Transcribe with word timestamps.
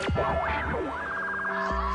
you 0.00 1.93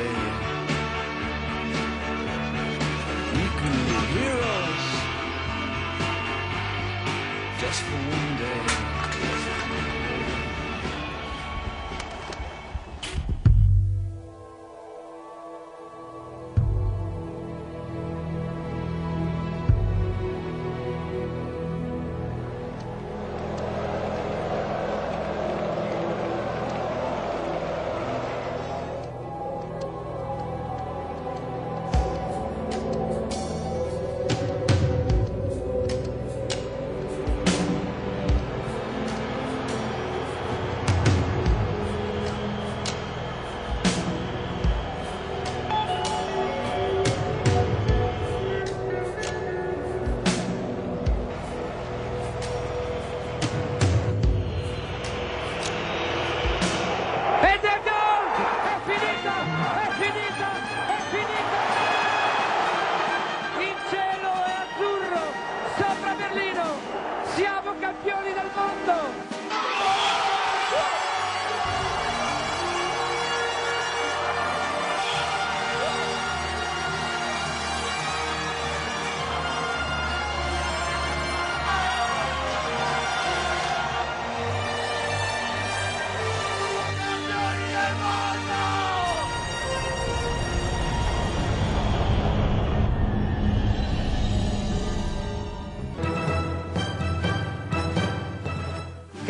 day. 0.00 0.14
We 3.36 3.44
can 3.60 3.74
be 3.88 3.98
heroes 4.14 4.86
just 7.60 7.80
for 7.82 8.00
one 8.16 8.29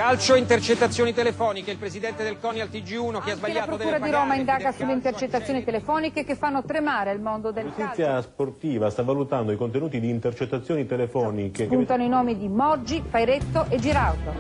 Calcio 0.01 0.35
intercettazioni 0.35 1.13
telefoniche, 1.13 1.73
il 1.73 1.77
presidente 1.77 2.23
del 2.23 2.39
CONI 2.41 2.63
al 2.63 2.71
TG1 2.71 2.81
che 2.81 2.87
ha 2.87 3.17
Anche 3.19 3.29
la 3.29 3.37
sbagliato 3.37 3.77
deve 3.77 3.91
Procura 3.91 3.99
di. 3.99 4.11
Roma 4.11 4.35
indaga 4.35 4.73
sulle 4.73 4.93
intercettazioni 4.93 5.63
telefoniche 5.63 6.25
che 6.25 6.37
fanno 6.37 6.65
tremare 6.65 7.13
il 7.13 7.21
mondo 7.21 7.53
del 7.53 7.65
calcio. 7.65 7.83
Giustizia 7.83 8.23
sportiva 8.23 8.89
sta 8.89 9.03
valutando 9.03 9.53
i 9.53 9.59
contenuti 9.59 10.01
di 10.01 10.09
intercettazioni 10.09 10.87
telefoniche 10.87 11.65
che 11.65 11.77
Puntano 11.77 12.03
i 12.03 12.09
nomi 12.09 12.39
di 12.39 12.49
Moggi, 12.49 13.03
Pairetto 13.03 13.67
e 13.69 13.79
Giraudo. 13.79 14.33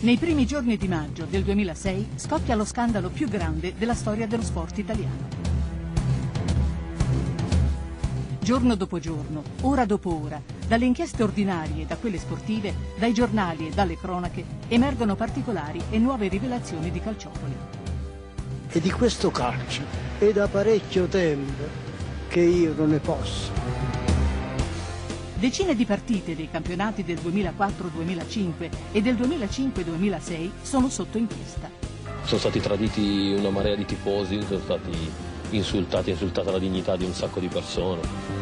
Nei 0.00 0.16
primi 0.16 0.46
giorni 0.46 0.78
di 0.78 0.88
maggio 0.88 1.26
del 1.26 1.42
2006 1.42 2.12
scoppia 2.14 2.54
lo 2.54 2.64
scandalo 2.64 3.10
più 3.10 3.28
grande 3.28 3.74
della 3.76 3.94
storia 3.94 4.26
dello 4.26 4.42
sport 4.42 4.78
italiano. 4.78 5.36
Giorno 8.40 8.74
dopo 8.74 8.98
giorno, 8.98 9.42
ora 9.60 9.84
dopo 9.84 10.18
ora, 10.18 10.40
dalle 10.68 10.84
inchieste 10.84 11.22
ordinarie 11.22 11.82
e 11.82 11.86
da 11.86 11.96
quelle 11.96 12.18
sportive, 12.18 12.74
dai 12.98 13.14
giornali 13.14 13.66
e 13.66 13.70
dalle 13.70 13.96
cronache, 13.96 14.44
emergono 14.68 15.16
particolari 15.16 15.80
e 15.90 15.98
nuove 15.98 16.28
rivelazioni 16.28 16.90
di 16.90 17.00
calciopoli. 17.00 17.56
E 18.68 18.80
di 18.80 18.90
questo 18.90 19.30
calcio 19.30 19.82
è 20.18 20.30
da 20.30 20.46
parecchio 20.46 21.06
tempo 21.06 21.86
che 22.28 22.40
io 22.40 22.74
non 22.76 22.90
ne 22.90 22.98
posso. 22.98 23.50
Decine 25.36 25.74
di 25.74 25.86
partite 25.86 26.36
dei 26.36 26.50
campionati 26.50 27.02
del 27.02 27.18
2004-2005 27.24 28.70
e 28.92 29.00
del 29.00 29.14
2005-2006 29.14 30.50
sono 30.60 30.90
sotto 30.90 31.16
inchiesta. 31.16 31.70
Sono 32.24 32.40
stati 32.40 32.60
traditi 32.60 33.34
una 33.38 33.48
marea 33.48 33.74
di 33.74 33.86
tifosi, 33.86 34.42
sono 34.42 34.60
stati 34.60 34.92
insultati, 35.50 36.10
insultata 36.10 36.50
la 36.50 36.58
dignità 36.58 36.94
di 36.96 37.04
un 37.04 37.14
sacco 37.14 37.40
di 37.40 37.48
persone. 37.48 38.37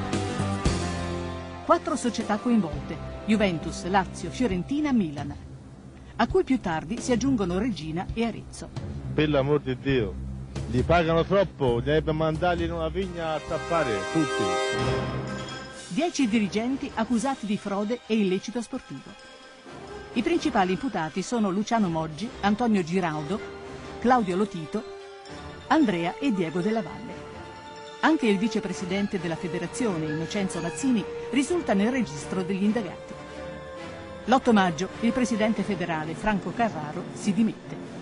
Quattro 1.67 1.97
società 1.97 2.37
coinvolte, 2.37 2.97
Juventus, 3.25 3.87
Lazio, 3.87 4.31
Fiorentina, 4.31 4.93
Milan, 4.93 5.35
a 6.15 6.27
cui 6.29 6.45
più 6.45 6.61
tardi 6.61 7.01
si 7.01 7.11
aggiungono 7.11 7.59
Regina 7.59 8.07
e 8.15 8.25
Arezzo. 8.25 8.69
Per 9.13 9.29
l'amor 9.29 9.61
di 9.63 9.77
Dio, 9.77 10.15
gli 10.71 10.85
pagano 10.85 11.25
troppo, 11.25 11.81
deve 11.81 12.13
mandarli 12.13 12.67
in 12.67 12.71
una 12.71 12.89
vigna 12.89 13.33
a 13.33 13.41
tappare 13.41 13.99
tutti. 14.13 14.45
Dieci 15.89 16.29
dirigenti 16.29 16.89
accusati 16.95 17.47
di 17.47 17.59
frode 17.59 17.99
e 18.07 18.15
illecito 18.15 18.63
sportivo. 18.63 19.11
I 20.13 20.23
principali 20.23 20.71
imputati 20.71 21.21
sono 21.21 21.51
Luciano 21.51 21.89
Moggi, 21.89 22.31
Antonio 22.43 22.85
Giraudo, 22.85 23.41
Claudio 23.99 24.37
Lotito, 24.37 24.85
Andrea 25.67 26.15
e 26.21 26.33
Diego 26.33 26.61
Della 26.61 26.83
Valle. 26.83 27.26
Anche 28.01 28.27
il 28.27 28.39
vicepresidente 28.39 29.19
della 29.19 29.37
federazione, 29.37 30.07
Innocenzo 30.07 30.61
Mazzini, 30.61 31.05
risulta 31.31 31.73
nel 31.73 31.91
registro 31.91 32.43
degli 32.43 32.63
indagati. 32.63 33.15
L'8 34.27 34.53
maggio 34.53 34.89
il 35.01 35.13
presidente 35.13 35.63
federale 35.63 36.15
Franco 36.15 36.53
Carraro 36.55 37.05
si 37.15 37.33
dimette. 37.33 37.95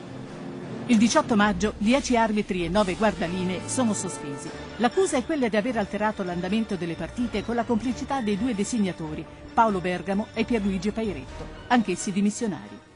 Il 0.87 0.99
18 0.99 1.37
maggio 1.37 1.75
10 1.79 2.17
arbitri 2.17 2.65
e 2.65 2.69
9 2.69 2.95
guardalinee 2.97 3.61
sono 3.67 3.95
sospesi. 3.95 4.51
L'accusa 4.77 5.17
è 5.17 5.25
quella 5.25 5.49
di 5.49 5.57
aver 5.57 5.79
alterato 5.79 6.23
l'andamento 6.23 6.77
delle 6.77 6.95
partite 6.95 7.45
con 7.45 7.55
la 7.55 7.65
complicità 7.65 8.21
dei 8.21 8.37
due 8.37 8.55
designatori, 8.55 9.25
Paolo 9.55 9.81
Bergamo 9.81 10.27
e 10.35 10.45
Pierluigi 10.45 10.91
Pairetto, 10.91 11.47
anch'essi 11.69 12.13
dimissionari. 12.13 12.94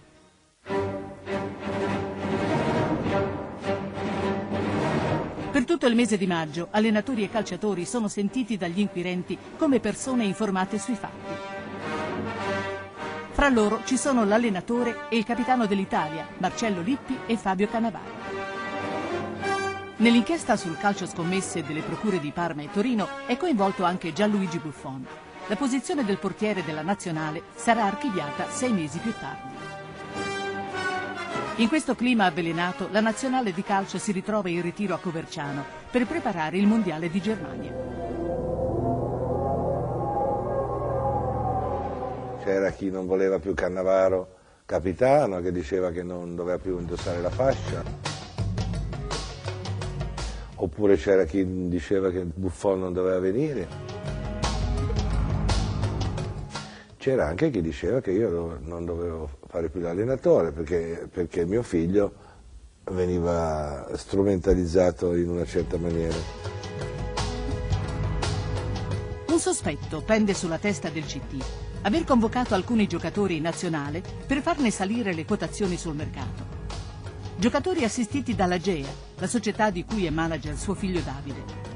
Tutto 5.69 5.87
il 5.87 5.95
mese 5.95 6.17
di 6.17 6.27
maggio, 6.27 6.69
allenatori 6.71 7.23
e 7.25 7.29
calciatori 7.29 7.85
sono 7.85 8.09
sentiti 8.09 8.57
dagli 8.57 8.81
inquirenti 8.81 9.37
come 9.59 9.81
persone 9.81 10.25
informate 10.25 10.79
sui 10.79 10.95
fatti. 10.95 11.31
Fra 13.33 13.51
loro 13.51 13.83
ci 13.85 13.99
sono 13.99 14.25
l'allenatore 14.25 15.11
e 15.11 15.19
il 15.19 15.25
capitano 15.25 15.67
dell'Italia, 15.67 16.27
Marcello 16.39 16.81
Lippi 16.81 17.19
e 17.27 17.37
Fabio 17.37 17.69
Cannavaro. 17.69 18.17
Nell'inchiesta 19.97 20.57
sul 20.57 20.79
calcio 20.79 21.05
scommesse 21.05 21.63
delle 21.63 21.83
procure 21.83 22.19
di 22.19 22.31
Parma 22.31 22.63
e 22.63 22.71
Torino 22.73 23.07
è 23.27 23.37
coinvolto 23.37 23.85
anche 23.85 24.15
Gianluigi 24.15 24.59
Buffon. 24.59 25.07
La 25.49 25.57
posizione 25.57 26.03
del 26.03 26.17
portiere 26.17 26.65
della 26.65 26.81
nazionale 26.81 27.43
sarà 27.55 27.85
archiviata 27.85 28.51
sei 28.51 28.73
mesi 28.73 28.99
più 29.01 29.13
tardi. 29.21 29.58
In 31.59 31.67
questo 31.67 31.97
clima 31.97 32.25
avvelenato, 32.27 32.89
la 32.93 33.01
nazionale 33.01 33.53
di 33.53 33.65
calcio 33.65 33.99
si 33.99 34.13
ritrova 34.13 34.49
in 34.49 34.63
ritiro 34.63 34.95
a 34.95 34.99
Coverciano 34.99 35.65
per 35.91 36.07
preparare 36.07 36.57
il 36.57 36.69
Mondiale 36.69 37.11
di 37.11 37.21
Germania. 37.21 37.73
C'era 42.45 42.71
chi 42.71 42.91
non 42.91 43.07
voleva 43.07 43.41
più 43.41 43.55
Cannavaro 43.55 44.37
capitano, 44.67 45.41
che 45.41 45.51
diceva 45.51 45.91
che 45.91 46.05
non 46.05 46.37
doveva 46.37 46.59
più 46.59 46.79
indossare 46.79 47.21
la 47.21 47.31
fascia. 47.31 47.83
Oppure 50.55 50.97
c'era 50.97 51.25
chi 51.25 51.67
diceva 51.69 52.11
che 52.11 52.23
Buffon 52.23 52.79
non 52.79 52.93
doveva 52.93 53.19
venire. 53.19 53.89
c'era 57.09 57.27
anche 57.27 57.49
chi 57.49 57.63
diceva 57.63 58.03
che 58.03 58.11
io 58.11 58.59
non 58.61 58.85
dovevo 58.85 59.38
fare 59.49 59.71
più 59.71 59.81
l'allenatore 59.81 60.53
perché, 60.53 61.09
perché 61.11 61.47
mio 61.47 61.63
figlio 61.63 62.27
veniva 62.91 63.89
strumentalizzato 63.95 65.15
in 65.15 65.31
una 65.31 65.45
certa 65.45 65.79
maniera. 65.79 66.17
Un 69.29 69.39
sospetto 69.39 70.03
pende 70.03 70.35
sulla 70.35 70.59
testa 70.59 70.91
del 70.91 71.05
CT. 71.05 71.45
Aver 71.83 72.05
convocato 72.05 72.55
alcuni 72.55 72.87
giocatori 72.87 73.37
in 73.37 73.43
nazionale 73.43 74.03
per 74.27 74.43
farne 74.43 74.71
salire 74.71 75.15
le 75.15 75.25
quotazioni 75.25 75.77
sul 75.77 75.95
mercato. 75.95 76.57
Giocatori 77.37 77.85
assistiti 77.85 78.35
dalla 78.35 78.59
GEA, 78.59 78.89
la 79.19 79.27
società 79.29 79.71
di 79.71 79.85
cui 79.85 80.07
è 80.07 80.11
manager 80.11 80.57
suo 80.57 80.75
figlio 80.75 81.01
Davide. 81.01 81.68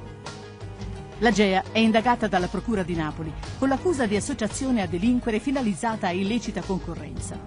La 1.22 1.30
GEA 1.30 1.62
è 1.70 1.78
indagata 1.78 2.26
dalla 2.26 2.48
Procura 2.48 2.82
di 2.82 2.96
Napoli 2.96 3.32
con 3.56 3.69
l'accusa 3.69 4.06
di 4.06 4.16
associazione 4.16 4.82
a 4.82 4.88
delinquere 4.88 5.38
finalizzata 5.38 6.08
a 6.08 6.10
illecita 6.10 6.62
concorrenza. 6.62 7.38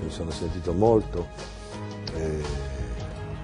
Mi 0.00 0.08
sono 0.08 0.30
sentito 0.30 0.72
molto, 0.72 1.26
eh, 2.14 2.40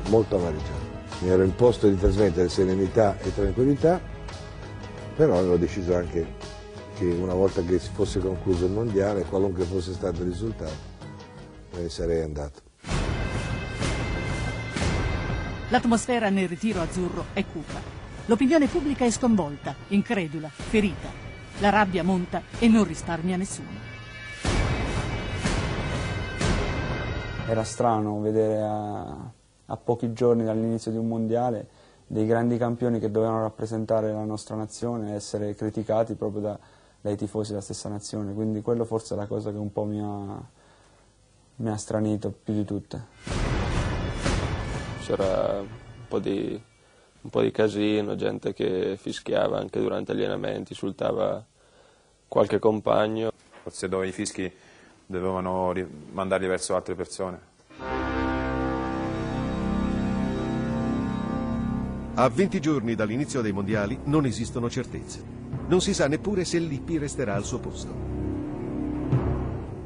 molto 0.09 0.37
amareggiato. 0.37 0.93
Mi 1.19 1.31
ero 1.31 1.43
imposto 1.43 1.89
di 1.89 1.99
trasmettere 1.99 2.49
serenità 2.49 3.19
e 3.19 3.35
tranquillità, 3.35 4.01
però 5.17 5.37
avevo 5.37 5.57
deciso 5.57 5.97
anche 5.97 6.25
che 6.97 7.07
una 7.07 7.35
volta 7.35 7.61
che 7.63 7.81
si 7.81 7.91
fosse 7.93 8.21
concluso 8.21 8.67
il 8.67 8.71
mondiale, 8.71 9.25
qualunque 9.25 9.65
fosse 9.65 9.95
stato 9.95 10.23
il 10.23 10.29
risultato, 10.29 10.77
me 11.73 11.83
ne 11.83 11.89
sarei 11.89 12.23
andato. 12.23 12.61
L'atmosfera 15.71 16.29
nel 16.29 16.47
ritiro 16.47 16.81
azzurro 16.81 17.25
è 17.33 17.45
cupa. 17.45 18.04
L'opinione 18.27 18.69
pubblica 18.69 19.05
è 19.05 19.11
sconvolta, 19.11 19.75
incredula, 19.89 20.49
ferita. 20.49 21.09
La 21.59 21.69
rabbia 21.69 22.03
monta 22.03 22.41
e 22.59 22.69
non 22.69 22.85
risparmia 22.85 23.37
nessuno. 23.37 23.69
Era 27.47 27.65
strano 27.65 28.21
vedere 28.23 28.63
a, 28.63 29.31
a 29.67 29.77
pochi 29.77 30.15
giorni 30.15 30.43
dall'inizio 30.43 30.91
di 30.91 30.97
un 30.97 31.07
mondiale 31.07 31.69
dei 32.07 32.25
grandi 32.25 32.57
campioni 32.57 32.99
che 32.99 33.11
dovevano 33.11 33.43
rappresentare 33.43 34.11
la 34.11 34.25
nostra 34.25 34.57
nazione 34.57 35.15
essere 35.15 35.55
criticati 35.55 36.15
proprio 36.15 36.41
da, 36.41 36.59
dai 37.03 37.17
tifosi 37.17 37.51
della 37.51 37.61
stessa 37.61 37.91
nazione, 37.91 38.33
quindi 38.33 38.63
quello 38.63 38.87
forse 38.87 39.13
è 39.13 39.19
la 39.19 39.27
cosa 39.27 39.51
che 39.51 39.59
un 39.59 39.71
po' 39.71 39.85
mi 39.85 40.01
ha, 40.01 40.43
mi 41.57 41.69
ha 41.69 41.77
stranito 41.77 42.33
più 42.43 42.55
di 42.55 42.65
tutte. 42.65 43.05
C'era 45.03 45.61
un 45.61 46.09
po' 46.09 46.19
di 46.19 46.73
un 47.25 47.31
po' 47.31 47.41
di 47.41 47.51
casino, 47.51 48.17
gente 48.17 48.53
che 48.53 48.99
fischiava 49.01 49.59
anche 49.59 49.81
durante 49.81 50.15
gli 50.15 50.23
allenamenti, 50.23 50.73
insultava 50.73 51.43
qualche 52.29 52.59
compagno. 52.59 53.33
Forse 53.63 53.89
dove 53.89 54.07
i 54.07 54.13
fischi 54.13 54.51
dovevano 55.07 55.73
mandarli 56.13 56.47
verso 56.47 56.77
altre 56.77 56.95
persone. 56.95 57.53
A 62.17 62.29
20 62.29 62.61
giorni 62.61 62.95
dall'inizio 62.95 63.41
dei 63.41 63.53
mondiali 63.53 63.99
non 64.05 64.27
esistono 64.27 64.69
certezze. 64.69 65.23
Non 65.67 65.81
si 65.81 65.95
sa 65.95 66.07
neppure 66.07 66.45
se 66.45 66.59
Lippi 66.59 66.99
resterà 66.99 67.35
al 67.35 67.45
suo 67.45 67.59
posto. 67.59 68.13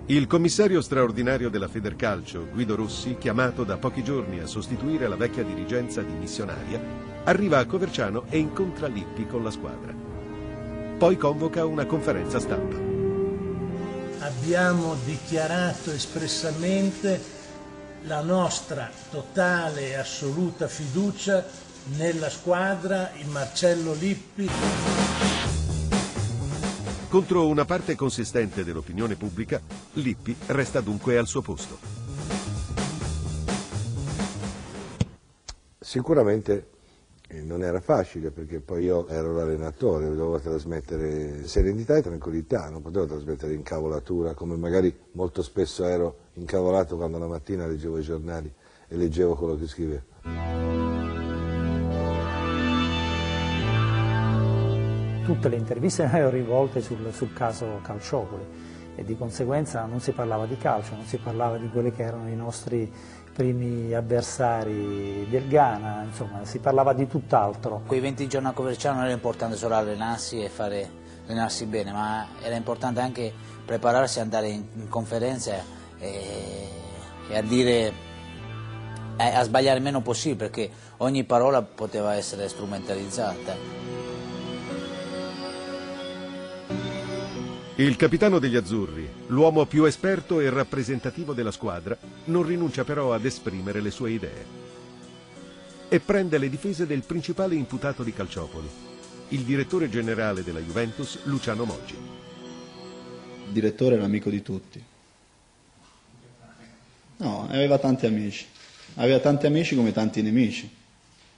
Il 0.07 0.27
commissario 0.27 0.81
straordinario 0.81 1.51
della 1.51 1.69
Federcalcio, 1.69 2.49
Guido 2.53 2.75
Rossi, 2.75 3.17
chiamato 3.17 3.63
da 3.63 3.77
pochi 3.77 4.03
giorni 4.03 4.41
a 4.41 4.47
sostituire 4.47 5.07
la 5.07 5.17
vecchia 5.17 5.45
dirigenza 5.45 6.03
dimissionaria, 6.03 7.08
arriva 7.25 7.59
a 7.59 7.67
Coverciano 7.67 8.25
e 8.29 8.39
incontra 8.39 8.87
Lippi 8.87 9.27
con 9.27 9.43
la 9.43 9.51
squadra. 9.51 9.95
Poi 10.99 11.17
convoca 11.17 11.65
una 11.65 11.87
conferenza 11.87 12.41
stampa. 12.41 12.77
Abbiamo 14.25 14.97
dichiarato 15.05 15.93
espressamente 15.93 17.21
la 18.03 18.21
nostra 18.21 18.91
totale 19.11 19.91
e 19.91 19.95
assoluta 19.95 20.67
fiducia 20.69 21.45
nella 21.97 22.29
squadra, 22.29 23.13
in 23.15 23.31
Marcello 23.31 23.95
Lippi. 23.95 24.49
Contro 27.09 27.47
una 27.49 27.65
parte 27.65 27.95
consistente 27.95 28.65
dell'opinione 28.65 29.15
pubblica, 29.15 29.61
Lippi 29.95 30.37
resta 30.47 30.81
dunque 30.81 31.17
al 31.17 31.27
suo 31.27 31.41
posto. 31.41 31.79
Sicuramente 35.79 36.67
eh, 37.29 37.43
non 37.43 37.63
era 37.63 37.81
facile 37.81 38.31
perché 38.31 38.61
poi 38.61 38.85
io 38.85 39.07
ero 39.07 39.35
l'allenatore, 39.35 40.07
dovevo 40.07 40.41
trasmettere 40.41 41.47
serenità 41.47 41.97
e 41.97 42.03
tranquillità, 42.03 42.71
non 42.71 42.81
potevo 42.81 43.07
trasmettere 43.07 43.53
incavolatura 43.53 44.33
come 44.33 44.57
magari 44.57 44.95
molto 45.13 45.43
spesso 45.43 45.85
ero 45.85 46.17
incavolato 46.35 46.97
quando 46.97 47.19
la 47.19 47.27
mattina 47.27 47.67
leggevo 47.67 47.99
i 47.99 48.03
giornali 48.03 48.53
e 48.89 48.97
leggevo 48.97 49.35
quello 49.35 49.57
che 49.59 49.67
scrivevo. 49.67 50.03
Tutte 55.25 55.49
le 55.51 55.57
interviste 55.57 56.05
erano 56.11 56.31
rivolte 56.31 56.81
sul, 56.81 57.13
sul 57.13 57.35
caso 57.35 57.81
Calciopoli 57.83 58.77
e 58.99 59.05
di 59.05 59.17
conseguenza 59.17 59.85
non 59.85 60.01
si 60.01 60.11
parlava 60.11 60.47
di 60.47 60.57
calcio, 60.57 60.95
non 60.97 61.05
si 61.05 61.19
parlava 61.19 61.57
di 61.57 61.69
quelli 61.69 61.93
che 61.93 62.03
erano 62.03 62.29
i 62.29 62.35
nostri 62.35 62.91
primi 63.39 63.95
avversari 63.95 65.25
del 65.31 65.47
Ghana, 65.47 66.03
insomma 66.03 66.45
si 66.45 66.59
parlava 66.59 66.93
di 66.93 67.07
tutt'altro. 67.07 67.83
Quei 67.87 68.01
20 68.01 68.27
giorni 68.27 68.49
a 68.49 68.51
Coverciano 68.51 68.97
non 68.97 69.05
era 69.05 69.15
importante 69.15 69.55
solo 69.55 69.77
allenarsi 69.77 70.43
e 70.43 70.49
fare, 70.49 70.91
allenarsi 71.25 71.65
bene, 71.67 71.93
ma 71.93 72.27
era 72.43 72.57
importante 72.57 72.99
anche 72.99 73.33
prepararsi, 73.65 74.19
andare 74.19 74.49
in, 74.49 74.65
in 74.75 74.89
conferenza 74.89 75.55
e, 76.01 76.69
e 77.29 77.37
a 77.37 77.43
dire 77.43 77.93
a 79.19 79.43
sbagliare 79.45 79.79
meno 79.79 80.01
possibile 80.01 80.49
perché 80.49 80.71
ogni 80.97 81.23
parola 81.23 81.63
poteva 81.63 82.17
essere 82.17 82.49
strumentalizzata. 82.49 83.88
Il 87.79 87.95
capitano 87.95 88.41
degli 88.41 88.57
azzurri, 88.57 89.09
l'uomo 89.29 89.65
più 89.65 89.85
esperto 89.85 90.41
e 90.41 90.51
rappresentativo 90.51 91.33
della 91.33 91.53
squadra, 91.53 91.97
non 92.25 92.43
rinuncia 92.43 92.83
però 92.83 93.15
ad 93.15 93.25
esprimere 93.25 93.81
le 93.81 93.93
sue 93.93 94.11
idee. 94.11 94.45
E 95.89 96.01
prende 96.01 96.39
le 96.39 96.51
difese 96.51 96.89
del 96.89 97.05
principale 97.05 97.55
imputato 97.55 98.03
di 98.03 98.13
Calciopoli, 98.13 98.69
il 99.29 99.43
direttore 99.43 99.89
generale 99.89 100.43
della 100.43 100.59
Juventus, 100.59 101.21
Luciano 101.27 101.65
Moggi. 101.67 101.95
Il 103.47 103.53
direttore 103.53 103.95
era 103.95 104.05
amico 104.07 104.29
di 104.29 104.43
tutti. 104.43 104.83
No, 107.19 107.47
aveva 107.49 107.79
tanti 107.79 108.07
amici. 108.07 108.45
Aveva 108.95 109.21
tanti 109.21 109.47
amici 109.47 109.77
come 109.77 109.93
tanti 109.93 110.21
nemici. 110.21 110.69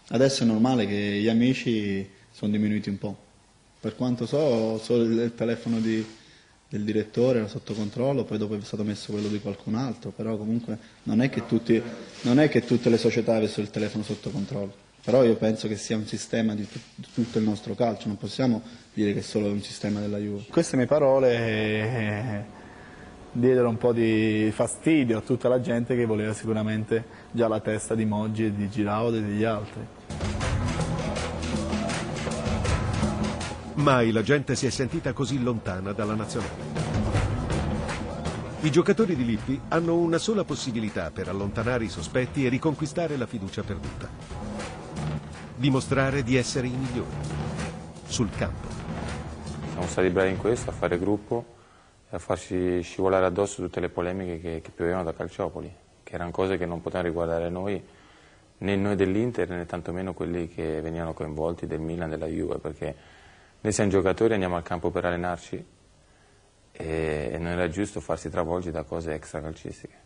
Adesso 0.08 0.44
è 0.44 0.46
normale 0.46 0.86
che 0.86 1.18
gli 1.20 1.28
amici 1.28 2.08
sono 2.32 2.50
diminuiti 2.50 2.88
un 2.88 2.96
po'. 2.96 3.28
Per 3.78 3.94
quanto 3.94 4.24
so, 4.24 4.78
solo 4.78 5.02
il 5.02 5.34
telefono 5.34 5.80
di, 5.80 6.18
del 6.70 6.84
direttore 6.84 7.40
era 7.40 7.48
sotto 7.48 7.74
controllo, 7.74 8.22
poi 8.22 8.38
dopo 8.38 8.54
è 8.54 8.60
stato 8.62 8.84
messo 8.84 9.10
quello 9.10 9.26
di 9.26 9.40
qualcun 9.40 9.74
altro, 9.74 10.10
però 10.10 10.36
comunque 10.36 10.78
non 11.02 11.20
è 11.20 11.28
che, 11.28 11.44
tutti, 11.44 11.82
non 12.22 12.38
è 12.38 12.48
che 12.48 12.64
tutte 12.64 12.88
le 12.88 12.96
società 12.96 13.34
avessero 13.34 13.62
il 13.62 13.70
telefono 13.70 14.04
sotto 14.04 14.30
controllo. 14.30 14.72
Però 15.02 15.24
io 15.24 15.34
penso 15.34 15.66
che 15.66 15.76
sia 15.76 15.96
un 15.96 16.06
sistema 16.06 16.54
di, 16.54 16.68
tut- 16.68 16.82
di 16.94 17.06
tutto 17.12 17.38
il 17.38 17.44
nostro 17.44 17.74
calcio, 17.74 18.06
non 18.06 18.16
possiamo 18.16 18.62
dire 18.94 19.12
che 19.12 19.18
è 19.18 19.22
solo 19.22 19.48
un 19.48 19.60
sistema 19.62 19.98
della 19.98 20.18
Juve. 20.18 20.44
Queste 20.48 20.76
mie 20.76 20.86
parole 20.86 21.34
eh, 21.34 22.44
diedero 23.32 23.68
un 23.68 23.76
po' 23.76 23.92
di 23.92 24.52
fastidio 24.54 25.18
a 25.18 25.22
tutta 25.22 25.48
la 25.48 25.60
gente 25.60 25.96
che 25.96 26.04
voleva 26.06 26.32
sicuramente 26.34 27.04
già 27.32 27.48
la 27.48 27.58
testa 27.58 27.96
di 27.96 28.04
Moggi 28.04 28.44
e 28.44 28.54
di 28.54 28.68
Giraudo 28.68 29.16
e 29.16 29.22
degli 29.22 29.42
altri. 29.42 29.98
Mai 33.80 34.12
la 34.12 34.20
gente 34.20 34.56
si 34.56 34.66
è 34.66 34.70
sentita 34.70 35.14
così 35.14 35.42
lontana 35.42 35.92
dalla 35.92 36.14
nazionale. 36.14 36.98
I 38.60 38.70
giocatori 38.70 39.16
di 39.16 39.24
Lippi 39.24 39.58
hanno 39.68 39.96
una 39.96 40.18
sola 40.18 40.44
possibilità 40.44 41.10
per 41.10 41.28
allontanare 41.28 41.84
i 41.84 41.88
sospetti 41.88 42.44
e 42.44 42.50
riconquistare 42.50 43.16
la 43.16 43.24
fiducia 43.24 43.62
perduta. 43.62 44.06
Dimostrare 45.56 46.22
di 46.22 46.36
essere 46.36 46.66
i 46.66 46.76
migliori. 46.76 47.08
Sul 48.04 48.28
campo. 48.36 48.68
Siamo 49.70 49.86
stati 49.86 50.10
bravi 50.10 50.28
in 50.28 50.36
questo, 50.36 50.68
a 50.68 50.74
fare 50.74 50.98
gruppo 50.98 51.46
e 52.10 52.16
a 52.16 52.18
farci 52.18 52.82
scivolare 52.82 53.24
addosso 53.24 53.62
tutte 53.62 53.80
le 53.80 53.88
polemiche 53.88 54.40
che, 54.40 54.60
che 54.60 54.70
piovevano 54.72 55.04
da 55.04 55.14
Calciopoli, 55.14 55.74
che 56.02 56.14
erano 56.14 56.32
cose 56.32 56.58
che 56.58 56.66
non 56.66 56.82
potevano 56.82 57.08
riguardare 57.08 57.48
noi, 57.48 57.82
né 58.58 58.76
noi 58.76 58.94
dell'Inter 58.94 59.48
né 59.48 59.64
tantomeno 59.64 60.12
quelli 60.12 60.48
che 60.48 60.82
venivano 60.82 61.14
coinvolti 61.14 61.66
del 61.66 61.80
Milan, 61.80 62.10
della 62.10 62.26
Juve, 62.26 62.58
perché 62.58 63.09
noi 63.62 63.72
siamo 63.72 63.90
giocatori, 63.90 64.32
andiamo 64.32 64.56
al 64.56 64.62
campo 64.62 64.90
per 64.90 65.04
allenarci 65.04 65.64
e 66.72 67.36
non 67.38 67.48
era 67.48 67.68
giusto 67.68 68.00
farsi 68.00 68.30
travolgere 68.30 68.72
da 68.72 68.84
cose 68.84 69.12
extracalcistiche. 69.12 69.98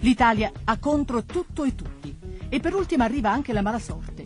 L'Italia 0.00 0.52
ha 0.64 0.78
contro 0.78 1.24
tutto 1.24 1.64
e 1.64 1.74
tutti. 1.74 2.16
E 2.48 2.60
per 2.60 2.74
ultima 2.74 3.04
arriva 3.04 3.30
anche 3.30 3.52
la 3.52 3.60
mala 3.60 3.80
sorte. 3.80 4.22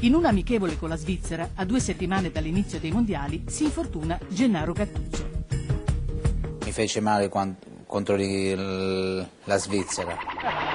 In 0.00 0.14
un 0.14 0.24
amichevole 0.24 0.76
con 0.78 0.88
la 0.88 0.96
Svizzera, 0.96 1.50
a 1.54 1.64
due 1.64 1.78
settimane 1.78 2.30
dall'inizio 2.30 2.80
dei 2.80 2.90
mondiali, 2.90 3.44
si 3.46 3.64
infortuna 3.64 4.18
Gennaro 4.28 4.72
Gattuso. 4.72 5.30
Mi 6.64 6.72
fece 6.72 7.00
male 7.00 7.28
quan- 7.28 7.56
contro 7.92 8.14
il- 8.14 9.28
la 9.44 9.56
Svizzera. 9.58 10.16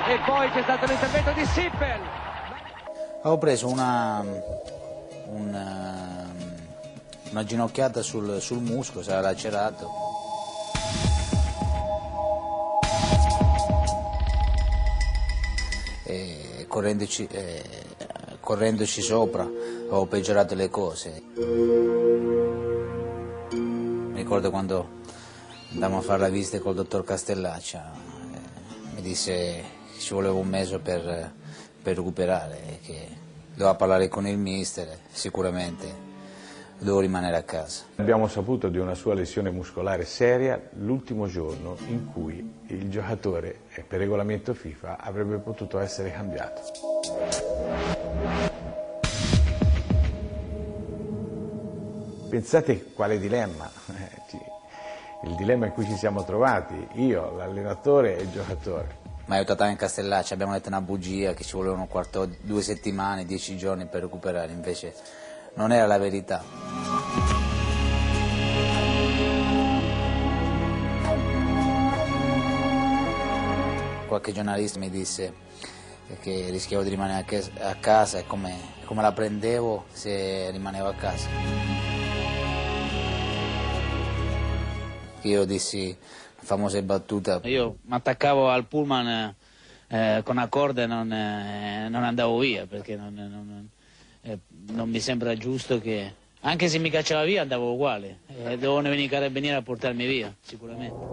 E 0.07 0.19
poi 0.23 0.51
c'è 0.51 0.61
stato 0.61 0.85
l'intervento 0.85 1.31
di 1.31 1.45
Sippel. 1.47 1.99
Avevo 3.21 3.39
preso 3.39 3.67
una, 3.67 4.23
una, 5.25 6.27
una 7.31 7.43
ginocchiata 7.43 8.03
sul, 8.03 8.39
sul 8.39 8.59
muscolo, 8.59 9.01
si 9.01 9.09
era 9.09 9.21
lacerato. 9.21 9.89
E 16.03 16.65
correndoci, 16.67 17.27
eh, 17.31 17.63
correndoci 18.39 19.01
sopra 19.01 19.41
avevo 19.43 20.05
peggiorato 20.05 20.55
le 20.55 20.69
cose. 20.69 21.23
Mi 23.49 24.13
ricordo 24.13 24.49
quando 24.49 24.87
andammo 25.73 25.97
a 25.97 26.01
fare 26.01 26.21
la 26.21 26.29
visita 26.29 26.59
col 26.59 26.75
dottor 26.75 27.03
Castellaccia, 27.03 27.91
eh, 27.93 28.95
mi 28.95 29.01
disse 29.01 29.33
che 29.33 29.99
ci 29.99 30.13
voleva 30.13 30.33
un 30.33 30.47
mese 30.47 30.79
per, 30.79 31.31
per 31.81 31.95
recuperare, 31.95 32.79
che 32.83 33.07
doveva 33.53 33.75
parlare 33.75 34.07
con 34.07 34.27
il 34.27 34.37
mister, 34.37 34.97
sicuramente 35.11 36.05
devo 36.79 36.99
rimanere 36.99 37.37
a 37.37 37.43
casa. 37.43 37.85
Abbiamo 37.95 38.27
saputo 38.27 38.69
di 38.69 38.77
una 38.77 38.93
sua 38.93 39.13
lesione 39.15 39.49
muscolare 39.49 40.05
seria 40.05 40.61
l'ultimo 40.75 41.27
giorno 41.27 41.75
in 41.87 42.11
cui 42.11 42.53
il 42.67 42.89
giocatore, 42.89 43.61
eh, 43.73 43.81
per 43.81 43.99
regolamento 43.99 44.53
FIFA, 44.53 44.97
avrebbe 44.99 45.37
potuto 45.37 45.79
essere 45.79 46.11
cambiato. 46.11 46.61
Pensate 52.29 52.91
quale 52.93 53.17
dilemma, 53.19 53.71
eh, 53.87 54.56
il 55.23 55.35
dilemma 55.35 55.65
in 55.65 55.71
cui 55.71 55.85
ci 55.85 55.95
siamo 55.95 56.23
trovati, 56.23 56.87
io, 56.93 57.35
l'allenatore 57.35 58.17
e 58.17 58.21
il 58.21 58.31
giocatore. 58.31 59.05
Mi 59.25 59.33
ha 59.33 59.37
aiutato 59.37 59.63
anche 59.63 59.77
Castellacci, 59.77 60.33
abbiamo 60.33 60.53
detto 60.53 60.69
una 60.69 60.81
bugia 60.81 61.33
che 61.33 61.43
ci 61.43 61.55
volevano 61.55 61.87
quarto, 61.87 62.29
due 62.41 62.61
settimane, 62.61 63.25
dieci 63.25 63.57
giorni 63.57 63.85
per 63.87 64.01
recuperare, 64.01 64.51
invece 64.51 64.93
non 65.55 65.71
era 65.71 65.85
la 65.85 65.97
verità. 65.97 66.43
Qualche 74.07 74.31
giornalista 74.31 74.79
mi 74.79 74.89
disse 74.89 75.33
che 76.21 76.47
rischiavo 76.49 76.83
di 76.83 76.89
rimanere 76.89 77.25
a 77.59 77.75
casa 77.75 78.19
e 78.19 78.25
come, 78.25 78.55
come 78.85 79.01
la 79.01 79.11
prendevo 79.11 79.85
se 79.91 80.49
rimanevo 80.51 80.87
a 80.87 80.93
casa. 80.93 81.96
Io 85.21 85.45
dissi 85.45 85.95
la 86.35 86.43
famosa 86.43 86.81
battuta. 86.81 87.39
Io 87.43 87.77
mi 87.83 87.95
attaccavo 87.95 88.49
al 88.49 88.65
pullman 88.65 89.35
eh, 89.87 90.21
con 90.23 90.37
una 90.37 90.47
corda 90.47 90.83
e 90.83 90.85
non, 90.85 91.11
eh, 91.11 91.87
non 91.89 92.03
andavo 92.03 92.37
via 92.39 92.65
perché 92.65 92.95
non, 92.95 93.13
non- 93.13 93.29
non- 93.31 93.69
eh, 94.21 94.39
non 94.73 94.89
mi 94.89 94.99
sembra 94.99 95.35
giusto 95.35 95.79
che 95.79 96.13
anche 96.41 96.67
se 96.69 96.77
mi 96.77 96.89
cacciava 96.89 97.23
via 97.23 97.41
andavo 97.41 97.73
uguale. 97.73 98.19
Eh, 98.27 98.57
dovevano 98.57 98.89
venire 98.89 99.03
i 99.03 99.09
carabinieri 99.09 99.55
a 99.57 99.61
portarmi 99.61 100.05
via, 100.05 100.33
sicuramente. 100.41 101.05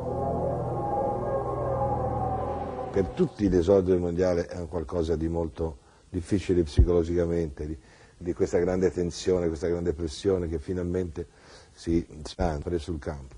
Per 2.93 3.07
tutti 3.09 3.49
l'esordio 3.49 3.93
del 3.93 4.01
mondiale 4.03 4.47
è 4.47 4.59
un 4.59 4.69
qualcosa 4.69 5.17
di 5.17 5.27
molto 5.29 5.79
difficile 6.09 6.63
psicologicamente, 6.63 7.67
di, 7.67 7.77
di 8.17 8.33
questa 8.33 8.59
grande 8.59 8.93
tensione, 8.93 9.49
questa 9.49 9.67
grande 9.67 9.93
pressione 9.95 10.49
che 10.49 10.61
finalmente 10.61 11.27
si 11.73 12.07
apre 12.37 12.79
sul 12.79 13.01
campo. 13.01 13.35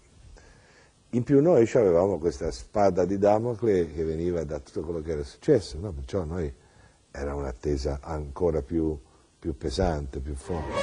In 1.10 1.22
più 1.22 1.40
noi 1.40 1.70
avevamo 1.72 2.18
questa 2.18 2.50
spada 2.50 3.04
di 3.04 3.16
Damocle 3.16 3.92
che 3.92 4.02
veniva 4.02 4.42
da 4.42 4.58
tutto 4.58 4.80
quello 4.80 5.00
che 5.00 5.12
era 5.12 5.22
successo, 5.22 5.78
no? 5.78 5.92
perciò 5.92 6.22
a 6.22 6.24
noi 6.24 6.52
era 7.12 7.32
un'attesa 7.36 8.00
ancora 8.02 8.60
più, 8.60 8.98
più 9.38 9.56
pesante, 9.56 10.18
più 10.18 10.34
forte. 10.34 10.74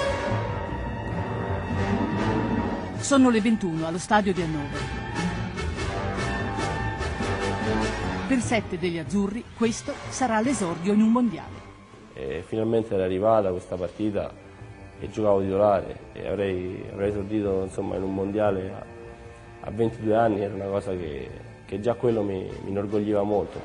Sono 2.99 3.29
le 3.29 3.41
21 3.41 3.85
allo 3.85 3.97
stadio 3.99 4.31
di 4.33 4.41
Hannover. 4.41 4.81
Per 8.25 8.39
sette 8.39 8.79
degli 8.79 8.97
azzurri 8.97 9.43
questo 9.57 9.93
sarà 10.09 10.39
l'esordio 10.39 10.93
in 10.93 11.01
un 11.01 11.11
mondiale. 11.11 11.61
E 12.13 12.43
finalmente 12.47 12.93
era 12.93 13.03
arrivata 13.03 13.51
questa 13.51 13.75
partita 13.75 14.33
e 14.99 15.09
giocavo 15.09 15.41
titolare 15.41 15.99
e 16.13 16.27
avrei, 16.27 16.81
avrei 16.93 17.09
esordito 17.09 17.63
insomma, 17.63 17.97
in 17.97 18.03
un 18.03 18.13
mondiale 18.13 18.92
a, 19.63 19.67
a 19.67 19.71
22 19.71 20.15
anni, 20.15 20.41
era 20.41 20.53
una 20.53 20.65
cosa 20.65 20.91
che, 20.91 21.29
che 21.65 21.79
già 21.79 21.93
quello 21.95 22.21
mi, 22.21 22.49
mi 22.63 22.69
inorgogliva 22.69 23.23
molto. 23.23 23.59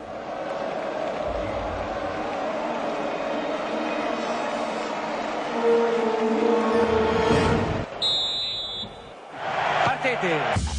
Partite. 9.85 10.77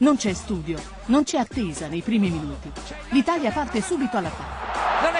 Non 0.00 0.16
c'è 0.16 0.32
studio, 0.32 0.78
non 1.06 1.24
c'è 1.24 1.38
attesa 1.38 1.88
nei 1.88 2.00
primi 2.02 2.30
minuti. 2.30 2.70
L'Italia 3.10 3.50
parte 3.50 3.82
subito 3.82 4.16
all'attacco. 4.16 4.57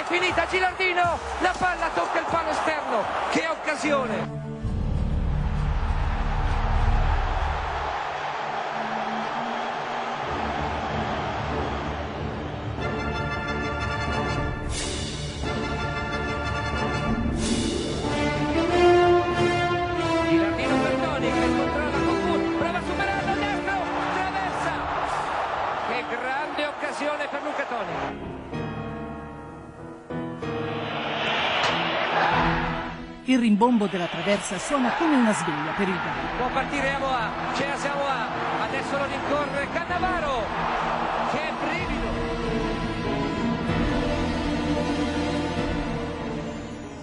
Finita 0.09 0.47
Gilardino, 0.47 1.19
la 1.41 1.53
palla 1.55 1.87
tocca 1.93 2.17
il 2.17 2.25
palo 2.31 2.49
esterno, 2.49 3.03
che 3.29 3.45
occasione! 3.47 4.58
Il 33.29 33.37
rimbombo 33.37 33.85
della 33.85 34.07
traversa 34.07 34.57
suona 34.57 34.95
come 34.97 35.15
una 35.15 35.31
sveglia 35.31 35.71
per 35.77 35.87
il 35.87 35.93
Ghana. 35.93 36.35
Può 36.35 36.49
partire 36.51 36.89
Avoa, 36.93 37.29
c'è 37.53 37.67
Asamoah, 37.67 38.63
adesso 38.63 38.97
lo 38.97 39.05
rincorre 39.05 39.67
Cannavaro, 39.71 40.41
che 41.29 41.51
brivido! 41.61 42.07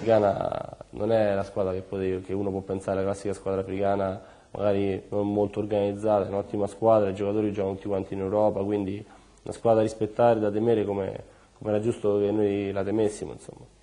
Ghana 0.03 0.77
non 0.91 1.13
è 1.13 1.33
la 1.33 1.45
squadra 1.45 1.71
che, 1.71 1.83
potevi- 1.83 2.25
che 2.25 2.33
uno 2.33 2.51
può 2.51 2.59
pensare, 2.59 2.97
la 2.97 3.05
classica 3.05 3.33
squadra 3.33 3.61
africana, 3.61 4.21
magari 4.51 5.01
non 5.11 5.33
molto 5.33 5.61
organizzata, 5.61 6.27
è 6.27 6.29
un'ottima 6.29 6.67
squadra, 6.67 7.09
i 7.09 7.15
giocatori 7.15 7.53
giocano 7.53 7.77
tutti 7.77 7.87
quanti 7.87 8.15
in 8.15 8.21
Europa, 8.21 8.65
quindi 8.65 8.97
una 9.45 9.55
squadra 9.55 9.83
da 9.83 9.87
rispettare, 9.87 10.41
da 10.41 10.51
temere 10.51 10.85
come, 10.85 11.23
come 11.57 11.71
era 11.71 11.81
giusto 11.81 12.19
che 12.19 12.33
noi 12.33 12.73
la 12.73 12.83
temessimo. 12.83 13.31
Insomma. 13.31 13.76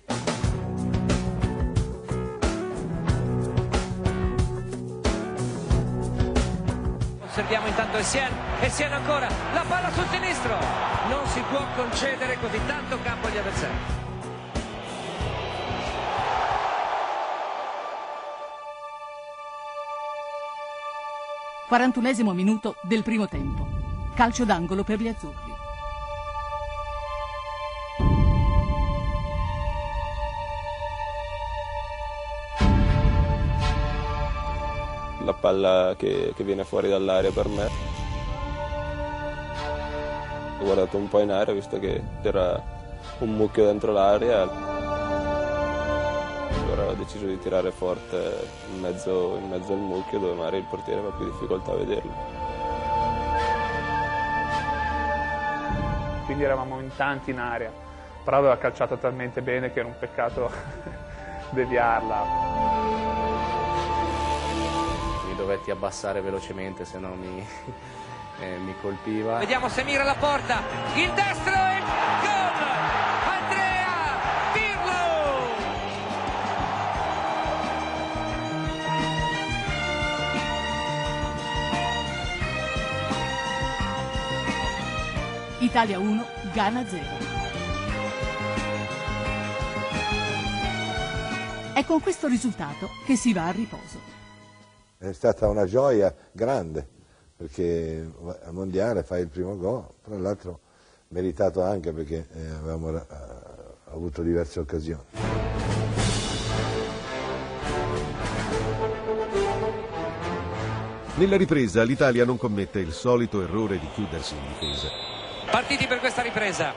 Osserviamo 7.34 7.66
intanto 7.66 7.96
Essien, 7.96 8.30
Essien 8.60 8.92
ancora, 8.92 9.28
la 9.52 9.64
palla 9.66 9.90
sul 9.90 10.06
sinistro, 10.06 10.56
non 11.08 11.26
si 11.26 11.40
può 11.50 11.66
concedere 11.74 12.38
così 12.38 12.60
tanto 12.64 12.96
campo 13.02 13.26
agli 13.26 13.36
avversari. 13.36 13.72
41 21.66 22.32
minuto 22.34 22.76
del 22.82 23.02
primo 23.02 23.26
tempo. 23.26 23.66
Calcio 24.14 24.44
d'angolo 24.44 24.84
per 24.84 25.00
gli 25.00 25.08
azzurri. 25.08 25.53
Palla 35.44 35.94
che, 35.94 36.32
che 36.34 36.42
viene 36.42 36.64
fuori 36.64 36.88
dall'area 36.88 37.30
per 37.30 37.48
me. 37.48 37.68
Ho 40.58 40.64
guardato 40.64 40.96
un 40.96 41.06
po' 41.06 41.20
in 41.20 41.30
aria 41.30 41.52
visto 41.52 41.78
che 41.78 42.02
c'era 42.22 42.58
un 43.18 43.36
mucchio 43.36 43.66
dentro 43.66 43.92
l'area. 43.92 44.48
Allora 46.62 46.86
ho 46.86 46.94
deciso 46.94 47.26
di 47.26 47.38
tirare 47.38 47.72
forte 47.72 48.48
in 48.72 48.80
mezzo, 48.80 49.36
in 49.36 49.50
mezzo 49.50 49.74
al 49.74 49.80
mucchio 49.80 50.18
dove 50.18 50.32
magari 50.32 50.56
il 50.56 50.64
portiere 50.64 51.00
aveva 51.00 51.14
più 51.14 51.26
difficoltà 51.26 51.72
a 51.72 51.76
vederlo. 51.76 52.42
quindi 56.24 56.44
eravamo 56.44 56.80
in 56.80 56.88
tanti 56.96 57.32
in 57.32 57.38
area, 57.38 57.70
però 58.24 58.38
aveva 58.38 58.56
calciato 58.56 58.96
talmente 58.96 59.42
bene 59.42 59.70
che 59.70 59.80
era 59.80 59.88
un 59.88 59.98
peccato 59.98 60.50
deviarla. 61.52 62.73
Dovetti 65.44 65.70
abbassare 65.70 66.22
velocemente, 66.22 66.86
se 66.86 66.98
no 66.98 67.14
mi, 67.16 67.36
eh, 68.40 68.56
mi 68.56 68.74
colpiva. 68.80 69.36
Vediamo 69.36 69.68
se 69.68 69.84
mira 69.84 70.02
la 70.02 70.14
porta, 70.14 70.62
il 70.94 71.12
destro 71.12 71.52
e 71.52 71.80
gol! 72.22 72.62
Andrea 73.28 74.20
Pirlo! 74.54 74.92
Italia 85.58 85.98
1, 85.98 86.26
Ghana 86.54 86.86
0. 86.86 87.04
È 91.74 91.84
con 91.84 92.00
questo 92.00 92.28
risultato 92.28 92.88
che 93.04 93.14
si 93.16 93.34
va 93.34 93.48
a 93.48 93.50
riposo. 93.50 94.13
È 95.04 95.12
stata 95.12 95.48
una 95.48 95.66
gioia 95.66 96.14
grande 96.32 96.88
perché 97.36 98.10
al 98.24 98.54
mondiale 98.54 99.02
fai 99.02 99.20
il 99.20 99.28
primo 99.28 99.54
gol, 99.58 99.84
tra 100.02 100.16
l'altro 100.16 100.60
meritato 101.08 101.60
anche 101.62 101.92
perché 101.92 102.26
eh, 102.32 102.48
avevamo 102.48 102.96
eh, 102.96 103.02
avuto 103.90 104.22
diverse 104.22 104.60
occasioni. 104.60 105.04
Nella 111.16 111.36
ripresa 111.36 111.82
l'Italia 111.82 112.24
non 112.24 112.38
commette 112.38 112.78
il 112.78 112.92
solito 112.92 113.42
errore 113.42 113.78
di 113.78 113.88
chiudersi 113.92 114.34
in 114.34 114.40
difesa. 114.58 114.88
Partiti 115.50 115.86
per 115.86 115.98
questa 115.98 116.22
ripresa. 116.22 116.72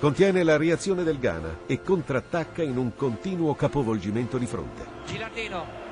Contiene 0.00 0.42
la 0.42 0.56
reazione 0.56 1.04
del 1.04 1.20
Ghana 1.20 1.60
e 1.66 1.80
contrattacca 1.80 2.64
in 2.64 2.76
un 2.76 2.96
continuo 2.96 3.54
capovolgimento 3.54 4.36
di 4.36 4.46
fronte. 4.46 4.84
Gilardino. 5.06 5.89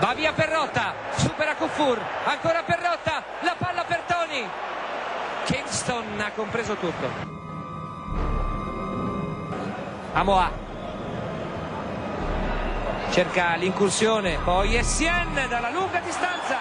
Va 0.00 0.14
via 0.14 0.32
Perrotta, 0.32 0.94
supera 1.16 1.56
Kufur, 1.56 1.98
ancora 2.24 2.62
Perrotta, 2.62 3.24
la 3.40 3.56
palla 3.58 3.82
per 3.82 4.02
Toni. 4.06 4.46
Kingston 5.44 6.20
ha 6.20 6.30
compreso 6.30 6.74
tutto. 6.76 7.08
Amoa. 10.12 10.50
Cerca 13.10 13.56
l'incursione, 13.56 14.38
poi 14.44 14.76
Essien 14.76 15.34
dalla 15.48 15.70
lunga 15.70 15.98
distanza. 15.98 16.56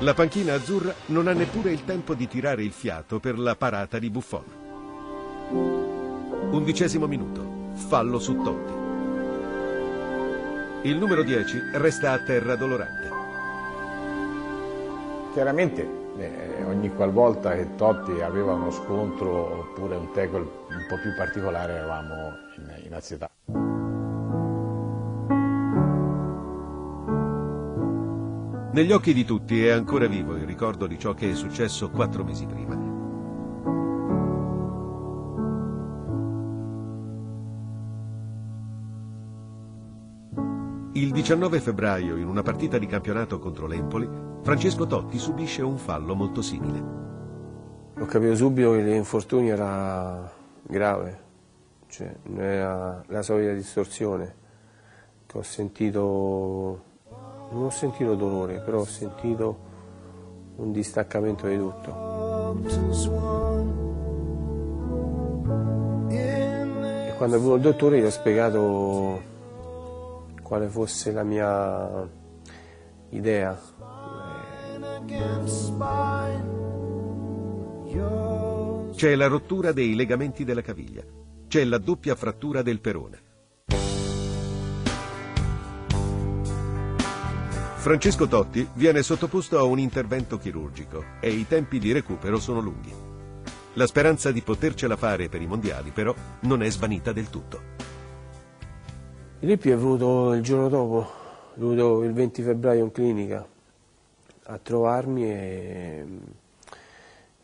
La 0.00 0.14
panchina 0.14 0.54
azzurra 0.54 0.92
non 1.06 1.28
ha 1.28 1.32
neppure 1.32 1.70
il 1.70 1.84
tempo 1.84 2.14
di 2.14 2.26
tirare 2.26 2.64
il 2.64 2.72
fiato 2.72 3.20
per 3.20 3.38
la 3.38 3.54
parata 3.54 4.00
di 4.00 4.10
Buffon. 4.10 4.44
Undicesimo 6.50 7.06
minuto, 7.06 7.70
fallo 7.88 8.18
su 8.18 8.42
Totti. 8.42 8.75
Il 10.86 10.98
numero 10.98 11.24
10 11.24 11.70
resta 11.72 12.12
a 12.12 12.18
terra 12.20 12.54
dolorante. 12.54 13.10
Chiaramente 15.32 15.82
eh, 16.16 16.62
ogni 16.62 16.94
qualvolta 16.94 17.56
che 17.56 17.74
Totti 17.74 18.20
aveva 18.20 18.52
uno 18.52 18.70
scontro 18.70 19.62
oppure 19.62 19.96
un 19.96 20.12
tackle 20.12 20.38
un 20.38 20.86
po' 20.88 20.96
più 21.02 21.12
particolare 21.16 21.72
eravamo 21.72 22.14
in, 22.56 22.84
in 22.84 22.94
ansietà. 22.94 23.28
Negli 28.72 28.92
occhi 28.92 29.12
di 29.12 29.24
tutti 29.24 29.66
è 29.66 29.70
ancora 29.70 30.06
vivo 30.06 30.36
il 30.36 30.44
ricordo 30.44 30.86
di 30.86 30.96
ciò 31.00 31.14
che 31.14 31.32
è 31.32 31.34
successo 31.34 31.90
quattro 31.90 32.22
mesi 32.22 32.46
prima. 32.46 32.85
Il 40.96 41.12
19 41.12 41.60
febbraio, 41.60 42.16
in 42.16 42.26
una 42.26 42.42
partita 42.42 42.78
di 42.78 42.86
campionato 42.86 43.38
contro 43.38 43.66
l'Empoli, 43.66 44.08
Francesco 44.40 44.86
Totti 44.86 45.18
subisce 45.18 45.60
un 45.60 45.76
fallo 45.76 46.14
molto 46.14 46.40
simile. 46.40 46.82
Ho 47.98 48.06
capito 48.06 48.34
subito 48.34 48.72
che 48.72 48.80
l'infortunio 48.80 49.52
era 49.52 50.32
grave, 50.62 51.20
cioè 51.88 52.14
non 52.22 52.42
era 52.42 53.04
la 53.08 53.20
solita 53.20 53.52
distorsione. 53.52 54.34
Ho 55.34 55.42
sentito, 55.42 56.82
non 57.50 57.64
ho 57.64 57.70
sentito 57.70 58.14
dolore, 58.14 58.60
però 58.60 58.78
ho 58.78 58.86
sentito 58.86 59.58
un 60.56 60.72
distaccamento 60.72 61.46
di 61.46 61.58
tutto. 61.58 61.90
E 66.08 67.12
quando 67.18 67.36
è 67.36 67.38
venuto 67.38 67.54
il 67.56 67.60
dottore 67.60 68.00
gli 68.00 68.04
ho 68.04 68.10
spiegato 68.10 69.34
quale 70.46 70.68
fosse 70.68 71.10
la 71.10 71.24
mia 71.24 72.08
idea. 73.10 73.60
C'è 78.94 79.14
la 79.16 79.26
rottura 79.26 79.72
dei 79.72 79.96
legamenti 79.96 80.44
della 80.44 80.62
caviglia. 80.62 81.02
C'è 81.48 81.64
la 81.64 81.78
doppia 81.78 82.14
frattura 82.14 82.62
del 82.62 82.80
perone. 82.80 83.24
Francesco 87.74 88.28
Totti 88.28 88.68
viene 88.74 89.02
sottoposto 89.02 89.58
a 89.58 89.64
un 89.64 89.80
intervento 89.80 90.38
chirurgico 90.38 91.04
e 91.20 91.30
i 91.30 91.46
tempi 91.48 91.80
di 91.80 91.90
recupero 91.90 92.38
sono 92.38 92.60
lunghi. 92.60 92.94
La 93.74 93.86
speranza 93.86 94.30
di 94.30 94.42
potercela 94.42 94.96
fare 94.96 95.28
per 95.28 95.42
i 95.42 95.46
mondiali 95.46 95.90
però 95.90 96.14
non 96.42 96.62
è 96.62 96.70
svanita 96.70 97.12
del 97.12 97.30
tutto. 97.30 97.75
Lippi 99.46 99.70
è 99.70 99.76
venuto 99.76 100.32
il 100.32 100.42
giorno 100.42 100.68
dopo, 100.68 101.08
è 101.54 101.58
venuto 101.60 102.02
il 102.02 102.12
20 102.12 102.42
febbraio 102.42 102.82
in 102.82 102.90
clinica 102.90 103.46
a 104.46 104.58
trovarmi 104.58 105.24
e, 105.24 106.04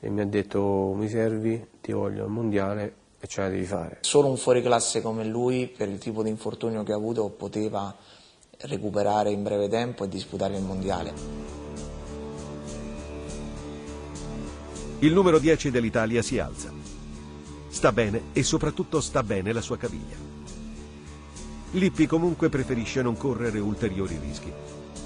e 0.01 0.11
mi 0.11 0.21
ha 0.21 0.27
detto 0.27 0.95
mi 0.97 1.09
servi, 1.09 1.65
ti 1.81 1.93
voglio 1.93 2.25
al 2.25 2.29
mondiale 2.29 2.95
e 3.21 3.29
ce 3.29 3.43
la 3.43 3.49
devi 3.49 3.65
fare. 3.65 3.99
Solo 4.01 4.27
un 4.27 4.37
fuoriclasse 4.37 5.01
come 5.01 5.25
lui, 5.25 5.69
per 5.69 5.89
il 5.89 5.99
tipo 5.99 6.25
di 6.25 6.29
infortunio 6.29 6.83
che 6.83 6.91
ha 6.91 6.97
avuto, 6.97 7.29
poteva 7.29 7.95
recuperare 8.63 9.31
in 9.31 9.45
breve 9.45 9.69
tempo 9.69 10.03
e 10.03 10.09
disputare 10.09 10.57
il 10.57 10.63
mondiale. 10.65 11.13
Il 14.99 15.13
numero 15.13 15.39
10 15.39 15.71
dell'Italia 15.71 16.21
si 16.21 16.41
alza. 16.41 16.73
Sta 17.69 17.93
bene 17.93 18.23
e 18.33 18.43
soprattutto 18.43 19.01
sta 19.01 19.23
bene 19.23 19.53
la 19.53 19.61
sua 19.61 19.77
caviglia. 19.77 20.32
Lippi 21.75 22.07
comunque 22.07 22.51
preferisce 22.51 23.01
non 23.01 23.17
correre 23.17 23.59
ulteriori 23.59 24.19
rischi. 24.21 24.53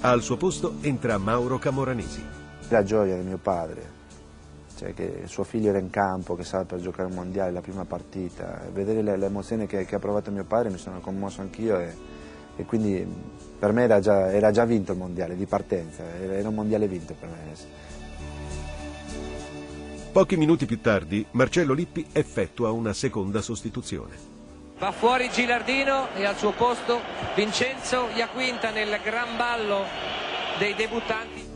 Al 0.01 0.21
suo 0.21 0.35
posto 0.35 0.75
entra 0.81 1.17
Mauro 1.17 1.57
Camoranesi. 1.57 2.21
La 2.67 2.83
gioia 2.83 3.15
di 3.15 3.23
mio 3.23 3.37
padre, 3.37 3.89
cioè 4.75 4.93
che 4.93 5.21
suo 5.27 5.45
figlio 5.45 5.69
era 5.69 5.77
in 5.77 5.89
campo, 5.89 6.35
che 6.35 6.43
stava 6.43 6.65
per 6.65 6.81
giocare 6.81 7.07
il 7.07 7.15
mondiale, 7.15 7.51
la 7.51 7.61
prima 7.61 7.85
partita, 7.85 8.63
vedere 8.73 9.15
l'emozione 9.15 9.65
che, 9.65 9.85
che, 9.85 9.95
ha 9.95 9.99
provato 9.99 10.29
mio 10.29 10.43
padre 10.43 10.69
mi 10.69 10.77
sono 10.77 10.99
commosso 10.99 11.39
anch'io 11.39 11.79
e, 11.79 11.95
e, 12.57 12.65
quindi 12.65 13.07
per 13.57 13.71
me 13.71 13.83
era 13.83 14.01
già, 14.01 14.29
era 14.29 14.51
già, 14.51 14.65
vinto 14.65 14.91
il 14.91 14.97
mondiale 14.97 15.37
di 15.37 15.45
partenza, 15.45 16.03
era 16.19 16.49
un 16.49 16.55
mondiale 16.55 16.89
vinto 16.89 17.15
per 17.17 17.29
me. 17.29 17.55
Pochi 20.11 20.35
minuti 20.35 20.65
più 20.65 20.81
tardi 20.81 21.25
Marcello 21.31 21.73
Lippi 21.73 22.05
effettua 22.11 22.71
una 22.71 22.91
seconda 22.91 23.41
sostituzione. 23.41 24.36
Va 24.79 24.91
fuori 24.91 25.27
Gilardino 25.31 26.13
e 26.13 26.23
al 26.25 26.37
suo 26.37 26.51
posto 26.51 26.99
Vincenzo 27.35 28.09
Iaquinta 28.13 28.69
nel 28.69 28.99
gran 29.03 29.35
ballo 29.35 29.85
dei 30.59 30.75
debuttanti. 30.75 31.49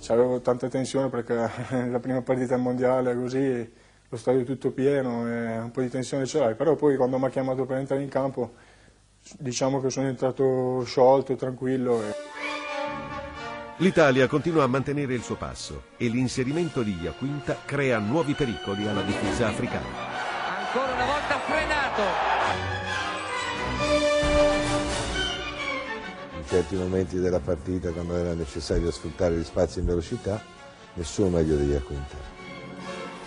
C'avevo 0.00 0.40
tanta 0.40 0.68
tensione 0.68 1.08
perché 1.08 1.34
la 1.90 1.98
prima 1.98 2.22
partita 2.22 2.54
al 2.54 2.60
mondiale 2.60 3.16
così, 3.16 3.68
lo 4.08 4.16
stadio 4.16 4.44
tutto 4.44 4.70
pieno 4.70 5.26
e 5.26 5.58
un 5.58 5.72
po' 5.72 5.80
di 5.80 5.88
tensione 5.88 6.24
ce 6.24 6.38
l'hai, 6.38 6.54
però 6.54 6.76
poi 6.76 6.96
quando 6.96 7.18
mi 7.18 7.24
ha 7.24 7.30
chiamato 7.30 7.66
per 7.66 7.78
entrare 7.78 8.02
in 8.02 8.10
campo 8.10 8.54
diciamo 9.36 9.80
che 9.80 9.90
sono 9.90 10.06
entrato 10.06 10.84
sciolto, 10.84 11.34
tranquillo. 11.34 12.00
E... 12.00 12.14
L'Italia 13.78 14.28
continua 14.28 14.62
a 14.62 14.68
mantenere 14.68 15.14
il 15.14 15.22
suo 15.22 15.34
passo 15.34 15.86
e 15.96 16.06
l'inserimento 16.06 16.84
di 16.84 16.96
Iaquinta 17.02 17.58
crea 17.64 17.98
nuovi 17.98 18.34
pericoli 18.34 18.86
alla 18.86 19.02
difesa 19.02 19.48
africana 19.48 20.15
ancora 20.76 20.92
una 20.92 21.04
volta 21.06 21.38
frenato. 21.38 22.02
In 26.36 26.46
certi 26.46 26.76
momenti 26.76 27.18
della 27.18 27.40
partita, 27.40 27.90
quando 27.90 28.14
era 28.16 28.34
necessario 28.34 28.90
sfruttare 28.90 29.34
gli 29.34 29.44
spazi 29.44 29.78
in 29.78 29.86
velocità, 29.86 30.40
nessuno 30.94 31.30
meglio 31.30 31.56
di 31.56 31.70
Iaquinta. 31.70 32.34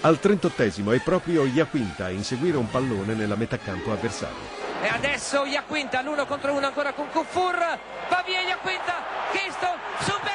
Al 0.02 0.20
38esimo 0.22 0.94
è 0.94 1.00
proprio 1.02 1.46
Iaquinta 1.46 2.06
a 2.06 2.10
inseguire 2.10 2.56
un 2.56 2.70
pallone 2.70 3.16
nella 3.16 3.36
metà 3.36 3.58
campo 3.58 3.92
avversario. 3.92 4.58
E 4.82 4.88
adesso 4.88 5.44
Iaquinta 5.44 6.02
l'uno 6.02 6.26
contro 6.26 6.54
uno 6.54 6.68
ancora 6.68 6.94
con 6.94 7.10
Kufur. 7.10 7.58
Va 7.58 8.24
via 8.26 8.42
Iaquinta, 8.42 9.04
Kingston 9.32 9.78
superato 10.00 10.29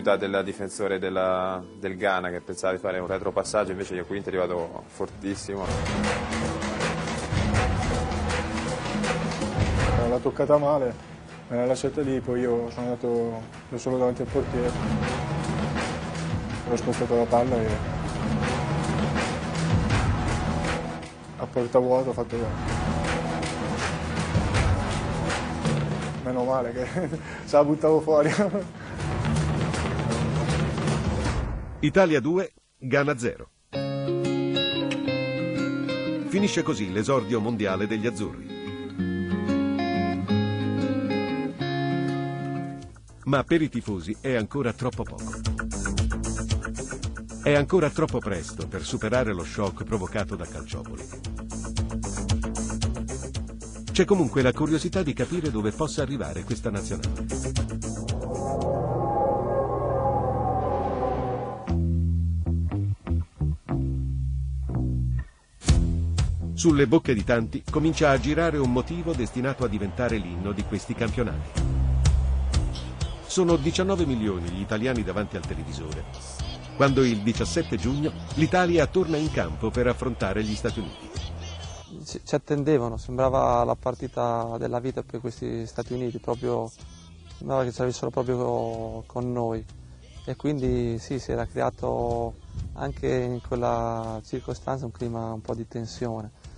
velocità 0.00 0.16
del 0.16 0.42
difensore 0.44 0.98
della, 0.98 1.62
del 1.78 1.96
Ghana 1.96 2.30
che 2.30 2.40
pensava 2.40 2.72
di 2.72 2.78
fare 2.78 2.98
un 2.98 3.06
retropassaggio, 3.06 3.72
invece 3.72 3.94
Iaquinta 3.94 4.30
è 4.30 4.34
arrivato 4.34 4.84
fortissimo. 4.86 5.64
L'ha 10.08 10.18
toccata 10.18 10.56
male, 10.56 10.94
me 11.48 11.56
l'ha 11.56 11.66
lasciata 11.66 12.00
lì, 12.00 12.18
poi 12.20 12.40
io 12.40 12.68
sono 12.70 12.86
andato 12.86 13.42
da 13.68 13.78
solo 13.78 13.98
davanti 13.98 14.22
al 14.22 14.28
portiere, 14.28 14.72
ho 16.68 16.76
spostato 16.76 17.16
la 17.16 17.24
palla 17.24 17.56
e 17.56 17.68
a 21.36 21.46
porta 21.46 21.78
vuota 21.78 22.10
ho 22.10 22.12
fatto 22.12 22.36
meno 26.24 26.44
male 26.44 26.72
che 26.72 26.86
se 27.44 27.56
la 27.56 27.64
buttavo 27.64 28.00
fuori. 28.00 28.32
Italia 31.82 32.20
2, 32.20 32.52
Ghana 32.76 33.16
0. 33.16 33.50
Finisce 36.28 36.60
così 36.62 36.92
l'esordio 36.92 37.40
mondiale 37.40 37.86
degli 37.86 38.06
azzurri. 38.06 38.46
Ma 43.24 43.44
per 43.44 43.62
i 43.62 43.70
tifosi 43.70 44.14
è 44.20 44.34
ancora 44.34 44.74
troppo 44.74 45.04
poco. 45.04 45.32
È 47.42 47.54
ancora 47.54 47.88
troppo 47.88 48.18
presto 48.18 48.68
per 48.68 48.84
superare 48.84 49.32
lo 49.32 49.44
shock 49.44 49.84
provocato 49.84 50.36
da 50.36 50.44
Calciopoli. 50.44 51.08
C'è 53.90 54.04
comunque 54.04 54.42
la 54.42 54.52
curiosità 54.52 55.02
di 55.02 55.14
capire 55.14 55.50
dove 55.50 55.70
possa 55.70 56.02
arrivare 56.02 56.44
questa 56.44 56.68
nazionale. 56.70 57.70
Sulle 66.60 66.86
bocche 66.86 67.14
di 67.14 67.24
tanti 67.24 67.64
comincia 67.70 68.10
a 68.10 68.20
girare 68.20 68.58
un 68.58 68.70
motivo 68.70 69.14
destinato 69.14 69.64
a 69.64 69.66
diventare 69.66 70.18
l'inno 70.18 70.52
di 70.52 70.62
questi 70.64 70.92
campionati. 70.92 71.62
Sono 73.24 73.56
19 73.56 74.04
milioni 74.04 74.50
gli 74.50 74.60
italiani 74.60 75.02
davanti 75.02 75.36
al 75.36 75.46
televisore, 75.46 76.04
quando 76.76 77.02
il 77.02 77.22
17 77.22 77.78
giugno 77.78 78.12
l'Italia 78.34 78.86
torna 78.88 79.16
in 79.16 79.30
campo 79.30 79.70
per 79.70 79.86
affrontare 79.86 80.44
gli 80.44 80.54
Stati 80.54 80.80
Uniti. 80.80 81.08
ci 82.26 82.34
attendevano, 82.34 82.98
sembrava 82.98 83.64
la 83.64 83.74
partita 83.74 84.58
della 84.58 84.80
vita 84.80 85.02
per 85.02 85.20
questi 85.20 85.64
Stati 85.64 85.94
Uniti, 85.94 86.18
proprio, 86.18 86.70
sembrava 87.38 87.64
che 87.64 87.72
ci 87.72 87.80
avessero 87.80 88.10
proprio 88.10 89.02
con 89.06 89.32
noi 89.32 89.64
e 90.26 90.36
quindi 90.36 90.98
sì, 90.98 91.18
si 91.18 91.32
era 91.32 91.46
creato 91.46 92.34
anche 92.74 93.08
in 93.08 93.40
quella 93.40 94.20
circostanza 94.22 94.84
un 94.84 94.92
clima 94.92 95.32
un 95.32 95.40
po' 95.40 95.54
di 95.54 95.66
tensione 95.66 96.48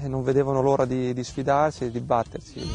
e 0.00 0.08
non 0.08 0.22
vedevano 0.22 0.60
l'ora 0.60 0.84
di, 0.84 1.12
di 1.12 1.24
sfidarci 1.24 1.84
e 1.84 1.90
di 1.90 2.00
batterci. 2.00 2.70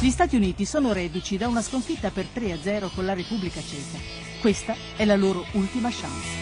Gli 0.00 0.10
Stati 0.10 0.34
Uniti 0.34 0.64
sono 0.64 0.92
reduci 0.92 1.36
da 1.36 1.46
una 1.46 1.62
sconfitta 1.62 2.10
per 2.10 2.26
3-0 2.34 2.92
con 2.92 3.04
la 3.04 3.14
Repubblica 3.14 3.60
Ceca. 3.60 3.98
Questa 4.40 4.74
è 4.96 5.04
la 5.04 5.14
loro 5.14 5.44
ultima 5.52 5.90
chance. 5.90 6.40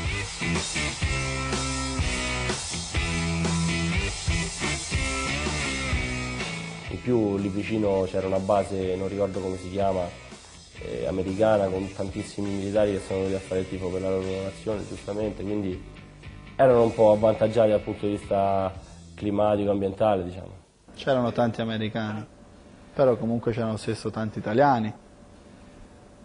In 6.89 7.03
più 7.03 7.37
lì 7.37 7.49
vicino 7.49 8.07
c'era 8.11 8.27
una 8.27 8.39
base, 8.39 8.97
non 8.97 9.09
ricordo 9.09 9.41
come 9.41 9.59
si 9.59 9.71
chiama, 9.71 10.09
eh, 10.83 11.07
americana 11.07 11.67
con 11.67 11.93
tantissimi 11.93 12.51
militari 12.51 12.93
che 12.93 13.01
sono 13.01 13.21
venuti 13.21 13.37
a 13.37 13.41
fare 13.41 13.61
il 13.61 13.69
tifo 13.69 13.89
per 13.89 14.03
la 14.03 14.11
loro 14.11 14.43
nazione, 14.43 14.87
giustamente, 14.87 15.43
quindi 15.43 15.83
erano 16.57 16.83
un 16.83 16.95
po' 16.95 17.13
avvantaggiati 17.13 17.71
dal 17.71 17.81
punto 17.81 18.07
di 18.07 18.13
vista 18.13 18.73
climatico, 19.15 19.71
ambientale, 19.71 20.25
diciamo. 20.25 20.59
C'erano 20.95 21.33
tanti 21.33 21.61
americani, 21.61 22.25
però 22.95 23.17
comunque 23.17 23.53
c'erano 23.53 23.77
stesso 23.77 24.11
tanti 24.11 24.39
italiani 24.39 24.93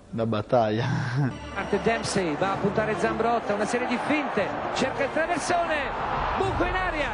da 0.09 0.25
battaglia. 0.25 0.85
Parte 1.53 1.81
Dempsey, 1.81 2.35
va 2.37 2.53
a 2.53 2.57
puntare 2.57 2.95
Zambrotta, 2.97 3.53
una 3.53 3.65
serie 3.65 3.87
di 3.87 3.97
finte, 4.07 4.47
cerca 4.75 5.03
il 5.03 5.11
traversone, 5.11 5.75
buco 6.37 6.63
in 6.65 6.75
aria. 6.75 7.09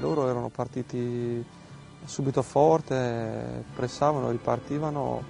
Loro 0.00 0.28
erano 0.28 0.48
partiti 0.48 1.44
subito 2.04 2.42
forte, 2.42 3.64
pressavano, 3.74 4.30
ripartivano 4.30 5.22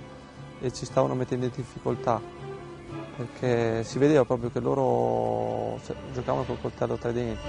e 0.61 0.73
ci 0.73 0.85
stavano 0.85 1.15
mettendo 1.15 1.47
in 1.47 1.53
difficoltà 1.55 2.21
perché 3.17 3.85
si 3.85 3.99
vedeva 3.99 4.25
proprio 4.25 4.51
che 4.51 4.61
loro 4.61 5.79
cioè, 5.85 5.95
giocavano 6.13 6.45
col 6.45 6.61
coltello 6.61 6.97
tra 6.97 7.11
i 7.11 7.13
denti. 7.13 7.49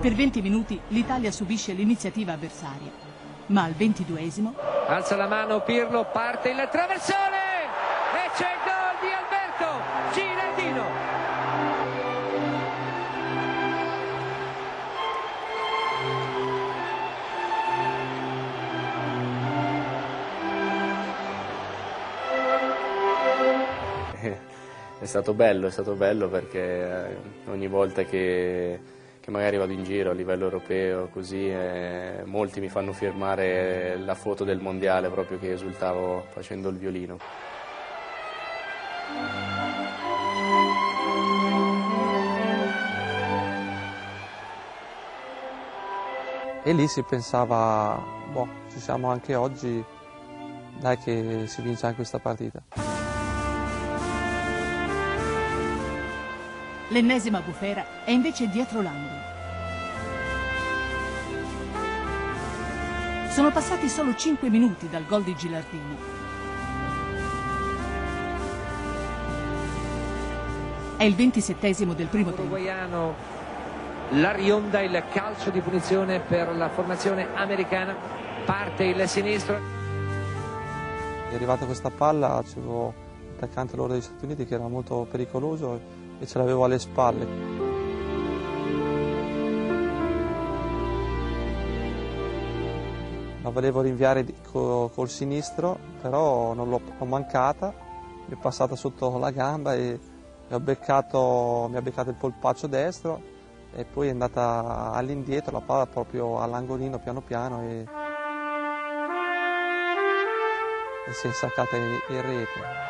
Per 0.00 0.14
20 0.14 0.42
minuti 0.42 0.80
l'Italia 0.88 1.30
subisce 1.30 1.72
l'iniziativa 1.72 2.32
avversaria, 2.32 2.90
ma 3.46 3.62
al 3.64 3.72
22esimo 3.72 4.52
Alza 4.86 5.16
la 5.16 5.26
mano 5.26 5.62
Pirlo, 5.62 6.06
parte 6.12 6.50
il 6.50 6.68
traversone 6.70 7.38
e 8.12 8.30
c'è 8.36 8.52
il 8.52 8.73
È 24.98 25.06
stato 25.06 25.34
bello, 25.34 25.66
è 25.66 25.70
stato 25.70 25.94
bello 25.94 26.28
perché 26.28 26.60
eh, 26.60 27.50
ogni 27.50 27.66
volta 27.68 28.04
che, 28.04 28.80
che 29.20 29.30
magari 29.30 29.58
vado 29.58 29.72
in 29.72 29.84
giro 29.84 30.10
a 30.10 30.14
livello 30.14 30.44
europeo 30.44 31.08
così, 31.08 31.50
eh, 31.50 32.22
molti 32.24 32.60
mi 32.60 32.68
fanno 32.68 32.92
firmare 32.92 33.98
la 33.98 34.14
foto 34.14 34.44
del 34.44 34.60
mondiale 34.60 35.08
proprio 35.10 35.38
che 35.38 35.52
esultavo 35.52 36.24
facendo 36.30 36.70
il 36.70 36.76
violino. 36.76 37.18
E 46.66 46.72
lì 46.72 46.88
si 46.88 47.02
pensava, 47.02 48.02
boh, 48.32 48.48
ci 48.70 48.80
siamo 48.80 49.10
anche 49.10 49.34
oggi, 49.34 49.84
dai 50.78 50.96
che 50.96 51.44
si 51.46 51.60
vince 51.60 51.84
anche 51.84 51.96
questa 51.96 52.18
partita. 52.18 52.93
L'ennesima 56.94 57.40
bufera 57.40 58.04
è 58.04 58.12
invece 58.12 58.48
dietro 58.48 58.80
l'angolo. 58.80 59.32
Sono 63.30 63.50
passati 63.50 63.88
solo 63.88 64.14
5 64.14 64.48
minuti 64.48 64.88
dal 64.88 65.04
gol 65.04 65.24
di 65.24 65.34
Gilardino. 65.34 66.12
È 70.96 71.02
il 71.02 71.16
ventisettesimo 71.16 71.94
del 71.94 72.06
primo 72.06 72.26
tempo. 72.26 72.42
Uruguaiano 72.42 73.14
la 74.10 74.30
rionda 74.30 74.80
il 74.80 75.02
calcio 75.10 75.50
di 75.50 75.58
punizione 75.58 76.20
per 76.20 76.54
la 76.54 76.68
formazione 76.68 77.26
americana. 77.34 77.96
Parte 78.44 78.84
il 78.84 79.08
sinistro. 79.08 79.58
È 81.28 81.34
arrivata 81.34 81.66
questa 81.66 81.90
palla, 81.90 82.40
c'avevo 82.46 82.94
l'attaccante 83.32 83.74
loro 83.74 83.94
degli 83.94 84.02
Stati 84.02 84.26
Uniti 84.26 84.46
che 84.46 84.54
era 84.54 84.68
molto 84.68 85.08
pericoloso 85.10 86.03
e 86.24 86.26
ce 86.26 86.38
l'avevo 86.38 86.64
alle 86.64 86.78
spalle. 86.78 87.52
La 93.42 93.50
volevo 93.50 93.82
rinviare 93.82 94.24
col 94.50 95.08
sinistro, 95.08 95.78
però 96.00 96.54
non 96.54 96.70
l'ho, 96.70 96.80
mancata, 97.04 97.74
mi 98.26 98.34
è 98.34 98.38
passata 98.40 98.74
sotto 98.74 99.18
la 99.18 99.30
gamba 99.30 99.74
e 99.74 100.00
mi 100.48 100.60
beccato, 100.60 101.68
mi 101.70 101.76
ha 101.76 101.82
beccato 101.82 102.08
il 102.08 102.16
polpaccio 102.16 102.66
destro 102.66 103.20
e 103.74 103.84
poi 103.84 104.08
è 104.08 104.10
andata 104.10 104.92
all'indietro, 104.92 105.52
la 105.52 105.60
palla 105.60 105.86
proprio 105.86 106.40
all'angolino 106.40 106.98
piano 106.98 107.20
piano 107.20 107.60
e, 107.62 107.86
e 111.06 111.12
si 111.12 111.26
è 111.26 111.28
insaccata 111.28 111.76
in, 111.76 111.98
in 112.08 112.22
rete. 112.22 112.82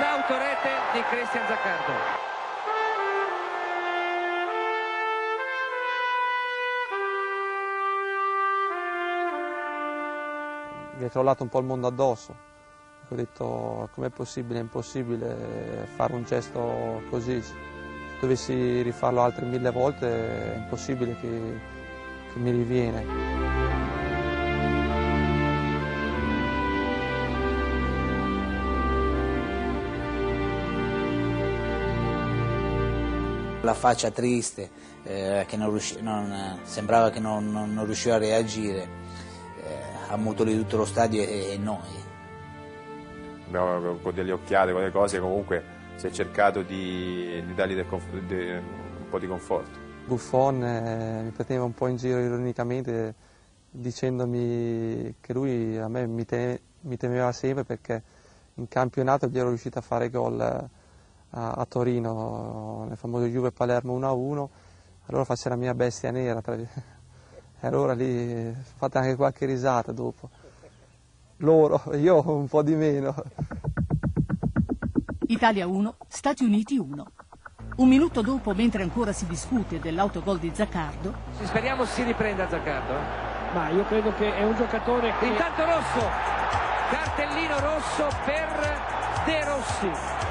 Autorete 0.00 0.70
di 0.92 1.02
Cristian 1.02 1.46
Zaccardo. 1.46 2.26
mi 10.98 11.04
è 11.06 11.10
crollato 11.10 11.44
un 11.44 11.48
po' 11.48 11.60
il 11.60 11.64
mondo 11.64 11.86
addosso. 11.86 12.34
Ho 13.08 13.14
detto 13.14 13.88
com'è 13.94 14.10
possibile, 14.10 14.58
è 14.58 14.62
impossibile 14.62 15.86
fare 15.94 16.14
un 16.14 16.24
gesto 16.24 17.02
così. 17.08 17.42
dovessi 18.20 18.82
rifarlo 18.82 19.22
altre 19.22 19.46
mille 19.46 19.70
volte 19.70 20.54
è 20.54 20.56
impossibile 20.56 21.16
che, 21.20 21.60
che 22.32 22.38
mi 22.38 22.50
riviene. 22.50 23.57
La 33.68 33.74
faccia 33.74 34.10
triste, 34.10 34.70
eh, 35.02 35.44
che 35.46 35.58
non 35.58 35.68
riusci- 35.68 36.00
non, 36.00 36.58
sembrava 36.62 37.10
che 37.10 37.20
non, 37.20 37.52
non- 37.52 37.74
non 37.74 37.84
riusciva 37.84 38.14
a 38.14 38.18
reagire, 38.18 38.88
eh, 39.62 40.08
ha 40.08 40.12
ammutolito 40.14 40.62
tutto 40.62 40.78
lo 40.78 40.84
stadio 40.86 41.20
e, 41.20 41.50
e 41.52 41.58
noi. 41.58 42.06
Abbiamo 43.48 43.96
con 43.96 44.14
delle 44.14 44.32
occhiate, 44.32 44.72
con 44.72 44.80
delle 44.80 44.90
cose, 44.92 45.20
comunque 45.20 45.62
si 45.96 46.06
è 46.06 46.10
cercato 46.10 46.62
di, 46.62 47.42
di 47.46 47.54
dargli 47.54 47.74
del 47.74 47.86
conf- 47.86 48.10
di- 48.26 48.52
un 48.52 49.08
po' 49.10 49.18
di 49.18 49.26
conforto. 49.26 49.78
Buffon 50.06 50.64
eh, 50.64 51.20
mi 51.24 51.30
prendeva 51.30 51.64
un 51.64 51.74
po' 51.74 51.88
in 51.88 51.96
giro 51.96 52.20
ironicamente 52.20 53.14
dicendomi 53.70 55.16
che 55.20 55.32
lui 55.34 55.76
a 55.76 55.88
me 55.88 56.06
mi, 56.06 56.24
te- 56.24 56.60
mi 56.80 56.96
temeva 56.96 57.30
sempre 57.32 57.64
perché 57.64 58.02
in 58.54 58.66
campionato 58.66 59.26
gli 59.26 59.38
ero 59.38 59.48
riuscito 59.48 59.78
a 59.78 59.82
fare 59.82 60.08
gol 60.08 60.40
eh, 60.40 60.76
a, 61.30 61.50
a 61.52 61.64
Torino 61.66 62.84
nel 62.88 62.96
famoso 62.96 63.26
Juve 63.26 63.52
Palermo 63.52 63.98
1-1 63.98 64.46
allora 65.06 65.24
faccio 65.24 65.48
la 65.48 65.56
mia 65.56 65.74
bestia 65.74 66.10
nera 66.10 66.40
tra- 66.40 66.54
e 66.56 67.66
allora 67.66 67.92
lì 67.94 68.54
fatto 68.76 68.98
anche 68.98 69.16
qualche 69.16 69.46
risata 69.46 69.92
dopo 69.92 70.28
loro, 71.38 71.82
io 71.96 72.22
un 72.30 72.48
po' 72.48 72.62
di 72.62 72.74
meno 72.74 73.14
Italia 75.28 75.66
1, 75.66 75.94
Stati 76.08 76.42
Uniti 76.42 76.78
1. 76.78 77.06
Un 77.76 77.88
minuto 77.88 78.22
dopo, 78.22 78.54
mentre 78.54 78.82
ancora 78.82 79.12
si 79.12 79.26
discute 79.26 79.78
dell'autogol 79.78 80.38
di 80.38 80.50
Zaccardo, 80.54 81.12
Speriamo 81.42 81.84
si 81.84 82.02
riprenda 82.02 82.48
Zaccardo. 82.48 82.92
eh. 82.94 83.54
Ma 83.54 83.68
io 83.68 83.84
credo 83.84 84.12
che 84.14 84.34
è 84.34 84.42
un 84.44 84.56
giocatore 84.56 85.12
che... 85.18 85.26
Intanto 85.26 85.64
rosso, 85.64 86.06
cartellino 86.90 87.60
rosso 87.60 88.08
per 88.24 88.80
De 89.26 89.44
Rossi. 89.44 90.27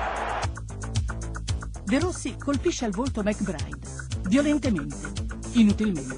De 1.87 1.99
Rossi 1.99 2.35
colpisce 2.35 2.83
al 2.83 2.91
volto 2.91 3.23
McBride, 3.23 3.79
violentemente, 4.27 4.97
inutilmente. 5.53 6.17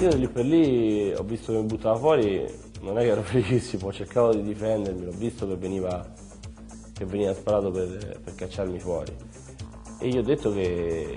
Io 0.00 0.16
lì 0.16 0.26
per 0.26 0.44
lì 0.44 1.12
ho 1.12 1.22
visto 1.22 1.52
che 1.52 1.58
mi 1.58 1.66
buttava 1.66 1.96
fuori, 1.96 2.52
non 2.80 2.98
è 2.98 3.02
che 3.02 3.06
ero 3.10 3.22
felicissimo, 3.22 3.92
cercavo 3.92 4.34
di 4.34 4.42
difendermi, 4.42 5.04
l'ho 5.04 5.12
visto 5.12 5.46
che 5.46 5.54
veniva, 5.54 6.04
che 6.94 7.04
veniva 7.04 7.32
sparato 7.32 7.70
per, 7.70 8.18
per 8.18 8.34
cacciarmi 8.34 8.80
fuori. 8.80 9.14
E 10.00 10.08
gli 10.08 10.18
ho 10.18 10.22
detto 10.22 10.52
che 10.52 11.14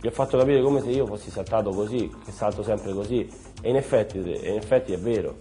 gli 0.00 0.06
ho 0.06 0.10
fatto 0.10 0.38
capire 0.38 0.62
come 0.62 0.80
se 0.80 0.88
io 0.88 1.04
fossi 1.04 1.30
saltato 1.30 1.68
così, 1.68 2.10
che 2.24 2.32
salto 2.32 2.62
sempre 2.62 2.94
così, 2.94 3.28
e 3.60 3.68
in 3.68 3.76
effetti, 3.76 4.16
in 4.16 4.56
effetti 4.56 4.94
è 4.94 4.98
vero. 4.98 5.36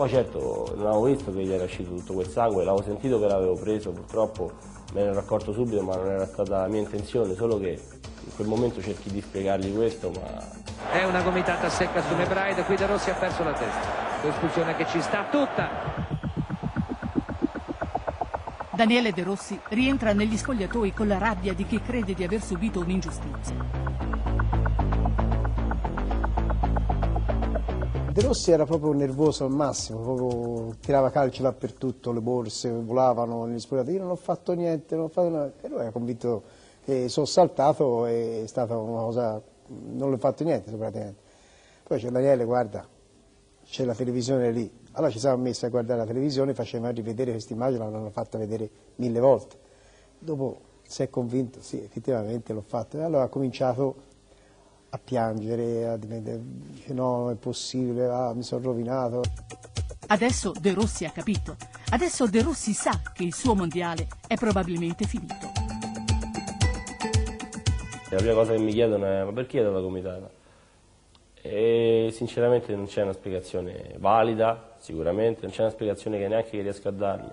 Poi 0.00 0.08
certo 0.08 0.72
non 0.76 0.86
avevo 0.86 1.02
visto 1.02 1.30
che 1.30 1.44
gli 1.44 1.52
era 1.52 1.64
uscito 1.64 1.94
tutto 1.94 2.14
quel 2.14 2.26
sangue, 2.26 2.64
l'avevo 2.64 2.82
sentito 2.82 3.20
che 3.20 3.26
l'avevo 3.26 3.54
preso, 3.54 3.90
purtroppo 3.90 4.50
me 4.94 5.02
ne 5.02 5.10
ero 5.10 5.18
accorto 5.18 5.52
subito, 5.52 5.82
ma 5.82 5.94
non 5.94 6.06
era 6.06 6.24
stata 6.24 6.60
la 6.60 6.68
mia 6.68 6.80
intenzione, 6.80 7.34
solo 7.34 7.58
che 7.58 7.78
in 8.24 8.34
quel 8.34 8.48
momento 8.48 8.80
cerchi 8.80 9.10
di 9.10 9.20
spiegargli 9.20 9.76
questo, 9.76 10.10
ma 10.10 10.90
È 10.90 11.04
una 11.04 11.20
gomitata 11.20 11.68
secca 11.68 12.00
su 12.00 12.14
Nebraide, 12.14 12.62
qui 12.62 12.76
De 12.76 12.86
Rossi 12.86 13.10
ha 13.10 13.14
perso 13.14 13.44
la 13.44 13.52
testa. 13.52 13.88
L'espulsione 14.22 14.74
che 14.74 14.86
ci 14.86 15.02
sta 15.02 15.26
tutta. 15.30 15.68
Daniele 18.70 19.12
De 19.12 19.22
Rossi 19.22 19.60
rientra 19.68 20.14
negli 20.14 20.38
spogliatoi 20.38 20.94
con 20.94 21.08
la 21.08 21.18
rabbia 21.18 21.52
di 21.52 21.66
chi 21.66 21.78
crede 21.78 22.14
di 22.14 22.24
aver 22.24 22.40
subito 22.40 22.80
un'ingiustizia. 22.80 24.19
De 28.20 28.26
Rossi 28.26 28.50
era 28.50 28.66
proprio 28.66 28.92
nervoso 28.92 29.46
al 29.46 29.50
massimo, 29.50 30.00
proprio 30.00 30.76
tirava 30.78 31.08
calci 31.08 31.40
dappertutto, 31.40 32.12
le 32.12 32.20
borse 32.20 32.70
volavano 32.70 33.46
negli 33.46 33.58
spogliatoi, 33.58 33.94
io 33.94 34.00
non 34.00 34.10
ho 34.10 34.16
fatto 34.16 34.52
niente, 34.52 34.94
non 34.94 35.04
ho 35.04 35.08
fatto 35.08 35.28
nulla. 35.30 35.50
e 35.58 35.68
lui 35.68 35.80
era 35.80 35.90
convinto 35.90 36.42
che 36.84 37.08
sono 37.08 37.24
saltato 37.24 38.04
e 38.04 38.42
è 38.42 38.46
stata 38.46 38.76
una 38.76 39.00
cosa, 39.00 39.42
non 39.68 40.10
l'ho 40.10 40.18
fatto 40.18 40.44
niente 40.44 40.70
praticamente. 40.70 41.22
Poi 41.82 41.98
c'è 41.98 42.10
Daniele, 42.10 42.44
guarda, 42.44 42.86
c'è 43.64 43.84
la 43.86 43.94
televisione 43.94 44.50
lì, 44.50 44.70
allora 44.92 45.10
ci 45.10 45.18
siamo 45.18 45.42
messi 45.42 45.64
a 45.64 45.70
guardare 45.70 46.00
la 46.00 46.06
televisione, 46.06 46.52
facevano 46.52 46.92
rivedere 46.92 47.30
questa 47.30 47.54
immagine, 47.54 47.90
l'hanno 47.90 48.10
fatta 48.10 48.36
vedere 48.36 48.68
mille 48.96 49.18
volte. 49.18 49.56
Dopo 50.18 50.60
si 50.86 51.02
è 51.02 51.08
convinto, 51.08 51.62
sì, 51.62 51.82
effettivamente 51.82 52.52
l'ho 52.52 52.64
fatto, 52.66 52.98
e 52.98 53.02
allora 53.02 53.22
ha 53.22 53.28
cominciato 53.28 54.08
a 54.90 54.98
piangere, 54.98 55.86
a 55.86 55.96
dice 55.96 56.92
no, 56.92 57.18
non 57.18 57.30
è 57.30 57.34
possibile, 57.36 58.06
ah, 58.06 58.32
mi 58.34 58.42
sono 58.42 58.62
rovinato. 58.64 59.22
Adesso 60.08 60.52
De 60.58 60.74
Rossi 60.74 61.04
ha 61.04 61.10
capito. 61.10 61.56
Adesso 61.90 62.26
De 62.26 62.42
Rossi 62.42 62.72
sa 62.72 63.00
che 63.12 63.22
il 63.22 63.32
suo 63.32 63.54
mondiale 63.54 64.08
è 64.26 64.34
probabilmente 64.34 65.06
finito. 65.06 65.52
la 68.10 68.16
prima 68.16 68.34
cosa 68.34 68.52
che 68.52 68.58
mi 68.58 68.72
chiedono 68.72 69.06
è 69.06 69.22
ma 69.22 69.32
perché 69.32 69.58
hai 69.58 69.64
dato 69.64 69.76
la 69.76 69.80
gomitata? 69.80 70.30
E 71.42 72.10
sinceramente 72.12 72.74
non 72.74 72.86
c'è 72.86 73.02
una 73.02 73.12
spiegazione 73.12 73.94
valida, 73.98 74.74
sicuramente, 74.78 75.42
non 75.42 75.52
c'è 75.52 75.62
una 75.62 75.70
spiegazione 75.70 76.18
che 76.18 76.28
neanche 76.28 76.50
che 76.50 76.62
riesco 76.62 76.88
a 76.88 76.92
dargli. 76.92 77.30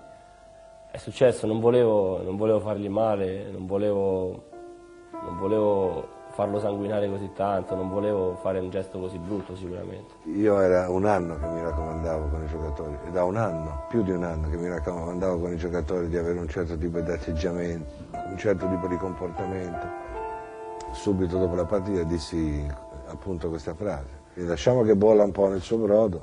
È 0.90 0.96
successo, 0.96 1.46
non 1.46 1.58
volevo, 1.60 2.22
non 2.22 2.36
volevo 2.36 2.60
fargli 2.60 2.88
male, 2.88 3.50
non 3.50 3.66
volevo, 3.66 4.48
non 5.10 5.36
volevo 5.36 6.16
farlo 6.38 6.60
sanguinare 6.60 7.08
così 7.08 7.32
tanto, 7.34 7.74
non 7.74 7.90
volevo 7.90 8.36
fare 8.40 8.60
un 8.60 8.70
gesto 8.70 9.00
così 9.00 9.18
brutto 9.18 9.56
sicuramente. 9.56 10.14
Io 10.26 10.60
era 10.60 10.88
un 10.88 11.04
anno 11.04 11.36
che 11.36 11.46
mi 11.46 11.60
raccomandavo 11.60 12.28
con 12.28 12.44
i 12.44 12.46
giocatori, 12.46 12.96
e 13.08 13.10
da 13.10 13.24
un 13.24 13.36
anno, 13.36 13.86
più 13.88 14.04
di 14.04 14.12
un 14.12 14.22
anno 14.22 14.48
che 14.48 14.56
mi 14.56 14.68
raccomandavo 14.68 15.40
con 15.40 15.52
i 15.52 15.56
giocatori 15.56 16.06
di 16.06 16.16
avere 16.16 16.38
un 16.38 16.46
certo 16.46 16.78
tipo 16.78 17.00
di 17.00 17.10
atteggiamento, 17.10 17.92
un 18.12 18.38
certo 18.38 18.68
tipo 18.68 18.86
di 18.86 18.96
comportamento. 18.98 19.84
Subito 20.92 21.38
dopo 21.38 21.56
la 21.56 21.64
partita 21.64 22.04
dissi 22.04 22.64
appunto 23.08 23.48
questa 23.48 23.74
frase, 23.74 24.20
e 24.34 24.42
lasciamo 24.42 24.82
che 24.82 24.94
bolla 24.94 25.24
un 25.24 25.32
po' 25.32 25.48
nel 25.48 25.60
suo 25.60 25.78
brodo 25.78 26.22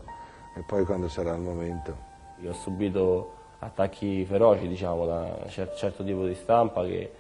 e 0.56 0.64
poi 0.66 0.86
quando 0.86 1.10
sarà 1.10 1.34
il 1.34 1.42
momento. 1.42 1.94
Io 2.40 2.52
ho 2.52 2.54
subito 2.54 3.34
attacchi 3.60 4.24
feroci, 4.24 4.70
diciamo, 4.70 5.06
da 5.06 5.40
un 5.44 5.50
cer- 5.50 5.76
certo 5.76 6.06
tipo 6.06 6.26
di 6.26 6.36
stampa 6.36 6.84
che, 6.84 7.16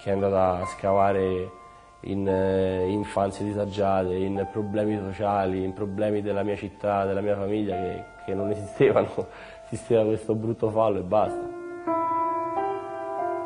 che 0.00 0.10
è 0.10 0.12
andata 0.12 0.62
a 0.62 0.66
scavare 0.66 1.64
in 2.00 2.28
eh, 2.28 2.86
infanzie 2.88 3.44
disagiate, 3.44 4.14
in 4.14 4.46
problemi 4.52 4.96
sociali, 4.98 5.64
in 5.64 5.72
problemi 5.72 6.22
della 6.22 6.42
mia 6.42 6.56
città, 6.56 7.04
della 7.04 7.20
mia 7.20 7.36
famiglia 7.36 7.74
che, 7.74 8.04
che 8.26 8.34
non 8.34 8.50
esistevano, 8.50 9.26
esisteva 9.70 10.04
questo 10.04 10.34
brutto 10.34 10.70
fallo 10.70 10.98
e 10.98 11.02
basta. 11.02 11.54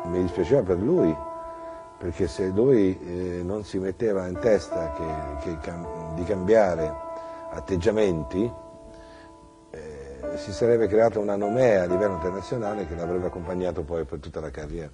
Mi 0.05 0.21
dispiaceva 0.21 0.61
per 0.63 0.77
lui, 0.77 1.15
perché 1.97 2.27
se 2.27 2.47
lui 2.47 2.97
eh, 2.99 3.41
non 3.43 3.63
si 3.63 3.77
metteva 3.79 4.27
in 4.27 4.37
testa 4.39 4.91
che- 4.91 5.43
che 5.43 5.57
cam- 5.59 6.13
di 6.15 6.23
cambiare 6.23 6.93
atteggiamenti, 7.51 8.51
eh, 9.71 10.37
si 10.37 10.51
sarebbe 10.51 10.87
creata 10.87 11.19
una 11.19 11.35
nomea 11.35 11.83
a 11.83 11.85
livello 11.85 12.13
internazionale 12.13 12.85
che 12.87 12.95
l'avrebbe 12.95 13.27
accompagnato 13.27 13.83
poi 13.83 14.03
per 14.05 14.19
tutta 14.19 14.39
la 14.39 14.49
carriera. 14.51 14.91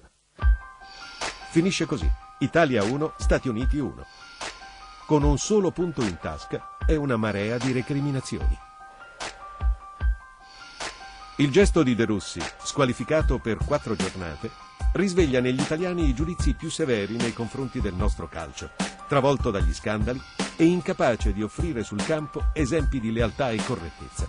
Finisce 1.50 1.86
così. 1.86 2.08
Italia 2.40 2.84
1, 2.84 3.14
Stati 3.16 3.48
Uniti 3.48 3.78
1. 3.78 4.06
Con 5.06 5.24
un 5.24 5.38
solo 5.38 5.72
punto 5.72 6.02
in 6.02 6.18
tasca 6.20 6.76
e 6.86 6.94
una 6.94 7.16
marea 7.16 7.58
di 7.58 7.72
recriminazioni. 7.72 8.56
Il 11.38 11.50
gesto 11.50 11.82
di 11.82 11.96
De 11.96 12.04
Russi, 12.04 12.40
squalificato 12.62 13.38
per 13.38 13.56
quattro 13.56 13.96
giornate, 13.96 14.50
risveglia 14.92 15.40
negli 15.40 15.60
italiani 15.60 16.08
i 16.08 16.14
giudizi 16.14 16.54
più 16.54 16.70
severi 16.70 17.16
nei 17.16 17.32
confronti 17.32 17.80
del 17.80 17.94
nostro 17.94 18.28
calcio, 18.28 18.70
travolto 19.08 19.50
dagli 19.50 19.74
scandali 19.74 20.22
e 20.56 20.64
incapace 20.64 21.32
di 21.32 21.42
offrire 21.42 21.82
sul 21.82 22.04
campo 22.04 22.50
esempi 22.52 23.00
di 23.00 23.10
lealtà 23.10 23.50
e 23.50 23.60
correttezza. 23.64 24.28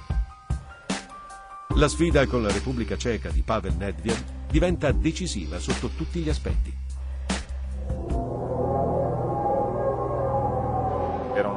La 1.75 1.87
sfida 1.87 2.25
con 2.25 2.41
la 2.41 2.51
Repubblica 2.51 2.97
Ceca 2.97 3.29
di 3.29 3.43
Pavel 3.43 3.75
Nedved 3.75 4.47
diventa 4.49 4.91
decisiva 4.91 5.59
sotto 5.59 5.89
tutti 5.89 6.21
gli 6.21 6.29
aspetti. 6.29 6.78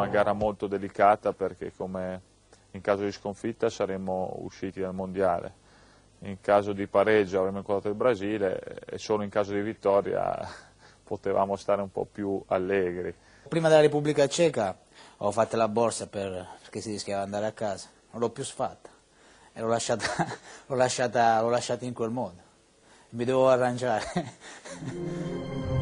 Una 0.02 0.10
gara 0.10 0.32
molto 0.32 0.66
delicata 0.66 1.32
perché 1.32 1.72
come 1.76 2.20
in 2.72 2.80
caso 2.80 3.04
di 3.04 3.12
sconfitta 3.12 3.70
saremmo 3.70 4.38
usciti 4.40 4.80
dal 4.80 4.94
mondiale, 4.94 5.54
in 6.20 6.40
caso 6.40 6.72
di 6.72 6.86
pareggio 6.86 7.38
avremmo 7.38 7.58
incontrato 7.58 7.88
il 7.88 7.94
Brasile 7.94 8.80
e 8.86 8.98
solo 8.98 9.22
in 9.22 9.28
caso 9.30 9.52
di 9.52 9.60
vittoria 9.60 10.36
potevamo 11.04 11.54
stare 11.56 11.82
un 11.82 11.90
po' 11.92 12.06
più 12.10 12.42
allegri. 12.46 13.14
Prima 13.48 13.68
della 13.68 13.80
Repubblica 13.80 14.26
Ceca 14.26 14.76
ho 15.18 15.30
fatto 15.30 15.56
la 15.56 15.68
borsa 15.68 16.08
per- 16.08 16.48
perché 16.60 16.80
si 16.80 16.90
rischiava 16.90 17.20
di 17.20 17.26
andare 17.26 17.46
a 17.46 17.52
casa, 17.52 17.88
non 18.10 18.20
l'ho 18.20 18.30
più 18.30 18.42
sfatta 18.42 18.88
e 19.52 19.60
l'ho 19.60 19.68
lasciata, 19.68 20.04
l'ho 20.66 20.74
lasciata- 20.74 21.40
l'ho 21.42 21.50
lasciata 21.50 21.84
in 21.84 21.92
quel 21.94 22.10
modo. 22.10 22.40
mi 23.10 23.24
devo 23.24 23.48
arrangiare. 23.48 24.04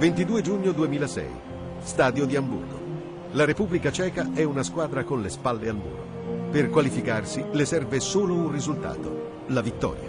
22 0.00 0.40
giugno 0.40 0.72
2006, 0.72 1.26
stadio 1.80 2.24
di 2.24 2.34
Amburgo. 2.34 2.80
La 3.32 3.44
Repubblica 3.44 3.92
Ceca 3.92 4.30
è 4.32 4.42
una 4.44 4.62
squadra 4.62 5.04
con 5.04 5.20
le 5.20 5.28
spalle 5.28 5.68
al 5.68 5.76
muro. 5.76 6.48
Per 6.50 6.70
qualificarsi 6.70 7.44
le 7.50 7.66
serve 7.66 8.00
solo 8.00 8.32
un 8.32 8.50
risultato, 8.50 9.42
la 9.48 9.60
vittoria. 9.60 10.08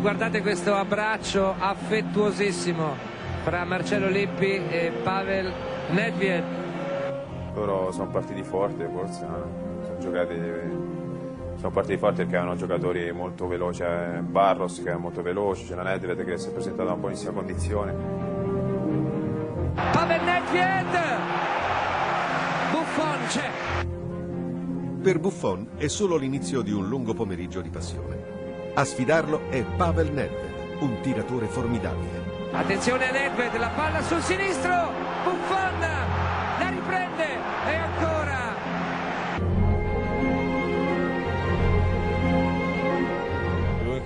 Guardate 0.00 0.40
questo 0.40 0.74
abbraccio 0.74 1.54
affettuosissimo 1.58 2.94
fra 3.44 3.66
Marcello 3.66 4.08
Lippi 4.08 4.66
e 4.70 4.90
Pavel 5.02 5.52
Nedved. 5.90 6.44
Loro 7.52 7.92
sono 7.92 8.08
partiti 8.08 8.42
forti 8.42 8.86
forse, 8.90 9.26
no? 9.26 9.82
sono 9.84 9.98
giocati 9.98 10.95
sono 11.56 11.70
partiti 11.70 11.98
forti 11.98 12.22
perché 12.22 12.36
avevano 12.36 12.56
giocatori 12.56 13.10
molto 13.12 13.46
veloci, 13.46 13.82
eh, 13.82 14.20
Barros 14.20 14.82
che 14.82 14.92
è 14.92 14.96
molto 14.96 15.22
veloce, 15.22 15.64
c'era 15.66 15.82
Nedved 15.82 16.24
che 16.24 16.38
si 16.38 16.48
è 16.48 16.52
presentato 16.52 16.82
in 16.82 16.88
una 16.88 17.00
buonissima 17.00 17.32
condizione. 17.32 17.94
Pavel 19.92 20.22
Nedved! 20.22 21.00
Buffon 22.70 23.18
c'è! 23.28 23.50
Per 25.02 25.18
Buffon 25.18 25.68
è 25.76 25.86
solo 25.86 26.16
l'inizio 26.16 26.62
di 26.62 26.72
un 26.72 26.88
lungo 26.88 27.14
pomeriggio 27.14 27.60
di 27.60 27.70
passione. 27.70 28.72
A 28.74 28.84
sfidarlo 28.84 29.48
è 29.50 29.64
Pavel 29.76 30.12
Nedved, 30.12 30.80
un 30.80 31.00
tiratore 31.00 31.46
formidabile. 31.46 32.34
Attenzione 32.52 33.08
a 33.08 33.12
Nedved, 33.12 33.56
la 33.56 33.70
palla 33.74 34.02
sul 34.02 34.20
sinistro, 34.20 34.90
Buffon 35.24 36.05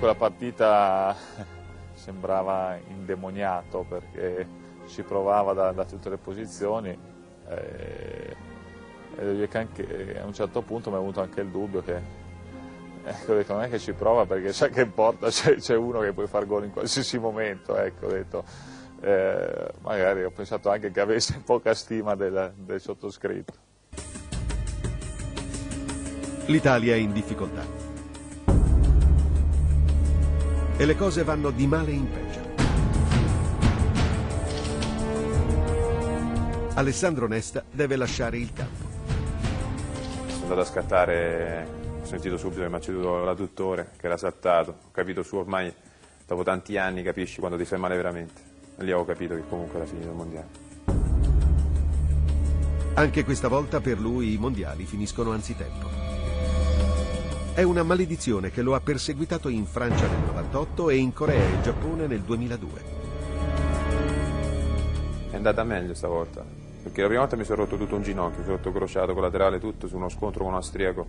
quella 0.01 0.15
partita 0.15 1.15
sembrava 1.93 2.75
indemoniato 2.87 3.85
perché 3.87 4.47
ci 4.87 5.03
provava 5.03 5.53
da, 5.53 5.71
da 5.73 5.85
tutte 5.85 6.09
le 6.09 6.17
posizioni 6.17 6.89
eh, 7.47 8.35
e 9.15 9.49
anche, 9.51 10.19
a 10.19 10.25
un 10.25 10.33
certo 10.33 10.63
punto 10.63 10.89
mi 10.89 10.95
è 10.95 10.99
venuto 10.99 11.21
anche 11.21 11.41
il 11.41 11.49
dubbio 11.49 11.83
che 11.83 12.19
Ecco, 13.03 13.33
detto, 13.33 13.53
non 13.53 13.63
è 13.63 13.69
che 13.69 13.79
ci 13.79 13.93
prova 13.93 14.27
perché 14.27 14.53
sa 14.53 14.69
che 14.69 14.81
in 14.81 14.93
porta 14.93 15.29
c'è, 15.33 15.75
uno 15.75 16.01
che 16.01 16.13
può 16.13 16.25
far 16.27 16.45
gol 16.45 16.65
in 16.65 16.71
qualsiasi 16.71 17.17
momento, 17.17 17.75
ecco, 17.75 18.05
detto, 18.05 18.43
eh, 19.01 19.71
magari 19.81 20.23
ho 20.23 20.29
pensato 20.29 20.69
anche 20.69 20.91
che 20.91 20.99
avesse 20.99 21.41
poca 21.43 21.73
stima 21.73 22.13
del, 22.13 22.53
del 22.57 22.79
sottoscritto. 22.79 23.53
L'Italia 26.45 26.93
è 26.93 26.97
in 26.97 27.11
difficoltà. 27.11 27.80
E 30.77 30.85
le 30.85 30.95
cose 30.95 31.23
vanno 31.23 31.51
di 31.51 31.67
male 31.67 31.91
in 31.91 32.09
peggio. 32.09 32.49
Alessandro 36.73 37.27
Nesta 37.27 37.63
deve 37.69 37.95
lasciare 37.95 38.37
il 38.37 38.51
campo. 38.53 38.89
Sono 40.27 40.41
andato 40.43 40.61
a 40.61 40.65
scattare 40.65 41.79
sentito 42.11 42.37
subito 42.37 42.61
che 42.61 42.67
mi 42.69 42.75
ha 42.75 42.79
ceduto 42.81 43.23
l'adduttore, 43.23 43.91
che 43.95 44.05
era 44.05 44.17
saltato, 44.17 44.71
ho 44.87 44.91
capito 44.91 45.23
su 45.23 45.37
ormai 45.37 45.73
dopo 46.27 46.43
tanti 46.43 46.77
anni 46.77 47.03
capisci 47.03 47.39
quando 47.39 47.57
ti 47.57 47.63
fai 47.63 47.79
male 47.79 47.95
veramente. 47.95 48.41
E 48.77 48.83
lì 48.83 48.91
avevo 48.91 49.05
capito 49.05 49.35
che 49.35 49.43
comunque 49.47 49.77
era 49.77 49.87
finito 49.87 50.09
il 50.09 50.13
mondiale. 50.13 50.69
Anche 52.95 53.23
questa 53.23 53.47
volta 53.47 53.79
per 53.79 53.99
lui 53.99 54.33
i 54.33 54.37
mondiali 54.37 54.85
finiscono 54.85 55.31
anzitempo. 55.31 56.00
È 57.53 57.63
una 57.63 57.83
maledizione 57.83 58.49
che 58.49 58.61
lo 58.61 58.75
ha 58.75 58.79
perseguitato 58.79 59.49
in 59.49 59.65
Francia 59.65 60.07
nel 60.07 60.23
98 60.25 60.89
e 60.89 60.95
in 60.95 61.11
Corea 61.11 61.43
e 61.43 61.61
Giappone 61.61 62.07
nel 62.07 62.21
2002. 62.21 62.69
È 65.31 65.35
andata 65.35 65.61
meglio 65.65 65.93
stavolta, 65.93 66.45
perché 66.81 67.01
la 67.01 67.07
prima 67.07 67.21
volta 67.21 67.35
mi 67.35 67.43
sono 67.43 67.63
rotto 67.63 67.75
tutto 67.75 67.95
un 67.97 68.03
ginocchio, 68.03 68.37
mi 68.37 68.43
sono 68.45 68.55
rotto 68.55 68.71
crociato 68.71 69.13
collaterale 69.13 69.59
tutto 69.59 69.89
su 69.89 69.97
uno 69.97 70.07
scontro 70.07 70.43
con 70.43 70.53
un 70.53 70.55
austriaco 70.55 71.05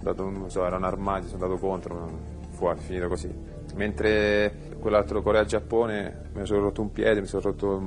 dato, 0.00 0.28
non 0.28 0.50
so, 0.50 0.66
erano 0.66 0.84
armati, 0.84 1.28
sono 1.28 1.44
andato 1.44 1.60
contro, 1.60 2.10
fuori, 2.50 2.80
finito 2.80 3.06
così. 3.06 3.32
Mentre 3.76 4.74
quell'altro 4.80 5.22
Corea-Giappone 5.22 6.30
mi 6.34 6.44
sono 6.44 6.60
rotto 6.60 6.82
un 6.82 6.90
piede, 6.90 7.20
mi 7.20 7.28
sono 7.28 7.42
rotto 7.42 7.82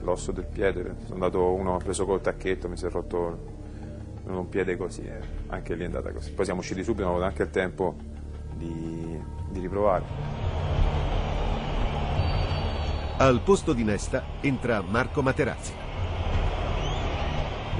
l'osso 0.00 0.32
del 0.32 0.46
piede, 0.46 0.96
sono 1.02 1.14
andato 1.14 1.52
uno, 1.52 1.74
ho 1.74 1.78
preso 1.78 2.04
col 2.04 2.20
tacchetto, 2.20 2.68
mi 2.68 2.76
si 2.76 2.84
è 2.84 2.90
rotto 2.90 3.60
un 4.24 4.48
piede 4.48 4.76
così, 4.76 5.02
eh. 5.02 5.20
anche 5.48 5.74
lì 5.74 5.82
è 5.82 5.86
andata 5.86 6.12
così. 6.12 6.32
Poi 6.32 6.44
siamo 6.44 6.60
usciti 6.60 6.82
subito, 6.82 7.04
abbiamo 7.04 7.24
avuto 7.24 7.28
anche 7.30 7.42
il 7.42 7.50
tempo 7.50 7.96
di, 8.54 9.20
di 9.50 9.60
riprovare. 9.60 10.04
Al 13.18 13.40
posto 13.42 13.72
di 13.72 13.84
Nesta 13.84 14.24
entra 14.40 14.80
Marco 14.80 15.22
Materazzi. 15.22 15.72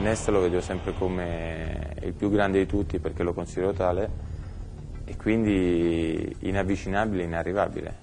Nesta 0.00 0.30
lo 0.30 0.40
vedo 0.40 0.60
sempre 0.60 0.94
come 0.94 1.96
il 2.02 2.12
più 2.12 2.30
grande 2.30 2.58
di 2.58 2.66
tutti 2.66 2.98
perché 2.98 3.22
lo 3.22 3.32
considero 3.32 3.72
tale 3.72 4.10
e 5.04 5.16
quindi 5.16 6.34
inavvicinabile, 6.40 7.22
inarrivabile. 7.24 7.94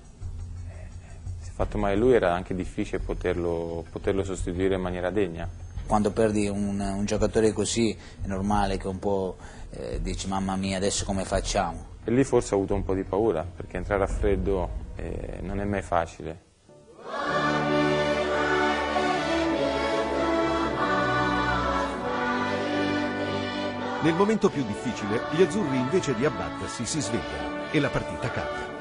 Se 1.39 1.51
fatto 1.51 1.77
male 1.77 1.95
lui 1.95 2.13
era 2.13 2.33
anche 2.33 2.55
difficile 2.55 2.99
poterlo, 2.99 3.85
poterlo 3.89 4.23
sostituire 4.23 4.75
in 4.75 4.81
maniera 4.81 5.09
degna. 5.09 5.47
Quando 5.89 6.11
perdi 6.11 6.47
un, 6.47 6.79
un, 6.79 7.03
giocatore 7.05 7.51
così 7.51 7.97
è 8.21 8.27
normale 8.27 8.77
che 8.77 8.87
un 8.87 8.99
po' 8.99 9.37
eh, 9.71 9.99
dici 9.99 10.27
mamma 10.27 10.55
mia 10.55 10.77
adesso 10.77 11.03
come 11.03 11.25
facciamo? 11.25 11.83
E 12.03 12.11
lì 12.11 12.23
forse 12.23 12.53
ho 12.53 12.57
avuto 12.57 12.75
un 12.75 12.83
po' 12.83 12.93
di 12.93 13.03
paura 13.03 13.43
perché 13.43 13.77
entrare 13.77 14.03
a 14.03 14.05
freddo 14.05 14.69
eh, 14.95 15.39
non 15.41 15.59
è 15.59 15.63
mai 15.63 15.81
facile. 15.81 16.41
Nel 24.03 24.13
momento 24.13 24.51
più 24.51 24.63
difficile, 24.63 25.21
gli 25.31 25.41
azzurri 25.41 25.75
invece 25.75 26.13
di 26.13 26.23
abbattersi 26.23 26.85
si 26.85 27.01
svegliano 27.01 27.71
e 27.71 27.79
la 27.79 27.89
partita 27.89 28.29
cambia. 28.29 28.77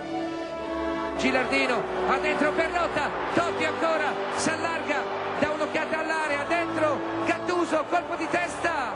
Gilardino, 1.16 1.82
a 2.06 2.18
dentro 2.18 2.52
Perrotta, 2.52 3.10
Totti 3.34 3.64
ancora, 3.64 4.12
si 4.36 4.50
Gattuso, 7.78 7.84
colpo 7.84 8.16
di 8.16 8.26
testa. 8.28 8.92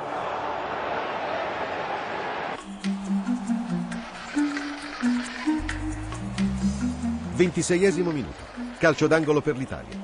Ventiseiesimo 7.34 8.10
minuto, 8.10 8.42
calcio 8.78 9.06
d'angolo 9.06 9.40
per 9.40 9.56
l'Italia. 9.56 9.96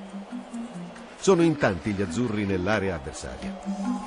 Sono 1.17 1.43
in 1.43 1.57
tanti 1.57 1.93
gli 1.93 2.03
azzurri 2.03 2.47
nell'area 2.47 2.95
avversaria. 2.95 4.07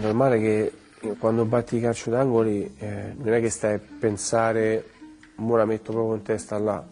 normale 0.00 0.38
che 0.38 0.72
quando 1.18 1.46
batti 1.46 1.76
i 1.76 1.80
calcio 1.80 2.10
d'angoli 2.10 2.74
eh, 2.78 3.14
non 3.16 3.32
è 3.32 3.40
che 3.40 3.48
stai 3.48 3.74
a 3.74 3.80
pensare 3.98 4.90
ora 5.36 5.64
metto 5.64 5.92
proprio 5.92 6.14
in 6.14 6.22
testa 6.22 6.58
là, 6.58 6.84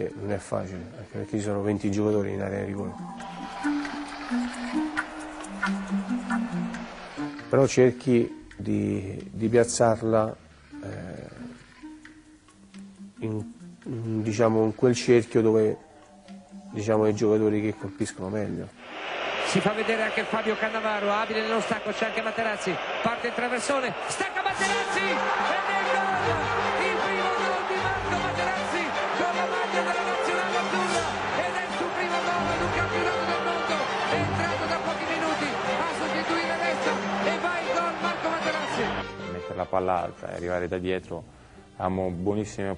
perché 0.00 0.12
non 0.18 0.32
è 0.32 0.38
facile, 0.38 0.90
anche 0.96 1.18
perché 1.18 1.36
ci 1.36 1.42
sono 1.42 1.60
20 1.62 1.90
giocatori 1.90 2.32
in 2.32 2.40
area 2.40 2.60
di 2.60 2.66
rigore. 2.66 2.92
Però 7.48 7.66
cerchi 7.66 8.46
di, 8.56 9.30
di 9.30 9.48
piazzarla 9.48 10.36
eh, 10.82 11.28
in, 13.20 13.44
diciamo, 14.22 14.64
in 14.64 14.74
quel 14.74 14.94
cerchio 14.94 15.42
dove 15.42 15.76
diciamo, 16.72 17.06
i 17.06 17.14
giocatori 17.14 17.60
che 17.60 17.76
colpiscono 17.76 18.28
meglio 18.28 18.78
si 19.46 19.60
fa 19.60 19.72
vedere 19.72 20.02
anche 20.02 20.22
Fabio 20.22 20.54
Cannavaro 20.54 21.10
abile 21.10 21.40
nello 21.40 21.60
stacco 21.60 21.90
c'è 21.90 22.06
anche 22.06 22.22
Materazzi 22.22 22.72
parte 23.02 23.26
il 23.26 23.34
traversone 23.34 23.92
stacca 24.06 24.42
Materazzi 24.42 25.79
la 39.60 39.66
palla 39.66 40.02
alta 40.02 40.30
e 40.30 40.34
arrivare 40.34 40.68
da 40.68 40.78
dietro 40.78 41.38
abbiamo 41.76 42.10
buonissime 42.10 42.76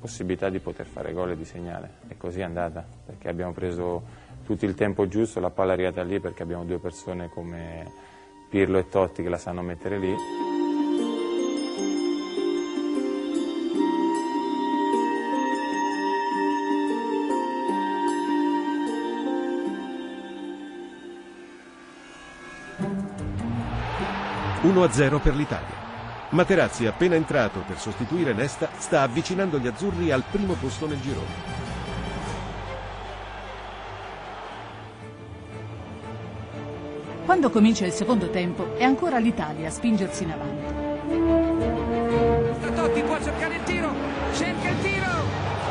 possibilità 0.00 0.48
di 0.48 0.58
poter 0.58 0.86
fare 0.86 1.12
gol 1.12 1.32
e 1.32 1.36
di 1.36 1.44
segnare. 1.44 1.98
E 2.08 2.16
così 2.16 2.40
è 2.40 2.44
andata, 2.44 2.84
perché 3.04 3.28
abbiamo 3.28 3.52
preso 3.52 4.02
tutto 4.44 4.64
il 4.64 4.74
tempo 4.74 5.06
giusto, 5.06 5.38
la 5.40 5.50
palla 5.50 5.70
è 5.72 5.74
arrivata 5.74 6.02
lì 6.02 6.18
perché 6.18 6.42
abbiamo 6.42 6.64
due 6.64 6.78
persone 6.78 7.28
come 7.28 7.90
Pirlo 8.48 8.78
e 8.78 8.88
Totti 8.88 9.22
che 9.22 9.28
la 9.28 9.38
sanno 9.38 9.62
mettere 9.62 9.98
lì. 9.98 10.14
...1-0 24.64 25.20
per 25.20 25.34
l'Italia. 25.34 25.91
Materazzi, 26.32 26.86
appena 26.86 27.14
entrato 27.14 27.62
per 27.66 27.78
sostituire 27.78 28.32
Nesta, 28.32 28.70
sta 28.78 29.02
avvicinando 29.02 29.58
gli 29.58 29.66
azzurri 29.66 30.10
al 30.10 30.22
primo 30.30 30.54
posto 30.54 30.86
nel 30.86 30.98
girone. 30.98 31.60
Quando 37.26 37.50
comincia 37.50 37.84
il 37.84 37.92
secondo 37.92 38.30
tempo 38.30 38.76
è 38.76 38.82
ancora 38.82 39.18
l'Italia 39.18 39.68
a 39.68 39.70
spingersi 39.70 40.22
in 40.22 40.30
avanti. 40.30 40.80
Totti 42.74 43.02
può 43.02 43.22
cercare 43.22 43.56
il 43.56 43.62
tiro, 43.64 43.92
cerca 44.32 44.68
il 44.70 44.80
tiro 44.80 45.10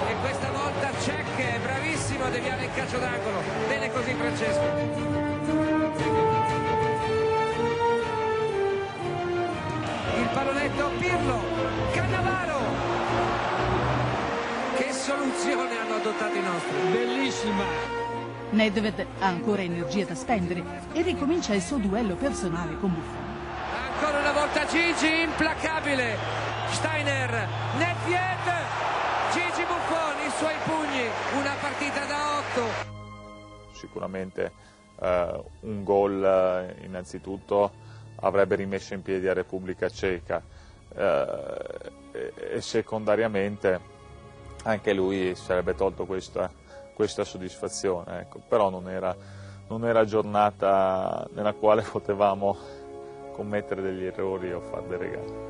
e 0.09 0.15
questa 0.21 0.51
volta 0.51 0.91
Cech 0.99 1.37
è 1.37 1.59
bravissimo 1.59 2.23
a 2.23 2.29
deviare 2.29 2.65
il 2.65 2.69
calcio 2.75 2.99
d'angolo. 2.99 3.41
Bene 3.67 3.91
così 3.91 4.13
Francesco. 4.13 5.10
Il 10.41 10.47
pallonetto 10.47 10.89
Pirlo, 10.97 11.39
Cannavaro. 11.91 12.57
Che 14.75 14.91
soluzione 14.91 15.77
hanno 15.77 15.95
adottato 15.97 16.35
i 16.35 16.41
nostri? 16.41 16.77
Bellissima. 16.91 17.63
Nedved 18.49 19.05
ha 19.19 19.27
ancora 19.27 19.61
energia 19.61 20.03
da 20.03 20.15
spendere 20.15 20.63
e 20.93 21.03
ricomincia 21.03 21.53
il 21.53 21.61
suo 21.61 21.77
duello 21.77 22.15
personale 22.15 22.75
con 22.79 22.91
Buffon. 22.91 23.23
Ancora 23.93 24.17
una 24.17 24.31
volta 24.31 24.65
Gigi, 24.65 25.21
implacabile. 25.21 26.17
Steiner, 26.69 27.47
Nedved, 27.77 28.47
Gigi 29.33 29.63
Buffon, 29.67 30.25
i 30.25 30.31
suoi 30.37 30.55
pugni, 30.65 31.05
una 31.37 31.53
partita 31.61 32.05
da 32.05 32.39
otto. 32.39 32.67
Sicuramente 33.73 34.51
eh, 34.99 35.43
un 35.59 35.83
gol 35.83 36.23
eh, 36.23 36.83
innanzitutto 36.83 37.89
avrebbe 38.21 38.55
rimesso 38.55 38.93
in 38.93 39.01
piedi 39.01 39.25
la 39.25 39.33
Repubblica 39.33 39.89
Ceca 39.89 40.41
eh, 40.95 41.25
e, 42.11 42.33
e 42.53 42.61
secondariamente 42.61 43.79
anche 44.63 44.93
lui 44.93 45.33
sarebbe 45.35 45.75
tolto 45.75 46.05
questa, 46.05 46.49
questa 46.93 47.23
soddisfazione, 47.23 48.21
ecco. 48.21 48.41
però 48.47 48.69
non 48.69 48.89
era, 48.89 49.15
non 49.67 49.85
era 49.85 50.05
giornata 50.05 51.27
nella 51.33 51.53
quale 51.53 51.81
potevamo 51.81 52.57
commettere 53.31 53.81
degli 53.81 54.05
errori 54.05 54.51
o 54.51 54.59
fare 54.61 54.87
dei 54.87 54.97
regali. 54.97 55.49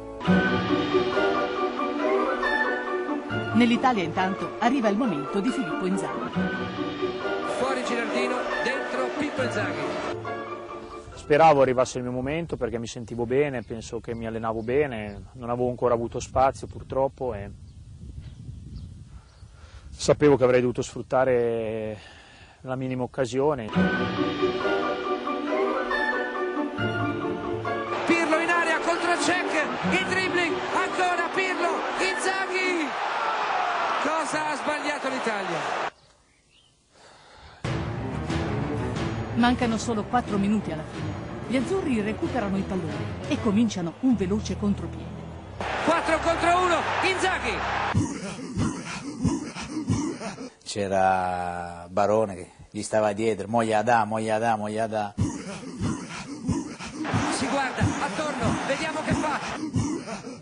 Nell'Italia 3.54 4.04
intanto 4.04 4.52
arriva 4.60 4.88
il 4.88 4.96
momento 4.96 5.42
di 5.42 5.50
Filippo 5.50 5.86
Inzaghi. 5.86 6.32
Fuori 7.60 7.84
Girardino, 7.84 8.36
dentro 8.64 9.08
Pippo 9.18 9.44
Inzaghi. 9.44 9.91
Speravo 11.32 11.62
arrivasse 11.62 11.98
il 11.98 12.04
mio 12.04 12.12
momento 12.12 12.58
perché 12.58 12.78
mi 12.78 12.88
sentivo 12.88 13.26
bene, 13.26 13.64
penso 13.64 14.02
che 14.02 14.14
mi 14.14 14.28
allenavo 14.28 14.64
bene, 14.64 15.28
non 15.36 15.50
avevo 15.50 15.70
ancora 15.70 15.94
avuto 15.94 16.20
spazio 16.20 16.68
purtroppo 16.68 17.34
e 17.34 17.50
sapevo 19.90 20.36
che 20.36 20.44
avrei 20.44 20.60
dovuto 20.60 20.82
sfruttare 20.82 21.98
la 22.60 22.76
minima 22.76 23.04
occasione. 23.04 23.68
Pirlo 28.08 28.38
in 28.38 28.50
area 28.50 28.80
contro 28.80 29.16
Cech, 29.24 29.54
il 29.90 30.08
dribbling, 30.10 30.54
ancora 30.76 31.30
Pirlo, 31.34 31.70
Inzaghi. 32.12 32.90
Cosa 34.04 34.50
ha 34.50 34.56
sbagliato 34.58 35.08
l'Italia? 35.08 35.91
Mancano 39.42 39.78
solo 39.80 40.04
4 40.04 40.38
minuti 40.38 40.72
alla 40.72 40.84
fine. 40.84 41.12
Gli 41.48 41.56
azzurri 41.56 42.00
recuperano 42.00 42.58
il 42.58 42.64
pallone 42.64 43.28
e 43.28 43.42
cominciano 43.42 43.94
un 44.02 44.16
veloce 44.16 44.56
contropiede. 44.56 45.10
4 45.84 46.20
contro 46.20 46.62
1, 46.62 46.76
Inzaghi. 47.12 47.58
C'era 50.64 51.88
Barone 51.90 52.36
che 52.36 52.52
gli 52.70 52.84
stava 52.84 53.14
dietro, 53.14 53.48
moglia 53.48 53.82
da, 53.82 54.06
moglia 54.06 54.38
da, 54.38 54.56
moglia 54.56 54.86
da. 54.86 55.16
Si 55.18 55.24
guarda 57.48 57.82
attorno, 57.82 58.46
vediamo 58.68 59.02
che 59.02 59.14
fa. 59.14 59.40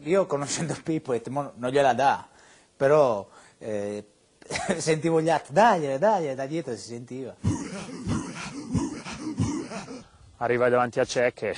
Io 0.04 0.26
conoscendo 0.26 0.76
Pippo 0.84 1.12
ho 1.12 1.14
detto, 1.14 1.32
"Mo 1.32 1.54
non 1.56 1.72
gliela 1.72 1.94
dà, 1.94 2.28
però 2.76 3.26
eh, 3.60 4.06
sentivo 4.76 5.22
gli 5.22 5.30
altri, 5.30 5.54
dagliela, 5.54 5.98
dagliela, 5.98 6.36
da 6.36 6.46
dietro 6.46 6.76
si 6.76 6.82
sentiva. 6.82 7.34
Arrivai 10.42 10.70
davanti 10.70 11.02
a 11.02 11.06
Cech 11.06 11.42
e 11.42 11.56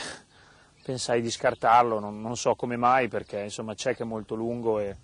pensai 0.84 1.22
di 1.22 1.30
scartarlo, 1.30 2.00
non, 2.00 2.20
non 2.20 2.36
so 2.36 2.56
come 2.56 2.78
mai 2.78 3.10
perché 3.10 3.42
insomma 3.42 3.76
Cech 3.76 4.00
è 4.00 4.04
molto 4.04 4.34
lungo 4.34 4.80
e 4.80 4.98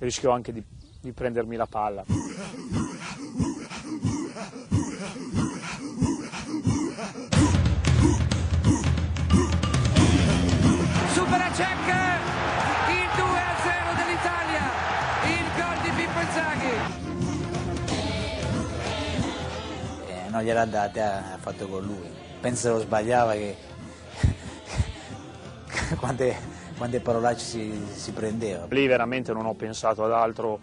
rischio 0.00 0.32
anche 0.32 0.52
di, 0.52 0.62
di 1.00 1.12
prendermi 1.12 1.56
la 1.56 1.64
palla. 1.64 2.04
Supera 11.14 11.50
Cech, 11.54 11.88
il 12.90 13.08
2 13.16 13.24
a 13.40 13.56
0 13.62 13.94
dell'Italia, 13.96 14.64
il 15.24 15.46
gol 15.56 15.80
di 15.80 15.90
Pippo 15.96 16.20
Inzaghi. 16.20 16.74
Eh, 20.06 20.28
non 20.28 20.42
gliel'ha 20.42 20.66
data, 20.66 21.32
ha 21.32 21.38
fatto 21.38 21.66
con 21.66 21.82
lui. 21.82 22.21
Penso 22.42 22.78
sbagliava 22.80 23.32
che 23.32 23.56
quante, 25.98 26.36
quante 26.76 27.00
parolacce 27.00 27.44
si, 27.44 27.86
si 27.94 28.12
prendeva. 28.12 28.66
Lì 28.68 28.86
veramente 28.86 29.32
non 29.32 29.46
ho 29.46 29.54
pensato 29.54 30.04
ad 30.04 30.12
altro 30.12 30.58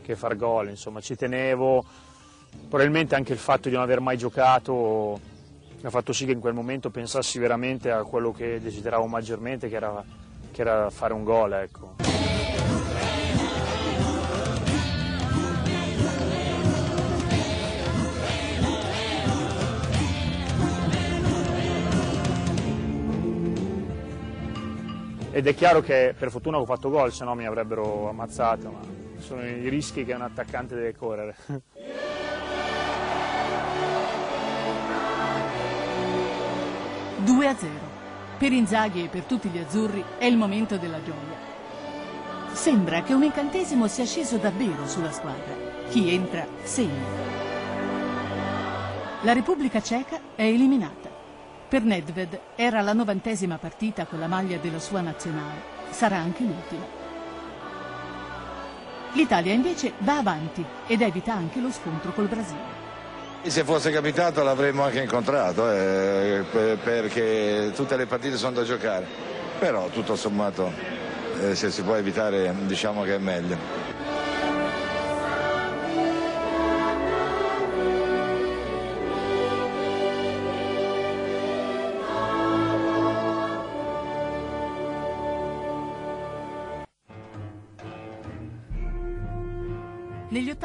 che 0.00 0.16
far 0.16 0.36
gol, 0.36 0.70
insomma 0.70 1.00
ci 1.00 1.16
tenevo, 1.16 1.84
probabilmente 2.68 3.14
anche 3.14 3.34
il 3.34 3.38
fatto 3.38 3.68
di 3.68 3.74
non 3.74 3.82
aver 3.82 4.00
mai 4.00 4.16
giocato 4.16 5.20
ha 5.86 5.90
fatto 5.90 6.12
sì 6.12 6.26
che 6.26 6.32
in 6.32 6.40
quel 6.40 6.54
momento 6.54 6.90
pensassi 6.90 7.38
veramente 7.38 7.90
a 7.90 8.02
quello 8.02 8.32
che 8.32 8.60
desideravo 8.60 9.06
maggiormente, 9.06 9.68
che 9.68 9.76
era, 9.76 10.02
che 10.50 10.60
era 10.60 10.90
fare 10.90 11.12
un 11.12 11.22
gol. 11.22 11.52
Ecco. 11.52 12.15
Ed 25.36 25.46
è 25.46 25.54
chiaro 25.54 25.82
che 25.82 26.14
per 26.18 26.30
fortuna 26.30 26.56
ho 26.56 26.64
fatto 26.64 26.88
gol, 26.88 27.12
se 27.12 27.22
no 27.22 27.34
mi 27.34 27.44
avrebbero 27.44 28.08
ammazzato, 28.08 28.70
ma 28.70 28.80
sono 29.18 29.44
i 29.44 29.68
rischi 29.68 30.02
che 30.02 30.14
un 30.14 30.22
attaccante 30.22 30.74
deve 30.74 30.96
correre. 30.96 31.36
2 37.18 37.46
a 37.46 37.54
0. 37.54 37.70
Per 38.38 38.50
Inzaghi 38.50 39.04
e 39.04 39.08
per 39.08 39.24
tutti 39.24 39.50
gli 39.50 39.58
azzurri 39.58 40.02
è 40.16 40.24
il 40.24 40.38
momento 40.38 40.78
della 40.78 41.02
gioia. 41.02 41.36
Sembra 42.54 43.02
che 43.02 43.12
un 43.12 43.24
incantesimo 43.24 43.88
sia 43.88 44.06
sceso 44.06 44.38
davvero 44.38 44.88
sulla 44.88 45.12
squadra. 45.12 45.54
Chi 45.90 46.14
entra 46.14 46.46
segna. 46.62 47.04
La 49.20 49.34
Repubblica 49.34 49.82
Ceca 49.82 50.18
è 50.34 50.44
eliminata. 50.44 51.05
Per 51.68 51.82
Nedved 51.82 52.38
era 52.54 52.80
la 52.80 52.92
novantesima 52.92 53.58
partita 53.58 54.06
con 54.06 54.20
la 54.20 54.28
maglia 54.28 54.56
della 54.58 54.78
sua 54.78 55.00
nazionale. 55.00 55.74
Sarà 55.90 56.16
anche 56.16 56.44
l'ultima. 56.44 56.84
L'Italia 59.14 59.52
invece 59.52 59.94
va 59.98 60.18
avanti 60.18 60.64
ed 60.86 61.00
evita 61.00 61.32
anche 61.32 61.58
lo 61.58 61.72
scontro 61.72 62.12
col 62.12 62.28
Brasile. 62.28 62.84
Se 63.42 63.64
fosse 63.64 63.90
capitato 63.90 64.44
l'avremmo 64.44 64.84
anche 64.84 65.00
incontrato, 65.02 65.68
eh, 65.70 66.44
per- 66.48 66.78
perché 66.78 67.72
tutte 67.74 67.96
le 67.96 68.06
partite 68.06 68.36
sono 68.36 68.52
da 68.52 68.62
giocare. 68.62 69.06
Però 69.58 69.88
tutto 69.88 70.14
sommato, 70.14 70.72
eh, 71.40 71.56
se 71.56 71.70
si 71.72 71.82
può 71.82 71.94
evitare, 71.96 72.54
diciamo 72.66 73.02
che 73.02 73.16
è 73.16 73.18
meglio. 73.18 73.95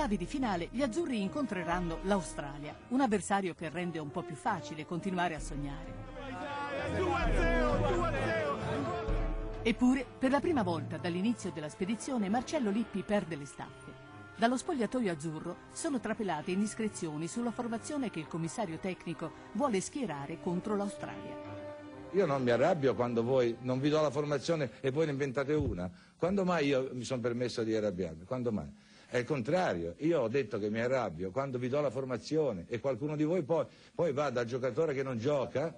Ottavi 0.02 0.18
di 0.18 0.26
finale 0.26 0.68
gli 0.72 0.82
azzurri 0.82 1.22
incontreranno 1.22 2.00
l'Australia, 2.04 2.76
un 2.88 3.02
avversario 3.02 3.54
che 3.54 3.70
rende 3.70 4.00
un 4.00 4.10
po' 4.10 4.24
più 4.24 4.34
facile 4.34 4.84
continuare 4.84 5.36
a 5.36 5.40
sognare. 5.40 5.94
Eppure, 9.62 10.06
per 10.18 10.32
la 10.32 10.40
prima 10.40 10.64
volta 10.64 10.98
dall'inizio 10.98 11.52
della 11.52 11.70
spedizione, 11.70 12.30
Marcello 12.30 12.72
Lippi 12.72 13.04
perde 13.04 13.36
le 13.36 13.46
staffe. 13.46 13.94
Dallo 14.36 14.58
spogliatoio 14.58 15.12
azzurro 15.12 15.56
sono 15.72 16.00
trapelate 16.00 16.50
indiscrezioni 16.50 17.28
sulla 17.28 17.52
formazione 17.52 18.10
che 18.10 18.18
il 18.18 18.28
commissario 18.28 18.80
tecnico 18.80 19.32
vuole 19.52 19.82
schierare 19.82 20.40
contro 20.42 20.76
l'Australia. 20.76 21.38
Io 22.14 22.26
non 22.26 22.42
mi 22.42 22.50
arrabbio 22.50 22.96
quando 22.96 23.22
voi 23.22 23.56
non 23.62 23.80
vi 23.80 23.90
do 23.90 24.02
la 24.02 24.10
formazione 24.10 24.72
e 24.82 24.90
voi 24.90 25.06
ne 25.06 25.12
inventate 25.12 25.54
una. 25.54 25.88
Quando 26.18 26.44
mai 26.44 26.66
io 26.66 26.90
mi 26.94 27.04
sono 27.04 27.22
permesso 27.22 27.64
di 27.64 27.76
arrabbiarmi? 27.76 28.26
Quando 28.26 28.52
mai? 28.52 28.90
È 29.12 29.18
il 29.18 29.26
contrario, 29.26 29.96
io 29.98 30.22
ho 30.22 30.30
detto 30.30 30.58
che 30.58 30.70
mi 30.70 30.80
arrabbio 30.80 31.32
quando 31.32 31.58
vi 31.58 31.68
do 31.68 31.82
la 31.82 31.90
formazione 31.90 32.64
e 32.70 32.80
qualcuno 32.80 33.18
di 33.18 33.26
voi 33.26 33.44
poi, 33.44 33.66
poi 33.94 34.14
va 34.14 34.30
dal 34.30 34.46
giocatore 34.46 34.94
che 34.94 35.04
non 35.04 35.18
gioca, 35.18 35.76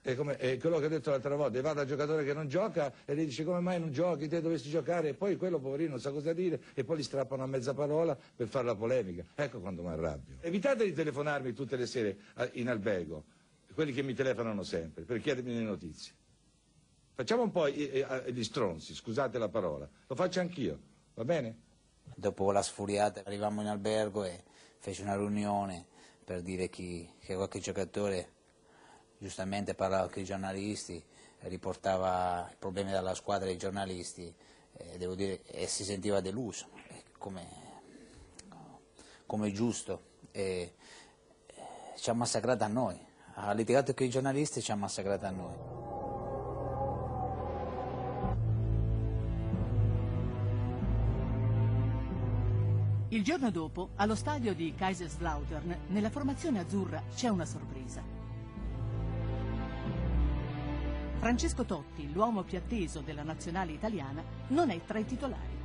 è, 0.00 0.16
come, 0.16 0.36
è 0.36 0.58
quello 0.58 0.80
che 0.80 0.86
ho 0.86 0.88
detto 0.88 1.10
l'altra 1.10 1.36
volta, 1.36 1.60
va 1.60 1.74
dal 1.74 1.86
giocatore 1.86 2.24
che 2.24 2.34
non 2.34 2.48
gioca 2.48 2.92
e 3.04 3.14
gli 3.14 3.24
dice 3.24 3.44
come 3.44 3.60
mai 3.60 3.78
non 3.78 3.92
giochi, 3.92 4.26
te 4.26 4.40
dovresti 4.40 4.68
giocare 4.68 5.10
e 5.10 5.14
poi 5.14 5.36
quello 5.36 5.60
poverino 5.60 5.90
non 5.90 6.00
sa 6.00 6.10
cosa 6.10 6.32
dire 6.32 6.60
e 6.74 6.82
poi 6.82 6.98
gli 6.98 7.04
strappano 7.04 7.44
a 7.44 7.46
mezza 7.46 7.72
parola 7.72 8.18
per 8.34 8.48
fare 8.48 8.64
la 8.64 8.74
polemica. 8.74 9.24
Ecco 9.36 9.60
quando 9.60 9.82
mi 9.82 9.90
arrabbio. 9.90 10.38
Evitate 10.40 10.84
di 10.84 10.92
telefonarmi 10.92 11.52
tutte 11.52 11.76
le 11.76 11.86
sere 11.86 12.16
in 12.54 12.68
albergo, 12.68 13.22
quelli 13.74 13.92
che 13.92 14.02
mi 14.02 14.12
telefonano 14.12 14.64
sempre, 14.64 15.04
per 15.04 15.20
chiedermi 15.20 15.54
le 15.54 15.62
notizie. 15.62 16.12
Facciamo 17.14 17.42
un 17.42 17.52
po' 17.52 17.68
gli 17.68 18.42
stronzi, 18.42 18.92
scusate 18.92 19.38
la 19.38 19.48
parola, 19.48 19.88
lo 20.04 20.14
faccio 20.16 20.40
anch'io, 20.40 20.80
va 21.14 21.24
bene? 21.24 21.70
Dopo 22.14 22.52
la 22.52 22.62
sfuriata 22.62 23.22
arrivammo 23.24 23.62
in 23.62 23.68
albergo 23.68 24.24
e 24.24 24.42
fece 24.78 25.02
una 25.02 25.16
riunione 25.16 25.86
per 26.24 26.42
dire 26.42 26.68
chi, 26.68 27.08
che 27.20 27.34
qualche 27.34 27.58
giocatore 27.58 28.30
giustamente 29.18 29.74
parlava 29.74 30.08
con 30.08 30.22
i 30.22 30.24
giornalisti, 30.24 31.02
riportava 31.40 32.48
i 32.50 32.56
problemi 32.58 32.90
della 32.90 33.14
squadra 33.14 33.48
ai 33.48 33.56
giornalisti 33.56 34.32
e, 34.72 35.14
dire, 35.14 35.42
e 35.44 35.66
si 35.66 35.84
sentiva 35.84 36.20
deluso, 36.20 36.68
come, 37.18 37.46
come 39.26 39.52
giusto. 39.52 40.10
E, 40.30 40.74
ci 41.96 42.10
ha 42.10 42.14
massacrato 42.14 42.64
a 42.64 42.68
noi, 42.68 42.98
ha 43.34 43.52
litigato 43.52 43.94
con 43.94 44.06
i 44.06 44.10
giornalisti 44.10 44.58
e 44.58 44.62
ci 44.62 44.72
ha 44.72 44.76
massacrato 44.76 45.26
a 45.26 45.30
noi. 45.30 46.01
Il 53.12 53.22
giorno 53.22 53.50
dopo, 53.50 53.90
allo 53.96 54.14
stadio 54.14 54.54
di 54.54 54.72
Kaiserslautern, 54.74 55.80
nella 55.88 56.08
formazione 56.08 56.60
azzurra 56.60 57.02
c'è 57.14 57.28
una 57.28 57.44
sorpresa. 57.44 58.02
Francesco 61.18 61.66
Totti, 61.66 62.10
l'uomo 62.10 62.42
più 62.42 62.56
atteso 62.56 63.00
della 63.00 63.22
nazionale 63.22 63.72
italiana, 63.72 64.22
non 64.48 64.70
è 64.70 64.80
tra 64.86 64.98
i 64.98 65.04
titolari. 65.04 65.58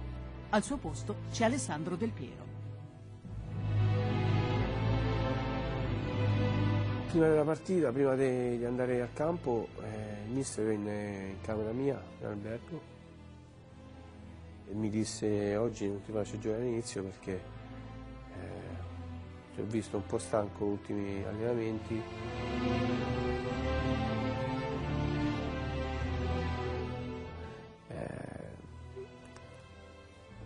Al 0.49 0.61
suo 0.61 0.75
posto 0.75 1.19
c'è 1.31 1.45
Alessandro 1.45 1.95
Del 1.95 2.11
Piero. 2.11 2.45
Prima 7.09 7.29
della 7.29 7.45
partita, 7.45 7.93
prima 7.93 8.15
di 8.15 8.65
andare 8.65 9.01
a 9.01 9.07
campo, 9.13 9.69
eh, 9.79 10.25
il 10.27 10.33
mister 10.33 10.65
venne 10.65 11.29
in 11.29 11.41
camera 11.41 11.71
mia, 11.71 11.97
in 12.19 12.25
albergo, 12.25 12.95
e 14.69 14.73
mi 14.73 14.89
disse 14.89 15.55
oggi 15.55 15.87
non 15.87 16.01
ti 16.03 16.11
faccio 16.11 16.37
giocare 16.39 16.61
all'inizio 16.61 17.03
perché 17.03 17.31
eh, 17.31 19.55
ti 19.55 19.61
ho 19.61 19.65
visto 19.65 19.97
un 19.97 20.05
po' 20.05 20.17
stanco 20.17 20.65
gli 20.65 20.69
ultimi 20.69 21.23
allenamenti. 21.23 22.01
Eh, 27.87 28.05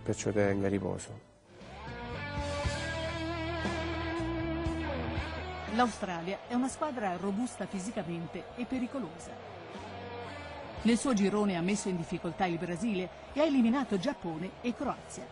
perciò 0.03 0.31
tenga 0.31 0.67
riposo. 0.67 1.29
L'Australia 5.73 6.39
è 6.47 6.53
una 6.53 6.67
squadra 6.67 7.15
robusta 7.15 7.65
fisicamente 7.65 8.43
e 8.55 8.65
pericolosa. 8.65 9.60
Nel 10.83 10.97
suo 10.97 11.13
girone 11.13 11.57
ha 11.57 11.61
messo 11.61 11.89
in 11.89 11.95
difficoltà 11.95 12.45
il 12.45 12.57
Brasile 12.57 13.07
e 13.33 13.39
ha 13.39 13.43
eliminato 13.43 13.99
Giappone 13.99 14.49
e 14.61 14.73
Croazia. 14.73 15.23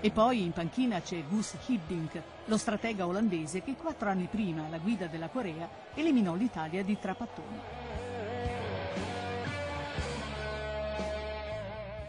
E 0.00 0.10
poi 0.10 0.44
in 0.44 0.52
panchina 0.52 1.02
c'è 1.02 1.22
Gus 1.28 1.56
Hiddink, 1.66 2.22
lo 2.46 2.56
stratega 2.56 3.06
olandese 3.06 3.62
che 3.62 3.74
quattro 3.74 4.08
anni 4.08 4.28
prima, 4.30 4.64
alla 4.64 4.78
guida 4.78 5.08
della 5.08 5.28
Corea, 5.28 5.68
eliminò 5.92 6.34
l'Italia 6.34 6.82
di 6.82 6.98
Trapattoni. 6.98 7.58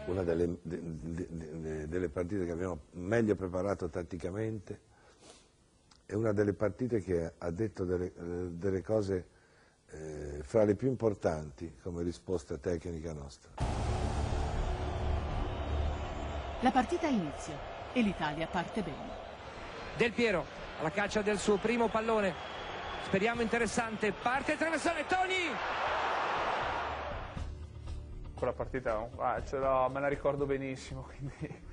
Una 0.06 0.22
delle, 0.22 0.56
de, 0.62 0.80
de, 1.28 1.86
delle 1.86 2.08
partite 2.08 2.46
che 2.46 2.50
abbiamo 2.52 2.78
meglio 2.92 3.34
preparato 3.34 3.90
tatticamente 3.90 4.80
è 6.06 6.14
una 6.14 6.32
delle 6.32 6.54
partite 6.54 7.02
che 7.02 7.34
ha 7.36 7.50
detto 7.50 7.84
delle, 7.84 8.10
delle 8.56 8.80
cose 8.80 9.36
eh, 9.90 10.40
fra 10.42 10.64
le 10.64 10.74
più 10.74 10.88
importanti 10.88 11.76
come 11.82 12.02
risposta 12.02 12.56
tecnica 12.58 13.12
nostra. 13.12 13.50
La 16.60 16.70
partita 16.70 17.06
inizia 17.06 17.54
e 17.92 18.02
l'Italia 18.02 18.46
parte 18.46 18.82
bene. 18.82 19.26
Del 19.96 20.12
Piero 20.12 20.44
alla 20.80 20.90
caccia 20.90 21.22
del 21.22 21.38
suo 21.38 21.56
primo 21.56 21.88
pallone. 21.88 22.34
Speriamo 23.04 23.42
interessante. 23.42 24.12
Parte 24.12 24.52
il 24.52 24.58
traversone, 24.58 25.06
Toni! 25.06 25.34
Quella 28.34 28.52
partita 28.52 29.08
ah, 29.16 29.88
me 29.88 30.00
la 30.00 30.08
ricordo 30.08 30.46
benissimo, 30.46 31.08
quindi 31.16 31.66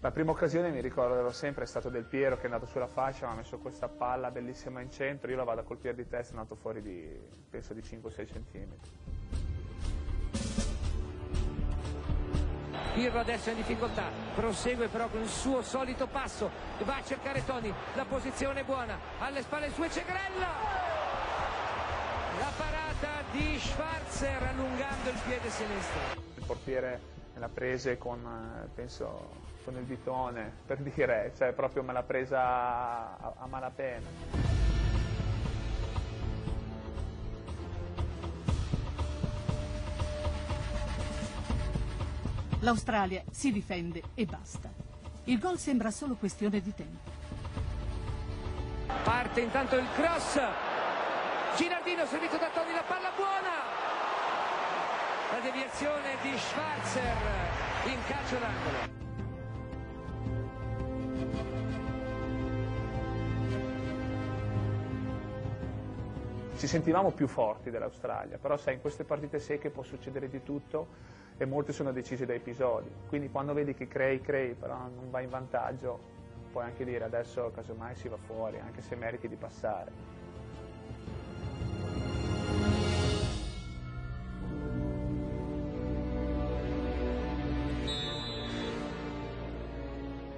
la 0.00 0.10
prima 0.10 0.30
occasione 0.30 0.70
mi 0.70 0.80
ricordo 0.80 1.30
sempre 1.32 1.64
è 1.64 1.66
stato 1.66 1.88
Del 1.88 2.04
Piero 2.04 2.36
che 2.36 2.42
è 2.42 2.44
andato 2.44 2.66
sulla 2.66 2.86
fascia, 2.86 3.26
mi 3.26 3.32
ha 3.32 3.36
messo 3.36 3.58
questa 3.58 3.88
palla 3.88 4.30
bellissima 4.30 4.80
in 4.80 4.90
centro, 4.90 5.30
io 5.30 5.36
la 5.36 5.44
vado 5.44 5.60
a 5.60 5.64
colpire 5.64 5.94
di 5.94 6.06
testa, 6.06 6.34
è 6.34 6.36
andato 6.36 6.54
fuori 6.54 6.82
di, 6.82 7.18
penso 7.48 7.72
di 7.72 7.80
5-6 7.80 8.26
cm. 8.26 8.74
Pirro 12.94 13.18
adesso 13.18 13.48
è 13.48 13.52
in 13.52 13.58
difficoltà, 13.58 14.04
prosegue 14.34 14.88
però 14.88 15.08
con 15.08 15.20
il 15.20 15.28
suo 15.28 15.62
solito 15.62 16.06
passo, 16.06 16.50
va 16.84 16.96
a 16.96 17.02
cercare 17.02 17.44
Toni, 17.44 17.72
la 17.94 18.04
posizione 18.04 18.60
è 18.60 18.64
buona, 18.64 18.98
alle 19.18 19.42
spalle 19.42 19.70
sue 19.70 19.88
c'è 19.88 20.04
Grella! 20.04 20.48
La 22.38 22.52
parata 22.56 23.22
di 23.32 23.58
Schwarzer 23.58 24.42
allungando 24.42 25.10
il 25.10 25.18
piede 25.26 25.50
sinistro. 25.50 26.00
Il 26.36 26.44
portiere 26.46 27.00
l'ha 27.34 27.48
prese 27.48 27.98
con, 27.98 28.18
eh, 28.20 28.68
penso, 28.74 29.45
con 29.66 29.76
il 29.76 29.82
bitone, 29.82 30.52
per 30.64 30.78
dire, 30.78 31.32
cioè 31.36 31.52
proprio 31.52 31.82
me 31.82 31.92
l'ha 31.92 32.04
presa 32.04 32.40
a, 32.40 33.32
a 33.36 33.46
malapena. 33.48 34.06
L'Australia 42.60 43.24
si 43.32 43.50
difende 43.50 44.02
e 44.14 44.24
basta. 44.24 44.70
Il 45.24 45.40
gol 45.40 45.58
sembra 45.58 45.90
solo 45.90 46.14
questione 46.14 46.60
di 46.60 46.72
tempo. 46.72 47.10
Parte 49.02 49.40
intanto 49.40 49.76
il 49.76 49.86
cross. 49.94 50.40
Ginardino 51.56 52.06
servito 52.06 52.36
da 52.36 52.48
Toni, 52.50 52.72
la 52.72 52.84
palla 52.86 53.10
buona. 53.16 53.54
La 55.32 55.40
deviazione 55.40 56.16
di 56.22 56.38
Schwarzer 56.38 57.16
in 57.86 57.98
calcio 58.06 58.36
d'angolo. 58.36 59.05
Ci 66.56 66.66
sentivamo 66.66 67.10
più 67.10 67.26
forti 67.26 67.70
dell'Australia, 67.70 68.38
però 68.38 68.56
sai 68.56 68.74
in 68.74 68.80
queste 68.80 69.04
partite 69.04 69.38
secche 69.38 69.70
può 69.70 69.82
succedere 69.82 70.28
di 70.28 70.42
tutto 70.42 71.14
e 71.36 71.44
molte 71.44 71.72
sono 71.72 71.92
decise 71.92 72.24
da 72.24 72.32
episodi, 72.32 72.90
quindi 73.08 73.30
quando 73.30 73.52
vedi 73.52 73.74
che 73.74 73.86
crei, 73.86 74.20
crei, 74.22 74.54
però 74.54 74.74
non 74.76 75.10
vai 75.10 75.24
in 75.24 75.30
vantaggio, 75.30 75.98
puoi 76.50 76.64
anche 76.64 76.84
dire 76.84 77.04
adesso 77.04 77.50
casomai 77.54 77.94
si 77.94 78.08
va 78.08 78.16
fuori, 78.16 78.58
anche 78.58 78.80
se 78.80 78.96
meriti 78.96 79.28
di 79.28 79.36
passare. 79.36 80.14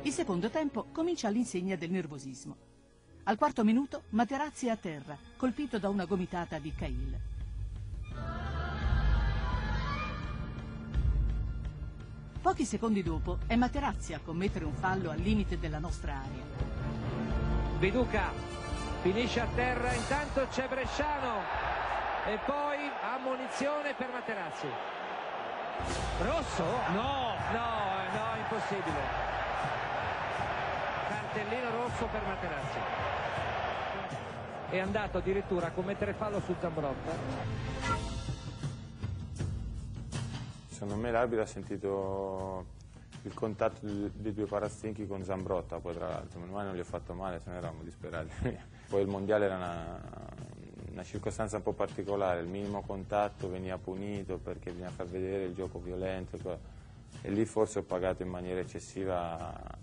Il 0.03 0.13
secondo 0.13 0.51
tempo 0.51 0.87
comincia 0.91 1.29
all'insegna 1.29 1.77
del 1.77 1.91
nervosismo. 1.91 2.78
Al 3.29 3.37
quarto 3.37 3.63
minuto 3.63 4.05
Materazzi 4.11 4.69
è 4.69 4.71
a 4.71 4.77
terra, 4.77 5.15
colpito 5.37 5.79
da 5.79 5.91
una 5.91 6.07
gomitata 6.07 6.59
di 6.59 6.75
Cail. 6.75 7.19
Pochi 12.41 12.65
secondi 12.65 13.03
dopo 13.03 13.41
è 13.47 13.55
Materazzi 13.55 14.15
a 14.15 14.21
commettere 14.25 14.65
un 14.65 14.73
fallo 14.73 15.11
al 15.11 15.19
limite 15.19 15.59
della 15.59 15.79
nostra 15.79 16.15
area. 16.15 16.43
Viduca 17.79 18.33
finisce 19.03 19.41
a 19.41 19.47
terra, 19.55 19.93
intanto 19.93 20.47
c'è 20.51 20.67
Bresciano 20.67 21.43
e 22.29 22.39
poi 22.47 22.79
ammonizione 23.15 23.93
per 23.93 24.09
Materazzi. 24.11 24.69
Rosso? 26.23 26.65
No, 26.95 27.35
no, 27.53 27.93
no, 28.11 28.39
impossibile. 28.39 29.37
Cartellino 31.09 31.71
rosso 31.71 32.07
per 32.07 32.23
Materazzi. 32.25 33.18
È 34.71 34.79
andato 34.79 35.19
addirittura 35.19 35.69
a 35.69 35.71
commettere 35.71 36.13
fallo 36.13 36.41
su 36.41 36.55
Zambrotta. 36.61 37.11
Secondo 40.69 40.97
me 40.97 41.11
l'arbitro 41.11 41.43
ha 41.43 41.47
sentito 41.47 42.77
il 43.23 43.35
contatto 43.35 43.79
dei 43.83 44.33
due 44.33 44.47
parazinchi 44.47 45.07
con 45.07 45.25
Zambrotta, 45.25 45.81
poi 45.81 45.95
tra 45.95 46.09
l'altro, 46.09 46.39
meno 46.39 46.53
male 46.53 46.67
non 46.69 46.77
gli 46.77 46.81
ho 46.81 46.85
fatto 46.85 47.15
male, 47.15 47.41
se 47.41 47.51
no 47.51 47.57
eravamo 47.57 47.83
disperati. 47.83 48.31
poi 48.89 49.03
il 49.03 49.09
mondiale 49.09 49.47
era 49.47 49.57
una, 49.57 50.01
una 50.93 51.03
circostanza 51.03 51.57
un 51.57 51.63
po' 51.63 51.73
particolare, 51.73 52.41
il 52.41 52.49
minimo 52.49 52.83
contatto 52.83 53.49
veniva 53.49 53.79
punito 53.79 54.37
perché 54.39 54.71
bisogna 54.71 54.91
far 54.91 55.07
vedere 55.07 55.45
il 55.45 55.55
gioco 55.55 55.81
violento 55.81 56.39
e 57.23 57.31
lì 57.31 57.45
forse 57.47 57.81
ho 57.81 57.83
pagato 57.83 58.23
in 58.23 58.29
maniera 58.29 58.61
eccessiva 58.61 59.77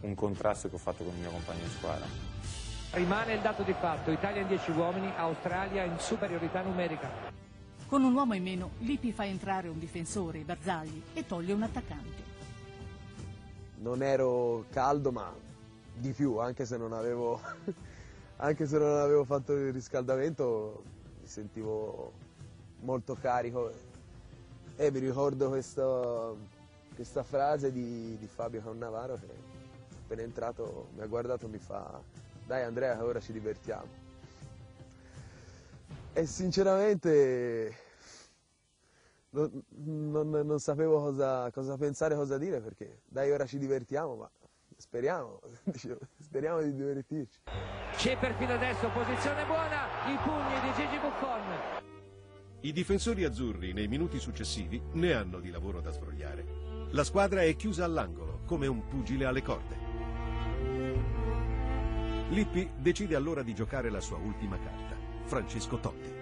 un 0.00 0.14
contrasto 0.14 0.68
che 0.68 0.76
ho 0.76 0.78
fatto 0.78 1.04
con 1.04 1.12
il 1.14 1.20
mio 1.20 1.30
compagno 1.30 1.62
di 1.62 1.70
squadra. 1.70 2.06
Rimane 2.94 3.34
il 3.34 3.40
dato 3.40 3.64
di 3.64 3.72
fatto, 3.72 4.12
Italia 4.12 4.42
in 4.42 4.46
10 4.46 4.70
uomini, 4.70 5.12
Australia 5.16 5.82
in 5.82 5.98
superiorità 5.98 6.62
numerica. 6.62 7.10
Con 7.88 8.04
un 8.04 8.14
uomo 8.14 8.34
in 8.34 8.44
meno, 8.44 8.70
Lippi 8.78 9.10
fa 9.10 9.26
entrare 9.26 9.66
un 9.66 9.80
difensore, 9.80 10.44
Barzagli, 10.44 11.02
e 11.12 11.26
toglie 11.26 11.54
un 11.54 11.62
attaccante. 11.64 12.22
Non 13.78 14.00
ero 14.00 14.66
caldo, 14.70 15.10
ma 15.10 15.34
di 15.92 16.12
più, 16.12 16.38
anche 16.38 16.64
se 16.66 16.76
non 16.76 16.92
avevo, 16.92 17.40
anche 18.38 18.64
se 18.64 18.78
non 18.78 19.00
avevo 19.00 19.24
fatto 19.24 19.54
il 19.54 19.72
riscaldamento, 19.72 20.84
mi 21.20 21.26
sentivo 21.26 22.12
molto 22.82 23.16
carico. 23.20 23.72
E 24.76 24.92
mi 24.92 25.00
ricordo 25.00 25.48
questa, 25.48 26.30
questa 26.94 27.24
frase 27.24 27.72
di, 27.72 28.16
di 28.16 28.26
Fabio 28.28 28.62
Cannavaro 28.62 29.14
che 29.16 29.26
appena 29.98 30.22
entrato 30.22 30.90
mi 30.94 31.02
ha 31.02 31.06
guardato 31.06 31.46
e 31.46 31.48
mi 31.48 31.58
fa 31.58 32.22
dai 32.46 32.62
Andrea 32.62 33.02
ora 33.02 33.20
ci 33.20 33.32
divertiamo. 33.32 34.02
E 36.12 36.26
sinceramente 36.26 37.76
non, 39.30 39.50
non, 39.68 40.30
non 40.30 40.58
sapevo 40.60 41.00
cosa, 41.00 41.50
cosa, 41.50 41.76
pensare, 41.76 42.14
cosa 42.14 42.38
dire 42.38 42.60
perché 42.60 43.00
dai 43.06 43.32
ora 43.32 43.46
ci 43.46 43.58
divertiamo, 43.58 44.14
ma 44.14 44.30
speriamo, 44.76 45.40
speriamo 46.20 46.62
di 46.62 46.74
divertirci. 46.74 47.40
C'è 47.96 48.16
per 48.18 48.34
fino 48.34 48.52
adesso 48.52 48.88
posizione 48.90 49.44
buona, 49.44 49.86
i 50.06 50.16
pugni 50.22 50.60
di 50.60 50.72
Gigi 50.76 50.98
Buffon. 50.98 51.82
I 52.60 52.72
difensori 52.72 53.24
azzurri 53.24 53.72
nei 53.72 53.88
minuti 53.88 54.18
successivi 54.18 54.80
ne 54.92 55.12
hanno 55.12 55.40
di 55.40 55.50
lavoro 55.50 55.80
da 55.80 55.90
sbrogliare. 55.90 56.62
La 56.92 57.04
squadra 57.04 57.42
è 57.42 57.56
chiusa 57.56 57.84
all'angolo, 57.84 58.40
come 58.46 58.66
un 58.66 58.86
pugile 58.86 59.26
alle 59.26 59.42
corde. 59.42 59.76
Lippi 62.28 62.70
decide 62.76 63.16
allora 63.16 63.42
di 63.42 63.54
giocare 63.54 63.90
la 63.90 64.00
sua 64.00 64.16
ultima 64.16 64.56
carta, 64.56 64.96
Francesco 65.24 65.78
Totti. 65.78 66.12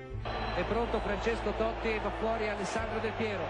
È 0.57 0.65
pronto 0.65 0.99
Francesco 1.01 1.53
Totti 1.57 1.89
e 1.89 2.01
va 2.01 2.11
fuori 2.11 2.49
Alessandro 2.49 2.99
Del 2.99 3.13
Piero. 3.13 3.43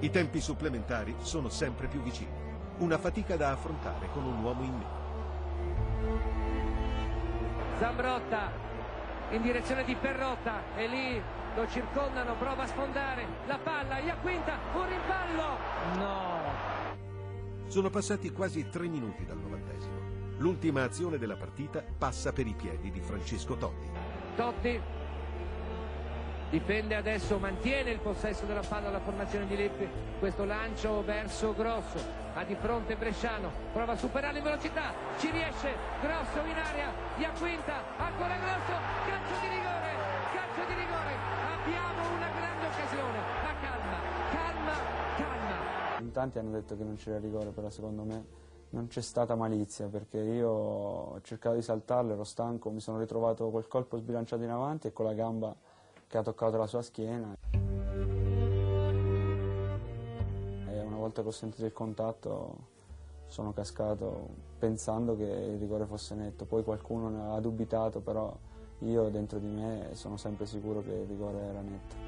I 0.00 0.10
tempi 0.10 0.40
supplementari 0.40 1.14
sono 1.20 1.48
sempre 1.48 1.86
più 1.86 2.02
vicini. 2.02 2.42
Una 2.78 2.98
fatica 2.98 3.36
da 3.36 3.52
affrontare 3.52 4.08
con 4.12 4.24
un 4.24 4.42
uomo 4.42 4.62
in 4.62 4.72
meno. 4.72 5.02
Zambrotta 7.78 8.50
in 9.30 9.42
direzione 9.42 9.84
di 9.84 9.94
Perrotta 9.94 10.62
e 10.76 10.86
lì 10.86 11.22
lo 11.54 11.68
circondano, 11.68 12.34
prova 12.34 12.64
a 12.64 12.66
sfondare 12.66 13.26
la 13.46 13.58
palla, 13.58 13.98
Iaquinta, 13.98 14.58
un 14.74 14.88
rimpallo! 14.88 15.58
No! 15.96 16.53
Sono 17.66 17.90
passati 17.90 18.30
quasi 18.30 18.68
tre 18.68 18.86
minuti 18.86 19.24
dal 19.24 19.38
novantesimo. 19.38 20.12
L'ultima 20.38 20.82
azione 20.82 21.18
della 21.18 21.36
partita 21.36 21.82
passa 21.96 22.32
per 22.32 22.46
i 22.46 22.54
piedi 22.54 22.90
di 22.90 23.00
Francesco 23.00 23.56
Totti. 23.56 23.90
Totti 24.36 24.80
difende 26.50 26.94
adesso, 26.94 27.38
mantiene 27.38 27.90
il 27.90 27.98
possesso 27.98 28.44
della 28.44 28.62
palla 28.62 28.88
alla 28.88 29.00
formazione 29.00 29.46
di 29.46 29.56
Lippi. 29.56 29.88
Questo 30.20 30.44
lancio 30.44 31.02
verso 31.04 31.52
Grosso, 31.54 31.98
ha 32.34 32.44
di 32.44 32.54
fronte 32.54 32.94
Bresciano, 32.96 33.50
prova 33.72 33.92
a 33.92 33.96
superare 33.96 34.38
in 34.38 34.44
velocità, 34.44 34.92
ci 35.18 35.30
riesce, 35.30 35.74
Grosso 36.00 36.38
in 36.46 36.56
area, 36.56 36.92
Iaquinta, 37.16 37.82
ancora 37.96 38.36
Grosso, 38.36 38.72
calcio 39.06 39.40
di 39.40 39.48
rigore, 39.48 39.90
calcio 40.32 40.64
di 40.68 40.74
rigore, 40.78 41.03
tanti 46.14 46.38
hanno 46.38 46.52
detto 46.52 46.76
che 46.76 46.84
non 46.84 46.94
c'era 46.94 47.18
rigore, 47.18 47.50
però 47.50 47.68
secondo 47.70 48.04
me 48.04 48.24
non 48.70 48.86
c'è 48.86 49.00
stata 49.00 49.34
malizia 49.34 49.88
perché 49.88 50.18
io 50.18 50.48
ho 50.48 51.20
cercato 51.22 51.56
di 51.56 51.62
saltarlo, 51.62 52.12
ero 52.12 52.22
stanco, 52.22 52.70
mi 52.70 52.80
sono 52.80 53.00
ritrovato 53.00 53.50
col 53.50 53.66
colpo 53.66 53.98
sbilanciato 53.98 54.44
in 54.44 54.50
avanti 54.50 54.86
e 54.86 54.92
con 54.92 55.06
la 55.06 55.12
gamba 55.12 55.52
che 56.06 56.16
ha 56.16 56.22
toccato 56.22 56.56
la 56.56 56.68
sua 56.68 56.82
schiena. 56.82 57.34
E 60.68 60.80
una 60.80 60.96
volta 60.96 61.22
che 61.22 61.28
ho 61.28 61.32
sentito 61.32 61.66
il 61.66 61.72
contatto 61.72 62.70
sono 63.26 63.52
cascato 63.52 64.28
pensando 64.56 65.16
che 65.16 65.24
il 65.24 65.58
rigore 65.58 65.84
fosse 65.84 66.14
netto, 66.14 66.44
poi 66.44 66.62
qualcuno 66.62 67.08
ne 67.08 67.34
ha 67.34 67.40
dubitato, 67.40 67.98
però 67.98 68.32
io 68.80 69.08
dentro 69.08 69.40
di 69.40 69.48
me 69.48 69.88
sono 69.94 70.16
sempre 70.16 70.46
sicuro 70.46 70.80
che 70.80 70.92
il 70.92 71.08
rigore 71.08 71.38
era 71.38 71.60
netto. 71.60 72.02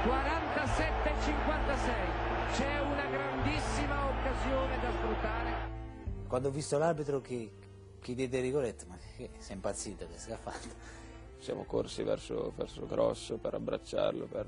47-56, 0.00 2.56
c'è 2.56 2.80
una 2.80 2.99
grandissima 3.40 4.06
occasione 4.06 4.78
da 4.80 4.90
sfruttare 4.90 5.68
quando 6.26 6.48
ho 6.48 6.50
visto 6.52 6.78
l'arbitro 6.78 7.20
che, 7.20 7.52
che 7.98 8.14
diede 8.14 8.40
rigore, 8.40 8.68
ho 8.68 8.70
detto, 8.70 8.84
ma 8.86 8.96
che 9.16 9.30
sei 9.38 9.56
impazzito, 9.56 10.06
che 10.06 10.16
si 10.16 10.30
è 10.30 10.36
fatto? 10.36 10.68
Siamo 11.38 11.64
corsi 11.64 12.04
verso, 12.04 12.52
verso 12.54 12.86
Grosso 12.86 13.36
per 13.38 13.54
abbracciarlo, 13.54 14.26
per, 14.26 14.46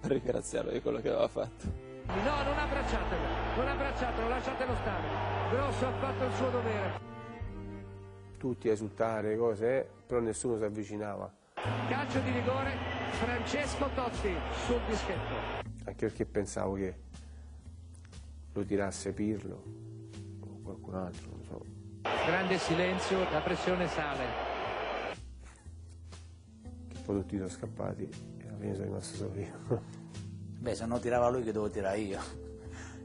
per 0.00 0.10
ringraziarlo 0.12 0.70
di 0.70 0.80
quello 0.80 1.00
che 1.00 1.08
aveva 1.08 1.26
fatto. 1.26 1.64
No, 2.06 2.42
non 2.44 2.56
abbracciatelo, 2.56 3.22
non 3.56 3.66
abbracciatelo, 3.66 4.28
lasciatelo 4.28 4.74
stare. 4.76 5.08
Grosso 5.50 5.86
ha 5.86 5.92
fatto 5.94 6.24
il 6.26 6.32
suo 6.34 6.50
dovere. 6.50 7.00
Tutti 8.38 8.68
a 8.68 8.72
esultare, 8.72 9.36
cose, 9.36 9.88
però 10.06 10.20
nessuno 10.20 10.58
si 10.58 10.62
avvicinava. 10.62 11.32
Calcio 11.88 12.20
di 12.20 12.30
rigore, 12.30 12.76
Francesco 13.10 13.90
Totti 13.96 14.32
sul 14.66 14.80
dischetto. 14.86 15.64
Anche 15.86 16.06
perché 16.06 16.24
pensavo 16.24 16.74
che 16.74 16.94
lo 18.60 18.64
tirasse 18.64 19.12
Pirlo 19.12 19.84
qualcun 20.66 20.94
altro, 20.94 21.30
non 21.30 21.44
so. 21.44 21.64
Grande 22.02 22.58
silenzio, 22.58 23.18
la 23.30 23.40
pressione 23.40 23.86
sale. 23.88 24.24
Che 26.88 26.98
poi 27.04 27.20
tutti 27.20 27.36
sono 27.36 27.48
scappati 27.48 28.02
e 28.38 28.48
alla 28.48 28.58
fine 28.58 28.74
sono 28.74 28.84
rimasto 28.84 29.16
solo 29.16 29.34
io. 29.38 29.82
Beh, 30.58 30.74
se 30.74 30.86
non 30.86 31.00
tirava 31.00 31.28
lui 31.28 31.44
che 31.44 31.52
devo 31.52 31.70
tirare 31.70 31.98
io. 31.98 32.20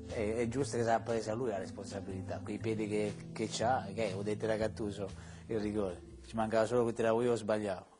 È, 0.07 0.35
è 0.35 0.47
giusto 0.47 0.77
che 0.77 0.83
sia 0.83 0.99
presa 0.99 1.33
lui 1.33 1.49
la 1.49 1.59
responsabilità, 1.59 2.39
quei 2.43 2.57
piedi 2.57 2.87
che, 2.87 3.13
che 3.31 3.49
ha, 3.63 3.87
che 3.93 4.13
ho 4.13 4.23
detto 4.23 4.47
da 4.47 4.55
Gattuso 4.55 5.07
il 5.47 5.59
rigore. 5.59 6.09
Ci 6.25 6.35
mancava 6.35 6.65
solo 6.65 6.85
che 6.85 6.93
tiravo 6.93 7.21
io 7.21 7.31
o 7.31 7.35
sbagliavo. 7.35 7.90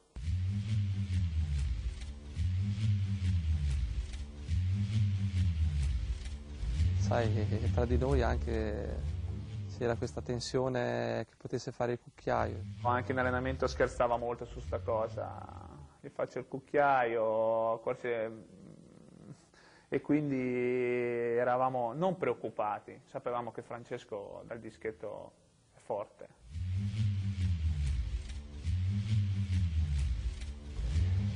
Sai, 7.11 7.71
tra 7.73 7.83
di 7.83 7.97
noi 7.97 8.21
anche 8.21 9.01
c'era 9.77 9.95
questa 9.97 10.21
tensione 10.21 11.25
che 11.27 11.35
potesse 11.35 11.73
fare 11.73 11.91
il 11.91 11.99
cucchiaio. 11.99 12.63
Anche 12.83 13.11
in 13.11 13.17
allenamento 13.17 13.67
scherzava 13.67 14.15
molto 14.15 14.45
su 14.45 14.61
sta 14.61 14.79
cosa, 14.79 15.45
gli 15.99 16.07
faccio 16.07 16.39
il 16.39 16.47
cucchiaio, 16.47 17.79
forse... 17.79 18.31
e 19.89 19.99
quindi 19.99 20.37
eravamo 20.37 21.91
non 21.91 22.15
preoccupati, 22.15 23.01
sapevamo 23.07 23.51
che 23.51 23.61
Francesco 23.61 24.43
dal 24.47 24.61
dischetto 24.61 25.33
è 25.73 25.79
forte. 25.79 26.27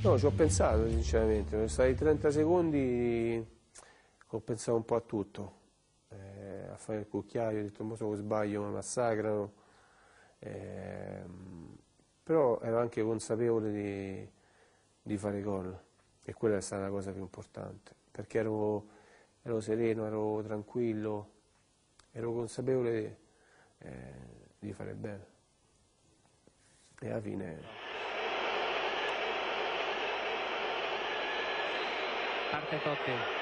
No, 0.00 0.18
ci 0.18 0.24
ho 0.24 0.30
pensato 0.30 0.88
sinceramente, 0.88 1.50
sono 1.50 1.66
stati 1.68 1.94
30 1.94 2.30
secondi 2.30 3.54
ho 4.28 4.40
pensato 4.40 4.76
un 4.76 4.84
po' 4.84 4.96
a 4.96 5.00
tutto 5.00 5.64
a 6.76 6.78
fare 6.78 7.00
il 7.00 7.08
cucchiaio, 7.08 7.60
ho 7.60 7.62
detto 7.62 7.84
mo 7.84 7.96
se 7.96 8.04
sbaglio 8.14 8.62
mi 8.62 8.72
massacrano, 8.72 9.52
eh, 10.38 11.24
però 12.22 12.60
ero 12.60 12.78
anche 12.78 13.02
consapevole 13.02 13.72
di, 13.72 14.30
di 15.02 15.16
fare 15.16 15.42
gol 15.42 15.76
e 16.22 16.32
quella 16.34 16.56
è 16.56 16.60
stata 16.60 16.82
la 16.82 16.90
cosa 16.90 17.12
più 17.12 17.22
importante, 17.22 17.94
perché 18.10 18.38
ero, 18.38 18.86
ero 19.42 19.60
sereno, 19.60 20.06
ero 20.06 20.42
tranquillo, 20.42 21.30
ero 22.12 22.32
consapevole 22.32 23.18
eh, 23.78 24.12
di 24.58 24.72
fare 24.72 24.94
bene 24.94 25.34
e 27.00 27.10
alla 27.10 27.20
fine... 27.20 27.84
Parte 32.50 32.80
Totti. 32.82 33.35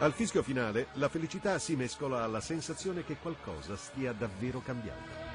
Al 0.00 0.12
fischio 0.12 0.42
finale 0.42 0.86
la 0.94 1.10
felicità 1.10 1.58
si 1.58 1.76
mescola 1.76 2.22
alla 2.22 2.40
sensazione 2.40 3.04
che 3.04 3.18
qualcosa 3.18 3.76
stia 3.76 4.14
davvero 4.14 4.60
cambiando. 4.60 5.28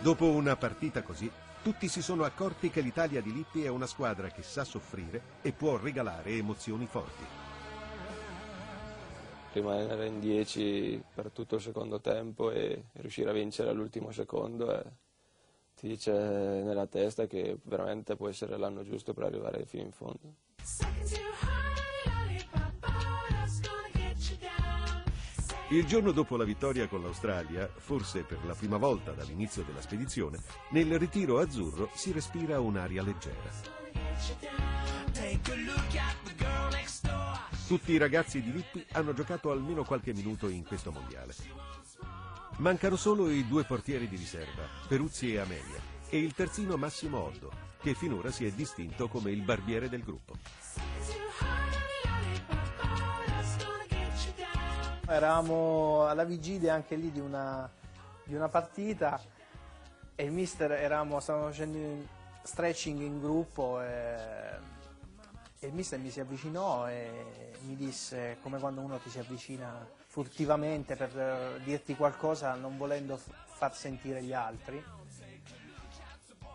Dopo 0.00 0.26
una 0.26 0.54
partita 0.54 1.02
così, 1.02 1.28
tutti 1.60 1.88
si 1.88 2.00
sono 2.02 2.22
accorti 2.22 2.70
che 2.70 2.82
l'Italia 2.82 3.20
di 3.20 3.32
Lippi 3.32 3.64
è 3.64 3.68
una 3.68 3.88
squadra 3.88 4.28
che 4.28 4.44
sa 4.44 4.62
soffrire 4.62 5.20
e 5.42 5.50
può 5.50 5.76
regalare 5.76 6.30
emozioni 6.30 6.86
forti. 6.86 7.24
Rimanere 9.54 10.06
in 10.06 10.20
10 10.20 11.02
per 11.16 11.32
tutto 11.32 11.56
il 11.56 11.62
secondo 11.62 12.00
tempo 12.00 12.52
e 12.52 12.84
riuscire 12.92 13.30
a 13.30 13.32
vincere 13.32 13.70
all'ultimo 13.70 14.12
secondo 14.12 14.70
è- 14.70 14.84
ti 15.78 15.86
dice 15.86 16.10
nella 16.10 16.86
testa 16.86 17.26
che 17.26 17.56
veramente 17.62 18.16
può 18.16 18.28
essere 18.28 18.56
l'anno 18.56 18.82
giusto 18.82 19.14
per 19.14 19.24
arrivare 19.24 19.64
fino 19.64 19.84
in 19.84 19.92
fondo. 19.92 20.34
Il 25.70 25.86
giorno 25.86 26.10
dopo 26.12 26.36
la 26.36 26.44
vittoria 26.44 26.88
con 26.88 27.02
l'Australia, 27.02 27.68
forse 27.68 28.22
per 28.22 28.38
la 28.44 28.54
prima 28.54 28.76
volta 28.76 29.12
dall'inizio 29.12 29.62
della 29.62 29.80
spedizione, 29.80 30.38
nel 30.70 30.98
ritiro 30.98 31.38
azzurro 31.38 31.90
si 31.94 32.10
respira 32.10 32.58
un'aria 32.58 33.02
leggera. 33.02 33.76
Tutti 37.68 37.92
i 37.92 37.98
ragazzi 37.98 38.42
di 38.42 38.50
Lippi 38.50 38.84
hanno 38.92 39.12
giocato 39.12 39.50
almeno 39.50 39.84
qualche 39.84 40.12
minuto 40.12 40.48
in 40.48 40.64
questo 40.64 40.90
mondiale. 40.90 41.34
Mancano 42.58 42.96
solo 42.96 43.30
i 43.30 43.46
due 43.46 43.62
portieri 43.62 44.08
di 44.08 44.16
riserva, 44.16 44.64
Peruzzi 44.88 45.32
e 45.32 45.38
Amelia, 45.38 45.80
e 46.08 46.18
il 46.18 46.34
terzino 46.34 46.76
Massimo 46.76 47.22
Oddo, 47.22 47.52
che 47.80 47.94
finora 47.94 48.32
si 48.32 48.44
è 48.46 48.50
distinto 48.50 49.06
come 49.06 49.30
il 49.30 49.42
barbiere 49.42 49.88
del 49.88 50.02
gruppo. 50.02 50.34
Eravamo 55.06 56.06
alla 56.08 56.24
vigilia 56.24 56.74
anche 56.74 56.96
lì 56.96 57.12
di 57.12 57.20
una, 57.20 57.70
di 58.24 58.34
una 58.34 58.48
partita 58.48 59.20
e 60.16 60.24
il 60.24 60.32
mister 60.32 60.72
eravamo, 60.72 61.20
stavamo 61.20 61.46
facendo 61.46 61.78
in- 61.78 62.06
stretching 62.42 63.00
in 63.00 63.20
gruppo 63.20 63.80
e, 63.80 64.58
e 65.60 65.66
il 65.68 65.74
mister 65.74 66.00
mi 66.00 66.10
si 66.10 66.18
avvicinò 66.18 66.88
e 66.88 67.52
mi 67.66 67.76
disse 67.76 68.38
come 68.42 68.58
quando 68.58 68.80
uno 68.80 68.96
ti 68.96 69.10
si 69.10 69.20
avvicina 69.20 69.96
furtivamente 70.18 70.96
per 70.96 71.16
eh, 71.16 71.60
dirti 71.62 71.94
qualcosa 71.94 72.54
non 72.54 72.76
volendo 72.76 73.20
far 73.44 73.72
sentire 73.72 74.20
gli 74.20 74.32
altri. 74.32 74.82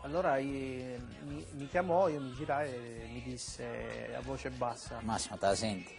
Allora 0.02 0.36
io- 0.36 1.00
mi, 1.22 1.48
mi 1.52 1.70
chiamò, 1.70 2.10
io 2.10 2.20
mi 2.20 2.34
girai 2.34 2.70
e 2.70 3.08
mi 3.10 3.22
disse 3.22 4.14
a 4.14 4.20
voce 4.20 4.50
bassa 4.50 5.00
Massimo, 5.02 5.38
te 5.38 5.46
la 5.46 5.56
senti? 5.56 5.96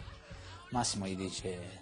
Massimo 0.69 1.07
gli 1.07 1.15
dice... 1.15 1.81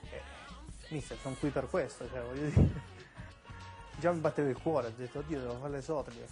Mister, 0.87 1.17
sono 1.19 1.35
qui 1.37 1.49
per 1.49 1.67
questo, 1.67 2.07
cioè, 2.09 2.21
voglio 2.21 2.47
dire. 2.47 2.91
Già 3.99 4.13
mi 4.13 4.19
batteva 4.19 4.47
il 4.47 4.57
cuore, 4.57 4.87
ho 4.87 4.93
detto, 4.95 5.19
oddio, 5.19 5.39
devo 5.39 5.57
fare 5.57 5.73
l'esordio. 5.73 6.25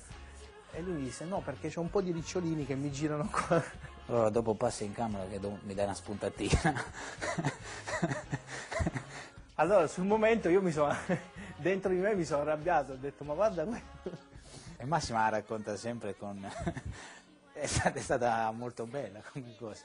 E 0.71 0.81
lui 0.81 0.93
mi 0.93 1.03
disse, 1.03 1.25
no, 1.25 1.41
perché 1.41 1.67
c'è 1.67 1.79
un 1.79 1.89
po' 1.89 1.99
di 1.99 2.13
ricciolini 2.13 2.65
che 2.65 2.75
mi 2.75 2.89
girano 2.89 3.27
qua. 3.29 3.61
Allora 4.05 4.29
dopo 4.29 4.53
passi 4.53 4.85
in 4.85 4.93
camera 4.93 5.25
che 5.25 5.39
mi 5.39 5.73
dai 5.73 5.83
una 5.83 5.93
spuntatina. 5.93 6.83
Allora, 9.61 9.85
sul 9.85 10.05
momento 10.05 10.49
io 10.49 10.59
mi 10.59 10.71
sono, 10.71 10.91
dentro 11.57 11.91
di 11.91 11.97
me 11.97 12.15
mi 12.15 12.25
sono 12.25 12.41
arrabbiato, 12.41 12.93
ho 12.93 12.95
detto, 12.95 13.23
ma 13.23 13.35
guarda 13.35 13.63
questo. 13.63 14.29
E 14.81 14.85
Massimo 14.85 15.19
la 15.19 15.29
racconta 15.29 15.77
sempre 15.77 16.15
con... 16.17 16.41
è, 17.53 17.67
stata, 17.67 17.99
è 17.99 18.01
stata 18.01 18.49
molto 18.49 18.87
bella 18.87 19.21
come 19.31 19.55
cosa. 19.59 19.83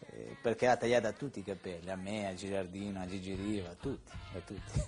Eh, 0.00 0.36
perché 0.42 0.66
ha 0.66 0.76
tagliato 0.76 1.06
a 1.06 1.12
tutti 1.12 1.38
i 1.38 1.44
capelli, 1.44 1.88
a 1.88 1.94
me, 1.94 2.26
a 2.26 2.34
Girardino, 2.34 3.00
a 3.00 3.06
Gigi 3.06 3.34
Riva, 3.34 3.70
a 3.70 3.76
tutti, 3.80 4.10
a 4.34 4.40
tutti. 4.40 4.84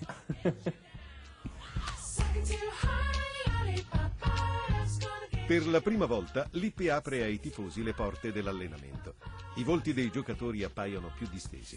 Per 5.47 5.67
la 5.69 5.81
prima 5.81 6.07
volta 6.07 6.49
Lippi 6.55 6.89
apre 6.89 7.23
ai 7.23 7.39
tifosi 7.39 7.85
le 7.85 7.93
porte 7.93 8.33
dell'allenamento. 8.33 9.15
I 9.59 9.63
volti 9.63 9.95
dei 9.95 10.11
giocatori 10.11 10.65
appaiono 10.65 11.13
più 11.17 11.29
distesi. 11.29 11.77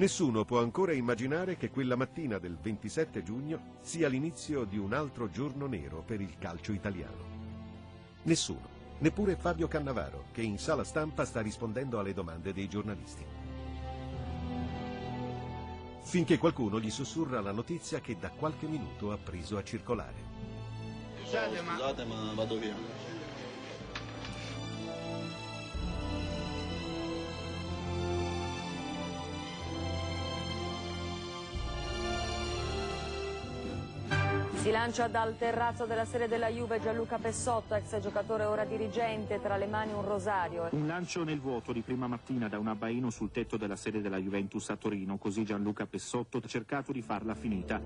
Nessuno 0.00 0.46
può 0.46 0.60
ancora 0.60 0.94
immaginare 0.94 1.58
che 1.58 1.68
quella 1.68 1.94
mattina 1.94 2.38
del 2.38 2.56
27 2.56 3.22
giugno 3.22 3.76
sia 3.82 4.08
l'inizio 4.08 4.64
di 4.64 4.78
un 4.78 4.94
altro 4.94 5.28
giorno 5.28 5.66
nero 5.66 6.02
per 6.02 6.22
il 6.22 6.38
calcio 6.38 6.72
italiano. 6.72 7.22
Nessuno, 8.22 8.66
neppure 9.00 9.36
Fabio 9.36 9.68
Cannavaro, 9.68 10.28
che 10.32 10.40
in 10.40 10.56
sala 10.56 10.84
stampa 10.84 11.26
sta 11.26 11.42
rispondendo 11.42 11.98
alle 11.98 12.14
domande 12.14 12.54
dei 12.54 12.66
giornalisti. 12.66 13.26
Finché 16.00 16.38
qualcuno 16.38 16.80
gli 16.80 16.90
sussurra 16.90 17.42
la 17.42 17.52
notizia 17.52 18.00
che 18.00 18.16
da 18.18 18.30
qualche 18.30 18.66
minuto 18.66 19.12
ha 19.12 19.18
preso 19.18 19.58
a 19.58 19.62
circolare. 19.62 20.28
Scusate 21.24 21.60
ma 21.60 22.32
vado 22.32 22.58
via. 22.58 23.09
Si 34.60 34.70
lancia 34.70 35.08
dal 35.08 35.38
terrazzo 35.38 35.86
della 35.86 36.04
sede 36.04 36.28
della 36.28 36.48
Juve 36.48 36.82
Gianluca 36.82 37.16
Pessotto, 37.16 37.74
ex 37.74 37.98
giocatore 37.98 38.44
ora 38.44 38.66
dirigente, 38.66 39.40
tra 39.40 39.56
le 39.56 39.66
mani 39.66 39.94
un 39.94 40.04
rosario. 40.04 40.68
Un 40.72 40.86
lancio 40.86 41.24
nel 41.24 41.40
vuoto 41.40 41.72
di 41.72 41.80
prima 41.80 42.06
mattina 42.06 42.46
da 42.46 42.58
un 42.58 42.68
abbaino 42.68 43.08
sul 43.08 43.30
tetto 43.30 43.56
della 43.56 43.76
sede 43.76 44.02
della 44.02 44.18
Juventus 44.18 44.68
a 44.68 44.76
Torino, 44.76 45.16
così 45.16 45.46
Gianluca 45.46 45.86
Pessotto 45.86 46.36
ha 46.36 46.46
cercato 46.46 46.92
di 46.92 47.00
farla 47.00 47.34
finita. 47.34 47.80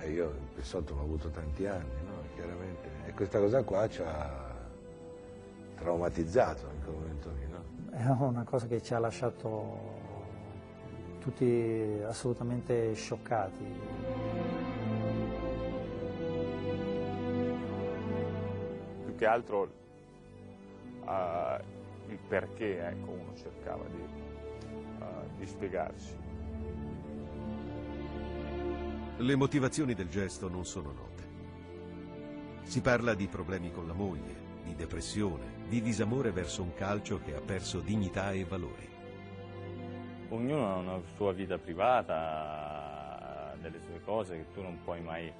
E 0.00 0.10
io 0.10 0.34
il 0.54 0.62
sotto 0.62 0.94
l'ho 0.96 1.00
avuto 1.00 1.30
tanti 1.30 1.64
anni, 1.64 2.02
no? 2.04 2.22
chiaramente. 2.34 2.88
E 3.06 3.12
questa 3.14 3.38
cosa 3.38 3.62
qua 3.62 3.88
ci 3.88 4.02
ha 4.02 4.54
traumatizzato 5.76 6.68
in 6.74 6.82
quel 6.82 6.94
momento 6.94 7.30
lì. 7.30 7.48
No? 7.48 7.96
È 7.96 8.04
una 8.22 8.44
cosa 8.44 8.66
che 8.66 8.82
ci 8.82 8.92
ha 8.92 8.98
lasciato 8.98 9.99
tutti 11.20 12.00
assolutamente 12.04 12.94
scioccati. 12.94 13.64
Più 19.04 19.14
che 19.14 19.26
altro 19.26 19.70
eh, 21.06 21.62
il 22.08 22.18
perché 22.26 22.86
ecco, 22.86 23.10
uno 23.10 23.34
cercava 23.36 23.84
di, 23.84 24.02
eh, 24.02 25.04
di 25.38 25.46
spiegarsi. 25.46 26.16
Le 29.18 29.36
motivazioni 29.36 29.94
del 29.94 30.08
gesto 30.08 30.48
non 30.48 30.64
sono 30.64 30.92
note. 30.92 31.28
Si 32.62 32.80
parla 32.80 33.14
di 33.14 33.26
problemi 33.26 33.70
con 33.70 33.86
la 33.86 33.92
moglie, 33.92 34.34
di 34.64 34.74
depressione, 34.74 35.58
di 35.68 35.82
disamore 35.82 36.30
verso 36.32 36.62
un 36.62 36.72
calcio 36.74 37.20
che 37.20 37.34
ha 37.34 37.40
perso 37.40 37.80
dignità 37.80 38.32
e 38.32 38.44
valori. 38.44 38.99
Ognuno 40.30 40.72
ha 40.72 40.76
una 40.76 41.00
sua 41.16 41.32
vita 41.32 41.58
privata, 41.58 43.52
delle 43.60 43.80
sue 43.84 44.00
cose 44.04 44.36
che 44.36 44.44
tu 44.54 44.62
non 44.62 44.78
puoi 44.84 45.00
mai 45.00 45.30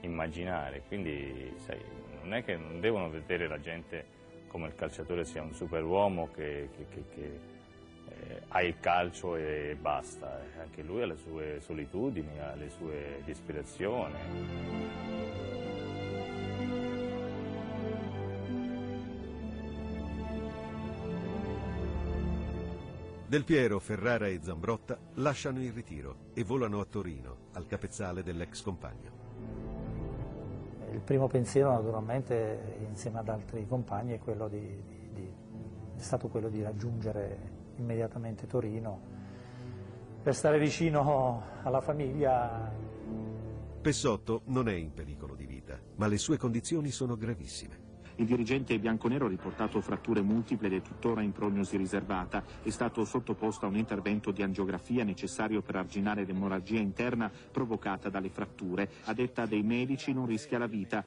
immaginare, 0.00 0.82
quindi 0.88 1.52
sai, 1.58 1.78
non 2.22 2.32
è 2.34 2.42
che 2.44 2.56
non 2.56 2.80
devono 2.80 3.10
vedere 3.10 3.46
la 3.46 3.60
gente 3.60 4.16
come 4.48 4.68
il 4.68 4.74
calciatore 4.74 5.24
sia 5.24 5.42
un 5.42 5.52
superuomo 5.52 6.30
che, 6.34 6.70
che- 6.76 6.86
che- 6.88 7.04
che, 7.14 7.38
eh, 8.08 8.42
ha 8.48 8.62
il 8.62 8.80
calcio 8.80 9.36
e 9.36 9.76
basta, 9.78 10.40
anche 10.58 10.82
lui 10.82 11.02
ha 11.02 11.06
le 11.06 11.16
sue 11.16 11.60
solitudini, 11.60 12.38
ha 12.40 12.54
le 12.54 12.70
sue 12.70 13.20
disperazioni. 13.24 14.14
Del 23.28 23.44
Piero, 23.44 23.78
Ferrara 23.78 24.26
e 24.26 24.40
Zambrotta 24.42 24.96
lasciano 25.16 25.60
il 25.62 25.70
ritiro 25.70 26.30
e 26.32 26.44
volano 26.44 26.80
a 26.80 26.86
Torino, 26.86 27.36
al 27.52 27.66
capezzale 27.66 28.22
dell'ex 28.22 28.62
compagno. 28.62 29.10
Il 30.90 31.00
primo 31.00 31.26
pensiero 31.26 31.70
naturalmente 31.72 32.76
insieme 32.88 33.18
ad 33.18 33.28
altri 33.28 33.66
compagni 33.66 34.14
è, 34.14 34.18
quello 34.18 34.48
di- 34.48 34.82
di- 34.82 35.10
di- 35.12 35.32
è 35.96 36.00
stato 36.00 36.28
quello 36.28 36.48
di 36.48 36.62
raggiungere 36.62 37.56
immediatamente 37.76 38.46
Torino 38.46 38.98
per 40.22 40.34
stare 40.34 40.58
vicino 40.58 41.42
alla 41.64 41.82
famiglia. 41.82 42.72
Pessotto 43.82 44.40
non 44.46 44.68
è 44.70 44.74
in 44.74 44.94
pericolo 44.94 45.34
di 45.34 45.44
vita, 45.44 45.78
ma 45.96 46.06
le 46.06 46.16
sue 46.16 46.38
condizioni 46.38 46.90
sono 46.90 47.14
gravissime. 47.14 47.87
Il 48.18 48.26
dirigente 48.26 48.76
bianconero 48.80 49.26
ha 49.26 49.28
riportato 49.28 49.80
fratture 49.80 50.22
multiple 50.22 50.66
ed 50.66 50.74
è 50.74 50.82
tuttora 50.82 51.22
in 51.22 51.30
prognosi 51.30 51.76
riservata. 51.76 52.42
È 52.62 52.70
stato 52.70 53.04
sottoposto 53.04 53.64
a 53.64 53.68
un 53.68 53.76
intervento 53.76 54.32
di 54.32 54.42
angiografia 54.42 55.04
necessario 55.04 55.62
per 55.62 55.76
arginare 55.76 56.24
l'emorragia 56.24 56.80
interna 56.80 57.30
provocata 57.52 58.08
dalle 58.08 58.30
fratture. 58.30 58.90
A 59.04 59.14
detta 59.14 59.46
dei 59.46 59.62
medici 59.62 60.12
non 60.12 60.26
rischia 60.26 60.58
la 60.58 60.66
vita. 60.66 61.04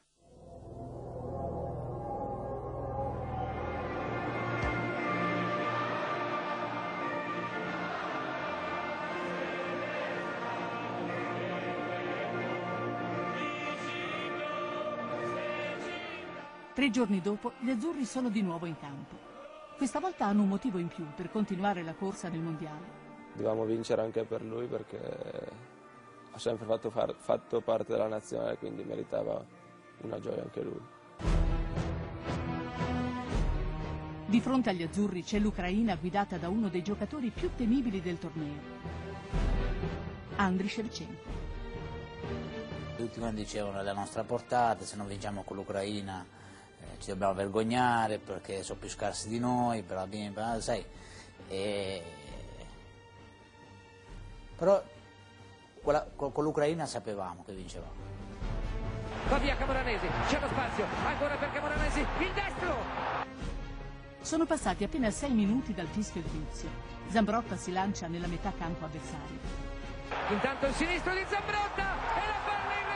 Tre 16.82 16.90
giorni 16.90 17.20
dopo 17.20 17.52
gli 17.60 17.70
azzurri 17.70 18.04
sono 18.04 18.28
di 18.28 18.42
nuovo 18.42 18.66
in 18.66 18.76
campo. 18.76 19.14
Questa 19.76 20.00
volta 20.00 20.26
hanno 20.26 20.42
un 20.42 20.48
motivo 20.48 20.78
in 20.78 20.88
più 20.88 21.06
per 21.14 21.30
continuare 21.30 21.84
la 21.84 21.94
corsa 21.94 22.28
nel 22.28 22.40
mondiale. 22.40 22.84
Dobbiamo 23.34 23.64
vincere 23.64 24.02
anche 24.02 24.24
per 24.24 24.42
lui 24.42 24.66
perché 24.66 24.98
ha 26.32 26.38
sempre 26.40 26.66
fatto, 26.66 26.90
far, 26.90 27.14
fatto 27.16 27.60
parte 27.60 27.92
della 27.92 28.08
nazionale, 28.08 28.56
quindi 28.56 28.82
meritava 28.82 29.40
una 29.98 30.18
gioia 30.18 30.42
anche 30.42 30.60
lui. 30.60 30.80
Di 34.26 34.40
fronte 34.40 34.70
agli 34.70 34.82
azzurri 34.82 35.22
c'è 35.22 35.38
l'Ucraina 35.38 35.94
guidata 35.94 36.36
da 36.36 36.48
uno 36.48 36.68
dei 36.68 36.82
giocatori 36.82 37.30
più 37.30 37.50
temibili 37.54 38.02
del 38.02 38.18
torneo, 38.18 38.60
Andriy 40.34 40.68
Shevchenko. 40.68 41.30
Tutti 42.96 43.20
quanti 43.20 43.36
dicevano 43.36 43.78
è 43.78 43.84
la 43.84 43.92
nostra 43.94 44.24
portata, 44.24 44.84
se 44.84 44.96
non 44.96 45.06
vinciamo 45.06 45.44
con 45.44 45.56
l'Ucraina 45.56 46.40
ci 46.98 47.08
dobbiamo 47.08 47.34
vergognare 47.34 48.18
perché 48.18 48.62
sono 48.62 48.78
più 48.78 48.88
scarsi 48.88 49.28
di 49.28 49.38
noi, 49.38 49.82
però, 49.82 50.06
però 50.06 50.60
sai, 50.60 50.84
e... 51.48 52.02
però 54.56 54.82
quella, 55.82 56.06
con 56.14 56.44
l'Ucraina 56.44 56.86
sapevamo 56.86 57.42
che 57.44 57.52
vincevamo. 57.52 58.10
Va 59.28 59.38
via 59.38 59.56
Camoranesi, 59.56 60.06
c'è 60.28 60.40
lo 60.40 60.48
spazio, 60.48 60.84
ancora 61.04 61.36
per 61.36 61.52
Camoranesi, 61.52 62.00
il 62.00 62.32
destro! 62.32 62.76
Sono 64.20 64.46
passati 64.46 64.84
appena 64.84 65.10
sei 65.10 65.30
minuti 65.30 65.74
dal 65.74 65.88
fischio 65.88 66.22
d'inizio. 66.22 66.68
Zambrotta 67.08 67.56
si 67.56 67.72
lancia 67.72 68.06
nella 68.06 68.28
metà 68.28 68.52
campo 68.56 68.84
avversario. 68.84 69.38
Intanto 70.28 70.66
il 70.66 70.74
sinistro 70.74 71.12
di 71.12 71.24
Zambrotta 71.28 71.82
e 71.82 72.26
la 72.26 72.38
palla 72.44 72.78
in 72.78 72.91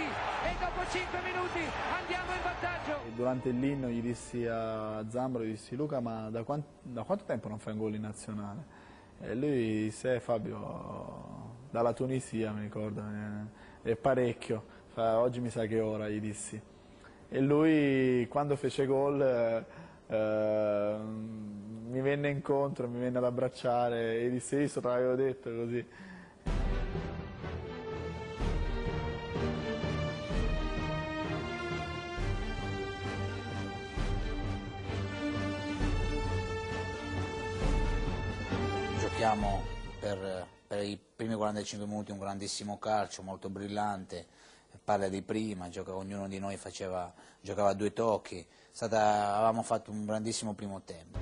Szoskowski 0.00 0.08
e 0.44 0.56
dopo 0.58 0.90
5 0.90 1.18
minuti 1.22 1.60
andiamo 2.00 2.32
in 2.32 2.42
vantaggio. 2.42 2.98
Durante 3.14 3.50
l'inno 3.50 3.88
gli 3.88 4.00
dissi 4.00 4.46
a 4.46 5.04
Zambro, 5.08 5.44
gli 5.44 5.50
dissi 5.50 5.76
Luca 5.76 6.00
ma 6.00 6.30
da, 6.30 6.42
quant 6.42 6.64
da 6.82 7.02
quanto 7.02 7.24
tempo 7.24 7.48
non 7.48 7.58
fai 7.58 7.74
un 7.74 7.78
gol 7.78 7.94
in 7.94 8.00
nazionale? 8.02 8.78
E 9.20 9.34
lui 9.34 9.84
disse 9.84 10.18
Fabio 10.20 11.58
dalla 11.70 11.92
Tunisia 11.92 12.52
mi 12.52 12.62
ricordo, 12.62 13.02
è 13.82 13.94
parecchio, 13.94 14.64
oggi 14.94 15.40
mi 15.40 15.50
sa 15.50 15.66
che 15.66 15.80
ora 15.80 16.08
gli 16.08 16.20
dissi. 16.20 16.60
E 17.28 17.40
lui 17.40 18.26
quando 18.28 18.56
fece 18.56 18.86
gol 18.86 19.20
eh, 19.20 19.64
eh, 20.06 20.96
mi 20.96 22.00
venne 22.00 22.30
incontro, 22.30 22.88
mi 22.88 22.98
venne 22.98 23.18
ad 23.18 23.24
abbracciare 23.24 24.20
e 24.20 24.30
disse 24.30 24.60
io 24.60 24.68
te 24.68 24.80
l'avevo 24.80 25.14
detto 25.14 25.50
così. 25.54 25.86
Giochiamo 39.20 39.62
per, 40.00 40.46
per 40.66 40.82
i 40.82 40.98
primi 40.98 41.34
45 41.34 41.86
minuti 41.86 42.10
un 42.10 42.18
grandissimo 42.18 42.78
calcio, 42.78 43.20
molto 43.20 43.50
brillante, 43.50 44.26
parla 44.82 45.10
di 45.10 45.20
prima, 45.20 45.68
gioca, 45.68 45.94
ognuno 45.94 46.26
di 46.26 46.38
noi 46.38 46.56
faceva, 46.56 47.12
giocava 47.38 47.74
due 47.74 47.92
tocchi, 47.92 48.42
stata, 48.70 49.34
avevamo 49.34 49.62
fatto 49.62 49.90
un 49.90 50.06
grandissimo 50.06 50.54
primo 50.54 50.80
tempo. 50.80 51.18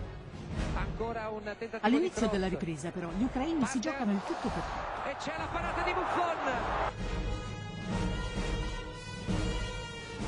All'inizio 1.80 2.28
della 2.28 2.46
ripresa 2.46 2.92
però 2.92 3.10
gli 3.10 3.24
ucraini 3.24 3.66
si 3.66 3.80
giocano 3.80 4.12
il 4.12 4.22
tutto 4.24 4.48
per 4.48 4.62
tutto. 4.62 5.08
E 5.08 5.16
c'è 5.16 5.36
la 5.36 5.48
parata 5.50 5.82
di 5.82 5.92
Buffon! 5.92 6.36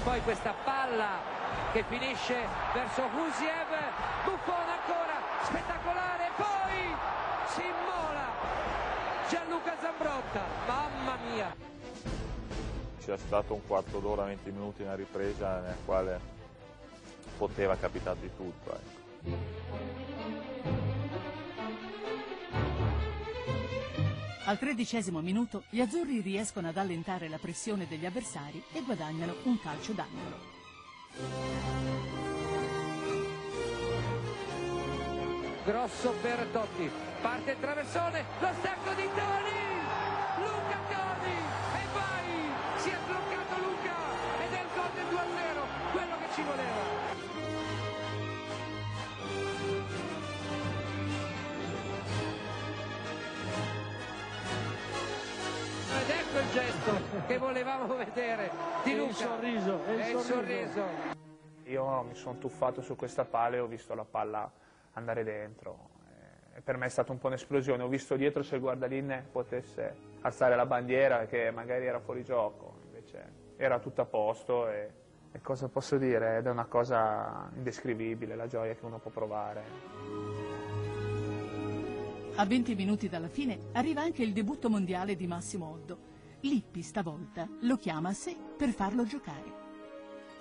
Poi 0.02 0.20
questa 0.22 0.54
palla 0.64 1.20
che 1.70 1.84
finisce 1.84 2.34
verso 2.74 3.02
Husiev, 3.02 3.68
Buffon 4.24 4.68
ancora, 4.68 5.22
spettacolare, 5.44 6.30
poi 6.34 7.20
si 7.50 7.62
immola 7.62 8.30
Gianluca 9.30 9.76
Zambrotta, 9.80 10.44
mamma 10.66 11.16
mia! 11.30 11.54
C'è 12.98 13.16
stato 13.16 13.54
un 13.54 13.64
quarto 13.64 14.00
d'ora, 14.00 14.24
20 14.24 14.50
minuti 14.50 14.82
nella 14.82 14.96
ripresa 14.96 15.60
nel 15.60 15.76
quale 15.84 16.20
poteva 17.38 17.76
capitare 17.76 18.18
di 18.18 18.30
tutto. 18.36 18.74
Ecco. 18.74 18.98
Al 24.46 24.58
tredicesimo 24.58 25.20
minuto 25.20 25.62
gli 25.70 25.80
azzurri 25.80 26.20
riescono 26.22 26.66
ad 26.66 26.76
allentare 26.76 27.28
la 27.28 27.38
pressione 27.38 27.86
degli 27.86 28.06
avversari 28.06 28.60
e 28.72 28.82
guadagnano 28.82 29.36
un 29.44 29.60
calcio 29.60 29.92
d'angolo. 29.92 30.38
Grosso 35.64 36.14
per 36.20 36.46
Totti, 36.50 36.90
parte 37.20 37.50
il 37.52 37.60
traversone, 37.60 38.24
lo 38.40 38.48
stacco 38.58 38.92
di 38.94 39.08
Toni! 39.14 39.60
Luca 40.38 40.78
Toni! 40.88 41.36
E 41.74 41.84
vai! 41.92 42.52
Si 42.76 42.88
è 42.90 42.96
sbloccato 43.04 43.54
Luca! 43.60 43.96
Ed 44.44 44.52
è 44.52 44.60
il 44.60 44.68
gol 44.74 44.90
del 44.94 45.04
2-0, 45.04 45.92
quello 45.92 46.16
che 46.18 46.34
ci 46.34 46.42
voleva! 46.42 47.88
Ed 56.00 56.08
ecco 56.10 56.38
il 56.38 56.50
gesto 56.52 56.92
che 57.26 57.38
volevamo 57.38 57.94
vedere 57.96 58.50
di 58.84 58.96
Luca. 58.96 59.08
il 59.10 59.14
sorriso, 59.16 59.84
e 59.86 59.92
il 59.92 60.00
E 60.00 60.10
il 60.10 60.18
sorriso. 60.18 60.72
sorriso. 60.72 61.18
Io 61.64 62.02
mi 62.02 62.14
sono 62.14 62.38
tuffato 62.38 62.80
su 62.80 62.96
questa 62.96 63.24
palla 63.24 63.56
e 63.56 63.60
ho 63.60 63.66
visto 63.66 63.94
la 63.94 64.04
palla 64.04 64.50
andare 64.94 65.24
dentro. 65.24 65.98
E 66.54 66.60
per 66.62 66.76
me 66.76 66.86
è 66.86 66.88
stata 66.88 67.12
un 67.12 67.18
po' 67.18 67.28
un'esplosione. 67.28 67.82
Ho 67.82 67.88
visto 67.88 68.16
dietro 68.16 68.42
se 68.42 68.56
il 68.56 68.60
guardaline 68.60 69.26
potesse 69.30 69.94
alzare 70.22 70.56
la 70.56 70.66
bandiera 70.66 71.26
che 71.26 71.50
magari 71.50 71.86
era 71.86 72.00
fuori 72.00 72.24
gioco, 72.24 72.80
invece 72.86 73.38
era 73.56 73.78
tutto 73.78 74.00
a 74.00 74.06
posto 74.06 74.68
e, 74.68 74.90
e 75.32 75.40
cosa 75.40 75.68
posso 75.68 75.96
dire? 75.96 76.38
Ed 76.38 76.46
è 76.46 76.50
una 76.50 76.66
cosa 76.66 77.50
indescrivibile 77.54 78.34
la 78.34 78.46
gioia 78.46 78.74
che 78.74 78.84
uno 78.84 78.98
può 78.98 79.10
provare. 79.10 79.62
A 82.36 82.46
20 82.46 82.74
minuti 82.74 83.08
dalla 83.08 83.28
fine 83.28 83.58
arriva 83.72 84.00
anche 84.00 84.22
il 84.22 84.32
debutto 84.32 84.70
mondiale 84.70 85.14
di 85.14 85.26
Massimo 85.26 85.70
Oddo. 85.70 85.98
Lippi 86.40 86.80
stavolta 86.80 87.46
lo 87.60 87.76
chiama 87.76 88.08
a 88.08 88.14
sé 88.14 88.34
per 88.56 88.70
farlo 88.70 89.04
giocare. 89.04 89.58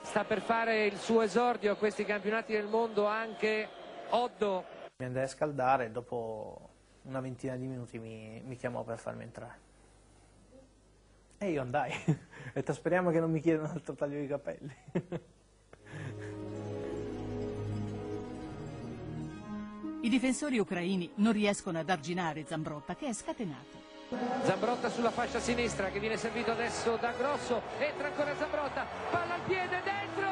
Sta 0.01 0.23
per 0.23 0.41
fare 0.41 0.85
il 0.85 0.95
suo 0.95 1.21
esordio 1.21 1.73
a 1.73 1.75
questi 1.75 2.05
campionati 2.05 2.53
del 2.53 2.67
mondo 2.67 3.05
anche 3.05 3.67
Oddo. 4.09 4.77
Mi 5.01 5.05
andai 5.05 5.23
a 5.23 5.27
scaldare 5.27 5.85
e 5.85 5.91
dopo 5.91 6.71
una 7.03 7.21
ventina 7.21 7.55
di 7.55 7.65
minuti 7.67 7.97
mi, 7.97 8.43
mi 8.45 8.57
chiamò 8.57 8.83
per 8.83 8.97
farmi 8.97 9.23
entrare. 9.23 9.57
E 11.37 11.51
io 11.51 11.61
andai. 11.61 11.93
Ho 12.05 12.17
detto 12.53 12.73
speriamo 12.73 13.09
che 13.09 13.21
non 13.21 13.31
mi 13.31 13.39
chiedano 13.39 13.69
un 13.69 13.75
altro 13.75 13.93
taglio 13.93 14.19
di 14.19 14.27
capelli. 14.27 14.75
I 20.01 20.09
difensori 20.09 20.59
ucraini 20.59 21.13
non 21.15 21.31
riescono 21.31 21.79
ad 21.79 21.89
arginare 21.89 22.45
Zambrotta 22.45 22.97
che 22.97 23.07
è 23.07 23.13
scatenato. 23.13 23.77
Zambrotta 24.43 24.89
sulla 24.89 25.11
fascia 25.11 25.39
sinistra 25.39 25.91
che 25.91 26.01
viene 26.01 26.17
servito 26.17 26.51
adesso 26.51 26.97
da 26.97 27.13
Grosso, 27.13 27.61
entra 27.77 28.07
ancora 28.07 28.35
Zambrotta, 28.35 28.85
palla 29.09 29.35
al 29.35 29.41
piede, 29.45 29.81
dentro, 29.81 30.27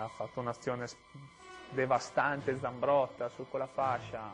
Ha 0.00 0.06
fatto 0.06 0.38
un'azione 0.38 0.86
devastante 1.70 2.56
Zambrotta 2.56 3.28
su 3.30 3.46
quella 3.48 3.66
fascia, 3.66 4.30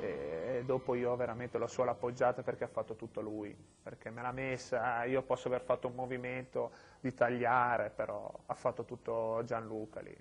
e 0.00 0.62
dopo 0.66 0.96
io 0.96 1.14
veramente 1.14 1.56
l'ho 1.56 1.68
solo 1.68 1.92
appoggiata 1.92 2.42
perché 2.42 2.64
ha 2.64 2.68
fatto 2.68 2.96
tutto 2.96 3.20
lui, 3.20 3.56
perché 3.80 4.10
me 4.10 4.22
l'ha 4.22 4.32
messa, 4.32 5.04
io 5.04 5.22
posso 5.22 5.46
aver 5.46 5.60
fatto 5.60 5.86
un 5.86 5.94
movimento 5.94 6.72
di 6.98 7.14
tagliare, 7.14 7.90
però 7.90 8.28
ha 8.46 8.54
fatto 8.54 8.84
tutto 8.84 9.40
Gianluca 9.44 10.00
lì, 10.00 10.16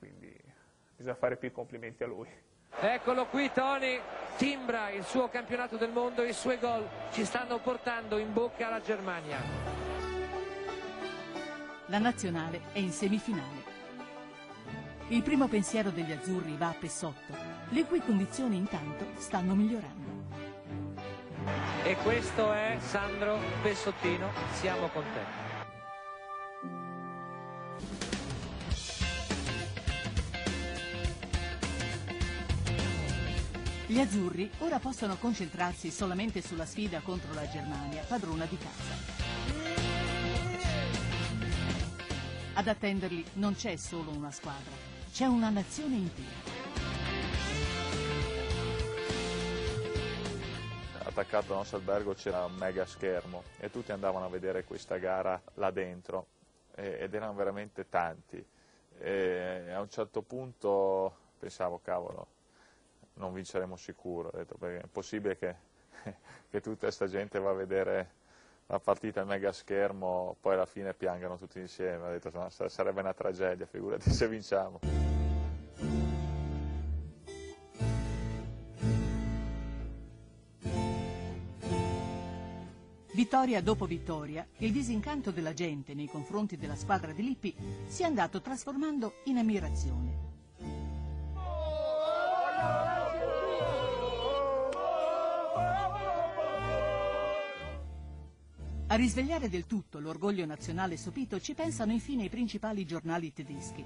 quindi 0.00 0.36
bisogna 0.96 1.14
fare 1.14 1.36
più 1.36 1.52
complimenti 1.52 2.02
a 2.02 2.08
lui. 2.08 2.28
Eccolo 2.80 3.26
qui 3.26 3.48
Tony, 3.52 4.00
timbra 4.36 4.90
il 4.90 5.04
suo 5.04 5.28
campionato 5.28 5.76
del 5.76 5.92
mondo, 5.92 6.24
i 6.24 6.32
suoi 6.32 6.58
gol 6.58 6.84
ci 7.12 7.24
stanno 7.24 7.58
portando 7.58 8.18
in 8.18 8.32
bocca 8.32 8.68
la 8.68 8.80
Germania. 8.80 9.38
La 11.86 11.98
nazionale 11.98 12.62
è 12.72 12.78
in 12.80 12.90
semifinale. 12.90 13.61
Il 15.08 15.22
primo 15.22 15.46
pensiero 15.46 15.90
degli 15.90 16.10
azzurri 16.10 16.56
va 16.56 16.68
a 16.68 16.74
Pessotto, 16.78 17.34
le 17.68 17.84
cui 17.84 18.00
condizioni 18.00 18.56
intanto 18.56 19.06
stanno 19.18 19.54
migliorando. 19.54 20.10
E 21.84 21.96
questo 21.96 22.52
è 22.52 22.78
Sandro 22.80 23.38
Pessottino, 23.62 24.30
siamo 24.52 24.88
con 24.88 25.02
te. 25.12 25.50
Gli 33.86 33.98
azzurri 33.98 34.50
ora 34.60 34.78
possono 34.78 35.16
concentrarsi 35.18 35.90
solamente 35.90 36.40
sulla 36.40 36.64
sfida 36.64 37.00
contro 37.00 37.34
la 37.34 37.46
Germania, 37.46 38.02
padrona 38.08 38.46
di 38.46 38.56
casa. 38.56 39.20
Ad 42.54 42.68
attenderli 42.68 43.24
non 43.34 43.54
c'è 43.54 43.76
solo 43.76 44.10
una 44.10 44.30
squadra, 44.30 44.72
c'è 45.12 45.26
una 45.26 45.50
nazione 45.50 45.96
intera. 45.96 46.40
attaccato 51.04 51.52
al 51.52 51.58
nostro 51.58 51.76
albergo 51.76 52.14
c'era 52.14 52.46
un 52.46 52.54
mega 52.54 52.86
schermo 52.86 53.42
e 53.58 53.70
tutti 53.70 53.92
andavano 53.92 54.24
a 54.24 54.28
vedere 54.30 54.64
questa 54.64 54.96
gara 54.96 55.38
là 55.54 55.70
dentro 55.70 56.26
ed 56.74 57.12
erano 57.12 57.34
veramente 57.34 57.90
tanti. 57.90 58.42
E 58.98 59.70
a 59.70 59.80
un 59.82 59.90
certo 59.90 60.22
punto 60.22 61.14
pensavo, 61.38 61.80
cavolo, 61.84 62.26
non 63.14 63.34
vinceremo 63.34 63.76
sicuro, 63.76 64.28
ho 64.28 64.36
detto, 64.38 64.56
perché 64.56 64.86
è 64.86 64.88
possibile 64.90 65.36
che, 65.36 65.54
che 66.48 66.60
tutta 66.62 66.86
questa 66.86 67.06
gente 67.06 67.38
va 67.38 67.50
a 67.50 67.54
vedere 67.54 68.10
la 68.66 68.78
partita 68.78 69.20
al 69.20 69.26
mega 69.26 69.52
schermo, 69.52 70.36
poi 70.40 70.54
alla 70.54 70.66
fine 70.66 70.94
piangano 70.94 71.36
tutti 71.36 71.58
insieme, 71.58 72.06
ho 72.06 72.10
detto 72.10 72.68
sarebbe 72.68 73.00
una 73.00 73.14
tragedia, 73.14 73.66
figurati 73.66 74.10
se 74.10 74.28
vinciamo. 74.28 74.80
Vittoria 83.14 83.60
dopo 83.60 83.84
vittoria, 83.84 84.46
il 84.58 84.72
disincanto 84.72 85.30
della 85.30 85.52
gente 85.52 85.92
nei 85.92 86.08
confronti 86.08 86.56
della 86.56 86.74
squadra 86.74 87.12
di 87.12 87.22
Lippi 87.22 87.54
si 87.86 88.02
è 88.02 88.06
andato 88.06 88.40
trasformando 88.40 89.16
in 89.24 89.36
ammirazione. 89.36 90.31
A 98.92 98.94
risvegliare 98.94 99.48
del 99.48 99.64
tutto 99.64 100.00
l'orgoglio 100.00 100.44
nazionale 100.44 100.98
sopito 100.98 101.40
ci 101.40 101.54
pensano 101.54 101.92
infine 101.92 102.24
i 102.24 102.28
principali 102.28 102.84
giornali 102.84 103.32
tedeschi. 103.32 103.82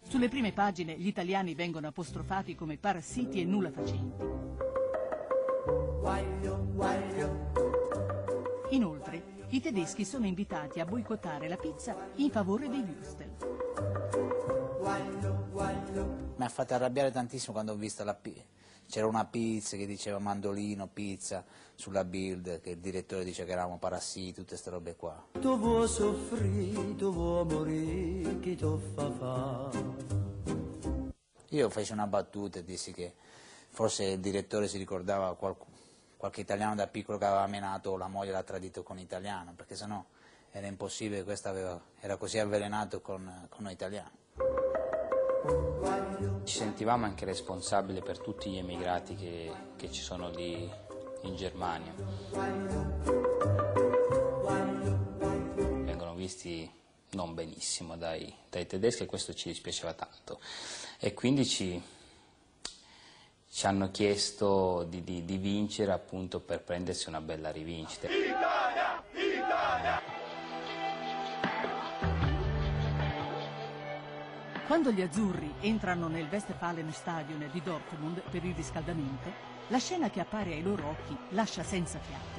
Sulle 0.00 0.30
prime 0.30 0.52
pagine 0.52 0.96
gli 0.98 1.06
italiani 1.06 1.54
vengono 1.54 1.88
apostrofati 1.88 2.54
come 2.54 2.78
parassiti 2.78 3.42
e 3.42 3.44
nulla 3.44 3.70
facenti. 3.70 4.24
Inoltre, 8.70 9.22
i 9.50 9.60
tedeschi 9.60 10.06
sono 10.06 10.24
invitati 10.24 10.80
a 10.80 10.86
boicottare 10.86 11.46
la 11.46 11.58
pizza 11.58 12.08
in 12.14 12.30
favore 12.30 12.70
dei 12.70 12.80
würstel. 12.80 13.28
Mi 16.36 16.44
ha 16.44 16.48
fatto 16.48 16.72
arrabbiare 16.72 17.10
tantissimo 17.10 17.52
quando 17.52 17.72
ho 17.72 17.76
visto 17.76 18.02
la 18.02 18.14
pizza. 18.14 18.57
C'era 18.90 19.06
una 19.06 19.26
pizza 19.26 19.76
che 19.76 19.86
diceva 19.86 20.18
mandolino, 20.18 20.88
pizza, 20.88 21.44
sulla 21.74 22.04
build, 22.04 22.60
che 22.62 22.70
il 22.70 22.78
direttore 22.78 23.22
dice 23.22 23.44
che 23.44 23.52
eravamo 23.52 23.78
parassiti, 23.78 24.32
tutte 24.32 24.48
queste 24.48 24.70
robe 24.70 24.96
qua. 24.96 25.26
Tu 25.32 25.58
vuoi 25.58 25.86
soffrire, 25.86 26.96
tu 26.96 27.12
vuoi 27.12 27.44
morire, 27.44 28.40
chi 28.40 28.56
ti 28.56 28.64
fa 28.94 29.10
fa? 29.10 29.70
Io 31.50 31.68
feci 31.68 31.92
una 31.92 32.06
battuta 32.06 32.58
e 32.58 32.64
dissi 32.64 32.92
che 32.92 33.14
forse 33.68 34.04
il 34.04 34.20
direttore 34.20 34.68
si 34.68 34.78
ricordava 34.78 35.34
qualcuno 35.36 35.76
qualche 36.18 36.40
italiano 36.40 36.74
da 36.74 36.88
piccolo 36.88 37.16
che 37.16 37.24
aveva 37.24 37.46
menato 37.46 37.96
la 37.96 38.08
moglie 38.08 38.32
l'ha 38.32 38.42
tradito 38.42 38.82
con 38.82 38.98
italiano, 38.98 39.52
perché 39.54 39.76
sennò 39.76 40.04
era 40.50 40.66
impossibile, 40.66 41.22
questo 41.22 41.48
aveva, 41.48 41.80
era 42.00 42.16
così 42.16 42.38
avvelenato 42.38 43.00
con, 43.00 43.46
con 43.48 43.62
noi 43.62 43.72
italiani. 43.74 44.16
Ci 46.44 46.56
sentivamo 46.56 47.04
anche 47.04 47.24
responsabili 47.24 48.00
per 48.02 48.18
tutti 48.18 48.50
gli 48.50 48.58
emigrati 48.58 49.14
che, 49.14 49.52
che 49.76 49.90
ci 49.92 50.02
sono 50.02 50.30
lì 50.30 50.68
in 51.22 51.36
Germania. 51.36 51.94
Vengono 55.84 56.14
visti 56.14 56.70
non 57.10 57.34
benissimo 57.34 57.96
dai, 57.96 58.34
dai 58.50 58.66
tedeschi 58.66 59.04
e 59.04 59.06
questo 59.06 59.32
ci 59.34 59.48
dispiaceva 59.48 59.92
tanto. 59.94 60.40
E 60.98 61.14
quindi 61.14 61.46
ci, 61.46 61.80
ci 63.50 63.66
hanno 63.66 63.90
chiesto 63.90 64.84
di, 64.88 65.02
di, 65.04 65.24
di, 65.24 65.36
vincere 65.36 65.92
appunto 65.92 66.40
per 66.40 66.62
prendersi 66.62 67.08
una 67.08 67.20
bella 67.20 67.50
rivincita. 67.50 68.08
Italia! 68.08 69.04
Quando 74.68 74.92
gli 74.92 75.00
azzurri 75.00 75.50
entrano 75.60 76.08
nel 76.08 76.28
Westfalen 76.30 76.92
Stadion 76.92 77.48
di 77.50 77.62
Dortmund 77.62 78.20
per 78.28 78.44
il 78.44 78.54
riscaldamento, 78.54 79.32
la 79.68 79.78
scena 79.78 80.10
che 80.10 80.20
appare 80.20 80.52
ai 80.52 80.60
loro 80.60 80.88
occhi 80.88 81.16
lascia 81.30 81.62
senza 81.62 81.98
fiato. 81.98 82.38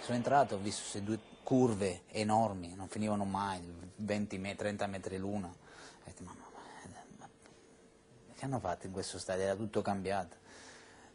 Sono 0.00 0.16
entrato, 0.16 0.56
ho 0.56 0.58
visto 0.58 0.80
queste 0.80 1.04
due 1.04 1.20
curve 1.44 2.02
enormi, 2.08 2.74
non 2.74 2.88
finivano 2.88 3.24
mai, 3.24 3.62
20 3.94 4.38
metri, 4.38 4.56
30 4.56 4.86
metri 4.88 5.16
l'una. 5.16 5.46
Ho 5.46 6.02
detto, 6.02 6.24
ma, 6.24 6.34
ma, 6.34 7.00
ma, 7.18 7.28
che 8.34 8.44
hanno 8.44 8.58
fatto 8.58 8.86
in 8.86 8.92
questo 8.92 9.20
stadio? 9.20 9.44
Era 9.44 9.54
tutto 9.54 9.80
cambiato. 9.80 10.34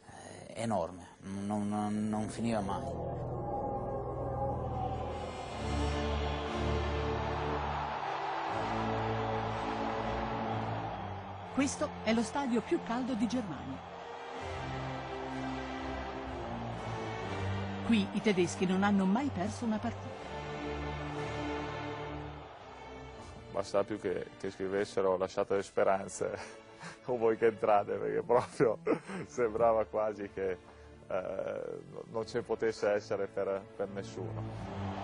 Eh, 0.05 0.61
enorme, 0.61 1.17
non, 1.23 1.67
non, 1.67 2.07
non 2.07 2.29
finiva 2.29 2.61
mai. 2.61 3.31
Questo 11.53 11.89
è 12.03 12.13
lo 12.13 12.23
stadio 12.23 12.61
più 12.61 12.79
caldo 12.83 13.13
di 13.13 13.27
Germania. 13.27 13.77
Qui 17.85 18.07
i 18.13 18.21
tedeschi 18.21 18.65
non 18.65 18.83
hanno 18.83 19.03
mai 19.03 19.29
perso 19.33 19.65
una 19.65 19.77
partita. 19.77 20.29
Basta 23.51 23.83
più 23.83 23.99
che, 23.99 24.27
che 24.39 24.49
scrivessero 24.49 25.17
lasciate 25.17 25.55
le 25.55 25.63
speranze 25.63 26.39
o 27.05 27.17
voi 27.17 27.35
che 27.35 27.47
entrate, 27.47 27.95
perché 27.95 28.21
proprio 28.21 28.77
sembrava 29.27 29.83
quasi 29.83 30.29
che 30.33 30.57
eh, 31.07 31.61
non 32.11 32.25
ci 32.25 32.39
potesse 32.41 32.89
essere 32.91 33.27
per, 33.27 33.61
per 33.75 33.89
nessuno. 33.89 35.00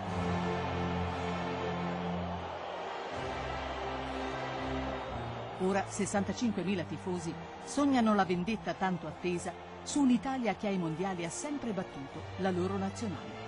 Ora 5.60 5.84
65.000 5.88 6.86
tifosi 6.86 7.34
sognano 7.64 8.14
la 8.14 8.24
vendetta 8.24 8.74
tanto 8.74 9.08
attesa 9.08 9.52
su 9.82 10.00
un'Italia 10.00 10.54
che 10.54 10.68
ai 10.68 10.78
mondiali 10.78 11.24
ha 11.24 11.30
sempre 11.30 11.72
battuto 11.72 12.20
la 12.36 12.50
loro 12.50 12.76
nazionale. 12.76 13.46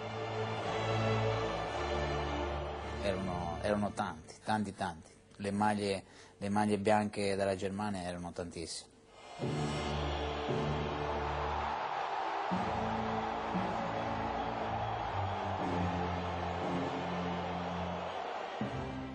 Erano, 3.02 3.58
erano 3.62 3.92
tanti, 3.92 4.34
tanti, 4.42 4.74
tanti. 4.74 5.12
Le 5.36 5.50
maglie, 5.52 6.04
le 6.38 6.48
maglie 6.48 6.78
bianche 6.78 7.36
della 7.36 7.54
Germania 7.54 8.02
erano 8.02 8.32
tantissime. 8.32 8.88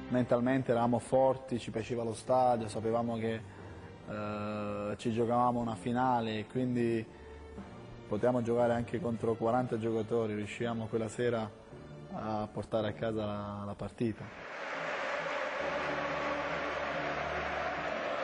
Mentalmente 0.09 0.71
eravamo 0.71 0.99
forti, 0.99 1.59
ci 1.59 1.71
piaceva 1.71 2.03
lo 2.03 2.13
stadio, 2.13 2.67
sapevamo 2.67 3.17
che 3.17 3.41
eh, 4.07 4.93
ci 4.97 5.11
giocavamo 5.11 5.59
una 5.59 5.75
finale 5.75 6.39
e 6.39 6.45
quindi 6.47 7.05
potevamo 8.07 8.41
giocare 8.41 8.73
anche 8.73 8.99
contro 8.99 9.33
40 9.35 9.77
giocatori, 9.79 10.35
riuscivamo 10.35 10.85
quella 10.87 11.07
sera 11.07 11.49
a 12.13 12.47
portare 12.51 12.89
a 12.89 12.93
casa 12.93 13.25
la, 13.25 13.63
la 13.65 13.75
partita. 13.75 14.23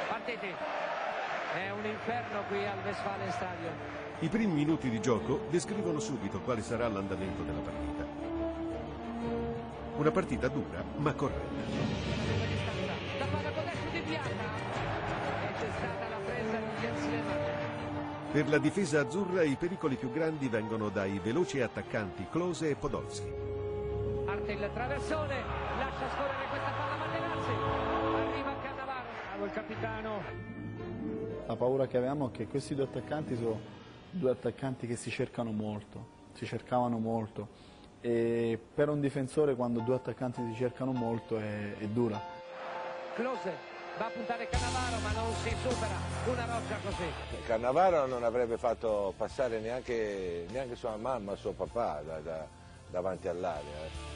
Partiti. 0.07 0.47
È 1.53 1.69
un 1.69 1.85
inferno 1.85 2.43
qui 2.47 2.65
al 2.65 2.77
Westfalen 2.85 3.31
Stadium. 3.31 3.73
I 4.19 4.29
primi 4.29 4.53
minuti 4.53 4.89
di 4.89 5.01
gioco 5.01 5.47
descrivono 5.49 5.99
subito 5.99 6.39
quale 6.41 6.61
sarà 6.61 6.87
l'andamento 6.87 7.41
della 7.41 7.59
partita. 7.59 8.20
Una 9.97 10.11
partita 10.11 10.47
dura 10.47 10.83
ma 10.97 11.13
corretta. 11.13 11.39
La 13.19 13.25
palla 13.25 13.51
con 13.51 13.63
destro 13.65 13.89
di 13.91 13.99
Bianca. 13.99 14.29
E 14.29 15.53
c'è 15.59 15.69
stata 15.77 16.09
la 16.09 16.17
presa 16.25 16.57
di 16.57 16.81
Jens 16.81 17.01
Lehmann. 17.09 17.39
Per 18.31 18.49
la 18.49 18.57
difesa 18.57 19.01
azzurra 19.01 19.43
i 19.43 19.55
pericoli 19.55 19.97
più 19.97 20.11
grandi 20.11 20.47
vengono 20.47 20.89
dai 20.89 21.19
veloci 21.19 21.61
attaccanti 21.61 22.25
Klose 22.31 22.69
e 22.69 22.75
Podolski. 22.75 23.31
Parte 24.25 24.51
il 24.53 24.69
traversone, 24.73 25.35
lascia 25.77 26.09
scorrere 26.09 26.47
questa 26.49 26.71
palla 26.71 26.95
Materazzi. 26.95 27.51
Arriva 27.51 28.55
Cannavaro. 28.61 29.07
Bravo 29.27 29.45
il 29.45 29.51
capitano. 29.51 30.21
La 31.45 31.55
paura 31.55 31.87
che 31.87 31.97
avevamo 31.97 32.29
è 32.29 32.31
che 32.31 32.47
questi 32.47 32.73
due 32.73 32.85
attaccanti 32.85 33.35
sono 33.35 33.59
due 34.09 34.31
attaccanti 34.31 34.87
che 34.87 34.95
si 34.95 35.11
cercano 35.11 35.51
molto, 35.51 36.05
si 36.33 36.45
cercavano 36.45 36.97
molto 36.97 37.69
e 38.01 38.59
per 38.73 38.89
un 38.89 38.99
difensore 38.99 39.55
quando 39.55 39.79
due 39.81 39.95
attaccanti 39.95 40.41
si 40.51 40.55
cercano 40.57 40.91
molto 40.91 41.37
è, 41.37 41.77
è 41.77 41.85
dura. 41.85 42.19
Close, 43.13 43.53
va 43.97 44.05
a 44.05 44.09
puntare 44.09 44.47
Cannavaro 44.49 44.97
ma 45.03 45.11
non 45.11 45.33
si 45.43 45.49
supera. 45.61 45.95
Una 46.25 46.45
roccia 46.45 46.77
così. 46.83 47.05
Cannavaro 47.45 48.05
non 48.07 48.23
avrebbe 48.23 48.57
fatto 48.57 49.13
passare 49.15 49.59
neanche, 49.59 50.45
neanche 50.49 50.75
sua 50.75 50.95
mamma, 50.97 51.35
suo 51.35 51.51
papà 51.51 52.01
da- 52.05 52.19
da- 52.19 52.47
davanti 52.89 53.27
all'area. 53.27 53.83
eh. 53.85 54.09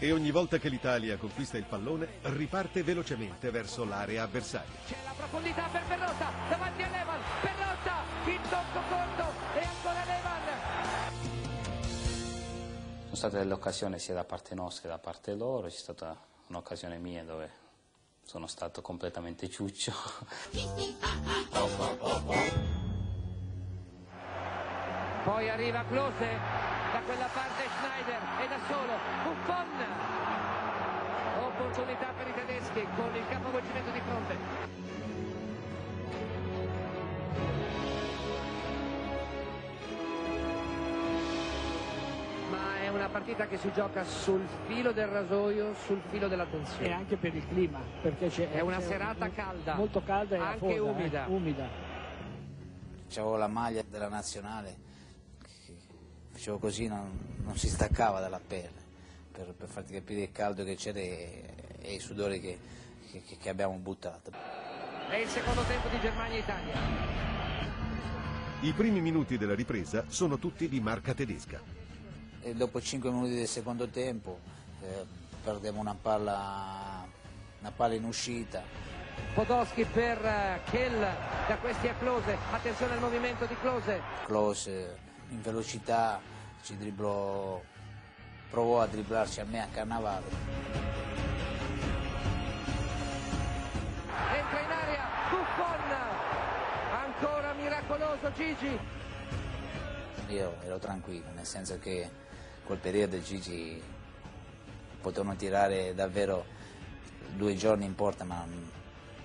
E 0.00 0.12
ogni 0.12 0.30
volta 0.30 0.58
che 0.58 0.68
l'Italia 0.68 1.16
conquista 1.16 1.56
il 1.56 1.64
pallone 1.64 2.06
riparte 2.22 2.84
velocemente 2.84 3.50
verso 3.50 3.84
l'area 3.84 4.22
avversaria. 4.22 4.70
C'è 4.86 4.94
la 5.04 5.12
profondità 5.16 5.66
per 5.72 5.82
Perrotta, 5.88 6.30
davanti 6.48 6.82
a 6.82 6.88
Levan. 6.88 7.20
Perrotta, 7.40 7.94
il 8.26 8.40
tocco 8.48 8.80
corto 8.88 9.47
Sono 13.18 13.30
state 13.30 13.42
delle 13.42 13.58
occasioni 13.58 13.98
sia 13.98 14.14
da 14.14 14.22
parte 14.22 14.54
nostra 14.54 14.82
che 14.82 14.88
da 14.90 14.98
parte 14.98 15.34
loro, 15.34 15.66
c'è 15.66 15.74
stata 15.74 16.16
un'occasione 16.46 16.98
mia 16.98 17.24
dove 17.24 17.50
sono 18.22 18.46
stato 18.46 18.80
completamente 18.80 19.50
ciuccio. 19.50 19.92
Poi 25.24 25.50
arriva 25.50 25.84
Klose, 25.88 26.28
da 26.92 27.00
quella 27.04 27.26
parte 27.34 27.64
Schneider 27.80 28.22
e 28.40 28.46
da 28.46 28.58
solo 28.68 28.92
Buffon. 29.24 29.66
Opportunità 31.42 32.12
per 32.16 32.28
i 32.28 32.34
tedeschi 32.34 32.86
con 32.94 33.16
il 33.16 33.26
capovolgimento 33.26 33.90
di 33.90 34.00
fronte. 34.00 34.87
È 42.88 42.90
una 42.90 43.08
partita 43.08 43.46
che 43.46 43.58
si 43.58 43.70
gioca 43.74 44.02
sul 44.04 44.46
filo 44.66 44.92
del 44.92 45.06
rasoio, 45.08 45.74
sul 45.84 46.00
filo 46.08 46.26
della 46.26 46.46
tensione. 46.46 46.86
E 46.88 46.92
anche 46.92 47.16
per 47.16 47.34
il 47.34 47.46
clima, 47.46 47.80
perché 48.00 48.28
c'è 48.28 48.50
È 48.50 48.60
una 48.60 48.78
c'è 48.78 48.86
serata 48.86 49.28
calda. 49.30 49.74
Molto 49.74 50.02
calda 50.02 50.36
e 50.36 50.38
Anche 50.38 50.56
afosa, 50.56 50.74
eh, 50.74 50.78
umida. 50.80 51.24
umida. 51.28 51.68
C'avevo 53.10 53.36
la 53.36 53.46
maglia 53.46 53.82
della 53.82 54.08
nazionale, 54.08 54.76
che 55.42 55.76
facevo 56.30 56.58
così, 56.58 56.86
non, 56.88 57.36
non 57.44 57.56
si 57.56 57.68
staccava 57.68 58.20
dalla 58.20 58.40
pelle, 58.44 58.86
per, 59.32 59.52
per 59.54 59.68
farti 59.68 59.92
capire 59.92 60.22
il 60.22 60.32
caldo 60.32 60.64
che 60.64 60.74
c'era 60.74 60.98
e, 60.98 61.44
e 61.80 61.94
i 61.94 61.98
sudori 62.00 62.40
che, 62.40 62.58
che- 63.10 63.36
che 63.38 63.48
abbiamo 63.50 63.74
buttato. 63.76 64.30
È 65.10 65.16
il 65.16 65.28
secondo 65.28 65.62
tempo 65.62 65.88
di 65.88 66.00
Germania-Italia. 66.00 66.74
I 68.60 68.72
primi 68.72 69.00
minuti 69.00 69.36
della 69.38 69.54
ripresa 69.54 70.04
sono 70.08 70.38
tutti 70.38 70.68
di 70.68 70.80
marca 70.80 71.12
tedesca. 71.14 71.60
E 72.42 72.54
dopo 72.54 72.80
5 72.80 73.10
minuti 73.10 73.34
del 73.34 73.48
secondo 73.48 73.88
tempo 73.88 74.38
eh, 74.80 75.04
perdiamo 75.42 75.80
una 75.80 75.96
palla, 76.00 77.06
una 77.60 77.72
palla 77.72 77.94
in 77.94 78.04
uscita, 78.04 78.62
Podolski 79.34 79.84
per 79.84 80.24
eh, 80.24 80.60
Kell, 80.70 81.00
da 81.00 81.56
questi 81.60 81.88
a 81.88 81.94
Klose. 81.94 82.36
Attenzione 82.50 82.94
al 82.94 83.00
movimento 83.00 83.44
di 83.46 83.56
Klose. 83.60 84.00
close 84.24 84.98
in 85.30 85.40
velocità, 85.42 86.20
ci 86.62 86.76
dribblò, 86.76 87.60
provò 88.50 88.80
a 88.80 88.86
dribblarci 88.86 89.40
a 89.40 89.44
me 89.44 89.62
a 89.62 89.66
Cannavaro. 89.66 90.26
Entra 94.34 94.60
in 94.60 94.70
area 94.70 95.04
Buffon. 95.30 95.76
Ancora 96.92 97.52
miracoloso 97.52 98.32
Gigi. 98.32 98.78
Io 100.28 100.56
ero 100.62 100.78
tranquillo, 100.78 101.28
nel 101.34 101.46
senso 101.46 101.78
che 101.78 102.10
quel 102.68 102.78
periodo 102.80 103.18
Gigi 103.22 103.82
potevano 105.00 105.34
tirare 105.36 105.94
davvero 105.94 106.44
due 107.34 107.56
giorni 107.56 107.86
in 107.86 107.94
porta 107.94 108.24
ma 108.24 108.44
non, 108.44 108.70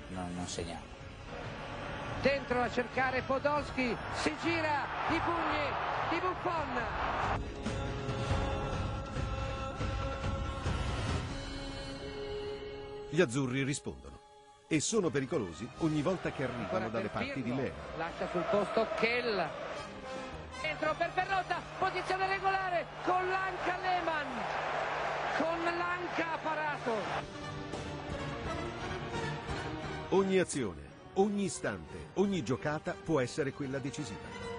non, 0.08 0.34
non 0.34 0.48
segnava. 0.48 0.92
Dentro 2.22 2.62
a 2.62 2.72
cercare 2.72 3.22
Podolski. 3.22 3.94
Si 4.14 4.34
gira 4.42 4.86
i 5.10 5.20
pugni 5.20 5.70
di 6.10 6.20
Buffon. 6.22 6.82
Gli 13.10 13.20
azzurri 13.20 13.64
rispondono 13.64 14.22
e 14.70 14.80
sono 14.80 15.10
pericolosi 15.10 15.68
ogni 15.80 16.02
volta 16.02 16.32
che 16.32 16.46
arrivano 16.46 16.88
dalle 16.88 17.10
parti 17.10 17.44
di 17.44 17.54
Leo. 17.54 17.74
Lascia 17.98 18.30
sul 18.32 18.46
posto 18.50 18.88
Kell. 18.96 19.63
Dentro 20.84 20.96
per 20.98 21.12
Perrotta. 21.14 21.62
Posizione 21.80 22.28
regolare 22.28 22.86
con 23.06 23.26
l'Anca 23.30 23.78
Lehmann. 23.80 24.28
Con 25.38 25.64
l'Anca 25.64 26.38
parato. 26.42 26.92
Ogni 30.10 30.40
azione, 30.40 30.82
ogni 31.14 31.44
istante, 31.46 32.10
ogni 32.16 32.44
giocata 32.44 32.94
può 33.02 33.22
essere 33.22 33.54
quella 33.54 33.80
decisiva. 33.80 34.52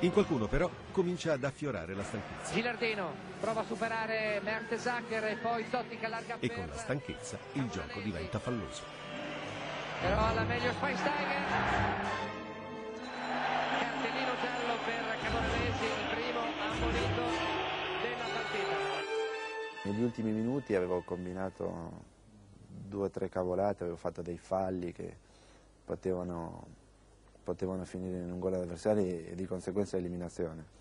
In 0.00 0.12
qualcuno 0.12 0.46
però 0.48 0.70
comincia 0.92 1.32
ad 1.32 1.42
affiorare 1.42 1.94
la 1.94 2.04
stanchezza 2.04 2.52
Gilardino 2.52 3.14
prova 3.40 3.62
a 3.62 3.64
superare 3.64 4.40
Mertesacker 4.44 5.24
e 5.24 5.36
poi 5.36 5.70
Totti 5.70 5.96
che 5.96 6.04
allarga 6.04 6.36
e 6.38 6.52
con 6.52 6.66
la 6.66 6.76
stanchezza 6.76 7.38
il 7.54 7.66
gioco 7.70 8.00
diventa 8.00 8.38
falloso. 8.38 8.82
Però 10.02 10.26
alla 10.26 10.42
meglio 10.42 10.70
Schweinsteiger. 10.72 12.45
Cartellino 13.78 14.34
giallo 14.40 14.76
per 14.84 15.18
Camoranesi, 15.22 15.84
il 15.84 16.06
primo 16.14 16.40
ammonito 16.40 17.22
della 18.02 18.28
partita. 18.32 18.76
Negli 19.82 20.02
ultimi 20.02 20.30
minuti 20.32 20.74
avevo 20.74 21.02
combinato 21.02 22.04
due 22.66 23.06
o 23.06 23.10
tre 23.10 23.28
cavolate, 23.28 23.82
avevo 23.82 23.96
fatto 23.96 24.22
dei 24.22 24.38
falli 24.38 24.92
che 24.92 25.16
potevano, 25.84 26.66
potevano 27.42 27.84
finire 27.84 28.18
in 28.18 28.32
un 28.32 28.38
gol 28.38 28.54
avversario 28.54 29.04
e 29.04 29.34
di 29.34 29.46
conseguenza 29.46 29.96
eliminazione. 29.96 30.74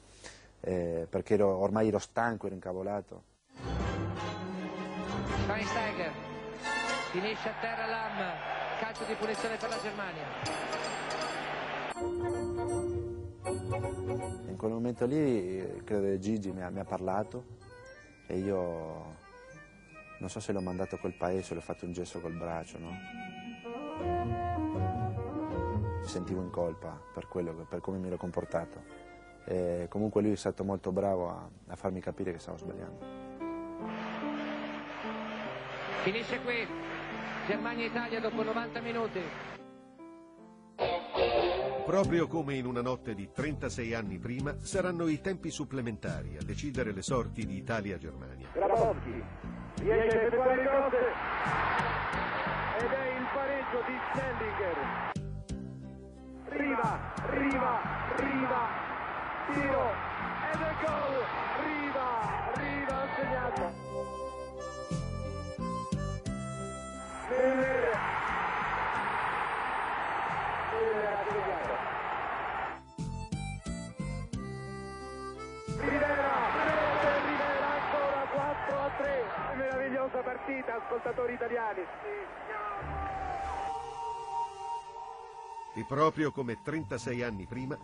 Eh, 0.62 1.06
perché 1.10 1.36
ero- 1.36 1.58
ormai 1.58 1.90
ero 1.90 2.00
stanco, 2.00 2.48
ero 2.48 2.56
incavolato. 2.56 3.24
Schweinsteiger 5.44 6.12
finisce 7.12 7.50
a 7.50 7.54
terra 7.62 7.86
Lam, 7.86 8.18
calcio 8.80 9.04
di 9.06 9.14
punizione 9.14 9.58
per 9.58 9.70
la 9.70 9.80
Germania. 9.80 10.95
In 14.48 14.56
quel 14.58 14.72
momento 14.72 15.06
lì 15.06 15.82
credo 15.86 16.04
che 16.04 16.20
Gigi 16.20 16.52
mi 16.52 16.62
ha, 16.62 16.70
mi 16.70 16.80
ha 16.80 16.84
parlato 16.84 17.46
e 18.28 18.38
io 18.38 19.14
non 20.20 20.30
so 20.30 20.40
se 20.40 20.52
l'ho 20.52 20.62
mandato 20.62 20.96
a 20.96 20.98
quel 20.98 21.14
paese 21.14 21.52
o 21.52 21.56
le 21.56 21.62
ho 21.62 21.64
fatto 21.64 21.86
un 21.86 21.94
gesto 21.94 22.20
col 22.20 22.34
braccio, 22.34 22.78
no? 22.80 22.90
Mi 26.02 26.08
sentivo 26.08 26.42
in 26.42 26.50
colpa 26.50 27.00
per, 27.14 27.28
quello, 27.28 27.54
per 27.70 27.80
come 27.80 27.98
mi 27.98 28.08
ero 28.08 28.18
comportato. 28.18 29.04
E 29.46 29.88
comunque 29.90 30.22
lui 30.22 30.32
è 30.32 30.36
stato 30.36 30.64
molto 30.64 30.92
bravo 30.92 31.30
a, 31.30 31.48
a 31.68 31.76
farmi 31.76 32.02
capire 32.02 32.32
che 32.34 32.40
stavo 32.40 32.58
sbagliando. 32.58 33.06
Finisce 36.04 36.42
qui 36.42 36.68
Germania-Italia 37.48 38.20
dopo 38.20 38.44
90 38.44 38.80
minuti. 38.82 39.22
Proprio 41.86 42.28
come 42.28 42.56
in 42.56 42.66
una 42.66 42.82
notte 42.82 43.14
di 43.14 43.30
36 43.32 43.94
anni 43.94 44.18
prima, 44.18 44.56
saranno 44.60 45.08
i 45.08 45.22
tempi 45.22 45.52
supplementari 45.52 46.36
a 46.36 46.44
decidere 46.44 46.92
le 46.92 47.04
sorti 47.04 47.46
di 47.46 47.58
Italia-Germania. 47.58 48.48
Grabowski 48.54 49.24
riesce 49.82 50.18
a 50.18 50.22
effettuare 50.24 50.62
il 50.62 50.68
cross 50.68 50.94
ed 52.82 52.92
è 52.92 53.18
il 53.18 53.26
pareggio 53.34 53.84
di 53.86 53.94
Stellinger 54.10 55.14
Riva, 56.50 57.14
Riva, 57.30 57.82
Riva. 58.16 58.68
Tiro. 59.54 59.92
Ed 60.52 60.62
è 60.62 60.74
gol. 60.84 61.16
Riva, 61.66 62.08
Riva 62.56 63.08
segnato 63.16 63.96
meravigliosa 79.56 80.20
partita 80.20 80.76
ascoltatori 80.76 81.34
italiani 81.34 81.82
E 85.78 85.84
proprio 85.84 86.32
come 86.32 86.62
36 86.62 87.22
anni 87.22 87.46
prima, 87.46 87.78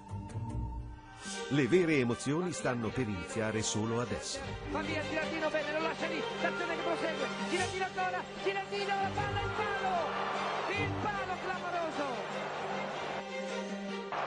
le 1.49 1.67
vere 1.67 1.95
emozioni 1.95 2.53
stanno 2.53 2.87
per 2.87 3.07
iniziare 3.07 3.61
solo 3.61 3.99
adesso. 3.99 4.39
Va 4.71 4.79
via 4.81 5.01
Girardino 5.01 5.49
bene, 5.49 5.73
lo 5.73 5.81
lascia 5.81 6.07
lì, 6.07 6.21
l'azione 6.41 6.75
che 6.75 6.81
prosegue, 6.81 7.27
Girardino 7.49 7.85
ancora, 7.85 8.23
Girardino, 8.43 8.87
la 8.87 9.09
palla 9.13 9.41
in 9.41 9.49
palo, 9.57 9.95
il 10.69 10.91
palo 11.01 11.33
clamoroso, 11.43 12.05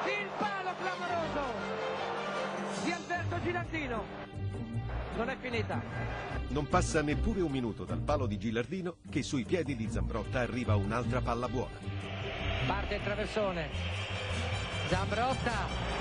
il 0.04 0.28
palo 0.36 0.74
clamoroso 0.78 1.63
Alberto 3.44 3.50
Girardino, 3.50 4.04
non 5.16 5.28
è 5.28 5.36
finita. 5.38 5.82
Non 6.48 6.66
passa 6.66 7.02
neppure 7.02 7.42
un 7.42 7.50
minuto 7.50 7.84
dal 7.84 8.00
palo 8.00 8.26
di 8.26 8.38
Gilardino 8.38 8.96
che 9.10 9.22
sui 9.22 9.44
piedi 9.44 9.76
di 9.76 9.88
Zambrotta 9.90 10.40
arriva 10.40 10.76
un'altra 10.76 11.20
palla 11.20 11.48
buona. 11.48 11.76
Parte 12.66 12.94
il 12.94 13.02
traversone, 13.02 13.68
Zambrotta, 14.88 15.52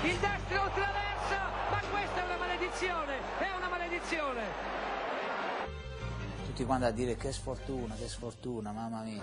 il 0.04 0.16
destro 0.18 0.70
traversa, 0.72 1.38
ma 1.70 1.80
questa 1.90 2.22
è 2.22 2.24
una 2.24 2.38
maledizione, 2.38 3.14
è 3.38 3.56
una 3.56 3.68
maledizione. 3.68 4.42
Tutti 6.46 6.64
quanti 6.64 6.84
a 6.86 6.90
dire 6.90 7.16
che 7.16 7.30
sfortuna, 7.30 7.94
che 7.94 8.08
sfortuna, 8.08 8.72
mamma 8.72 9.02
mia. 9.02 9.22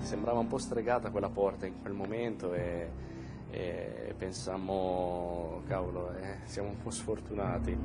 Sembrava 0.00 0.40
un 0.40 0.48
po' 0.48 0.58
stregata 0.58 1.10
quella 1.10 1.28
porta 1.28 1.66
in 1.66 1.80
quel 1.80 1.92
momento 1.92 2.54
e, 2.54 3.09
e 3.50 4.14
pensammo, 4.16 5.62
cavolo, 5.66 6.12
eh, 6.14 6.38
siamo 6.44 6.68
un 6.68 6.82
po' 6.82 6.90
sfortunati. 6.90 7.78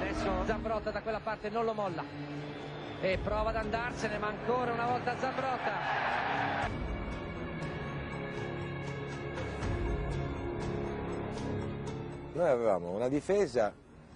Adesso 0.00 0.44
Zambrotta 0.44 0.90
da 0.90 1.00
quella 1.00 1.20
parte 1.20 1.48
non 1.50 1.64
lo 1.64 1.74
molla 1.74 2.04
e 3.00 3.18
prova 3.22 3.50
ad 3.50 3.56
andarsene, 3.56 4.18
ma 4.18 4.28
ancora 4.28 4.72
una 4.72 4.86
volta 4.86 5.16
Zambrotta. 5.18 5.72
Noi 12.32 12.48
avevamo 12.48 12.90
una 12.90 13.08
difesa 13.08 13.72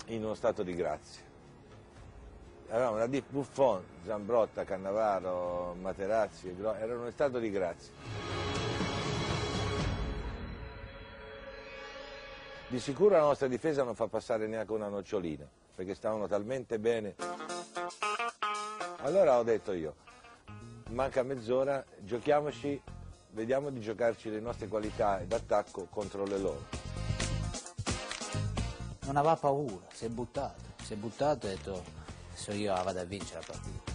in 0.07 0.25
uno 0.25 0.35
stato 0.35 0.63
di 0.63 0.75
grazia. 0.75 1.28
Avevamo 2.71 2.97
una 2.97 3.07
di 3.07 3.23
Buffon, 3.27 3.83
Zambrotta, 4.05 4.65
Cannavaro, 4.65 5.75
Materazzi, 5.81 6.55
erano 6.79 7.07
in 7.07 7.13
stato 7.13 7.39
di 7.39 7.51
grazia. 7.51 7.93
Di 12.69 12.79
sicuro 12.79 13.17
la 13.17 13.23
nostra 13.23 13.47
difesa 13.47 13.85
non 13.85 13.95
fa 13.95 14.07
passare 14.07 14.47
neanche 14.47 14.73
una 14.73 14.89
nocciolina, 14.89 15.49
perché 15.75 15.95
stavano 15.95 16.27
talmente 16.29 16.79
bene. 16.79 17.15
Allora 18.99 19.39
ho 19.39 19.43
detto 19.43 19.73
io, 19.73 19.95
manca 20.91 21.23
mezz'ora, 21.23 21.83
giochiamoci, 22.01 22.79
vediamo 23.31 23.71
di 23.71 23.81
giocarci 23.81 24.29
le 24.29 24.41
nostre 24.41 24.69
qualità 24.69 25.23
d'attacco 25.25 25.87
contro 25.89 26.25
le 26.25 26.39
loro. 26.39 26.67
Non 29.07 29.17
aveva 29.17 29.37
paura, 29.37 29.87
si 29.91 30.05
è 30.05 30.09
buttato, 30.11 30.61
si 30.83 30.93
è 30.93 30.97
buttato 30.97 31.47
e 31.47 31.53
ha 31.53 31.55
detto 31.55 31.98
se 32.39 32.55
io 32.55 32.73
vado 32.73 33.01
a 33.01 33.05
vincere 33.05 33.41
la 33.41 33.47
partita. 33.47 33.93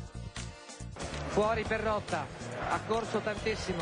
Fuori 1.30 1.64
Perrotta, 1.64 2.28
ha 2.70 2.80
corso 2.86 3.20
tantissimo. 3.20 3.82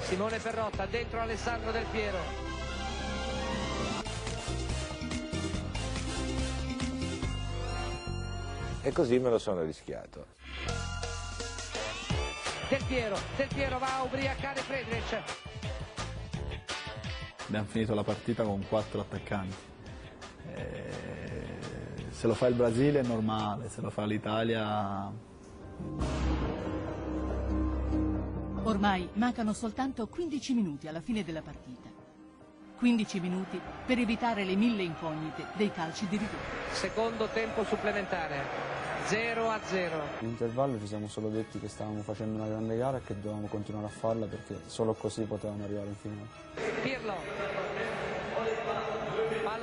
Simone 0.00 0.38
Perrotta, 0.38 0.86
dentro 0.86 1.20
Alessandro 1.20 1.70
Del 1.70 1.84
Piero. 1.90 2.18
E 8.80 8.92
così 8.92 9.18
me 9.18 9.28
lo 9.28 9.38
sono 9.38 9.62
rischiato. 9.62 10.26
Del 12.70 12.84
Piero, 12.84 13.18
Del 13.36 13.48
Piero 13.48 13.78
va 13.78 13.98
a 13.98 14.02
ubriacare 14.02 14.60
Friedrich. 14.62 15.22
Abbiamo 17.46 17.66
finito 17.66 17.94
la 17.94 18.04
partita 18.04 18.42
con 18.42 18.66
quattro 18.66 19.00
attaccanti. 19.00 19.56
Eh, 20.54 21.27
se 22.18 22.26
lo 22.26 22.34
fa 22.34 22.48
il 22.48 22.54
Brasile 22.54 22.98
è 22.98 23.02
normale, 23.04 23.68
se 23.68 23.80
lo 23.80 23.90
fa 23.90 24.04
l'Italia 24.04 25.08
Ormai 28.64 29.08
mancano 29.12 29.52
soltanto 29.52 30.08
15 30.08 30.52
minuti 30.52 30.88
alla 30.88 31.00
fine 31.00 31.22
della 31.22 31.42
partita. 31.42 31.88
15 32.78 33.20
minuti 33.20 33.60
per 33.86 34.00
evitare 34.00 34.44
le 34.44 34.56
mille 34.56 34.82
incognite 34.82 35.44
dei 35.54 35.70
calci 35.70 36.08
di 36.08 36.16
rigore. 36.16 36.42
Secondo 36.72 37.28
tempo 37.32 37.64
supplementare, 37.64 38.42
0 39.06 39.48
a 39.48 39.60
0. 39.62 40.02
In 40.18 40.28
intervallo 40.30 40.80
ci 40.80 40.88
siamo 40.88 41.06
solo 41.06 41.28
detti 41.28 41.60
che 41.60 41.68
stavamo 41.68 42.02
facendo 42.02 42.34
una 42.34 42.48
grande 42.48 42.76
gara 42.76 42.96
e 42.96 43.02
che 43.04 43.14
dovevamo 43.14 43.46
continuare 43.46 43.86
a 43.86 43.90
farla 43.90 44.26
perché 44.26 44.60
solo 44.66 44.92
così 44.94 45.22
potevamo 45.22 45.62
arrivare 45.62 45.86
in 45.86 45.94
finale. 45.94 46.26
Pirlo. 46.82 48.07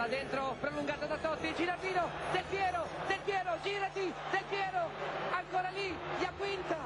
Palla 0.05 0.17
dentro, 0.17 0.55
prolungata 0.59 1.07
da 1.07 1.17
Totti, 1.17 1.51
Girardino, 1.55 2.07
Del 2.31 2.43
Piero, 2.47 2.87
Del 3.07 3.19
Piero, 3.25 3.57
girati, 3.63 4.01
Del 4.01 4.43
Piero, 4.49 4.89
ancora 5.31 5.69
lì, 5.69 5.95
Iaquinta. 6.21 6.77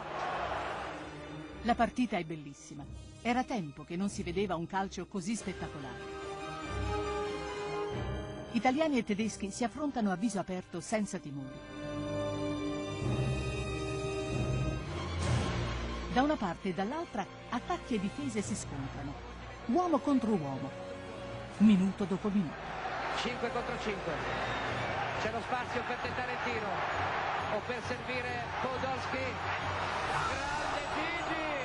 La 1.63 1.75
partita 1.75 2.17
è 2.17 2.23
bellissima. 2.23 2.85
Era 3.21 3.43
tempo 3.43 3.83
che 3.83 3.97
non 3.97 4.07
si 4.07 4.23
vedeva 4.23 4.55
un 4.55 4.65
calcio 4.67 5.05
così 5.07 5.35
spettacolare. 5.35 6.17
Italiani 8.53 8.99
e 8.99 9.03
tedeschi 9.03 9.51
si 9.51 9.65
affrontano 9.65 10.11
a 10.11 10.15
viso 10.15 10.39
aperto 10.39 10.79
senza 10.79 11.17
timori. 11.17 11.59
Da 16.13 16.21
una 16.21 16.35
parte 16.37 16.69
e 16.69 16.73
dall'altra 16.73 17.25
attacchi 17.49 17.95
e 17.95 17.99
difese 17.99 18.41
si 18.41 18.55
scontrano, 18.55 19.13
uomo 19.65 19.97
contro 19.97 20.31
uomo, 20.31 20.69
minuto 21.57 22.05
dopo 22.05 22.29
minuto. 22.29 22.78
5 23.21 23.51
contro 23.51 23.77
5. 23.77 24.13
C'è 25.19 25.31
lo 25.31 25.41
spazio 25.41 25.81
per 25.85 25.97
tentare 25.97 26.31
il 26.31 26.37
tiro 26.45 26.67
o 27.53 27.59
per 27.65 27.81
servire 27.83 28.29
Podolski. 28.61 29.17
Grande 30.29 30.79
Gigi! 30.95 31.57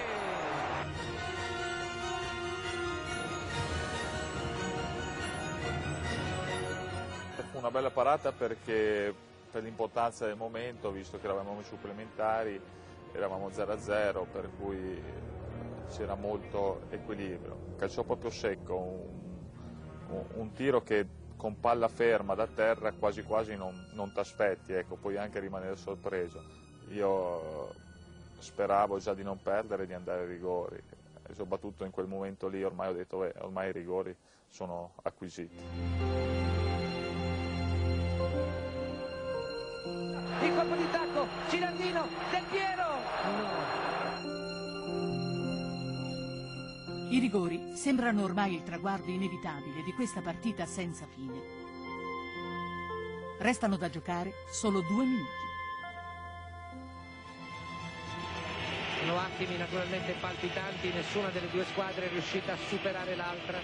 Fu 7.52 7.58
una 7.58 7.70
bella 7.70 7.90
parata 7.90 8.32
perché 8.32 9.14
per 9.52 9.62
l'importanza 9.62 10.26
del 10.26 10.36
momento, 10.36 10.90
visto 10.90 11.20
che 11.20 11.26
eravamo 11.26 11.56
ai 11.56 11.62
supplementari, 11.62 12.60
eravamo 13.12 13.50
0-0, 13.50 14.26
per 14.26 14.50
cui 14.58 15.00
c'era 15.92 16.16
molto 16.16 16.80
equilibrio. 16.90 17.74
Calciò 17.78 18.02
proprio 18.02 18.30
secco, 18.30 18.74
un- 18.74 20.24
un 20.34 20.52
tiro 20.52 20.82
che 20.82 21.22
con 21.44 21.60
palla 21.60 21.88
ferma 21.88 22.34
da 22.34 22.46
terra 22.46 22.90
quasi 22.92 23.22
quasi 23.22 23.54
non, 23.54 23.84
non 23.90 24.10
ti 24.10 24.18
aspetti, 24.18 24.72
ecco, 24.72 24.96
puoi 24.96 25.18
anche 25.18 25.40
rimanere 25.40 25.76
sorpreso. 25.76 26.42
Io 26.92 27.70
speravo 28.38 28.98
già 28.98 29.12
di 29.12 29.22
non 29.22 29.42
perdere 29.42 29.82
e 29.82 29.86
di 29.86 29.92
andare 29.92 30.22
ai 30.22 30.26
rigori 30.26 30.76
e 30.76 31.34
soprattutto 31.34 31.84
in 31.84 31.90
quel 31.90 32.06
momento 32.06 32.48
lì 32.48 32.64
ormai 32.64 32.88
ho 32.88 32.92
detto 32.94 33.18
"Beh, 33.18 33.34
ormai 33.40 33.68
i 33.68 33.72
rigori 33.72 34.16
sono 34.48 34.94
acquisiti. 35.02 35.54
Il 40.40 40.54
colpo 40.54 40.76
di 40.76 40.90
tacco, 40.90 41.26
Girardino, 41.50 42.08
Del 42.30 42.44
Piero! 42.48 43.83
I 47.14 47.20
rigori 47.20 47.76
sembrano 47.76 48.24
ormai 48.24 48.54
il 48.56 48.64
traguardo 48.64 49.08
inevitabile 49.08 49.84
di 49.84 49.92
questa 49.92 50.20
partita 50.20 50.66
senza 50.66 51.06
fine. 51.06 51.38
Restano 53.38 53.76
da 53.76 53.88
giocare 53.88 54.32
solo 54.50 54.80
due 54.80 55.04
minuti. 55.04 55.30
Sono 58.98 59.20
attimi 59.20 59.56
naturalmente 59.56 60.16
palpitanti, 60.18 60.90
nessuna 60.90 61.28
delle 61.28 61.48
due 61.50 61.64
squadre 61.66 62.06
è 62.06 62.08
riuscita 62.08 62.54
a 62.54 62.58
superare 62.66 63.14
l'altra. 63.14 63.58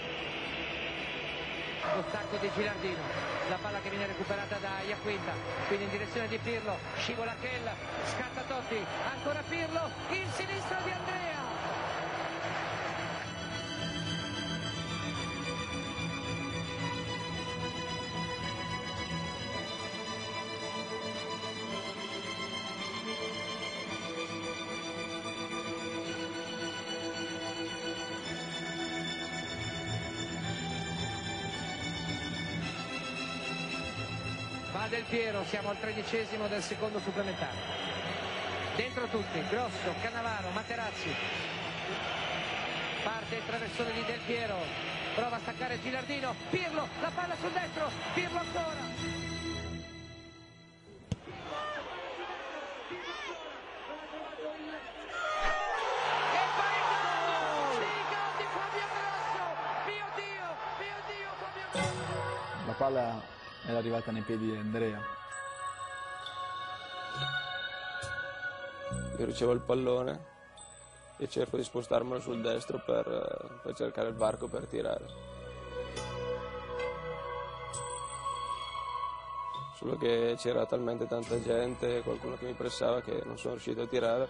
Lo 1.97 2.05
stacco 2.07 2.37
di 2.37 2.51
Girardino, 2.55 3.03
la 3.49 3.59
palla 3.61 3.81
che 3.81 3.91
viene 3.91 4.07
recuperata 4.07 4.59
da 4.59 4.79
Iaquinta, 4.87 5.33
quindi 5.67 5.87
in 5.87 5.91
direzione 5.91 6.29
di 6.29 6.39
Pirlo, 6.39 6.77
scivola 6.99 7.35
Kell, 7.41 7.67
scatta 8.15 8.43
Totti, 8.43 8.79
ancora 9.13 9.43
Pirlo, 9.49 9.91
il 10.11 10.29
sinistro 10.37 10.77
di 10.85 10.91
Andrea. 10.93 11.50
Del 34.91 35.05
Piero, 35.05 35.45
siamo 35.45 35.71
al 35.71 35.79
tredicesimo 35.79 36.49
del 36.49 36.63
secondo 36.63 36.99
supplementare. 36.99 37.57
Dentro 38.75 39.07
tutti, 39.07 39.41
Grosso, 39.49 39.95
Cannavaro, 40.03 40.51
Materazzi. 40.51 41.15
Parte 43.05 43.37
il 43.37 43.47
traversone 43.47 43.93
di 43.93 44.05
Del 44.05 44.19
Piero, 44.27 44.57
prova 45.15 45.37
a 45.37 45.39
staccare 45.39 45.81
Gilardino, 45.81 46.35
Pirlo, 46.51 46.89
la 47.01 47.11
palla 47.15 47.37
sul 47.37 47.53
destro, 47.53 47.89
Pirlo 48.15 48.39
ancora. 48.41 48.89
La 62.67 62.73
palla 62.73 63.39
era 63.67 63.79
arrivata 63.79 64.11
nei 64.11 64.23
piedi 64.23 64.51
di 64.51 64.57
Andrea. 64.57 65.01
Io 69.19 69.25
ricevo 69.27 69.53
il 69.53 69.61
pallone 69.61 70.29
e 71.19 71.29
cerco 71.29 71.59
di 71.59 71.63
spostarmelo 71.63 72.21
sul 72.21 72.41
destro 72.41 72.81
per, 72.85 73.07
eh, 73.07 73.61
per 73.63 73.75
cercare 73.75 74.09
il 74.09 74.15
varco 74.15 74.49
per 74.49 74.67
tirare. 74.67 75.05
Solo 79.77 79.97
che 79.97 80.37
c'era 80.39 80.65
talmente 80.65 81.07
tanta 81.07 81.41
gente, 81.43 82.01
qualcuno 82.03 82.37
che 82.37 82.47
mi 82.47 82.55
pressava 82.55 83.03
che 83.03 83.23
non 83.25 83.39
sono 83.39 83.55
riuscito 83.55 83.83
a 83.83 83.87
tirare. 83.87 84.29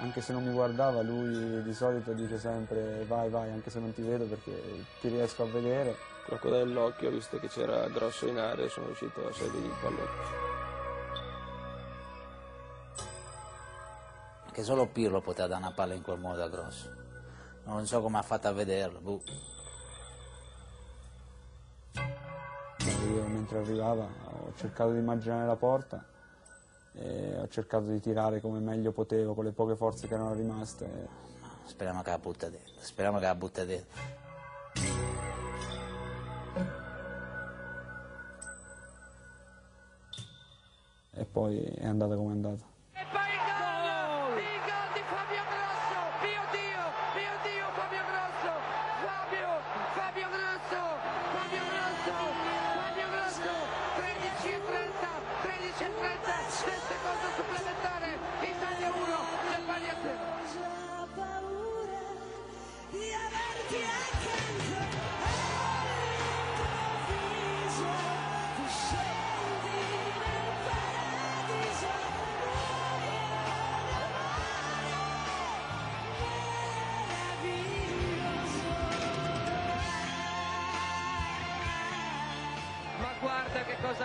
Anche 0.00 0.20
se 0.20 0.32
non 0.32 0.44
mi 0.44 0.52
guardava, 0.52 1.00
lui 1.00 1.62
di 1.62 1.72
solito 1.72 2.12
dice 2.12 2.38
sempre 2.38 3.04
vai, 3.06 3.30
vai, 3.30 3.50
anche 3.50 3.70
se 3.70 3.78
non 3.78 3.94
ti 3.94 4.02
vedo 4.02 4.24
perché 4.24 4.52
ti 5.00 5.08
riesco 5.08 5.44
a 5.44 5.46
vedere. 5.46 6.11
Qualco 6.26 6.50
dell'occhio, 6.50 7.10
visto 7.10 7.38
che 7.38 7.48
c'era 7.48 7.86
grosso 7.88 8.26
in 8.26 8.38
area, 8.38 8.68
sono 8.68 8.86
riuscito 8.86 9.26
a 9.26 9.32
salire 9.32 9.66
il 9.66 9.74
pallone. 9.80 10.50
Che 14.52 14.62
solo 14.62 14.86
Pirlo 14.86 15.22
poteva 15.22 15.48
dare 15.48 15.62
una 15.62 15.72
palla 15.72 15.94
in 15.94 16.02
quel 16.02 16.18
modo 16.18 16.42
a 16.42 16.48
Grosso. 16.48 16.90
Non 17.64 17.86
so 17.86 18.02
come 18.02 18.18
ha 18.18 18.22
fatto 18.22 18.48
a 18.48 18.52
vederlo. 18.52 19.00
boh. 19.00 19.22
Io 23.14 23.26
mentre 23.26 23.58
arrivava 23.58 24.04
ho 24.04 24.52
cercato 24.56 24.92
di 24.92 24.98
immaginare 24.98 25.46
la 25.46 25.56
porta 25.56 26.04
e 26.92 27.38
ho 27.38 27.48
cercato 27.48 27.86
di 27.86 28.00
tirare 28.00 28.40
come 28.40 28.58
meglio 28.58 28.92
potevo 28.92 29.32
con 29.32 29.44
le 29.44 29.52
poche 29.52 29.74
forze 29.74 30.06
che 30.06 30.14
erano 30.14 30.34
rimaste. 30.34 31.08
Speriamo 31.64 32.02
che 32.02 32.10
la 32.10 32.18
butta 32.18 32.48
dentro. 32.50 32.82
Speriamo 32.82 33.18
che 33.18 33.24
la 33.24 33.34
butta 33.34 33.64
dentro. 33.64 34.21
E 41.22 41.24
poi 41.24 41.62
è 41.62 41.86
andata 41.86 42.16
come 42.16 42.30
è 42.30 42.32
andata. 42.32 42.71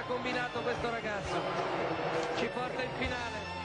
Combinato 0.08 0.62
questo 0.62 0.90
ragazzo. 0.90 1.36
Ci 2.38 2.50
porta 2.54 2.82
in 2.82 2.90
finale. 2.98 3.56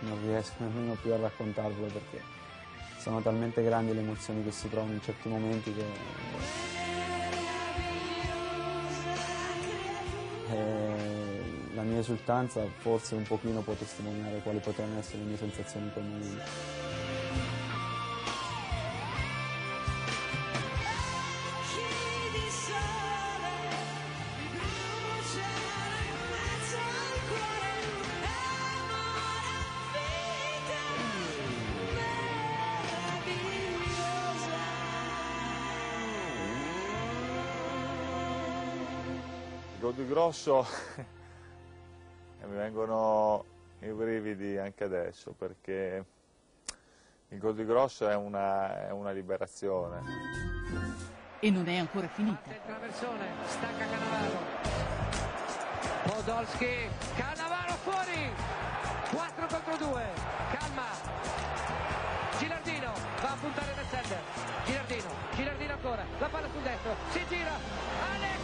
Non 0.00 0.18
riesco 0.24 0.52
nemmeno 0.58 0.94
più 1.00 1.12
a 1.12 1.16
raccontarvelo 1.16 1.86
perché 1.86 2.22
sono 2.98 3.20
talmente 3.22 3.62
grandi 3.62 3.94
le 3.94 4.00
emozioni 4.00 4.42
che 4.42 4.50
si 4.50 4.66
provano 4.66 4.94
in 4.94 5.02
certi 5.02 5.28
momenti 5.28 5.72
che 5.72 6.61
esultanza 12.02 12.62
forse 12.78 13.14
un 13.14 13.22
pochino 13.22 13.60
può 13.60 13.74
testimoniare 13.74 14.40
quali 14.42 14.58
potevano 14.58 14.98
essere 14.98 15.18
le 15.18 15.24
mie 15.24 15.36
sensazioni 15.36 15.86
in 15.86 15.92
quel 15.92 16.04
momento. 16.04 16.90
Di 39.94 40.06
Grosso 40.06 40.66
vengono 42.72 43.44
i 43.80 43.88
brividi 43.88 44.56
anche 44.56 44.84
adesso 44.84 45.34
perché 45.36 46.04
il 47.28 47.38
gol 47.38 47.54
di 47.54 47.66
Grosso 47.66 48.08
è 48.08 48.14
una, 48.14 48.88
è 48.88 48.90
una 48.92 49.10
liberazione. 49.10 50.00
E 51.40 51.50
non 51.50 51.68
è 51.68 51.76
ancora 51.76 52.08
finita. 52.08 52.50
Il 52.50 52.60
traversone, 52.64 53.26
stacca 53.46 53.84
Cannavaro. 53.84 54.38
Podolski, 56.04 56.88
Cannavaro 57.14 57.72
fuori. 57.82 58.30
4 59.10 59.46
contro 59.46 59.86
2. 59.86 60.02
Calma. 60.56 60.86
Gilardino 62.38 62.92
va 63.20 63.32
a 63.32 63.36
puntare 63.38 63.74
nel 63.74 63.86
center. 63.90 64.20
Gilardino, 64.64 65.08
Gilardino 65.34 65.72
ancora. 65.74 66.04
La 66.18 66.28
palla 66.28 66.48
sul 66.50 66.62
destro. 66.62 66.94
Si 67.10 67.20
gira. 67.28 67.52
Alex 68.14 68.41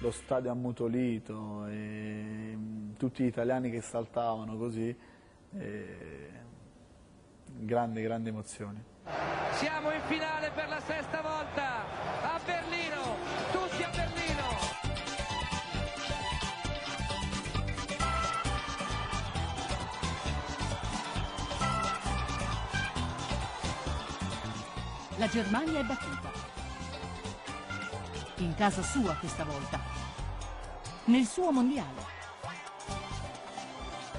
Lo 0.00 0.10
stadio 0.10 0.50
ammutolito 0.50 1.66
e 1.66 2.52
mm, 2.56 2.94
tutti 2.94 3.22
gli 3.22 3.26
italiani 3.26 3.70
che 3.70 3.80
saltavano 3.80 4.56
così. 4.56 4.96
e 5.58 6.30
grandi, 7.44 8.02
grandi 8.02 8.28
emozioni. 8.28 8.82
Siamo 9.52 9.92
in 9.92 10.00
finale 10.06 10.50
per 10.54 10.68
la 10.68 10.80
sesta 10.80 11.20
volta 11.20 11.84
a 12.22 12.40
Berlino, 12.44 13.16
tutti 13.52 13.82
a 13.82 13.90
Berlino. 13.90 14.48
La 25.16 25.28
Germania 25.28 25.80
è 25.80 25.84
battuta. 25.84 26.29
In 28.40 28.54
casa 28.54 28.82
sua 28.82 29.14
questa 29.16 29.44
volta. 29.44 29.78
Nel 31.04 31.26
suo 31.26 31.52
mondiale. 31.52 32.18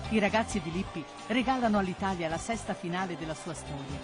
I 0.09 0.19
ragazzi 0.19 0.61
di 0.61 0.71
Lippi 0.71 1.03
regalano 1.27 1.79
all'Italia 1.79 2.29
la 2.29 2.37
sesta 2.37 2.75
finale 2.75 3.17
della 3.17 3.33
sua 3.33 3.55
storia. 3.55 3.99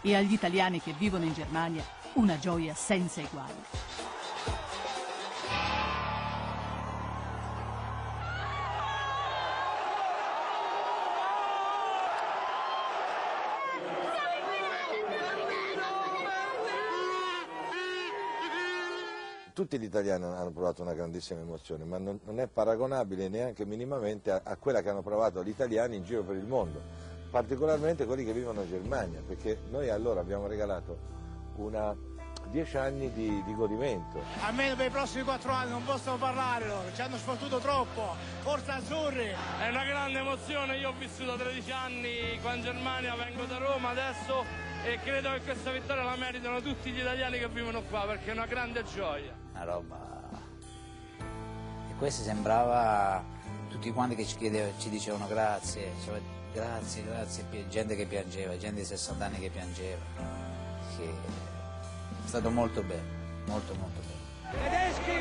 E 0.00 0.16
agli 0.16 0.32
italiani 0.32 0.82
che 0.82 0.92
vivono 0.98 1.24
in 1.24 1.34
Germania 1.34 1.84
una 2.14 2.36
gioia 2.40 2.74
senza 2.74 3.20
eguali. 3.20 3.77
Tutti 19.68 19.78
gli 19.78 19.86
italiani 19.86 20.24
hanno 20.24 20.50
provato 20.50 20.80
una 20.80 20.94
grandissima 20.94 21.40
emozione, 21.40 21.84
ma 21.84 21.98
non, 21.98 22.18
non 22.24 22.40
è 22.40 22.46
paragonabile 22.46 23.28
neanche 23.28 23.66
minimamente 23.66 24.30
a, 24.30 24.40
a, 24.42 24.56
quella 24.56 24.80
che 24.80 24.88
hanno 24.88 25.02
provato 25.02 25.44
gli 25.44 25.50
italiani 25.50 25.94
in 25.94 26.04
giro 26.04 26.22
per 26.22 26.36
il 26.36 26.46
mondo, 26.46 26.80
particolarmente 27.30 28.06
quelli 28.06 28.24
che 28.24 28.32
vivono 28.32 28.62
in 28.62 28.68
Germania, 28.68 29.20
perché 29.26 29.60
noi 29.68 29.90
allora 29.90 30.20
abbiamo 30.20 30.46
regalato 30.46 30.96
una, 31.56 31.94
dieci 32.46 32.78
anni 32.78 33.12
di, 33.12 33.42
di, 33.44 33.54
godimento. 33.54 34.22
Almeno 34.40 34.74
per 34.74 34.86
i 34.86 34.90
prossimi 34.90 35.24
quattro 35.24 35.52
anni 35.52 35.70
non 35.70 35.84
possono 35.84 36.16
parlare 36.16 36.66
loro, 36.66 36.90
ci 36.94 37.02
hanno 37.02 37.18
sfottuto 37.18 37.58
troppo, 37.58 38.14
forza 38.40 38.76
azzurri! 38.76 39.34
È 39.60 39.68
una 39.68 39.84
grande 39.84 40.20
emozione, 40.20 40.78
io 40.78 40.88
ho 40.88 40.94
vissuto 40.98 41.36
13 41.36 41.70
anni 41.72 42.38
qua 42.40 42.54
in 42.54 42.62
Germania, 42.62 43.14
vengo 43.16 43.44
da 43.44 43.58
Roma 43.58 43.90
adesso 43.90 44.67
e 44.84 44.98
credo 45.02 45.32
che 45.32 45.40
questa 45.40 45.70
vittoria 45.70 46.02
la 46.02 46.16
meritano 46.16 46.60
tutti 46.60 46.90
gli 46.90 47.00
italiani 47.00 47.38
che 47.38 47.48
vivono 47.48 47.82
qua 47.82 48.06
perché 48.06 48.30
è 48.30 48.32
una 48.32 48.46
grande 48.46 48.84
gioia. 48.84 49.34
Una 49.52 49.64
roba... 49.64 50.16
E 51.90 51.94
questo 51.98 52.22
sembrava 52.22 53.22
tutti 53.68 53.90
quanti 53.92 54.14
che 54.14 54.24
ci, 54.24 54.36
chiedeva, 54.36 54.70
ci 54.78 54.88
dicevano 54.88 55.26
grazie, 55.26 55.92
cioè, 56.04 56.20
grazie, 56.52 57.04
grazie, 57.04 57.44
gente 57.68 57.96
che 57.96 58.06
piangeva, 58.06 58.56
gente 58.56 58.80
di 58.80 58.86
60 58.86 59.24
anni 59.24 59.38
che 59.38 59.50
piangeva. 59.50 60.02
Che 60.96 61.04
è 61.04 62.28
stato 62.28 62.50
molto 62.50 62.82
bello, 62.82 63.02
molto 63.46 63.74
molto 63.74 64.00
bello. 64.00 64.16
Tedeschi, 64.50 65.12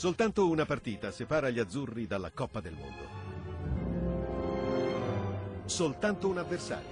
Soltanto 0.00 0.48
una 0.48 0.64
partita 0.64 1.10
separa 1.10 1.50
gli 1.50 1.58
azzurri 1.58 2.06
dalla 2.06 2.30
Coppa 2.30 2.60
del 2.60 2.72
Mondo. 2.72 3.06
Soltanto 5.66 6.26
un 6.26 6.38
avversario. 6.38 6.88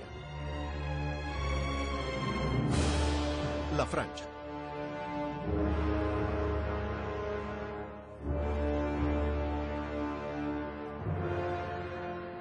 La 3.77 3.87
Francia. 3.87 4.27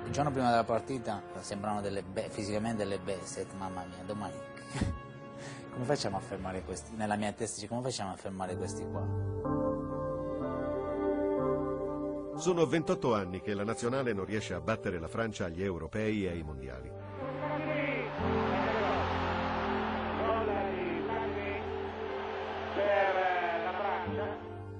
Il 0.03 0.11
giorno 0.11 0.31
prima 0.31 0.49
della 0.49 0.65
partita 0.65 1.23
sembrano 1.39 1.79
delle 1.79 2.03
fisicamente 2.27 2.83
delle 2.83 2.99
bestie, 2.99 3.47
mamma 3.57 3.85
mia, 3.85 4.03
domani 4.05 4.35
come 5.71 5.85
facciamo 5.85 6.17
a 6.17 6.19
fermare 6.19 6.61
questi? 6.63 6.93
Nella 6.93 7.15
mia 7.15 7.31
testa 7.31 7.65
come 7.67 7.83
facciamo 7.83 8.11
a 8.11 8.17
fermare 8.17 8.57
questi 8.57 8.85
qua? 8.91 9.86
Sono 12.37 12.67
28 12.67 13.15
anni 13.15 13.41
che 13.41 13.55
la 13.55 13.63
nazionale 13.63 14.13
non 14.13 14.23
riesce 14.23 14.53
a 14.53 14.61
battere 14.61 14.99
la 14.99 15.07
Francia 15.07 15.45
agli 15.45 15.63
europei 15.63 16.25
e 16.25 16.29
ai 16.29 16.43
mondiali. 16.43 16.91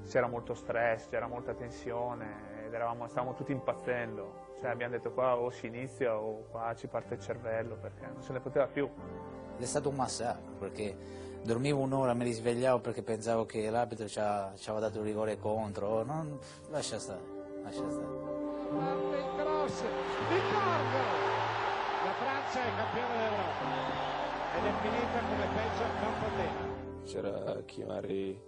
C'era 0.07 0.27
molto 0.27 0.53
stress, 0.53 1.09
c'era 1.09 1.27
molta 1.27 1.55
tensione 1.55 2.65
ed 2.67 2.73
eravamo, 2.73 3.07
stavamo 3.07 3.33
tutti 3.33 3.51
impazzendo. 3.53 4.53
Cioè, 4.59 4.69
abbiamo 4.69 4.93
detto 4.93 5.11
qua 5.11 5.35
o 5.35 5.49
si 5.49 5.65
inizia 5.65 6.15
o 6.15 6.45
qua 6.51 6.75
ci 6.75 6.85
parte 6.85 7.15
il 7.15 7.21
cervello 7.21 7.75
perché 7.75 8.05
non 8.05 8.21
se 8.21 8.33
ne 8.33 8.39
poteva 8.39 8.67
più. 8.67 8.87
È 9.57 9.65
stato 9.65 9.89
un 9.89 9.95
massacro 9.95 10.53
perché 10.59 10.95
dormivo 11.41 11.79
un'ora, 11.79 12.13
mi 12.13 12.23
risvegliavo 12.23 12.79
perché 12.81 13.01
pensavo 13.01 13.47
che 13.47 13.67
l'arbitro 13.71 14.07
ci, 14.07 14.19
aveva 14.19 14.79
dato 14.79 14.99
il 14.99 15.05
rigore 15.05 15.39
contro. 15.39 16.03
Non, 16.03 16.37
lascia 16.69 16.99
stare 16.99 17.36
lascia 17.67 17.89
stare. 17.89 18.15
Parte 18.71 19.17
il 19.17 19.27
cross, 19.35 19.83
Riccardo! 20.29 20.99
La 22.03 22.13
Francia 22.13 22.63
è 22.63 22.75
campione 22.77 23.17
d'Europa 23.17 23.85
ed 24.55 24.63
è 24.63 24.73
finita 24.81 25.19
come 25.19 25.47
peggio 25.53 25.83
non 26.01 26.13
poteva. 26.23 26.75
C'era 27.03 27.61
chi 27.65 27.83
magari 27.83 28.41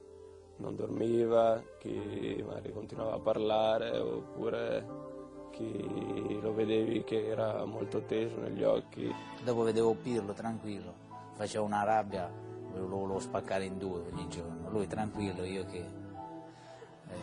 non 0.58 0.76
dormiva, 0.76 1.62
chi 1.80 2.44
magari 2.46 2.72
continuava 2.72 3.16
a 3.16 3.20
parlare 3.20 3.98
oppure 3.98 5.08
chi 5.52 6.40
lo 6.42 6.54
vedevi 6.54 7.04
che 7.04 7.28
era 7.28 7.66
molto 7.66 8.02
teso 8.04 8.40
negli 8.40 8.64
occhi. 8.64 9.14
Dopo 9.44 9.64
vedevo 9.64 9.94
Pirlo 9.96 10.32
tranquillo, 10.32 10.94
faceva 11.34 11.66
una 11.66 11.84
rabbia, 11.84 12.30
lo 12.74 12.88
volevo 12.88 13.20
spaccare 13.20 13.66
in 13.66 13.78
due 13.78 14.02
ogni 14.12 14.28
giorno. 14.30 14.70
Lui 14.70 14.88
tranquillo, 14.88 15.44
io 15.44 15.66
che 15.66 15.78
eh, 15.78 17.16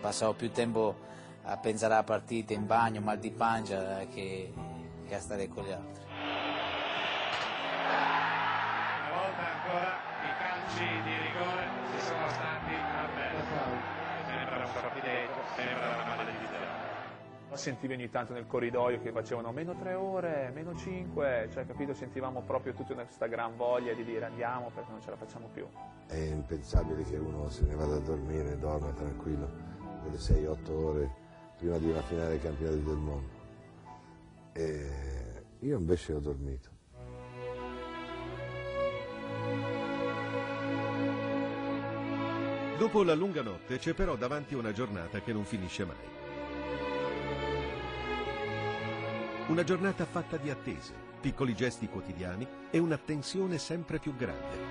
passavo 0.00 0.32
più 0.32 0.50
tempo 0.50 1.12
a 1.46 1.56
pensare 1.58 1.92
alla 1.92 2.02
partita 2.02 2.52
in 2.54 2.66
bagno, 2.66 3.00
mal 3.00 3.18
di 3.18 3.30
pancia, 3.30 3.98
che, 4.12 4.52
che 5.06 5.14
a 5.14 5.20
stare 5.20 5.48
con 5.48 5.64
gli 5.64 5.72
altri. 5.72 6.02
Una 9.04 9.20
volta 9.20 9.52
ancora 9.52 9.98
i 10.22 10.32
calci 10.38 11.02
di 11.02 11.16
rigore 11.18 11.68
si 11.92 12.06
sono 12.06 12.28
stati 12.28 12.74
avversi. 12.74 13.52
Sembra 14.26 14.56
un 14.56 14.72
sortilegio, 14.72 15.32
sembra 15.54 15.86
una 15.86 16.14
maledizione. 16.16 16.62
Sentivi 17.52 17.94
ogni 17.94 18.10
tanto 18.10 18.32
nel 18.32 18.48
corridoio 18.48 19.00
che 19.00 19.12
facevano 19.12 19.52
meno 19.52 19.76
tre 19.76 19.94
ore, 19.94 20.50
meno 20.52 20.74
cinque, 20.74 21.48
cioè 21.52 21.64
capito, 21.64 21.94
sentivamo 21.94 22.40
proprio 22.40 22.72
tutta 22.72 22.94
questa 22.94 23.26
gran 23.26 23.56
voglia 23.56 23.92
di 23.92 24.02
dire 24.02 24.24
andiamo 24.24 24.72
perché 24.74 24.90
non 24.90 25.00
ce 25.00 25.10
la 25.10 25.16
facciamo 25.16 25.48
più. 25.52 25.64
È 26.08 26.16
impensabile 26.16 27.04
che 27.04 27.16
uno 27.16 27.48
se 27.50 27.64
ne 27.64 27.76
vada 27.76 27.94
a 27.94 28.00
dormire 28.00 28.52
e 28.52 28.58
dorma 28.58 28.90
tranquillo 28.90 29.48
quelle 30.02 30.16
6-8 30.16 30.70
ore 30.72 31.22
prima 31.56 31.78
di 31.78 31.88
una 31.88 32.02
finale 32.02 32.30
dei 32.30 32.40
campionati 32.40 32.82
del 32.82 32.96
mondo. 32.96 33.32
E 34.52 35.44
io 35.60 35.78
invece 35.78 36.12
ho 36.12 36.20
dormito. 36.20 36.70
Dopo 42.78 43.02
la 43.04 43.14
lunga 43.14 43.42
notte 43.42 43.78
c'è 43.78 43.94
però 43.94 44.16
davanti 44.16 44.54
una 44.54 44.72
giornata 44.72 45.20
che 45.20 45.32
non 45.32 45.44
finisce 45.44 45.84
mai. 45.84 45.96
Una 49.46 49.62
giornata 49.62 50.04
fatta 50.04 50.36
di 50.36 50.50
attese, 50.50 50.92
piccoli 51.20 51.54
gesti 51.54 51.86
quotidiani 51.88 52.46
e 52.70 52.78
una 52.78 52.98
tensione 52.98 53.58
sempre 53.58 53.98
più 53.98 54.16
grande. 54.16 54.63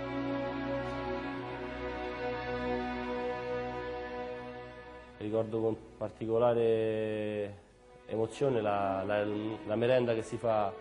Ricordo 5.24 5.62
con 5.62 5.78
particolare 5.98 7.62
emozione 8.06 8.62
la, 8.62 9.04
la, 9.06 9.26
la 9.26 9.76
merenda 9.76 10.14
che 10.14 10.22
si 10.22 10.38
fa 10.38 10.72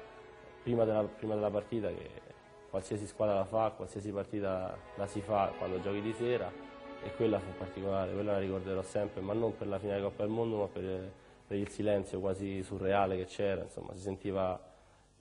prima 0.63 0.85
della, 0.85 1.03
prima 1.05 1.35
della, 1.35 1.51
partita, 1.51 1.89
che 1.89 2.11
qualsiasi 2.69 3.07
squadra 3.07 3.37
la 3.37 3.45
fa, 3.45 3.71
qualsiasi 3.71 4.11
partita 4.11 4.77
la 4.97 5.07
si 5.07 5.21
fa 5.21 5.53
quando 5.57 5.81
giochi 5.81 6.01
di 6.01 6.13
sera 6.13 6.51
e 7.03 7.15
quella 7.15 7.39
fu 7.39 7.49
particolare, 7.57 8.13
quella 8.13 8.33
la 8.33 8.39
ricorderò 8.39 8.83
sempre, 8.83 9.21
ma 9.21 9.33
non 9.33 9.57
per 9.57 9.69
la 9.69 9.79
finale 9.79 10.03
Coppa 10.03 10.23
del 10.23 10.33
Mondo, 10.33 10.59
ma 10.59 10.67
per, 10.67 11.11
per 11.47 11.57
il 11.57 11.69
silenzio 11.69 12.21
quasi 12.21 12.63
surreale 12.63 13.17
che 13.17 13.25
c'era, 13.25 13.63
insomma 13.63 13.95
si 13.95 14.01
sentiva 14.01 14.61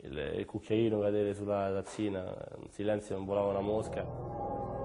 il, 0.03 0.33
il 0.37 0.45
cucchiaino 0.45 0.99
cadere 0.99 1.33
sulla 1.33 1.71
tazzina, 1.71 2.21
un 2.55 2.69
silenzio 2.69 3.15
non 3.15 3.25
volava 3.25 3.49
una 3.49 3.61
mosca. 3.61 4.79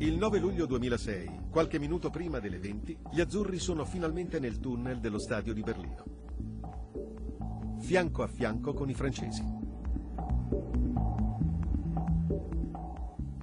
Il 0.00 0.16
9 0.16 0.38
luglio 0.38 0.64
2006, 0.66 1.46
qualche 1.50 1.80
minuto 1.80 2.08
prima 2.08 2.38
delle 2.38 2.60
20, 2.60 2.98
gli 3.10 3.20
azzurri 3.20 3.58
sono 3.58 3.84
finalmente 3.84 4.38
nel 4.38 4.60
tunnel 4.60 5.00
dello 5.00 5.18
stadio 5.18 5.52
di 5.52 5.60
Berlino. 5.60 6.04
Fianco 7.80 8.22
a 8.22 8.28
fianco 8.28 8.74
con 8.74 8.88
i 8.88 8.94
francesi. 8.94 9.42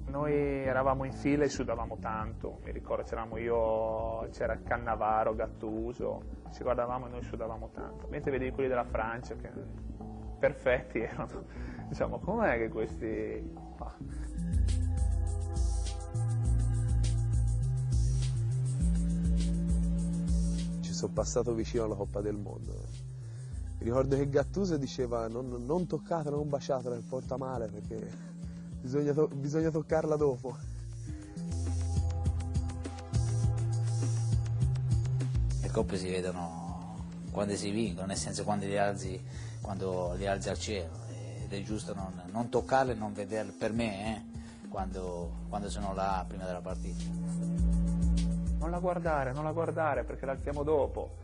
Noi 0.06 0.34
eravamo 0.34 1.04
in 1.04 1.12
fila 1.12 1.44
e 1.44 1.50
sudavamo 1.50 1.98
tanto, 2.00 2.62
mi 2.64 2.72
ricordo 2.72 3.04
c'eravamo 3.04 3.36
io, 3.36 4.30
c'era 4.30 4.58
Cannavaro, 4.62 5.36
Gattuso, 5.36 6.24
ci 6.54 6.64
guardavamo 6.64 7.08
e 7.08 7.10
noi 7.10 7.24
sudavamo 7.24 7.72
tanto. 7.74 8.08
Mentre 8.08 8.32
vedevi 8.32 8.52
quelli 8.52 8.70
della 8.70 8.86
Francia 8.86 9.36
che 9.36 9.52
perfetti 10.40 11.00
erano, 11.00 11.48
diciamo, 11.90 12.20
com'è 12.20 12.58
che 12.58 12.70
questi... 12.70 13.64
sono 21.06 21.14
passato 21.14 21.54
vicino 21.54 21.84
alla 21.84 21.96
Coppa 21.96 22.22
del 22.22 22.36
Mondo. 22.36 22.74
Mi 23.78 23.84
ricordo 23.84 24.16
che 24.16 24.28
Gattuso 24.30 24.78
diceva 24.78 25.28
non, 25.28 25.64
non 25.66 25.86
toccatela, 25.86 26.36
non 26.36 26.50
baciatela, 26.50 27.00
porta 27.08 27.38
male 27.38 27.68
perché 27.68 28.10
bisogna, 28.82 29.14
to 29.14 29.28
bisogna 29.28 29.70
toccarla 29.70 30.16
dopo. 30.16 30.74
scoppe 35.68 35.98
si 35.98 36.10
vedono 36.10 37.04
quando 37.32 37.54
si 37.58 37.70
vincono, 37.70 38.08
nel 38.08 38.16
senso 38.16 38.46
quando 38.46 38.66
li 38.66 38.78
alzi, 38.78 39.22
quando 39.60 40.14
li 40.16 40.26
alzi 40.26 40.48
al 40.48 40.58
cielo 40.58 41.04
ed 41.44 41.52
è 41.52 41.62
giusto 41.64 41.94
non, 41.94 42.14
non 42.32 42.48
toccarle 42.48 42.94
e 42.94 42.96
non 42.96 43.12
vederle 43.12 43.52
per 43.52 43.74
me 43.74 44.16
eh, 44.16 44.70
quando, 44.70 45.32
quando 45.50 45.70
sono 45.70 45.94
là 45.94 46.24
prima 46.26 46.46
della 46.46 46.62
partita. 46.62 47.65
Non 48.66 48.74
la 48.74 48.80
guardare, 48.80 49.32
non 49.32 49.44
la 49.44 49.52
guardare 49.52 50.04
perché 50.06 50.26
l'alziamo 50.26 50.64
dopo. 50.64 51.18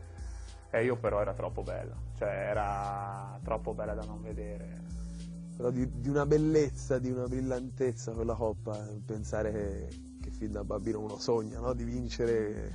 E 0.70 0.84
io 0.84 0.96
però 0.96 1.20
era 1.20 1.34
troppo 1.34 1.64
bella, 1.64 1.96
cioè 2.16 2.28
era 2.28 3.36
troppo 3.42 3.74
bella 3.74 3.94
da 3.94 4.04
non 4.04 4.22
vedere. 4.22 4.80
Però 5.56 5.70
di, 5.70 5.90
di 6.00 6.08
una 6.08 6.24
bellezza, 6.24 7.00
di 7.00 7.10
una 7.10 7.26
brillantezza 7.26 8.12
quella 8.12 8.34
coppa, 8.34 8.78
pensare 9.04 9.50
che, 9.50 9.88
che 10.22 10.30
fin 10.30 10.52
da 10.52 10.62
bambino 10.62 11.00
uno 11.00 11.18
sogna 11.18 11.58
no? 11.58 11.72
di 11.72 11.82
vincere 11.82 12.72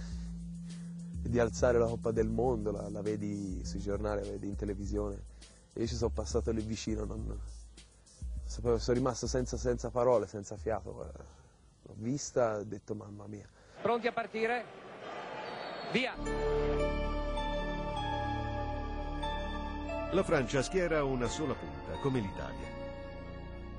di 1.22 1.40
alzare 1.40 1.78
la 1.78 1.88
Coppa 1.88 2.12
del 2.12 2.28
Mondo, 2.28 2.72
la, 2.72 2.90
la 2.90 3.02
vedi 3.02 3.64
sui 3.64 3.80
giornali, 3.80 4.22
la 4.22 4.32
vedi 4.32 4.50
in 4.50 4.56
televisione. 4.56 5.24
E 5.72 5.80
io 5.80 5.88
ci 5.88 5.96
sono 5.96 6.12
passato 6.14 6.52
lì 6.52 6.62
vicino, 6.62 7.06
non, 7.06 7.40
sono 8.44 8.80
rimasto 8.88 9.28
senza, 9.28 9.56
senza 9.56 9.90
parole, 9.92 10.28
senza 10.28 10.58
fiato. 10.58 10.92
L'ho 11.84 11.96
vista 11.96 12.58
ho 12.58 12.64
detto 12.64 12.96
mamma 12.96 13.28
mia. 13.28 13.48
Pronti 13.88 14.08
a 14.08 14.12
partire? 14.12 14.66
Via! 15.94 16.14
La 20.12 20.24
Francia 20.24 20.62
schiera 20.62 21.06
una 21.06 21.28
sola 21.28 21.54
punta, 21.54 21.98
come 22.02 22.20
l'Italia. 22.20 22.68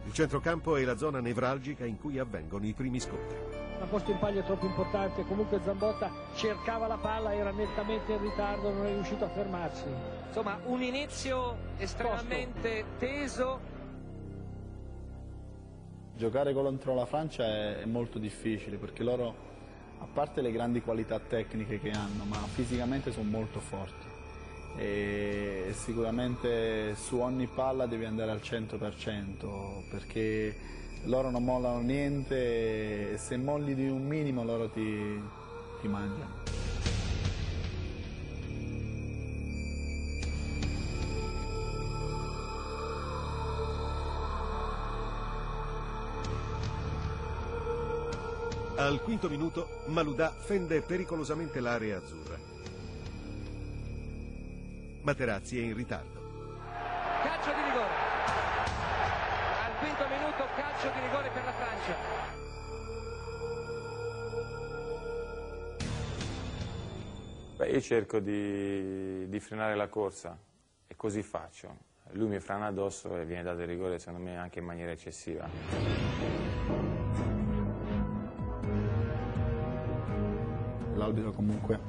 Il 0.06 0.12
centrocampo 0.14 0.76
è 0.76 0.85
la 0.85 0.97
zona 0.97 1.20
nevralgica 1.20 1.85
in 1.85 1.98
cui 1.98 2.18
avvengono 2.18 2.64
i 2.64 2.72
primi 2.72 3.01
scontri. 3.01 3.36
La 3.78 3.85
posta 3.85 4.10
in 4.10 4.18
palio 4.18 4.40
è 4.40 4.44
troppo 4.44 4.64
importante, 4.64 5.26
comunque 5.26 5.60
Zambotta 5.62 6.10
cercava 6.36 6.86
la 6.86 6.97
palla, 6.97 7.35
era 7.35 7.51
nettamente 7.51 8.10
in 8.10 8.22
ritardo, 8.22 8.72
non 8.72 8.86
è 8.86 8.94
riuscito 8.94 9.26
a 9.26 9.28
fermarsi. 9.28 9.85
Insomma, 10.28 10.59
un 10.64 10.80
inizio 10.80 11.55
estremamente 11.76 12.82
teso. 12.97 13.60
Giocare 16.16 16.55
contro 16.55 16.94
la 16.94 17.05
Francia 17.05 17.44
è 17.44 17.85
molto 17.85 18.18
difficile 18.18 18.78
perché 18.78 19.02
loro, 19.02 19.47
a 20.00 20.06
parte 20.12 20.40
le 20.40 20.52
grandi 20.52 20.80
qualità 20.80 21.18
tecniche 21.18 21.80
che 21.80 21.90
hanno, 21.90 22.24
ma 22.24 22.36
fisicamente 22.36 23.12
sono 23.12 23.28
molto 23.28 23.60
forti 23.60 24.16
e 24.78 25.72
sicuramente 25.72 26.94
su 26.94 27.18
ogni 27.18 27.48
palla 27.48 27.86
devi 27.86 28.04
andare 28.04 28.30
al 28.30 28.40
100% 28.40 29.88
perché 29.90 30.56
loro 31.04 31.30
non 31.30 31.42
mollano 31.42 31.80
niente 31.80 33.12
e 33.12 33.18
se 33.18 33.36
molli 33.36 33.74
di 33.74 33.88
un 33.88 34.06
minimo 34.06 34.44
loro 34.44 34.68
ti, 34.68 35.20
ti 35.80 35.88
mangiano. 35.88 36.67
Al 48.78 49.02
quinto 49.02 49.28
minuto 49.28 49.82
Maludà 49.86 50.30
fende 50.30 50.82
pericolosamente 50.82 51.59
l'area 51.59 51.96
azzurra. 51.96 52.38
Materazzi 55.02 55.59
è 55.59 55.64
in 55.64 55.74
ritardo. 55.74 56.20
Calcio 57.20 57.50
di 57.55 57.62
rigore. 57.64 57.92
Al 59.66 59.78
quinto 59.80 60.06
minuto 60.09 60.44
calcio 60.55 60.90
di 60.92 61.00
rigore 61.00 61.28
per 61.30 61.44
la 61.44 61.52
Francia. 61.52 61.96
Beh, 67.56 67.70
io 67.70 67.80
cerco 67.80 68.20
di, 68.20 69.28
di, 69.28 69.40
frenare 69.40 69.74
la 69.74 69.88
corsa 69.88 70.38
e 70.86 70.94
così 70.94 71.24
faccio. 71.24 71.76
Lui 72.12 72.28
mi 72.28 72.38
frana 72.38 72.66
addosso 72.66 73.16
e 73.16 73.24
viene 73.24 73.42
dato 73.42 73.60
il 73.60 73.66
rigore 73.66 73.98
secondo 73.98 74.24
me 74.24 74.36
anche 74.36 74.60
in 74.60 74.64
maniera 74.66 74.92
eccessiva. 74.92 76.47
L'arbitro 81.09 81.32
comunque 81.32 81.80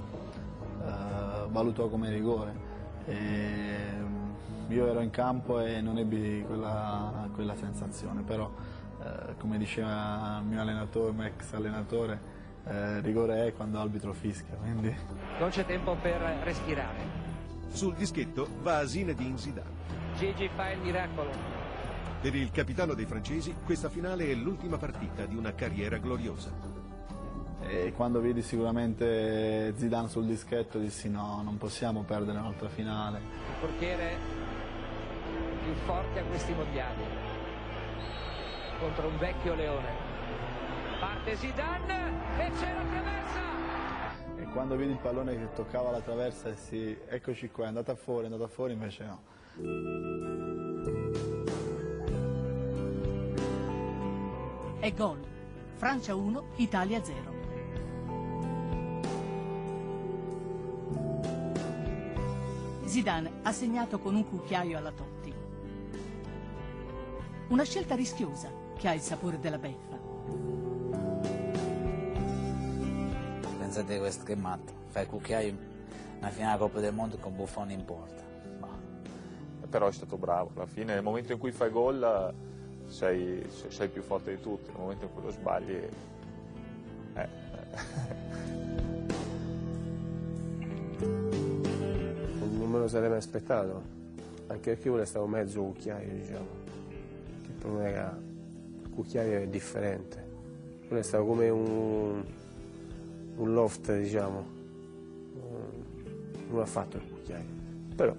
eh, 0.82 1.48
valutò 1.50 1.90
come 1.90 2.10
rigore 2.10 2.54
e 3.06 3.16
ehm, 3.16 4.36
io 4.70 4.88
ero 4.88 5.02
in 5.02 5.10
campo 5.10 5.60
e 5.60 5.82
non 5.82 5.98
ebbi 5.98 6.41
quella, 6.48 7.28
quella 7.34 7.54
sensazione, 7.58 8.22
però 8.22 8.50
eh, 9.04 9.36
come 9.38 9.58
diceva 9.58 10.38
il 10.40 10.46
mio 10.46 10.62
allenatore, 10.62 11.10
il 11.10 11.16
mio 11.16 11.26
ex 11.26 11.52
allenatore, 11.52 12.20
eh, 12.66 13.02
rigore 13.02 13.48
è 13.48 13.54
quando 13.54 13.78
l'arbitro 13.78 14.14
fischia. 14.14 14.56
Quindi... 14.56 14.96
Non 15.38 15.50
c'è 15.50 15.66
tempo 15.66 15.98
per 16.02 16.22
respirare. 16.44 17.28
Sul 17.72 17.96
dischetto 17.96 18.48
va 18.62 18.88
Zinedine 18.88 19.38
Zidane. 19.38 19.78
Gigi 20.18 20.50
fa 20.56 20.72
il 20.72 20.80
miracolo. 20.80 21.32
Per 22.22 22.34
il 22.34 22.52
capitano 22.52 22.94
dei 22.94 23.06
francesi 23.06 23.54
questa 23.66 23.90
finale 23.90 24.32
è 24.32 24.34
l'ultima 24.34 24.78
partita 24.78 25.26
di 25.26 25.36
una 25.36 25.54
carriera 25.54 25.98
gloriosa 25.98 26.69
e 27.70 27.94
quando 27.94 28.20
vidi 28.20 28.41
sicuramente 28.41 29.76
Zidane 29.78 30.08
sul 30.08 30.26
dischetto 30.26 30.80
dissi 30.80 31.08
no, 31.08 31.41
non 31.44 31.58
possiamo 31.58 32.02
perdere 32.02 32.40
un'altra 32.40 32.68
finale. 32.68 33.20
Il 33.20 33.60
portiere 33.60 34.18
più 35.64 35.74
forte 35.86 36.20
a 36.20 36.24
questi 36.24 36.52
mondiali 36.54 37.04
contro 38.80 39.08
un 39.08 39.18
vecchio 39.20 39.54
leone. 39.54 39.88
Parte 41.00 41.36
Zidane 41.36 42.12
e 42.40 42.52
c'è 42.58 42.74
la 42.74 42.84
traversa! 42.90 43.41
E 44.38 44.44
quando 44.52 44.76
vidi 44.76 44.91
il 44.91 44.98
pallone 44.98 45.38
che 45.38 45.54
toccava 45.54 45.91
la 45.91 46.02
traversa 46.02 46.50
dissi 46.50 46.98
eccoci 47.08 47.52
qua, 47.52 47.66
è 47.66 47.68
andata 47.68 47.94
fuori, 47.94 48.24
è 48.28 48.32
andata 48.32 48.48
fuori, 48.48 48.74
invece 48.74 49.06
no. 49.06 49.22
È 54.80 54.91
gol. 54.94 55.20
Francia 55.76 56.16
1, 56.16 56.44
Italia 56.56 57.04
0. 57.04 57.39
Zidane 62.90 63.41
ha 63.44 63.52
segnato 63.52 63.99
con 63.99 64.16
un 64.16 64.28
cucchiaio 64.28 64.76
alla 64.76 64.91
Totti. 64.91 65.32
Una 67.49 67.64
scelta 67.64 67.94
rischiosa 67.94 68.52
che 68.76 68.88
ha 68.88 68.94
il 68.95 69.02
sapore 69.02 69.40
della 69.40 69.60
beffa. 69.60 69.95
Pensate 73.60 73.99
questo 73.99 74.24
che 74.24 74.34
è 74.34 74.36
matto, 74.36 74.74
fai 74.88 75.03
il 75.03 75.10
cucchiaio 75.10 75.56
una 76.18 76.32
finale 76.32 76.57
Coppa 76.57 76.80
del 76.80 76.91
Mondo 76.91 77.18
con 77.18 77.36
Buffoni 77.36 77.74
in 77.74 77.86
porta. 77.86 78.24
Però 79.70 79.88
è 79.88 79.91
stato 79.91 80.18
bravo, 80.18 80.49
alla 80.56 80.66
fine 80.66 80.95
nel 80.95 81.03
momento 81.03 81.32
in 81.32 81.38
cui 81.38 81.52
fai 81.52 81.70
gol 81.70 82.34
sei, 82.88 83.48
sei 83.68 83.88
più 83.88 84.02
forte 84.02 84.36
di 84.36 84.41
tutti, 84.41 84.72
nel 84.72 84.80
momento 84.80 85.06
in 85.06 85.14
cui 85.14 85.22
lo 85.22 85.30
sbagli... 85.30 85.88
Eh, 87.14 87.30
non 92.70 92.78
me 92.78 92.84
lo 92.84 92.88
sarei 92.88 93.10
mai 93.10 93.18
aspettato, 93.18 93.82
anche 94.46 94.70
perché 94.74 94.90
quello 94.90 95.02
è 95.02 95.08
stato 95.08 95.26
mezzo 95.26 95.60
cucchiaio, 95.64 96.14
diciamo, 96.14 96.48
che 97.41 97.50
per 97.58 97.72
me 97.72 97.90
era, 97.90 98.20
il 98.84 98.90
cucchiaio 98.91 99.40
è 99.40 99.48
differente, 99.48 100.24
quello 100.86 101.02
è 101.02 101.04
stato 101.04 101.26
come 101.26 101.50
un, 101.50 102.24
un 103.38 103.54
loft, 103.54 103.98
diciamo, 103.98 104.58
non 106.50 106.60
ha 106.62 106.66
fatto 106.66 106.98
il 106.98 107.04
cucchiaio, 107.10 107.46
però 107.96 108.16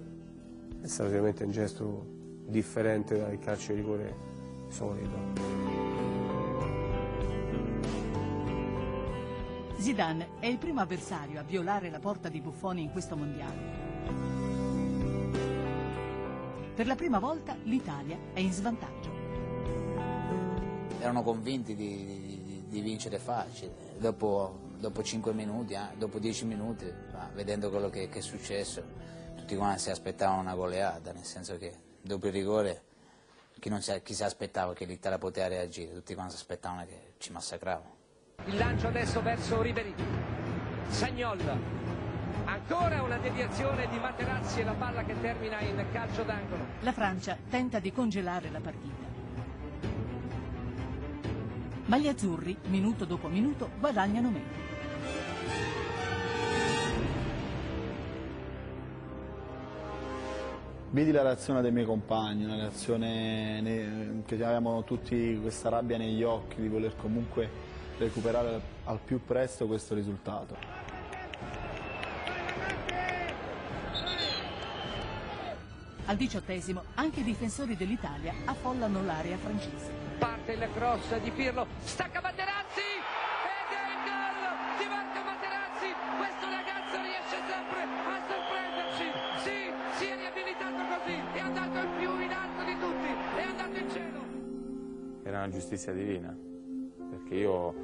è 0.82 0.86
stato 0.88 1.10
sicuramente 1.10 1.44
un 1.44 1.52
gesto 1.52 2.06
differente 2.46 3.18
dal 3.18 3.38
calcio 3.38 3.72
di 3.72 3.78
rigore 3.78 4.14
solito. 4.66 5.58
Zidane 9.76 10.28
è 10.40 10.46
il 10.46 10.58
primo 10.58 10.80
avversario 10.80 11.38
a 11.38 11.42
violare 11.44 11.88
la 11.88 12.00
porta 12.00 12.28
di 12.28 12.40
Buffoni 12.40 12.82
in 12.82 12.90
questo 12.90 13.16
mondiale. 13.16 13.89
Per 16.80 16.88
la 16.88 16.96
prima 16.96 17.18
volta 17.18 17.54
l'Italia 17.64 18.16
è 18.32 18.40
in 18.40 18.50
svantaggio. 18.50 19.10
Erano 20.98 21.22
convinti 21.22 21.74
di, 21.74 22.06
di, 22.06 22.64
di 22.68 22.80
vincere 22.80 23.18
facile, 23.18 23.70
dopo, 23.98 24.58
dopo 24.78 25.02
5 25.02 25.34
minuti, 25.34 25.74
eh, 25.74 25.88
dopo 25.98 26.18
10 26.18 26.46
minuti, 26.46 26.90
vedendo 27.34 27.68
quello 27.68 27.90
che, 27.90 28.08
che, 28.08 28.20
è 28.20 28.22
successo, 28.22 28.82
tutti 29.36 29.56
quanti 29.56 29.80
si 29.80 29.90
aspettavano 29.90 30.40
una 30.40 30.54
goleata, 30.54 31.12
nel 31.12 31.26
senso 31.26 31.58
che 31.58 31.70
dopo 32.00 32.28
il 32.28 32.32
rigore 32.32 32.82
chi, 33.58 33.70
si, 33.80 34.00
chi 34.02 34.14
si 34.14 34.24
aspettava 34.24 34.72
che 34.72 34.86
l'Italia 34.86 35.18
poteva 35.18 35.48
reagire, 35.48 35.92
tutti 35.92 36.14
quanti 36.14 36.32
si 36.32 36.40
aspettavano 36.40 36.86
che 36.86 37.12
ci 37.18 37.30
massacravano. 37.30 37.94
Il 38.46 38.56
lancio 38.56 38.86
adesso 38.86 39.20
verso 39.20 39.60
Ribery, 39.60 39.92
Sagnol 40.88 41.79
Ancora 42.68 43.02
una 43.02 43.16
deviazione 43.18 43.88
di 43.88 43.98
Materazzi 43.98 44.60
e 44.60 44.64
la 44.64 44.72
palla 44.72 45.02
che 45.02 45.20
termina 45.20 45.60
in 45.60 45.84
calcio 45.92 46.22
d'angolo. 46.22 46.64
La 46.80 46.92
Francia 46.92 47.36
tenta 47.48 47.78
di 47.78 47.92
congelare 47.92 48.50
la 48.50 48.60
partita. 48.60 49.08
Ma 51.86 51.98
gli 51.98 52.06
azzurri, 52.06 52.56
minuto 52.68 53.04
dopo 53.04 53.28
minuto, 53.28 53.70
guadagnano 53.78 54.30
meno. 54.30 54.68
Vedi 60.90 61.10
la 61.12 61.22
reazione 61.22 61.62
dei 61.62 61.72
miei 61.72 61.86
compagni, 61.86 62.44
una 62.44 62.56
reazione 62.56 64.22
che 64.26 64.34
avevamo 64.34 64.84
tutti 64.84 65.38
questa 65.40 65.68
rabbia 65.68 65.96
negli 65.96 66.22
occhi 66.22 66.60
di 66.60 66.68
voler 66.68 66.94
comunque 66.96 67.48
recuperare 67.98 68.60
al 68.84 68.98
più 69.04 69.24
presto 69.24 69.66
questo 69.66 69.94
risultato. 69.94 70.89
Al 76.10 76.16
diciottesimo 76.16 76.82
anche 76.94 77.20
i 77.20 77.22
difensori 77.22 77.76
dell'Italia 77.76 78.34
affollano 78.44 79.00
l'area 79.04 79.36
francese. 79.36 79.92
Parte 80.18 80.54
il 80.54 80.68
cross 80.74 81.16
di 81.20 81.30
Pirlo, 81.30 81.68
stacca 81.84 82.20
Materazzi 82.20 82.82
ed 82.82 83.70
è 83.70 83.82
il 83.86 84.02
gol 84.02 84.42
di 84.82 84.86
Marco 84.90 85.22
Materazzi. 85.22 85.86
Questo 86.18 86.46
ragazzo 86.50 86.96
riesce 86.98 87.38
sempre 87.46 87.86
a 87.86 88.18
sorprenderci. 88.26 89.06
Sì, 89.38 89.70
si 89.98 90.06
è 90.10 90.16
riabilitato 90.16 90.82
così, 90.82 91.14
è 91.14 91.38
andato 91.38 91.78
il 91.78 91.90
più 91.96 92.20
in 92.20 92.32
alto 92.32 92.64
di 92.64 92.76
tutti, 92.80 93.10
è 93.38 93.42
andato 93.42 93.78
in 93.78 93.90
cielo. 93.90 94.20
Era 95.22 95.38
una 95.38 95.50
giustizia 95.50 95.92
divina, 95.92 96.36
perché 97.08 97.34
io 97.36 97.74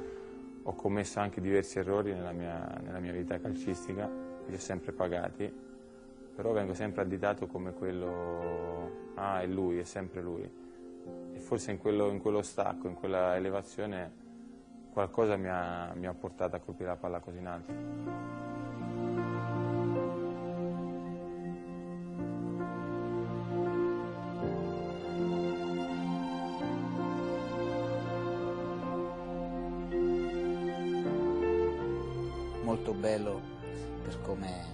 ho 0.63 0.75
commesso 0.75 1.21
anche 1.21 1.39
diversi 1.39 1.79
errori 1.79 2.11
nella 2.11 2.33
mia, 2.33 2.77
nella 2.83 2.99
mia 2.99 3.13
vita 3.13 3.39
calcistica, 3.39 4.11
li 4.47 4.53
ho 4.53 4.59
sempre 4.59 4.91
pagati, 4.91 5.65
però 6.37 6.51
vengo 6.51 6.75
sempre 6.75 7.01
additato 7.01 7.47
come 7.47 7.73
quello, 7.73 8.91
ah 9.15 9.41
è 9.41 9.47
lui, 9.47 9.79
è 9.79 9.83
sempre 9.83 10.21
lui. 10.21 10.47
E 11.33 11.39
forse 11.39 11.71
in 11.71 11.79
quello, 11.79 12.09
in 12.11 12.19
quello 12.19 12.43
stacco, 12.43 12.87
in 12.87 12.93
quella 12.93 13.35
elevazione, 13.35 14.11
qualcosa 14.91 15.35
mi 15.35 15.47
ha, 15.47 15.93
mi 15.95 16.05
ha 16.05 16.13
portato 16.13 16.55
a 16.55 16.59
colpire 16.59 16.89
la 16.89 16.95
palla 16.95 17.19
così 17.19 17.39
in 17.39 17.47
alto. 17.47 17.73
Molto 32.61 32.93
bello 32.93 33.46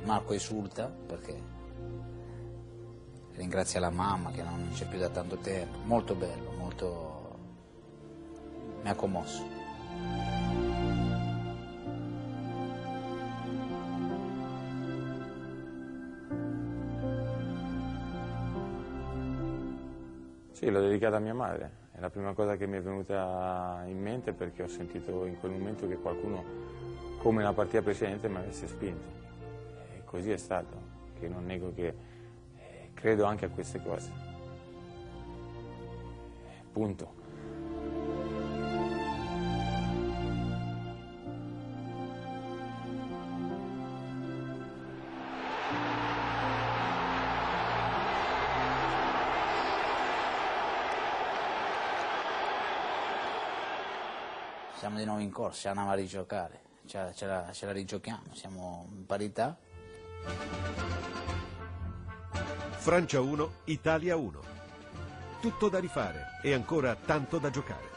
Marco 0.03 0.33
esulta, 0.33 0.87
perché 0.87 1.41
ringrazia 3.35 3.79
la 3.79 3.89
mamma 3.89 4.31
che 4.31 4.43
non 4.43 4.69
c'è 4.73 4.85
più 4.87 4.99
da 4.99 5.09
tanto 5.09 5.37
tempo. 5.37 5.79
Molto 5.85 6.13
bello, 6.13 6.51
molto... 6.57 7.37
mi 8.81 8.89
ha 8.89 8.95
commosso. 8.95 9.43
Sì, 20.51 20.69
l'ho 20.69 20.81
dedicata 20.81 21.17
a 21.17 21.19
mia 21.19 21.33
madre. 21.33 21.81
È 21.91 21.99
la 21.99 22.09
prima 22.09 22.33
cosa 22.33 22.55
che 22.55 22.67
mi 22.67 22.77
è 22.77 22.81
venuta 22.81 23.83
in 23.85 24.01
mente 24.01 24.33
perché 24.33 24.63
ho 24.63 24.67
sentito 24.67 25.25
in 25.25 25.39
quel 25.39 25.51
momento 25.51 25.87
che 25.87 25.97
qualcuno, 25.97 26.43
come 27.19 27.39
nella 27.39 27.53
partita 27.53 27.81
precedente, 27.81 28.27
mi 28.27 28.37
avesse 28.37 28.67
spinto. 28.67 29.21
Così 30.13 30.29
è 30.29 30.37
stato, 30.37 30.79
che 31.19 31.27
non 31.27 31.43
nego 31.43 31.73
che 31.73 31.87
eh, 31.87 32.91
credo 32.93 33.23
anche 33.23 33.45
a 33.45 33.49
queste 33.49 33.81
cose. 33.81 34.11
Punto. 36.71 37.15
Siamo 54.75 54.99
di 54.99 55.05
nuovo 55.05 55.21
in 55.21 55.31
corsa, 55.31 55.69
andiamo 55.69 55.89
a 55.89 55.95
rigiocare, 55.95 56.59
ce, 56.85 57.11
ce 57.15 57.25
la, 57.25 57.49
ce 57.51 57.65
la 57.65 57.71
rigiochiamo, 57.71 58.35
siamo 58.35 58.85
in 58.91 59.07
parità. 59.07 59.57
Francia 62.77 63.21
1, 63.21 63.51
Italia 63.65 64.15
1. 64.15 64.39
Tutto 65.39 65.69
da 65.69 65.79
rifare 65.79 66.39
e 66.41 66.53
ancora 66.53 66.95
tanto 66.95 67.37
da 67.37 67.49
giocare. 67.49 67.91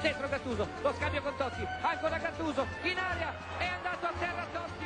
Dentro 0.00 0.28
Gattuso, 0.28 0.66
lo 0.82 0.92
scambio 0.94 1.22
con 1.22 1.36
Totti, 1.36 1.66
ancora 1.82 2.18
Gattuso, 2.18 2.66
in 2.82 2.98
aria, 2.98 3.34
è 3.58 3.66
andato 3.66 4.06
a 4.06 4.12
terra 4.18 4.46
Totti. 4.52 4.84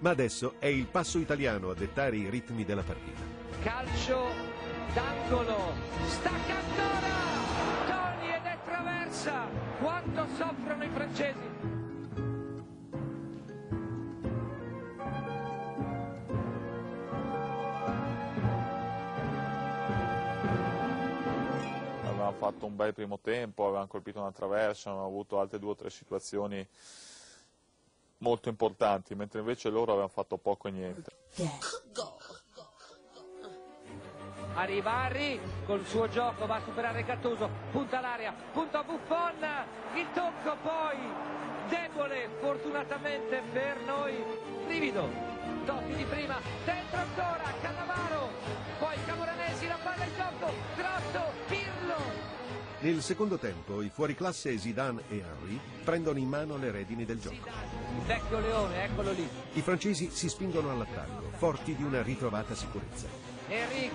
Ma 0.00 0.10
adesso 0.10 0.54
è 0.58 0.66
il 0.66 0.86
passo 0.86 1.18
italiano 1.18 1.70
a 1.70 1.74
dettare 1.74 2.16
i 2.16 2.28
ritmi 2.28 2.64
della 2.64 2.82
partita. 2.82 3.20
Calcio 3.62 4.26
d'angolo, 4.92 5.72
stacca 6.06 6.54
ancora, 6.54 7.12
Toni 7.86 8.34
ed 8.34 8.44
è 8.44 8.58
traversa, 8.64 9.46
quanto 9.80 10.26
soffrono 10.36 10.84
i 10.84 10.90
francesi. 10.92 11.63
Avevamo 22.34 22.38
fatto 22.38 22.66
un 22.66 22.76
bel 22.76 22.92
primo 22.92 23.18
tempo, 23.20 23.64
avevamo 23.64 23.86
colpito 23.86 24.20
una 24.20 24.32
traversa, 24.32 24.90
avevamo 24.90 25.08
avuto 25.08 25.38
altre 25.38 25.58
due 25.58 25.70
o 25.70 25.74
tre 25.76 25.88
situazioni 25.88 26.66
molto 28.18 28.48
importanti, 28.48 29.14
mentre 29.14 29.40
invece 29.40 29.70
loro 29.70 29.92
avevano 29.92 30.08
fatto 30.08 30.36
poco 30.36 30.68
e 30.68 30.70
niente. 30.72 31.10
Arriva 34.54 34.92
Harry 35.02 35.40
col 35.64 35.84
suo 35.86 36.08
gioco, 36.08 36.46
va 36.46 36.56
a 36.56 36.62
superare 36.62 37.02
Gattuso, 37.04 37.48
punta 37.70 38.00
l'area, 38.00 38.34
punta 38.52 38.82
Buffon, 38.82 39.36
il 39.94 40.06
tocco 40.12 40.56
poi, 40.62 40.98
debole 41.68 42.28
fortunatamente 42.40 43.42
per 43.52 43.80
noi, 43.80 44.22
Livido, 44.66 45.08
Totti 45.64 45.94
di 45.94 46.04
prima, 46.04 46.38
dentro 46.64 46.98
ancora, 46.98 47.44
Cannavaro, 47.60 48.28
poi 48.78 48.96
Camoranesi, 49.06 49.66
la 49.66 49.78
palla 49.82 50.04
in 50.04 50.14
gioco, 50.14 50.52
Nel 52.84 53.00
secondo 53.00 53.38
tempo 53.38 53.80
i 53.80 53.88
fuoriclasse 53.88 54.58
Zidane 54.58 55.04
e 55.08 55.16
Henry 55.16 55.58
prendono 55.82 56.18
in 56.18 56.28
mano 56.28 56.58
le 56.58 56.70
redini 56.70 57.06
del 57.06 57.18
gioco. 57.18 57.48
il 57.48 58.04
vecchio 58.04 58.38
leone, 58.40 58.84
eccolo 58.84 59.12
lì, 59.12 59.26
I 59.54 59.62
francesi 59.62 60.10
si 60.10 60.28
spingono 60.28 60.70
all'attacco, 60.70 61.30
forti 61.36 61.74
di 61.74 61.82
una 61.82 62.02
ritrovata 62.02 62.54
sicurezza. 62.54 63.08
Henry 63.48 63.90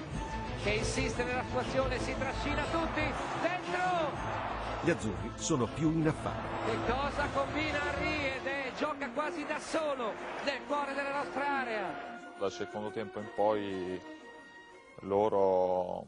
che 0.64 0.70
insiste 0.72 1.24
nella 1.24 1.44
sua 1.52 1.62
azione, 1.62 2.00
si 2.00 2.16
trascina 2.18 2.64
tutti, 2.64 3.02
dentro, 3.44 4.12
Gli 4.82 4.90
azzurri 4.90 5.32
sono 5.36 5.68
più 5.68 5.92
in 5.92 6.08
affare. 6.08 6.42
che 6.66 6.92
cosa 6.92 7.28
combina 7.32 7.94
Henry 7.94 8.26
ed 8.26 8.46
è, 8.48 8.72
gioca 8.76 9.08
quasi 9.12 9.46
da 9.46 9.60
solo 9.60 10.14
nel 10.46 10.62
cuore 10.66 10.96
della 10.96 11.14
nostra 11.14 11.60
area. 11.60 12.32
Dal 12.40 12.52
secondo 12.52 12.90
tempo 12.90 13.20
in 13.20 13.30
poi 13.36 14.02
loro, 15.02 16.08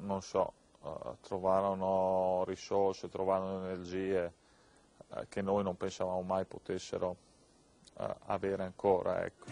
non 0.00 0.20
so, 0.20 0.52
eh, 0.84 1.16
trovarono 1.22 2.44
risorse, 2.46 3.08
trovarono 3.08 3.64
energie 3.64 4.32
eh, 5.08 5.26
che 5.28 5.40
noi 5.40 5.62
non 5.62 5.76
pensavamo 5.76 6.20
mai 6.22 6.44
potessero 6.44 7.16
eh, 7.98 8.14
avere 8.26 8.64
ancora. 8.64 9.24
Ecco. 9.24 9.46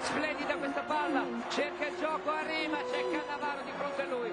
Splendida 0.00 0.56
questa 0.56 0.82
palla, 0.82 1.24
cerca 1.50 1.86
il 1.86 1.96
gioco, 1.98 2.30
arriva, 2.30 2.76
c'è 2.90 3.10
Cannavaro 3.10 3.62
di 3.62 3.70
fronte 3.70 4.02
a 4.02 4.06
lui. 4.06 4.32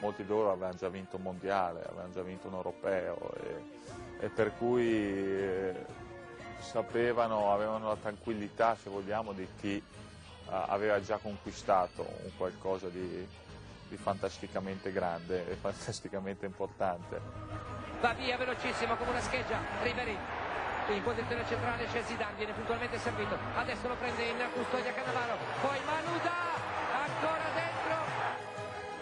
molti 0.00 0.22
di 0.22 0.28
loro 0.28 0.50
avevano 0.50 0.74
già 0.74 0.88
vinto 0.88 1.16
un 1.16 1.22
mondiale, 1.22 1.82
avevano 1.84 2.12
già 2.12 2.22
vinto 2.22 2.48
un 2.48 2.54
europeo 2.54 3.32
e, 3.40 4.26
e 4.26 4.28
per 4.28 4.54
cui 4.58 5.72
sapevano, 6.58 7.52
avevano 7.52 7.88
la 7.88 7.96
tranquillità, 7.96 8.76
se 8.76 8.90
vogliamo, 8.90 9.32
di 9.32 9.46
chi 9.58 9.82
aveva 10.48 11.00
già 11.00 11.18
conquistato 11.18 12.02
un 12.22 12.30
qualcosa 12.36 12.88
di, 12.88 13.26
di 13.88 13.96
fantasticamente 13.96 14.92
grande 14.92 15.48
e 15.48 15.54
fantasticamente 15.60 16.46
importante. 16.46 17.20
Va 18.00 18.12
via 18.12 18.36
velocissimo 18.36 18.96
come 18.96 19.10
una 19.10 19.20
scheggia, 19.20 19.58
Riveri. 19.82 20.16
In 20.88 21.02
posizione 21.02 21.46
centrale 21.46 21.86
c'è 21.86 22.02
Zidane, 22.02 22.36
viene 22.36 22.52
puntualmente 22.52 22.98
servito. 22.98 23.38
Adesso 23.54 23.88
lo 23.88 23.94
prende 23.94 24.22
in 24.24 24.36
custodia 24.52 24.92
Cannavaro. 24.92 25.38
Poi 25.62 25.78
Manuda, 25.86 26.32
ancora 26.92 27.48
dentro. 27.54 27.96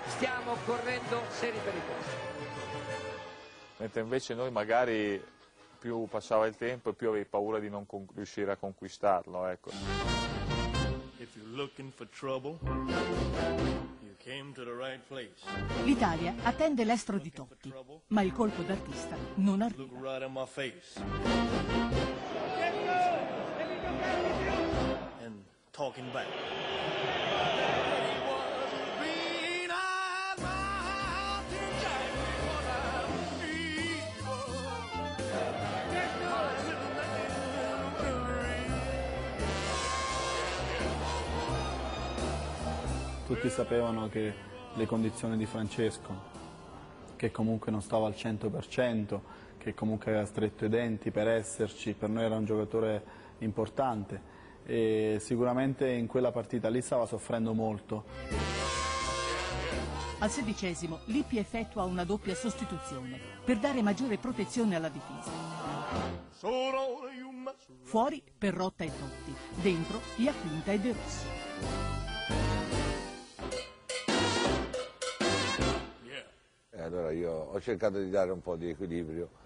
Stiamo 0.06 0.56
correndo 0.64 1.22
seri 1.30 1.58
pericoli. 1.58 2.30
Mentre 3.78 4.00
invece 4.00 4.34
noi 4.34 4.52
magari 4.52 5.20
più 5.80 6.06
passava 6.06 6.46
il 6.46 6.56
tempo 6.56 6.90
e 6.90 6.92
più 6.92 7.08
avevi 7.08 7.24
paura 7.24 7.58
di 7.58 7.68
non 7.68 7.84
riuscire 8.14 8.52
a 8.52 8.56
conquistarlo. 8.56 9.48
Ecco. 9.48 10.11
L'Italia 15.84 16.34
attende 16.42 16.84
l'estro 16.84 17.18
di 17.18 17.32
Totti, 17.32 17.72
ma 18.08 18.20
il 18.22 18.32
colpo 18.32 18.62
d'artista 18.62 19.16
non 19.36 19.62
arriva. 19.62 20.20
And 25.22 25.42
talking 25.70 26.10
back. 26.12 26.28
Tutti 43.32 43.48
sapevano 43.48 44.10
che 44.10 44.34
le 44.74 44.84
condizioni 44.84 45.38
di 45.38 45.46
Francesco, 45.46 46.14
che 47.16 47.30
comunque 47.30 47.70
non 47.70 47.80
stava 47.80 48.06
al 48.06 48.12
100%, 48.14 49.20
che 49.56 49.72
comunque 49.72 50.10
aveva 50.10 50.26
stretto 50.26 50.66
i 50.66 50.68
denti 50.68 51.10
per 51.10 51.26
esserci, 51.28 51.94
per 51.94 52.10
noi 52.10 52.24
era 52.24 52.36
un 52.36 52.44
giocatore 52.44 53.02
importante 53.38 54.20
e 54.66 55.16
sicuramente 55.18 55.88
in 55.88 56.08
quella 56.08 56.30
partita 56.30 56.68
lì 56.68 56.82
stava 56.82 57.06
soffrendo 57.06 57.54
molto. 57.54 58.04
Al 60.18 60.28
sedicesimo 60.28 60.98
Lippi 61.06 61.38
effettua 61.38 61.84
una 61.84 62.04
doppia 62.04 62.34
sostituzione 62.34 63.18
per 63.42 63.56
dare 63.56 63.80
maggiore 63.80 64.18
protezione 64.18 64.76
alla 64.76 64.90
difesa. 64.90 65.30
Fuori 67.80 68.22
Perrotta 68.36 68.84
e 68.84 68.88
Totti, 68.88 69.34
dentro 69.62 70.02
Iaquinta 70.16 70.72
e 70.72 70.78
De 70.78 70.92
Rossi. 70.92 72.61
Allora 76.82 77.10
io 77.10 77.30
ho 77.30 77.60
cercato 77.60 77.98
di 77.98 78.10
dare 78.10 78.30
un 78.30 78.40
po' 78.40 78.56
di 78.56 78.68
equilibrio 78.68 79.40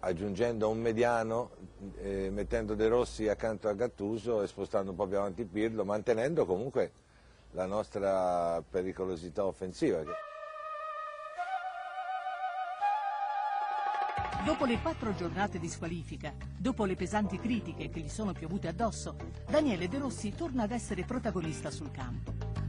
aggiungendo 0.00 0.68
un 0.68 0.80
mediano, 0.80 1.50
eh, 1.98 2.30
mettendo 2.30 2.74
De 2.74 2.88
Rossi 2.88 3.28
accanto 3.28 3.68
a 3.68 3.74
Gattuso 3.74 4.42
e 4.42 4.46
spostando 4.46 4.90
un 4.90 4.96
po' 4.96 5.06
più 5.06 5.18
avanti 5.18 5.44
Pirlo, 5.44 5.84
mantenendo 5.84 6.46
comunque 6.46 6.92
la 7.52 7.66
nostra 7.66 8.62
pericolosità 8.68 9.44
offensiva. 9.44 10.02
Dopo 14.44 14.64
le 14.64 14.80
quattro 14.80 15.14
giornate 15.14 15.58
di 15.58 15.68
squalifica, 15.68 16.32
dopo 16.56 16.86
le 16.86 16.96
pesanti 16.96 17.38
critiche 17.38 17.90
che 17.90 18.00
gli 18.00 18.08
sono 18.08 18.32
piovute 18.32 18.68
addosso, 18.68 19.14
Daniele 19.46 19.86
De 19.86 19.98
Rossi 19.98 20.34
torna 20.34 20.62
ad 20.62 20.70
essere 20.70 21.04
protagonista 21.04 21.70
sul 21.70 21.90
campo. 21.90 22.59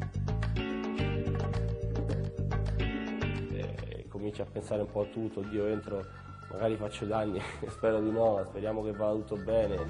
Cominci 4.32 4.42
a 4.42 4.46
pensare 4.46 4.82
un 4.82 4.92
po' 4.92 5.02
a 5.02 5.06
tutto, 5.06 5.42
oddio 5.42 5.68
entro, 5.68 6.06
magari 6.52 6.76
faccio 6.78 7.06
danni, 7.06 7.40
spero 7.68 8.00
di 8.00 8.10
no, 8.10 8.44
speriamo 8.48 8.82
che 8.84 8.92
vada 8.92 9.14
tutto 9.14 9.36
bene. 9.36 9.86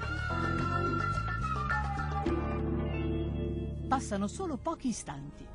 Passano 3.88 4.26
solo 4.26 4.56
pochi 4.56 4.88
istanti 4.88 5.46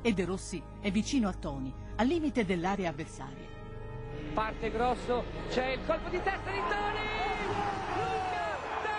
e 0.00 0.12
De 0.12 0.24
Rossi 0.24 0.62
è 0.80 0.90
vicino 0.90 1.28
a 1.28 1.32
Toni, 1.32 1.74
al 1.96 2.06
limite 2.06 2.44
dell'area 2.44 2.90
avversaria. 2.90 3.56
Parte 4.34 4.70
grosso, 4.70 5.24
c'è 5.48 5.72
il 5.72 5.80
colpo 5.84 6.08
di 6.08 6.22
testa 6.22 6.50
di 6.50 6.58
Toni! 6.58 7.06
Luca 7.96 8.58
Toni! 8.84 8.98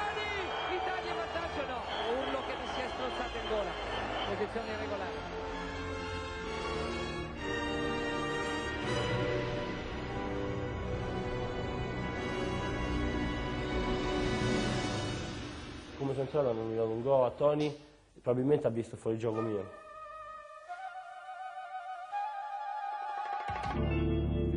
Come 16.10 16.22
entrato 16.22 16.50
hanno 16.50 16.74
dato 16.74 16.90
un 16.90 17.04
gol 17.04 17.26
a 17.26 17.30
Tony, 17.30 17.80
probabilmente 18.20 18.66
ha 18.66 18.72
visto 18.72 18.98
fuori 18.98 19.20
gioco 19.20 19.42
mio. 19.42 19.70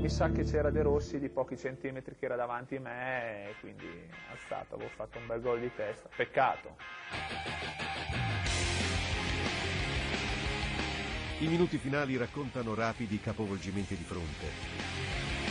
Mi 0.00 0.08
sa 0.08 0.30
che 0.30 0.44
c'era 0.44 0.70
De 0.70 0.80
Rossi 0.80 1.18
di 1.18 1.28
pochi 1.28 1.58
centimetri 1.58 2.16
che 2.16 2.24
era 2.24 2.36
davanti 2.36 2.76
a 2.76 2.80
me 2.80 3.50
e 3.50 3.54
quindi 3.60 3.86
alzato, 4.30 4.76
avevo 4.76 4.88
fatto 4.88 5.18
un 5.18 5.26
bel 5.26 5.42
gol 5.42 5.60
di 5.60 5.70
testa. 5.74 6.08
Peccato. 6.16 6.76
I 11.40 11.46
minuti 11.48 11.76
finali 11.76 12.16
raccontano 12.16 12.74
rapidi 12.74 13.20
capovolgimenti 13.20 13.94
di 13.94 14.04
fronte. 14.04 15.41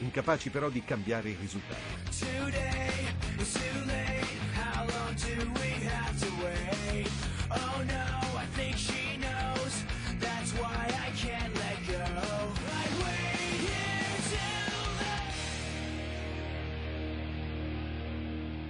Incapaci 0.00 0.50
però 0.50 0.68
di 0.68 0.84
cambiare 0.84 1.30
il 1.30 1.36
risultato. 1.36 1.80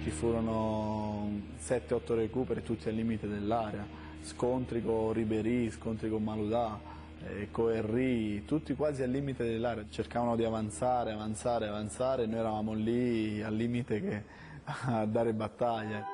Ci 0.01 0.09
furono 0.09 1.29
7-8 1.63 2.15
recuperi 2.15 2.63
tutti 2.63 2.89
al 2.89 2.95
limite 2.95 3.27
dell'area, 3.27 3.85
scontri 4.23 4.81
con 4.81 5.13
Ribéry, 5.13 5.69
scontri 5.69 6.09
con 6.09 6.23
Maludà, 6.23 6.79
eh, 7.27 7.49
Henry, 7.53 8.45
tutti 8.45 8.75
quasi 8.75 9.03
al 9.03 9.09
limite 9.09 9.43
dell'area, 9.43 9.85
cercavano 9.89 10.35
di 10.35 10.43
avanzare, 10.43 11.11
avanzare, 11.11 11.67
avanzare, 11.67 12.25
noi 12.25 12.39
eravamo 12.39 12.73
lì 12.73 13.41
al 13.41 13.53
limite 13.53 14.01
che, 14.01 14.23
a 14.87 15.05
dare 15.05 15.33
battaglia. 15.33 16.05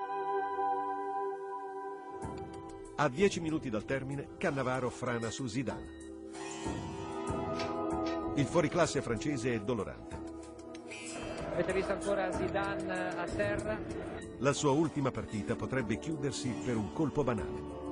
A 2.98 3.10
10 3.10 3.40
minuti 3.42 3.70
dal 3.70 3.84
termine, 3.84 4.30
Cannavaro 4.38 4.90
frana 4.90 5.30
su 5.30 5.48
Zidane. 5.48 6.04
Il 8.36 8.46
fuoriclasse 8.46 9.02
francese 9.02 9.54
è 9.54 9.60
dolorante. 9.60 10.24
Avete 11.52 11.74
visto 11.74 11.94
ancora 11.94 12.32
Zidane 12.32 13.16
a 13.16 13.26
terra? 13.26 13.78
La 14.40 14.52
sua 14.54 14.72
ultima 14.72 15.12
partita 15.12 15.56
potrebbe 15.56 16.00
chiudersi 16.00 16.50
per 16.66 16.76
un 16.76 16.92
colpo 16.92 17.24
banale. 17.24 17.85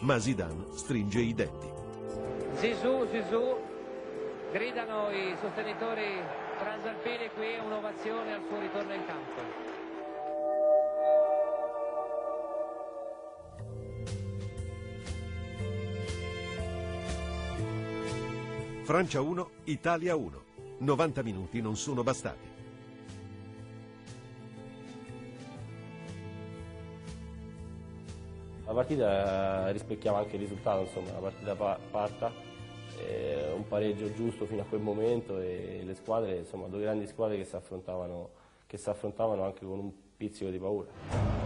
Ma 0.00 0.18
Zidane 0.18 0.66
stringe 0.74 1.20
i 1.20 1.34
denti. 1.34 1.68
Zizou, 2.56 3.06
Zizou, 3.10 3.56
gridano 4.52 5.10
i 5.10 5.34
sostenitori 5.40 6.20
transalpini 6.58 7.30
qui 7.34 7.58
un'ovazione 7.64 8.34
al 8.34 8.42
suo 8.48 8.60
ritorno 8.60 8.92
in 8.94 9.04
campo. 9.06 9.74
Francia 18.84 19.20
1, 19.20 19.50
Italia 19.64 20.14
1. 20.14 20.44
90 20.78 21.22
minuti 21.22 21.60
non 21.60 21.76
sono 21.76 22.02
bastati. 22.02 22.55
Partita 28.76 29.70
rispecchiava 29.70 30.18
anche 30.18 30.36
il 30.36 30.42
risultato, 30.42 30.82
insomma, 30.82 31.12
la 31.12 31.18
partita 31.18 31.54
pa- 31.54 31.78
parta, 31.90 32.30
eh, 32.98 33.50
un 33.54 33.66
pareggio 33.66 34.12
giusto 34.12 34.44
fino 34.44 34.60
a 34.60 34.64
quel 34.66 34.82
momento 34.82 35.40
e 35.40 35.80
le 35.82 35.94
squadre, 35.94 36.36
insomma, 36.36 36.66
due 36.66 36.82
grandi 36.82 37.06
squadre 37.06 37.38
che 37.38 37.44
si 37.44 37.56
affrontavano, 37.56 38.28
che 38.66 38.76
si 38.76 38.90
affrontavano 38.90 39.44
anche 39.44 39.64
con 39.64 39.78
un 39.78 39.90
pizzico 40.16 40.50
di 40.50 40.58
paura. 40.58 41.45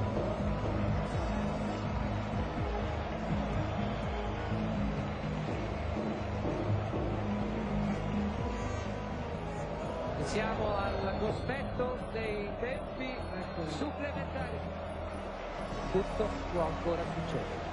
Tutto 15.93 16.29
può 16.53 16.63
ancora 16.63 17.03
succedere. 17.03 17.69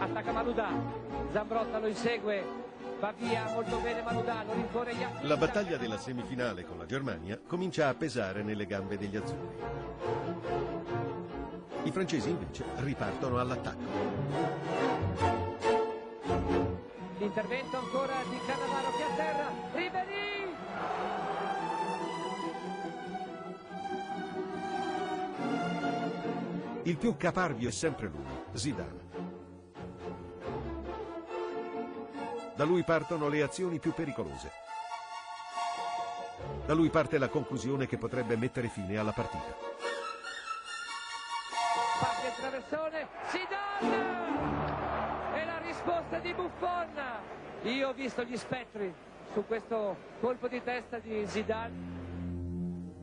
Attacca 0.00 0.32
Maludà, 0.32 0.70
Zambrotta 1.30 1.78
lo 1.78 1.86
insegue, 1.86 2.44
va 2.98 3.14
via 3.16 3.44
molto 3.52 3.76
bene 3.78 4.02
Maludà, 4.02 4.42
lo 4.44 4.54
rincorre 4.54 4.92
Iacchini. 4.92 5.28
La 5.28 5.36
battaglia 5.36 5.76
della 5.76 5.98
semifinale 5.98 6.64
con 6.64 6.78
la 6.78 6.86
Germania 6.86 7.38
comincia 7.46 7.86
a 7.86 7.94
pesare 7.94 8.42
nelle 8.42 8.66
gambe 8.66 8.98
degli 8.98 9.16
azzurri. 9.16 9.56
I 11.84 11.90
francesi 11.92 12.28
invece 12.28 12.64
ripartono 12.78 13.38
all'attacco. 13.38 13.86
L'intervento 17.18 17.76
ancora 17.76 18.14
di 18.28 18.38
Cannavaro 18.44 18.96
che 18.96 19.02
a 19.04 19.14
terra, 19.14 19.46
Ribéry! 19.74 20.17
Il 26.88 26.96
più 26.96 27.18
caparbio 27.18 27.68
è 27.68 27.70
sempre 27.70 28.06
lui, 28.06 28.24
Zidane. 28.52 29.10
Da 32.56 32.64
lui 32.64 32.82
partono 32.82 33.28
le 33.28 33.42
azioni 33.42 33.78
più 33.78 33.92
pericolose. 33.92 34.50
Da 36.64 36.72
lui 36.72 36.88
parte 36.88 37.18
la 37.18 37.28
conclusione 37.28 37.86
che 37.86 37.98
potrebbe 37.98 38.38
mettere 38.38 38.68
fine 38.68 38.96
alla 38.96 39.12
partita. 39.12 39.54
Passa 42.00 42.26
il 42.26 42.32
traversone, 42.36 43.06
Zidane! 43.26 43.96
E 45.34 45.44
la 45.44 45.58
risposta 45.58 46.18
di 46.20 46.32
Buffon. 46.32 46.88
Io 47.64 47.88
ho 47.88 47.92
visto 47.92 48.24
gli 48.24 48.38
spettri 48.38 48.94
su 49.34 49.44
questo 49.46 49.94
colpo 50.20 50.48
di 50.48 50.64
testa 50.64 50.98
di 51.00 51.22
Zidane. 51.26 51.74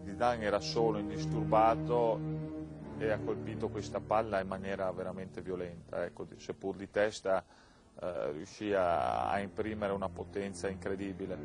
Zidane 0.06 0.44
era 0.44 0.60
solo, 0.60 0.98
indisturbato 0.98 2.45
e 2.98 3.12
ha 3.12 3.20
colpito 3.20 3.70
questa 3.70 4.00
palla 4.00 4.40
in 4.40 4.48
maniera 4.48 4.92
veramente 4.92 5.42
violenta. 5.42 6.06
Ecco, 6.06 6.28
seppur 6.38 6.76
di 6.76 6.90
testa 6.90 7.44
eh, 8.00 8.32
riuscì 8.32 8.74
a, 8.74 9.30
a 9.30 9.40
imprimere 9.40 9.94
una 9.94 10.10
potenza 10.10 10.68
incredibile. 10.70 11.38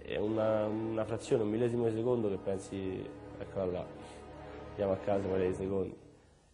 È 0.00 0.16
una, 0.16 0.66
una 0.66 1.04
frazione, 1.04 1.42
un 1.42 1.50
millesimo 1.50 1.88
di 1.88 1.94
secondo 1.94 2.28
che 2.28 2.36
pensi, 2.36 3.08
eccola 3.38 3.64
là, 3.64 3.86
andiamo 4.70 4.92
a 4.92 4.96
casa 4.96 5.26
per 5.26 5.40
i 5.40 5.54
secondi. 5.54 5.96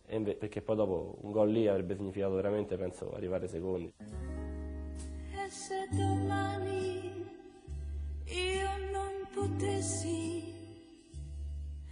E 0.06 0.16
inve- 0.16 0.34
perché 0.34 0.62
poi 0.62 0.76
dopo 0.76 1.18
un 1.20 1.30
gol 1.30 1.50
lì 1.50 1.68
avrebbe 1.68 1.94
significato 1.94 2.34
veramente, 2.34 2.76
penso, 2.76 3.12
arrivare 3.14 3.48
secondi. 3.48 3.92
E 3.98 5.50
se 5.50 5.88
domani 5.90 7.28
io 8.24 8.78
non 8.78 8.89
potessi 9.32 10.52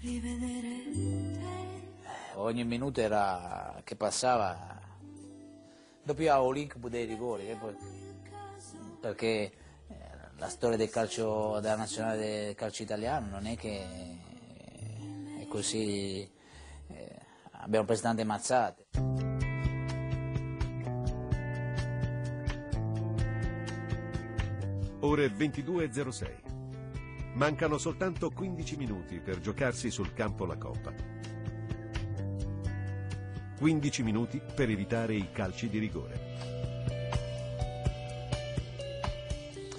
rivedere 0.00 0.82
te? 0.92 2.36
Ogni 2.36 2.64
minuto 2.64 3.00
era, 3.00 3.80
che 3.84 3.96
passava, 3.96 4.80
dopo 6.02 6.22
io 6.22 6.32
avevo 6.32 6.50
l'incubo 6.50 6.88
dei 6.88 7.04
rigori, 7.04 7.50
eh, 7.50 7.56
poi- 7.56 7.76
perché 9.00 9.52
eh, 9.88 9.96
la 10.36 10.48
storia 10.48 10.76
del 10.76 10.90
calcio, 10.90 11.58
della 11.60 11.76
nazionale 11.76 12.18
del 12.18 12.54
calcio 12.54 12.82
italiano 12.82 13.28
non 13.30 13.46
è 13.46 13.56
che 13.56 13.86
è 15.40 15.46
così, 15.48 16.30
eh, 16.88 17.18
abbiamo 17.52 17.86
preso 17.86 18.02
tante 18.02 18.24
mazzate. 18.24 18.86
Ore 25.00 25.28
22.06. 25.28 26.57
Mancano 27.38 27.78
soltanto 27.78 28.30
15 28.30 28.76
minuti 28.76 29.20
per 29.20 29.38
giocarsi 29.38 29.92
sul 29.92 30.12
campo 30.12 30.44
la 30.44 30.56
Coppa. 30.56 30.92
15 33.60 34.02
minuti 34.02 34.42
per 34.56 34.68
evitare 34.68 35.14
i 35.14 35.30
calci 35.30 35.68
di 35.68 35.78
rigore. 35.78 36.20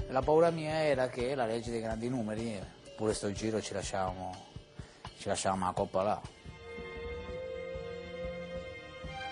La 0.08 0.22
paura 0.22 0.52
mia 0.52 0.86
era 0.86 1.10
che 1.10 1.36
la 1.36 1.46
legge 1.46 1.72
dei 1.72 1.82
grandi 1.82 2.08
numeri, 2.08 2.54
eh, 2.54 2.66
pure 2.96 3.14
sto 3.14 3.30
giro 3.34 3.60
ci 3.60 3.74
lasciavamo, 3.74 4.46
ci 5.18 5.28
lasciavamo 5.28 5.66
la 5.66 5.74
coppa 5.74 6.02
là. 6.02 6.22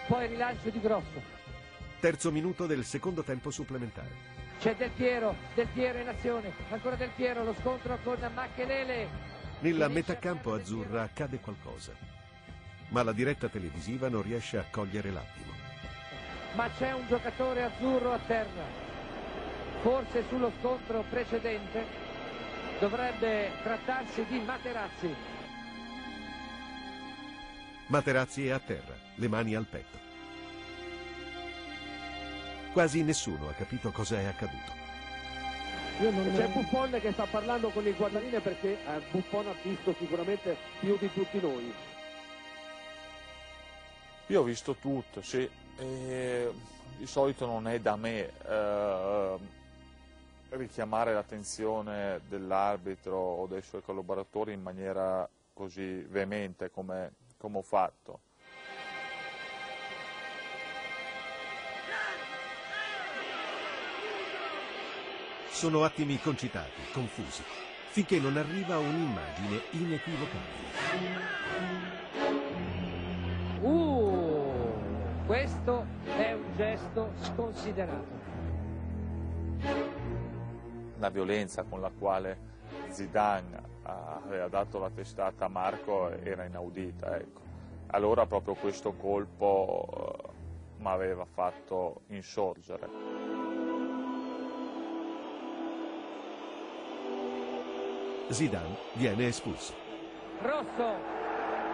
Poi 0.06 0.24
il 0.26 0.30
rilancio 0.32 0.70
di 0.70 0.82
Grosso. 0.82 1.22
Terzo 2.02 2.30
minuto 2.34 2.66
del 2.66 2.84
secondo 2.84 3.24
tempo 3.24 3.52
supplementare. 3.52 4.37
C'è 4.60 4.76
Del 4.76 4.90
Piero, 4.90 5.36
Del 5.54 5.68
Piero 5.68 6.00
in 6.00 6.08
azione. 6.08 6.52
Ancora 6.70 6.96
Del 6.96 7.12
Piero, 7.16 7.44
lo 7.44 7.54
scontro 7.60 7.98
con 8.04 8.18
Macchelele. 8.34 9.08
Nella 9.60 9.88
metà 9.88 10.18
campo 10.18 10.54
azzurra 10.54 11.04
accade 11.04 11.40
qualcosa, 11.40 11.92
ma 12.90 13.04
la 13.04 13.12
diretta 13.12 13.50
televisiva 13.50 14.10
non 14.10 14.24
riesce 14.24 14.58
a 14.58 14.66
cogliere 14.70 15.12
l'attimo. 15.12 15.54
Ma 16.54 16.70
c'è 16.76 16.92
un 16.94 17.08
giocatore 17.08 17.64
azzurro 17.64 18.14
a 18.14 18.20
terra. 18.26 18.86
Forse 19.82 20.24
sullo 20.28 20.52
scontro 20.60 21.04
precedente 21.08 21.86
dovrebbe 22.80 23.52
trattarsi 23.62 24.26
di 24.26 24.40
Materazzi. 24.40 25.16
Materazzi 27.88 28.48
è 28.48 28.52
a 28.52 28.60
terra, 28.60 28.96
le 29.16 29.28
mani 29.28 29.56
al 29.56 29.66
petto. 29.66 30.07
Quasi 32.78 33.02
nessuno 33.02 33.49
ha 33.49 33.54
capito 33.54 33.91
cosa 33.91 34.20
è 34.20 34.26
accaduto. 34.26 34.72
Io 35.99 36.12
non 36.12 36.32
C'è 36.32 36.48
Buffon 36.49 36.99
che 37.02 37.12
sta 37.12 37.26
parlando 37.26 37.70
con 37.70 37.88
il 37.88 37.95
guardaline 37.95 38.40
perché 38.40 38.74
eh, 38.74 39.02
Buffon 39.10 39.48
ha 39.48 39.56
visto 39.64 39.95
sicuramente 39.98 40.56
più 40.80 40.95
di 40.99 41.12
tutti 41.12 41.41
noi. 41.41 41.74
Io 44.28 44.40
ho 44.40 44.44
visto 44.44 44.76
tutto, 44.76 45.24
sì. 45.24 45.49
E 45.76 46.52
di 46.98 47.08
solito 47.08 47.48
non 47.48 47.68
è 47.68 47.80
da 47.80 47.95
me 47.95 48.32
eh, 48.48 49.38
richiamare 50.49 51.16
l'attenzione 51.16 52.22
dell'arbitro 52.30 53.18
o 53.18 53.48
dei 53.48 53.64
suoi 53.64 53.82
collaboratori 53.82 54.54
in 54.54 54.62
maniera 54.62 55.28
così 55.52 56.02
veemente 56.02 56.70
come, 56.70 57.14
come 57.40 57.58
ho 57.58 57.64
fatto. 57.64 58.20
Sono 65.58 65.84
attimi 65.84 66.20
concitati, 66.20 66.84
confusi, 66.94 67.42
finché 67.88 68.20
non 68.20 68.38
arriva 68.38 68.78
un'immagine 68.78 69.60
inequivocabile. 69.72 70.68
Uh, 73.62 75.26
questo 75.26 75.84
è 76.16 76.34
un 76.34 76.56
gesto 76.56 77.12
sconsiderato. 77.22 78.06
La 81.00 81.10
violenza 81.10 81.64
con 81.64 81.82
la 81.82 81.90
quale 81.90 82.38
Zidane 82.90 83.60
aveva 83.82 84.50
dato 84.50 84.78
la 84.78 84.92
testata 84.92 85.46
a 85.46 85.50
Marco 85.50 86.12
era 86.12 86.46
inaudita. 86.46 87.18
Ecco. 87.18 87.42
Allora 87.88 88.28
proprio 88.28 88.54
questo 88.54 88.94
colpo 88.94 90.18
mi 90.78 90.88
aveva 90.88 91.26
fatto 91.26 92.02
insorgere. 92.10 93.37
Zidane 98.30 98.76
viene 98.94 99.28
espulso. 99.28 99.74
Rosso, 100.41 100.86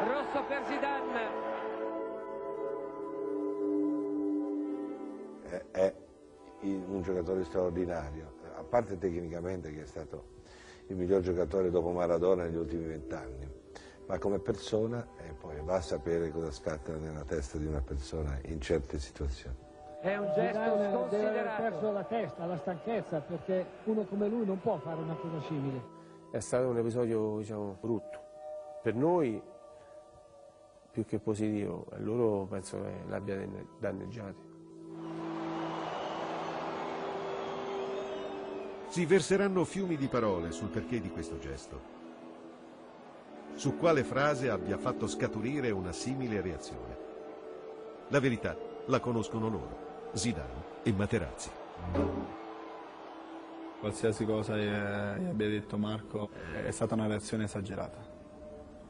rosso 0.05 0.43
per 0.47 0.63
Zidane. 0.67 1.41
È, 5.71 5.93
un 6.61 7.01
giocatore 7.01 7.43
straordinario, 7.43 8.33
a 8.55 8.63
parte 8.63 8.97
tecnicamente 8.97 9.73
che 9.73 9.81
è 9.81 9.85
stato 9.85 10.41
il 10.87 10.95
miglior 10.95 11.21
giocatore 11.21 11.71
dopo 11.71 11.89
Maradona 11.89 12.43
negli 12.43 12.55
ultimi 12.55 12.85
vent'anni, 12.85 13.49
ma 14.05 14.19
come 14.19 14.37
persona 14.37 15.05
e 15.17 15.33
poi 15.33 15.59
va 15.63 15.75
a 15.75 15.81
sapere 15.81 16.29
cosa 16.29 16.51
scatta 16.51 16.93
nella 16.93 17.23
testa 17.23 17.57
di 17.57 17.65
una 17.65 17.81
persona 17.81 18.39
in 18.43 18.61
certe 18.61 18.99
situazioni. 18.99 19.55
È 20.01 20.15
un 20.17 20.31
gesto 20.35 20.41
Zidane 20.41 20.69
deve 20.69 20.85
aver 20.85 20.91
sconsiderato. 20.91 21.61
perso 21.61 21.91
la 21.91 22.03
testa, 22.03 22.45
la 22.45 22.57
stanchezza, 22.57 23.19
perché 23.21 23.65
uno 23.85 24.03
come 24.03 24.27
lui 24.27 24.45
non 24.45 24.59
può 24.59 24.77
fare 24.77 25.01
una 25.01 25.15
cosa 25.15 25.41
simile. 25.47 26.01
È 26.33 26.39
stato 26.39 26.67
un 26.67 26.77
episodio, 26.79 27.37
diciamo, 27.37 27.77
brutto. 27.79 28.19
Per 28.81 28.95
noi 28.95 29.39
più 30.89 31.05
che 31.05 31.19
positivo, 31.19 31.85
e 31.93 31.99
loro 31.99 32.47
penso 32.49 32.81
che 32.81 32.91
l'abbia 33.07 33.35
danne- 33.35 33.67
danneggiati. 33.77 34.51
Si 38.87 39.05
verseranno 39.05 39.63
fiumi 39.63 39.95
di 39.95 40.07
parole 40.07 40.49
sul 40.49 40.69
perché 40.69 40.99
di 40.99 41.11
questo 41.11 41.37
gesto. 41.37 41.79
Su 43.53 43.77
quale 43.77 44.03
frase 44.03 44.49
abbia 44.49 44.79
fatto 44.79 45.05
scaturire 45.05 45.69
una 45.69 45.91
simile 45.91 46.41
reazione. 46.41 46.97
La 48.07 48.19
verità 48.19 48.57
la 48.87 48.99
conoscono 48.99 49.49
loro, 49.49 50.09
Zidane 50.13 50.81
e 50.81 50.93
Materazzi. 50.93 51.51
Qualsiasi 53.83 54.23
cosa 54.23 54.55
gli 54.55 54.65
abbia 54.65 55.49
detto 55.49 55.77
Marco 55.77 56.29
è 56.53 56.71
stata 56.71 56.93
una 56.93 57.05
reazione 57.05 57.43
esagerata. 57.43 57.97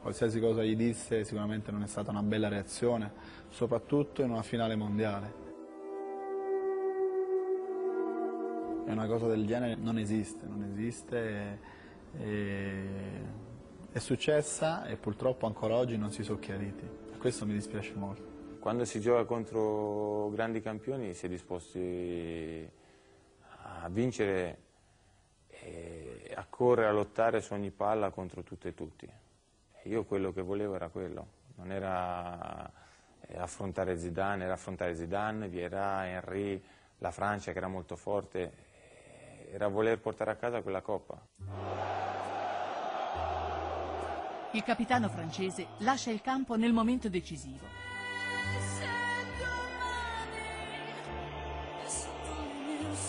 Qualsiasi 0.00 0.38
cosa 0.38 0.62
gli 0.62 0.76
disse 0.76 1.24
sicuramente 1.24 1.72
non 1.72 1.82
è 1.82 1.88
stata 1.88 2.12
una 2.12 2.22
bella 2.22 2.46
reazione, 2.46 3.10
soprattutto 3.48 4.22
in 4.22 4.30
una 4.30 4.42
finale 4.42 4.76
mondiale. 4.76 5.34
E 8.86 8.92
una 8.92 9.06
cosa 9.08 9.26
del 9.26 9.44
genere 9.44 9.74
non 9.74 9.98
esiste, 9.98 10.46
non 10.46 10.62
esiste. 10.62 11.18
e- 11.18 11.58
e- 12.22 13.22
è 13.90 13.98
successa 13.98 14.84
e 14.86 14.96
purtroppo 14.96 15.46
ancora 15.46 15.74
oggi 15.74 15.96
non 15.96 16.12
si 16.12 16.22
sono 16.22 16.38
chiariti. 16.38 16.88
Questo 17.18 17.44
mi 17.46 17.54
dispiace 17.54 17.94
molto. 17.96 18.58
Quando 18.60 18.84
si 18.84 19.00
gioca 19.00 19.24
contro 19.24 20.30
grandi 20.30 20.60
campioni 20.60 21.14
si 21.14 21.26
è 21.26 21.28
disposti 21.28 22.70
a 23.82 23.88
vincere 23.88 24.63
correre, 26.54 26.86
a 26.86 26.92
lottare 26.92 27.40
su 27.40 27.52
ogni 27.52 27.72
palla 27.72 28.10
contro 28.10 28.44
tutto 28.44 28.68
e 28.68 28.74
tutti. 28.74 29.10
Io 29.86 30.04
quello 30.04 30.32
che 30.32 30.40
volevo 30.40 30.76
era 30.76 30.88
quello, 30.88 31.26
non 31.56 31.72
era 31.72 32.70
eh, 33.26 33.36
affrontare 33.36 33.98
Zidane, 33.98 34.44
era 34.44 34.52
affrontare 34.52 34.94
Zidane, 34.94 35.48
Vieira, 35.48 36.06
Henry, 36.06 36.62
la 36.98 37.10
Francia 37.10 37.50
che 37.50 37.58
era 37.58 37.66
molto 37.66 37.96
forte, 37.96 38.52
era 39.50 39.66
voler 39.66 39.98
portare 39.98 40.30
a 40.30 40.36
casa 40.36 40.62
quella 40.62 40.80
coppa. 40.80 41.20
Il 44.52 44.62
capitano 44.62 45.08
francese 45.08 45.66
lascia 45.78 46.12
il 46.12 46.20
campo 46.20 46.54
nel 46.54 46.72
momento 46.72 47.08
decisivo. 47.08 47.66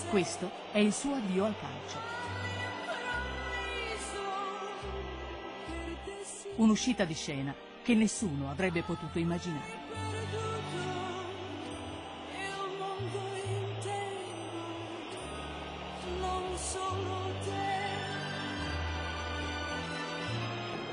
Questo 0.09 0.49
è 0.71 0.79
il 0.79 0.91
suo 0.91 1.13
addio 1.13 1.45
al 1.45 1.55
calcio. 1.59 2.24
Un'uscita 6.57 7.03
di 7.03 7.13
scena 7.13 7.53
che 7.83 7.93
nessuno 7.95 8.49
avrebbe 8.49 8.81
potuto 8.81 9.19
immaginare. 9.19 9.83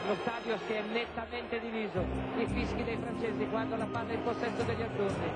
Lo 0.05 0.17
stadio 0.21 0.59
si 0.67 0.73
è 0.73 0.83
nettamente 0.83 1.61
diviso, 1.61 2.05
i 2.37 2.47
fischi 2.47 2.83
dei 2.83 2.97
francesi 2.97 3.47
quando 3.47 3.77
la 3.77 3.87
palla 3.87 4.11
è 4.11 4.15
in 4.15 4.23
possesso 4.25 4.63
degli 4.65 4.83
azzurri 4.83 5.31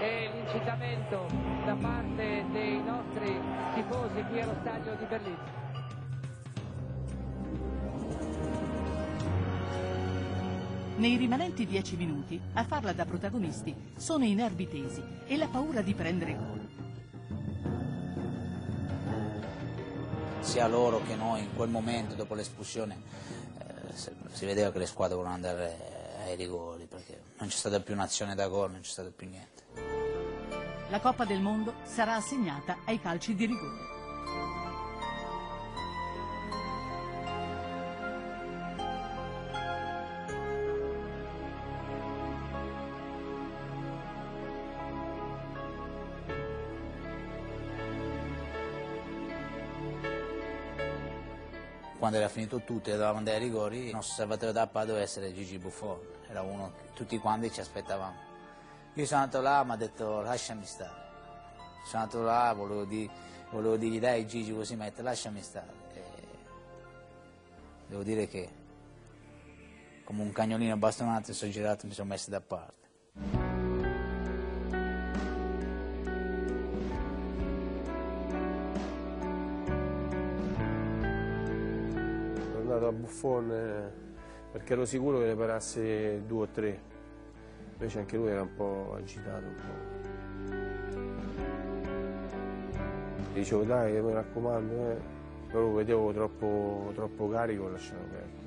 e 0.00 0.30
l'incitamento 0.32 1.26
da 1.66 1.74
parte 1.74 2.44
dei 2.52 2.82
nostri 2.82 3.38
tifosi 3.74 4.22
qui 4.30 4.40
allo 4.40 4.56
stadio 4.62 4.94
di 4.94 5.04
Berlino. 5.04 5.67
Nei 10.98 11.16
rimanenti 11.16 11.64
dieci 11.64 11.94
minuti, 11.94 12.40
a 12.54 12.64
farla 12.64 12.92
da 12.92 13.04
protagonisti 13.04 13.92
sono 13.96 14.24
i 14.24 14.34
nervi 14.34 14.66
tesi 14.68 15.00
e 15.28 15.36
la 15.36 15.46
paura 15.46 15.80
di 15.80 15.94
prendere 15.94 16.36
gol. 16.36 16.68
Sia 20.40 20.66
loro 20.66 21.00
che 21.04 21.14
noi 21.14 21.42
in 21.42 21.54
quel 21.54 21.68
momento, 21.68 22.16
dopo 22.16 22.34
l'espulsione, 22.34 23.00
eh, 23.58 23.94
si 24.32 24.44
vedeva 24.44 24.72
che 24.72 24.78
le 24.78 24.86
squadre 24.86 25.14
volevano 25.14 25.36
andare 25.36 26.16
ai 26.24 26.34
rigori 26.34 26.86
perché 26.86 27.20
non 27.38 27.48
c'è 27.48 27.56
stata 27.56 27.78
più 27.78 27.94
un'azione 27.94 28.34
da 28.34 28.48
gol, 28.48 28.72
non 28.72 28.80
c'è 28.80 28.90
stato 28.90 29.12
più 29.12 29.28
niente. 29.28 29.62
La 30.90 30.98
Coppa 30.98 31.24
del 31.24 31.40
Mondo 31.40 31.74
sarà 31.84 32.16
assegnata 32.16 32.78
ai 32.86 33.00
calci 33.00 33.36
di 33.36 33.46
rigore. 33.46 33.97
Quando 52.08 52.24
era 52.24 52.32
finito 52.34 52.62
tutto 52.62 52.88
e 52.88 52.92
dovevamo 52.92 53.18
andare 53.18 53.36
ai 53.36 53.42
rigori, 53.42 53.84
il 53.88 53.92
nostro 53.92 54.14
salvatore 54.14 54.50
d'acqua 54.52 54.86
doveva 54.86 55.04
essere 55.04 55.30
Gigi 55.34 55.58
Buffon, 55.58 55.98
era 56.30 56.40
uno 56.40 56.72
che 56.74 56.94
tutti 56.94 57.18
quanti 57.18 57.52
ci 57.52 57.60
aspettavamo. 57.60 58.16
Io 58.94 59.04
sono 59.04 59.20
andato 59.20 59.42
là, 59.42 59.62
mi 59.62 59.72
ha 59.72 59.76
detto 59.76 60.22
lasciami 60.22 60.64
stare. 60.64 61.02
Sono 61.84 62.04
andato 62.04 62.22
là, 62.22 62.54
volevo, 62.54 62.86
di- 62.86 63.10
volevo 63.50 63.76
dirgli 63.76 64.00
dai 64.00 64.26
Gigi 64.26 64.54
così 64.54 64.74
mette, 64.74 65.02
lasciami 65.02 65.42
stare. 65.42 65.70
E 65.92 66.02
devo 67.88 68.02
dire 68.02 68.26
che 68.26 68.48
come 70.04 70.22
un 70.22 70.32
cagnolino 70.32 70.78
bastonato 70.78 71.24
mi 71.28 71.34
sono 71.34 71.50
girato 71.50 71.84
e 71.84 71.88
mi 71.88 71.94
sono 71.94 72.08
messo 72.08 72.30
da 72.30 72.40
parte. 72.40 73.47
Andato 82.78 82.86
a 82.86 82.92
Buffon 82.92 83.50
eh, 83.50 83.90
perché 84.52 84.72
ero 84.74 84.84
sicuro 84.84 85.18
che 85.18 85.24
ne 85.24 85.34
parasse 85.34 86.22
due 86.26 86.42
o 86.44 86.48
tre, 86.48 86.80
invece 87.72 87.98
anche 87.98 88.16
lui 88.16 88.28
era 88.28 88.42
un 88.42 88.54
po' 88.54 88.94
agitato. 88.96 89.44
Un 89.46 89.54
po'. 89.56 89.96
Dicevo 93.32 93.64
dai, 93.64 94.00
mi 94.00 94.12
raccomando, 94.12 94.90
eh. 94.90 94.96
però 95.48 95.60
lo 95.62 95.74
vedevo 95.74 96.12
troppo, 96.12 96.92
troppo 96.94 97.28
carico 97.28 97.66
e 97.66 97.70
lasciavo 97.72 98.00
perdere. 98.00 98.46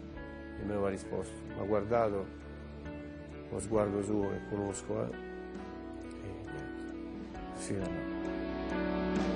E 0.61 0.63
me 0.63 0.73
lo 0.75 0.85
ha 0.85 0.89
risposto, 0.89 1.33
mi 1.53 1.59
ha 1.59 1.63
guardato, 1.63 2.25
lo 3.49 3.59
sguardo 3.59 4.01
suo 4.01 4.29
che 4.29 4.39
conosco, 4.49 5.03
eh. 5.03 5.09
e 6.09 6.15
niente, 6.23 6.53
fino 7.55 7.79
là. 7.79 9.30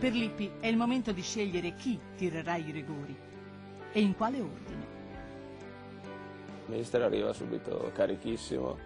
Per 0.00 0.12
Lippi 0.14 0.50
è 0.60 0.66
il 0.66 0.78
momento 0.78 1.12
di 1.12 1.20
scegliere 1.20 1.74
chi 1.74 2.00
tirerà 2.16 2.56
i 2.56 2.70
rigori 2.70 3.14
e 3.92 4.00
in 4.00 4.16
quale 4.16 4.40
ordine. 4.40 4.86
Il 6.66 6.74
mister 6.74 7.02
arriva 7.02 7.34
subito 7.34 7.90
carichissimo, 7.92 8.78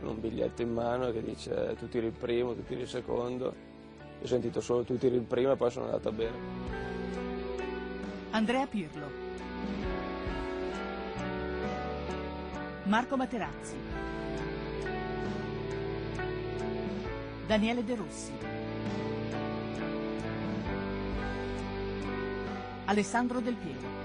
con 0.00 0.08
un 0.08 0.20
biglietto 0.20 0.62
in 0.62 0.72
mano 0.72 1.12
che 1.12 1.22
dice 1.22 1.76
tu 1.78 1.88
tiri 1.88 2.06
il 2.06 2.12
primo, 2.12 2.54
tu 2.54 2.64
tiri 2.64 2.80
il 2.80 2.88
secondo. 2.88 3.54
Io 3.98 4.22
ho 4.22 4.26
sentito 4.26 4.62
solo 4.62 4.82
tu 4.82 4.96
tiri 4.96 5.16
il 5.16 5.24
primo 5.24 5.52
e 5.52 5.56
poi 5.56 5.70
sono 5.70 5.84
andato 5.84 6.08
a 6.08 6.12
bere. 6.12 6.38
Andrea 8.30 8.66
Pirlo. 8.66 9.10
Marco 12.84 13.16
Materazzi. 13.18 13.76
Daniele 17.46 17.84
De 17.84 17.94
Rossi. 17.94 18.51
Alessandro 22.86 23.40
Del 23.40 23.54
Piero. 23.54 24.00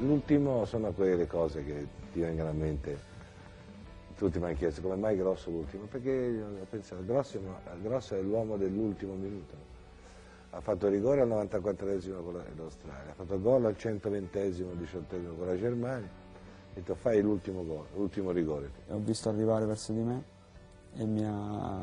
L'ultimo 0.00 0.64
sono 0.66 0.92
quelle 0.92 1.26
cose 1.26 1.64
che 1.64 1.86
ti 2.12 2.20
vengono 2.20 2.50
a 2.50 2.52
mente. 2.52 3.14
Tutti 4.16 4.38
mi 4.38 4.44
hanno 4.46 4.54
chiesto 4.54 4.82
come 4.82 4.96
mai 4.96 5.16
Grosso 5.16 5.50
l'ultimo, 5.50 5.84
perché 5.86 6.10
io 6.10 6.46
ho 6.46 6.66
pensato, 6.68 7.04
Grosso, 7.04 7.40
Grosso 7.82 8.14
è 8.14 8.20
l'uomo 8.20 8.56
dell'ultimo 8.56 9.14
minuto. 9.14 9.54
Ha 10.50 10.60
fatto 10.60 10.88
rigore 10.88 11.22
al 11.22 11.28
94esimo 11.28 12.22
con 12.22 12.34
la- 12.34 12.44
l'Australia, 12.56 13.10
ha 13.10 13.14
fatto 13.14 13.40
gol 13.40 13.64
al 13.64 13.76
120esimo, 13.76 14.72
18esimo 14.74 15.36
con 15.36 15.46
la 15.46 15.56
Germania. 15.56 16.08
Ha 16.08 16.74
detto 16.74 16.94
fai 16.94 17.20
l'ultimo 17.20 17.64
gol, 17.64 17.86
l'ultimo 17.94 18.30
rigore. 18.32 18.70
Ho 18.88 18.98
visto 18.98 19.28
arrivare 19.28 19.64
verso 19.66 19.92
di 19.92 20.00
me 20.00 20.34
e 20.98 21.04
mi 21.04 21.24
ha 21.24 21.82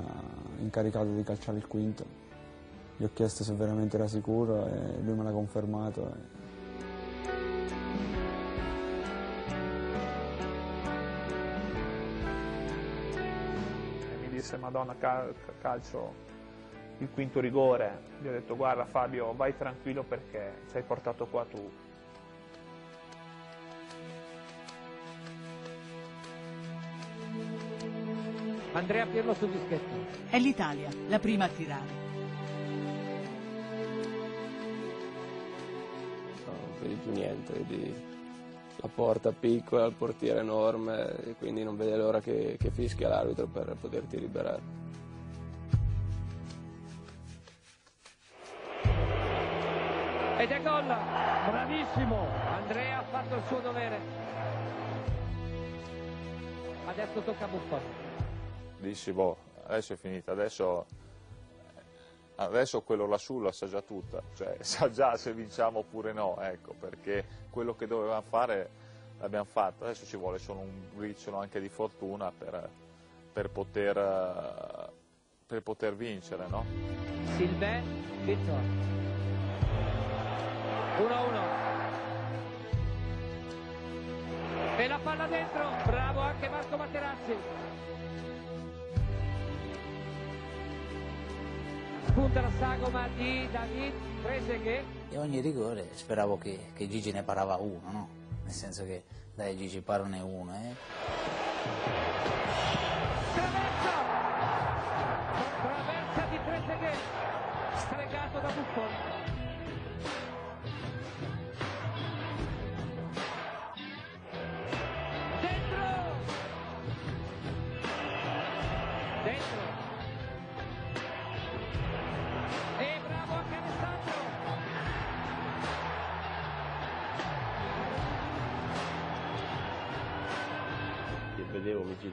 incaricato 0.60 1.14
di 1.14 1.24
calciare 1.24 1.58
il 1.58 1.68
quinto. 1.68 2.22
Gli 2.98 3.04
ho 3.04 3.10
chiesto 3.14 3.44
se 3.44 3.54
veramente 3.54 3.96
era 3.98 4.08
sicuro 4.08 4.68
e 4.68 5.02
lui 5.04 5.16
me 5.16 5.24
l'ha 5.24 5.32
confermato. 5.32 6.08
e- 6.08 6.32
e 13.16 14.18
mi 14.22 14.30
disse 14.30 14.58
Madonna 14.58 14.96
cal- 14.98 15.34
calcio 15.62 16.32
il 17.00 17.10
quinto 17.12 17.40
rigore, 17.40 18.02
gli 18.22 18.28
ho 18.28 18.32
detto 18.32 18.56
guarda 18.56 18.86
Fabio 18.86 19.34
vai 19.34 19.56
tranquillo 19.58 20.04
perché 20.04 20.62
ci 20.70 20.78
hai 20.78 20.84
portato 20.84 21.26
qua 21.28 21.46
tu. 21.50 21.70
Andrea 28.74 29.06
Pirlo 29.06 29.36
sul 29.36 29.52
dischetto. 29.52 29.94
È 30.30 30.40
l'Italia 30.40 30.90
la 31.08 31.20
prima 31.20 31.46
a 31.46 31.48
tirare. 31.48 32.02
Non 36.46 36.80
vedi 36.82 36.96
più 36.96 37.12
niente, 37.12 37.54
vedi 37.54 37.94
la 38.78 38.90
porta 38.94 39.32
piccola, 39.32 39.86
il 39.86 39.94
portiere 39.94 40.40
enorme 40.40 41.16
e 41.24 41.36
quindi 41.38 41.64
non 41.64 41.78
vede 41.78 41.96
l'ora 41.96 42.20
che, 42.20 42.58
che 42.60 42.72
fischia 42.72 43.10
l'arbitro 43.10 43.46
per 43.46 43.76
poterti 43.80 44.20
liberare. 44.20 44.62
Ed 50.40 50.50
è 50.50 50.62
gol! 50.64 50.86
Bravissimo! 50.86 52.28
Andrea 52.58 52.98
ha 52.98 53.04
fatto 53.04 53.36
il 53.36 53.44
suo 53.48 53.60
dovere. 53.60 54.00
Adesso 56.88 57.22
tocca 57.22 57.46
a 57.46 57.48
Buffon. 57.48 58.03
Dissi, 58.84 59.14
boh, 59.14 59.38
adesso 59.68 59.94
è 59.94 59.96
finita, 59.96 60.34
adesso, 60.34 60.86
adesso 62.36 62.82
quello 62.82 63.08
lassù 63.08 63.40
la 63.40 63.54
sa 63.54 63.66
già 63.66 63.82
tutta, 63.82 64.22
cioè 64.36 64.58
sa 64.62 64.90
già 64.90 65.16
se 65.16 65.32
vinciamo 65.34 65.80
oppure 65.80 66.12
no, 66.12 66.38
ecco, 66.42 66.74
perché 66.78 67.26
quello 67.50 67.76
che 67.76 67.88
dovevamo 67.88 68.24
fare 68.28 68.70
l'abbiamo 69.20 69.46
fatto, 69.46 69.86
adesso 69.86 70.06
ci 70.06 70.18
vuole 70.18 70.38
solo 70.38 70.60
un 70.60 70.90
briciolo 70.94 71.38
anche 71.38 71.62
di 71.62 71.70
fortuna 71.70 72.30
per, 72.38 72.70
per 73.32 73.50
poter 73.50 74.92
per 75.46 75.62
poter 75.62 75.96
vincere, 75.96 76.48
no? 76.48 76.66
Silvè, 77.38 77.82
Vittor. 78.24 78.60
1-1. 80.98 81.62
E 84.78 84.88
la 84.88 85.00
palla 85.02 85.28
dentro, 85.28 85.70
bravo 85.86 86.20
anche 86.20 86.50
Marco 86.50 86.76
Materazzi. 86.76 87.93
Spunta 92.14 92.42
la 92.42 92.52
sagoma 92.60 93.08
di 93.18 93.50
David 93.52 93.94
Trezeguet. 94.22 94.84
E 95.10 95.18
ogni 95.18 95.42
rigore 95.42 95.90
speravo 95.94 96.38
che, 96.38 96.70
che 96.76 96.88
Gigi 96.88 97.12
ne 97.12 97.24
parava 97.24 97.56
uno, 97.56 97.92
no? 97.92 98.08
Nel 98.44 98.54
senso 98.54 98.86
che 98.86 99.04
dai 99.34 99.58
Gigi 99.58 99.82
parone 99.82 100.20
uno, 100.20 100.54
eh? 100.54 100.76
Traversa 105.64 106.26
di 106.30 106.38
Trezeguet, 106.46 106.98
stregato 107.78 108.40
da 108.40 108.48
Buffon. 108.48 109.13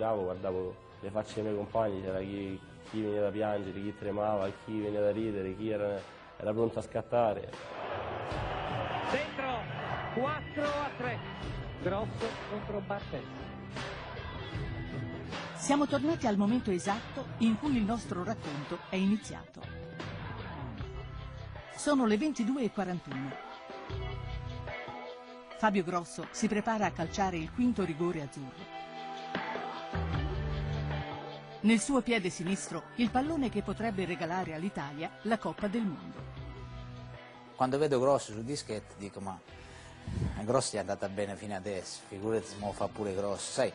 Giravo, 0.01 0.22
guardavo 0.22 0.74
le 1.01 1.10
facce 1.10 1.35
dei 1.35 1.43
miei 1.44 1.56
compagni, 1.56 2.01
c'era 2.01 2.20
chi, 2.20 2.59
chi 2.90 3.02
veniva 3.02 3.24
da 3.24 3.31
piangere, 3.31 3.82
chi 3.82 3.94
tremava, 3.98 4.48
chi 4.64 4.81
veniva 4.81 5.02
da 5.02 5.12
ridere, 5.12 5.55
chi 5.56 5.68
era, 5.68 6.01
era 6.39 6.52
pronto 6.52 6.78
a 6.78 6.82
scattare. 6.82 7.52
Dentro! 9.10 9.78
4 10.14 10.62
a 10.64 10.90
3. 10.97 11.18
Grosso 11.82 12.27
contro 12.51 12.81
Bartes. 12.81 13.22
Siamo 15.55 15.86
tornati 15.86 16.27
al 16.27 16.36
momento 16.36 16.70
esatto 16.70 17.27
in 17.39 17.59
cui 17.59 17.77
il 17.77 17.85
nostro 17.85 18.24
racconto 18.24 18.78
è 18.89 18.97
iniziato. 18.97 19.60
Sono 21.77 22.06
le 22.06 22.16
22.41. 22.16 22.98
Fabio 25.59 25.85
Grosso 25.85 26.27
si 26.31 26.48
prepara 26.48 26.86
a 26.86 26.90
calciare 26.90 27.36
il 27.36 27.52
quinto 27.52 27.85
rigore 27.85 28.22
azzurro. 28.22 28.80
Nel 31.62 31.78
suo 31.78 32.00
piede 32.00 32.30
sinistro 32.30 32.84
il 32.96 33.10
pallone 33.10 33.50
che 33.50 33.60
potrebbe 33.60 34.06
regalare 34.06 34.54
all'Italia 34.54 35.10
la 35.22 35.36
Coppa 35.36 35.66
del 35.68 35.82
Mondo. 35.82 36.18
Quando 37.54 37.76
vedo 37.76 38.00
Grosso 38.00 38.32
sul 38.32 38.44
dischetto 38.44 38.94
dico 38.96 39.20
ma 39.20 39.38
gli 40.38 40.76
è 40.76 40.78
andata 40.78 41.06
bene 41.10 41.36
fino 41.36 41.54
adesso, 41.54 42.00
figurati 42.08 42.46
se 42.46 42.56
fa 42.72 42.88
pure 42.88 43.14
Grosso, 43.14 43.52
sai, 43.52 43.70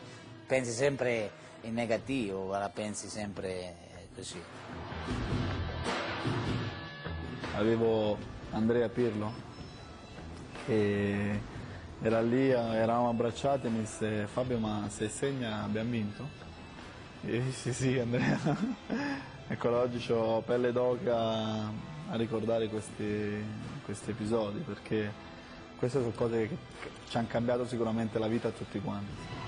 pensi 0.46 0.72
sempre 0.72 1.30
in 1.62 1.74
negativo, 1.74 2.50
la 2.50 2.68
pensi 2.70 3.08
sempre 3.08 3.74
così. 4.16 4.42
Avevo 7.54 8.18
Andrea 8.50 8.88
Pirlo 8.88 9.32
che 10.64 11.40
era 12.02 12.20
lì, 12.20 12.50
eravamo 12.50 13.10
abbracciati 13.10 13.68
e 13.68 13.70
mi 13.70 13.78
disse 13.78 14.26
Fabio 14.26 14.58
ma 14.58 14.88
se 14.90 15.08
segna 15.08 15.62
abbiamo 15.62 15.90
vinto? 15.90 16.44
Io 17.26 17.40
dissi 17.40 17.72
sì 17.72 17.98
Andrea. 17.98 18.38
ecco 19.48 19.76
oggi 19.76 20.12
ho 20.12 20.40
pelle 20.42 20.70
d'oca 20.70 21.16
a 21.16 22.14
ricordare 22.14 22.68
questi, 22.68 23.44
questi 23.84 24.10
episodi 24.10 24.60
perché 24.60 25.12
queste 25.76 25.98
sono 25.98 26.12
cose 26.12 26.48
che 26.48 26.56
ci 27.08 27.16
hanno 27.16 27.26
cambiato 27.28 27.66
sicuramente 27.66 28.20
la 28.20 28.28
vita 28.28 28.46
a 28.46 28.52
tutti 28.52 28.78
quanti. 28.78 29.45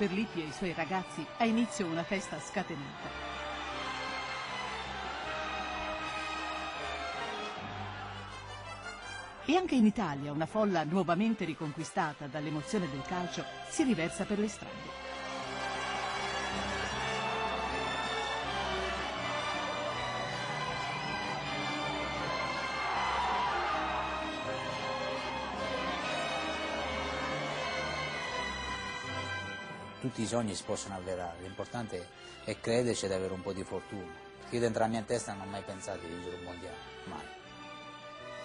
Per 0.00 0.12
Lippi 0.12 0.40
e 0.40 0.46
i 0.46 0.52
suoi 0.52 0.72
ragazzi, 0.72 1.22
ha 1.36 1.44
inizio 1.44 1.84
una 1.84 2.02
festa 2.02 2.40
scatenata. 2.40 3.28
E 9.44 9.56
anche 9.56 9.74
in 9.74 9.84
Italia 9.84 10.32
una 10.32 10.46
folla 10.46 10.84
nuovamente 10.84 11.44
riconquistata 11.44 12.28
dall'emozione 12.28 12.88
del 12.88 13.02
calcio 13.02 13.44
si 13.68 13.82
riversa 13.82 14.24
per 14.24 14.38
le 14.38 14.48
strade. 14.48 15.09
Tutti 30.10 30.22
i 30.22 30.26
sogni 30.26 30.56
si 30.56 30.64
possono 30.64 30.96
avverare, 30.96 31.36
l'importante 31.40 32.04
è 32.42 32.58
crederci 32.58 33.04
ed 33.04 33.12
avere 33.12 33.32
un 33.32 33.42
po' 33.42 33.52
di 33.52 33.62
fortuna. 33.62 34.10
Perché 34.40 34.56
io 34.56 34.60
dentro 34.60 34.82
la 34.82 34.88
mia 34.88 35.02
testa 35.02 35.34
non 35.34 35.46
ho 35.46 35.50
mai 35.50 35.62
pensato 35.62 36.00
di 36.00 36.08
vincere 36.08 36.34
un 36.34 36.42
mondiale, 36.42 36.76
mai. 37.04 37.26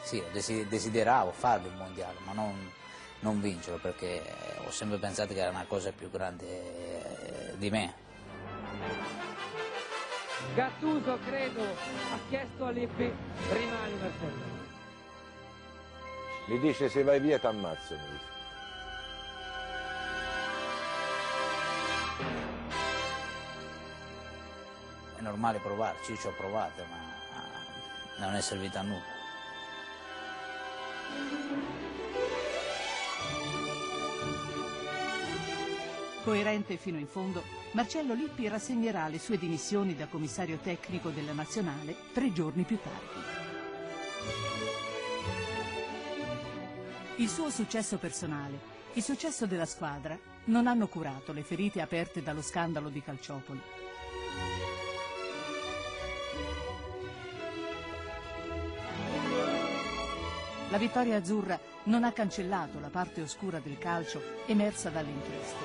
Sì, 0.03 0.23
desi- 0.31 0.67
desideravo 0.67 1.31
farlo 1.31 1.69
un 1.69 1.77
mondiale, 1.77 2.19
ma 2.23 2.33
non, 2.33 2.71
non 3.21 3.41
vincerlo 3.41 3.79
perché 3.79 4.21
ho 4.63 4.69
sempre 4.69 4.99
pensato 4.99 5.33
che 5.33 5.39
era 5.39 5.49
una 5.49 5.65
cosa 5.67 5.91
più 5.91 6.11
grande 6.11 6.45
eh, 6.45 7.57
di 7.57 7.71
me. 7.71 7.93
Gattuso, 10.53 11.17
credo, 11.25 11.63
ha 11.63 12.19
chiesto 12.29 12.63
a 12.63 12.69
Lippi, 12.69 13.11
rimani 13.49 13.93
Marcello. 13.99 14.53
Mi 16.45 16.59
dice 16.59 16.89
se 16.89 17.01
vai 17.01 17.19
via 17.19 17.39
ti 17.39 17.47
ammazzo. 17.47 17.95
mi 17.95 18.11
dice. 18.11 18.34
Normale 25.25 25.57
provarci, 25.57 26.11
io 26.11 26.17
ci 26.17 26.27
ho 26.27 26.33
provato, 26.33 26.85
ma 26.87 28.25
non 28.25 28.35
è 28.35 28.41
servito 28.41 28.77
a 28.77 28.81
nulla. 28.83 29.13
Coerente 36.23 36.77
fino 36.77 36.97
in 36.97 37.07
fondo, 37.07 37.43
Marcello 37.71 38.13
Lippi 38.13 38.47
rassegnerà 38.47 39.07
le 39.07 39.19
sue 39.19 39.37
dimissioni 39.37 39.95
da 39.95 40.07
commissario 40.07 40.57
tecnico 40.57 41.09
della 41.09 41.33
nazionale 41.33 41.95
tre 42.13 42.31
giorni 42.31 42.63
più 42.63 42.79
tardi. 42.81 43.33
Il 47.17 47.29
suo 47.29 47.49
successo 47.49 47.97
personale, 47.97 48.73
il 48.93 49.03
successo 49.03 49.45
della 49.45 49.65
squadra, 49.65 50.17
non 50.45 50.67
hanno 50.67 50.87
curato 50.87 51.31
le 51.31 51.43
ferite 51.43 51.81
aperte 51.81 52.21
dallo 52.21 52.41
scandalo 52.41 52.89
di 52.89 53.01
Calciopoli. 53.01 53.61
La 60.75 60.81
vittoria 60.81 61.15
azzurra 61.15 61.57
non 61.83 62.03
ha 62.03 62.11
cancellato 62.11 62.81
la 62.81 62.89
parte 62.89 63.21
oscura 63.21 63.59
del 63.59 63.77
calcio 63.77 64.21
emersa 64.45 64.89
dalle 64.89 65.09
inchieste. 65.09 65.63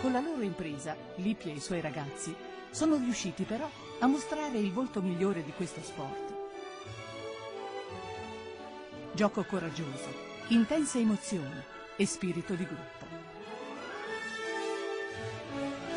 Con 0.00 0.12
la 0.12 0.20
loro 0.20 0.40
impresa, 0.40 0.96
Lippi 1.16 1.50
e 1.50 1.56
i 1.56 1.60
suoi 1.60 1.82
ragazzi 1.82 2.34
sono 2.70 2.96
riusciti 2.96 3.42
però 3.42 3.68
a 3.98 4.06
mostrare 4.06 4.56
il 4.56 4.72
volto 4.72 5.02
migliore 5.02 5.44
di 5.44 5.52
questo 5.52 5.82
sport. 5.82 6.34
Gioco 9.12 9.44
coraggioso, 9.44 10.08
intense 10.46 10.98
emozioni 10.98 11.62
e 11.94 12.06
spirito 12.06 12.54
di 12.54 12.64
gruppo. 12.64 13.04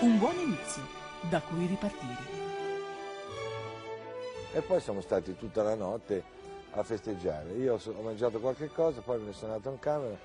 Un 0.02 0.18
buon 0.18 0.38
inizio 0.40 0.86
da 1.30 1.40
cui 1.40 1.68
ripartire. 1.68 2.41
E 4.53 4.61
poi 4.61 4.82
siamo 4.82 4.99
stati 4.99 5.38
tutta 5.38 5.64
la 5.64 5.76
notte 5.76 6.22
a 6.72 6.84
festeggiare. 6.84 7.52
Io 7.53 7.80
ho 7.82 8.02
mangiato 8.02 8.40
qualche 8.40 8.69
cosa, 8.69 9.02
poi 9.02 9.19
me 9.19 9.28
ne 9.28 9.34
sono 9.34 9.53
andato 9.53 9.69
in 9.69 9.80
camera 9.80 10.18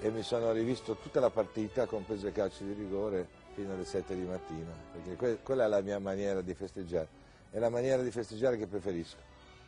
e 0.00 0.10
mi 0.10 0.22
sono 0.22 0.52
rivisto 0.52 0.96
tutta 0.96 1.18
la 1.18 1.30
partita, 1.30 1.86
compreso 1.86 2.28
i 2.28 2.32
calci 2.32 2.64
di 2.64 2.74
rigore, 2.74 3.26
fino 3.54 3.72
alle 3.72 3.84
7 3.84 4.14
di 4.14 4.22
mattina, 4.22 4.70
perché 4.92 5.16
que- 5.16 5.38
quella 5.42 5.64
è 5.64 5.68
la 5.68 5.80
mia 5.80 5.98
maniera 5.98 6.42
di 6.42 6.54
festeggiare, 6.54 7.08
è 7.50 7.58
la 7.58 7.70
maniera 7.70 8.02
di 8.02 8.10
festeggiare 8.10 8.56
che 8.56 8.66
preferisco, 8.66 9.16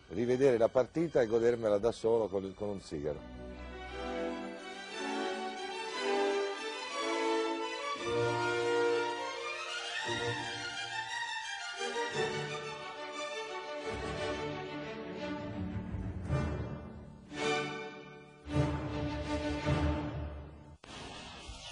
rivedere 0.09 0.59
la 0.59 0.69
partita 0.69 1.21
e 1.21 1.27
godermela 1.27 1.79
da 1.79 1.91
solo 1.91 2.29
con, 2.29 2.53
con 2.55 2.69
un 2.69 2.81
sigaro. 2.81 3.48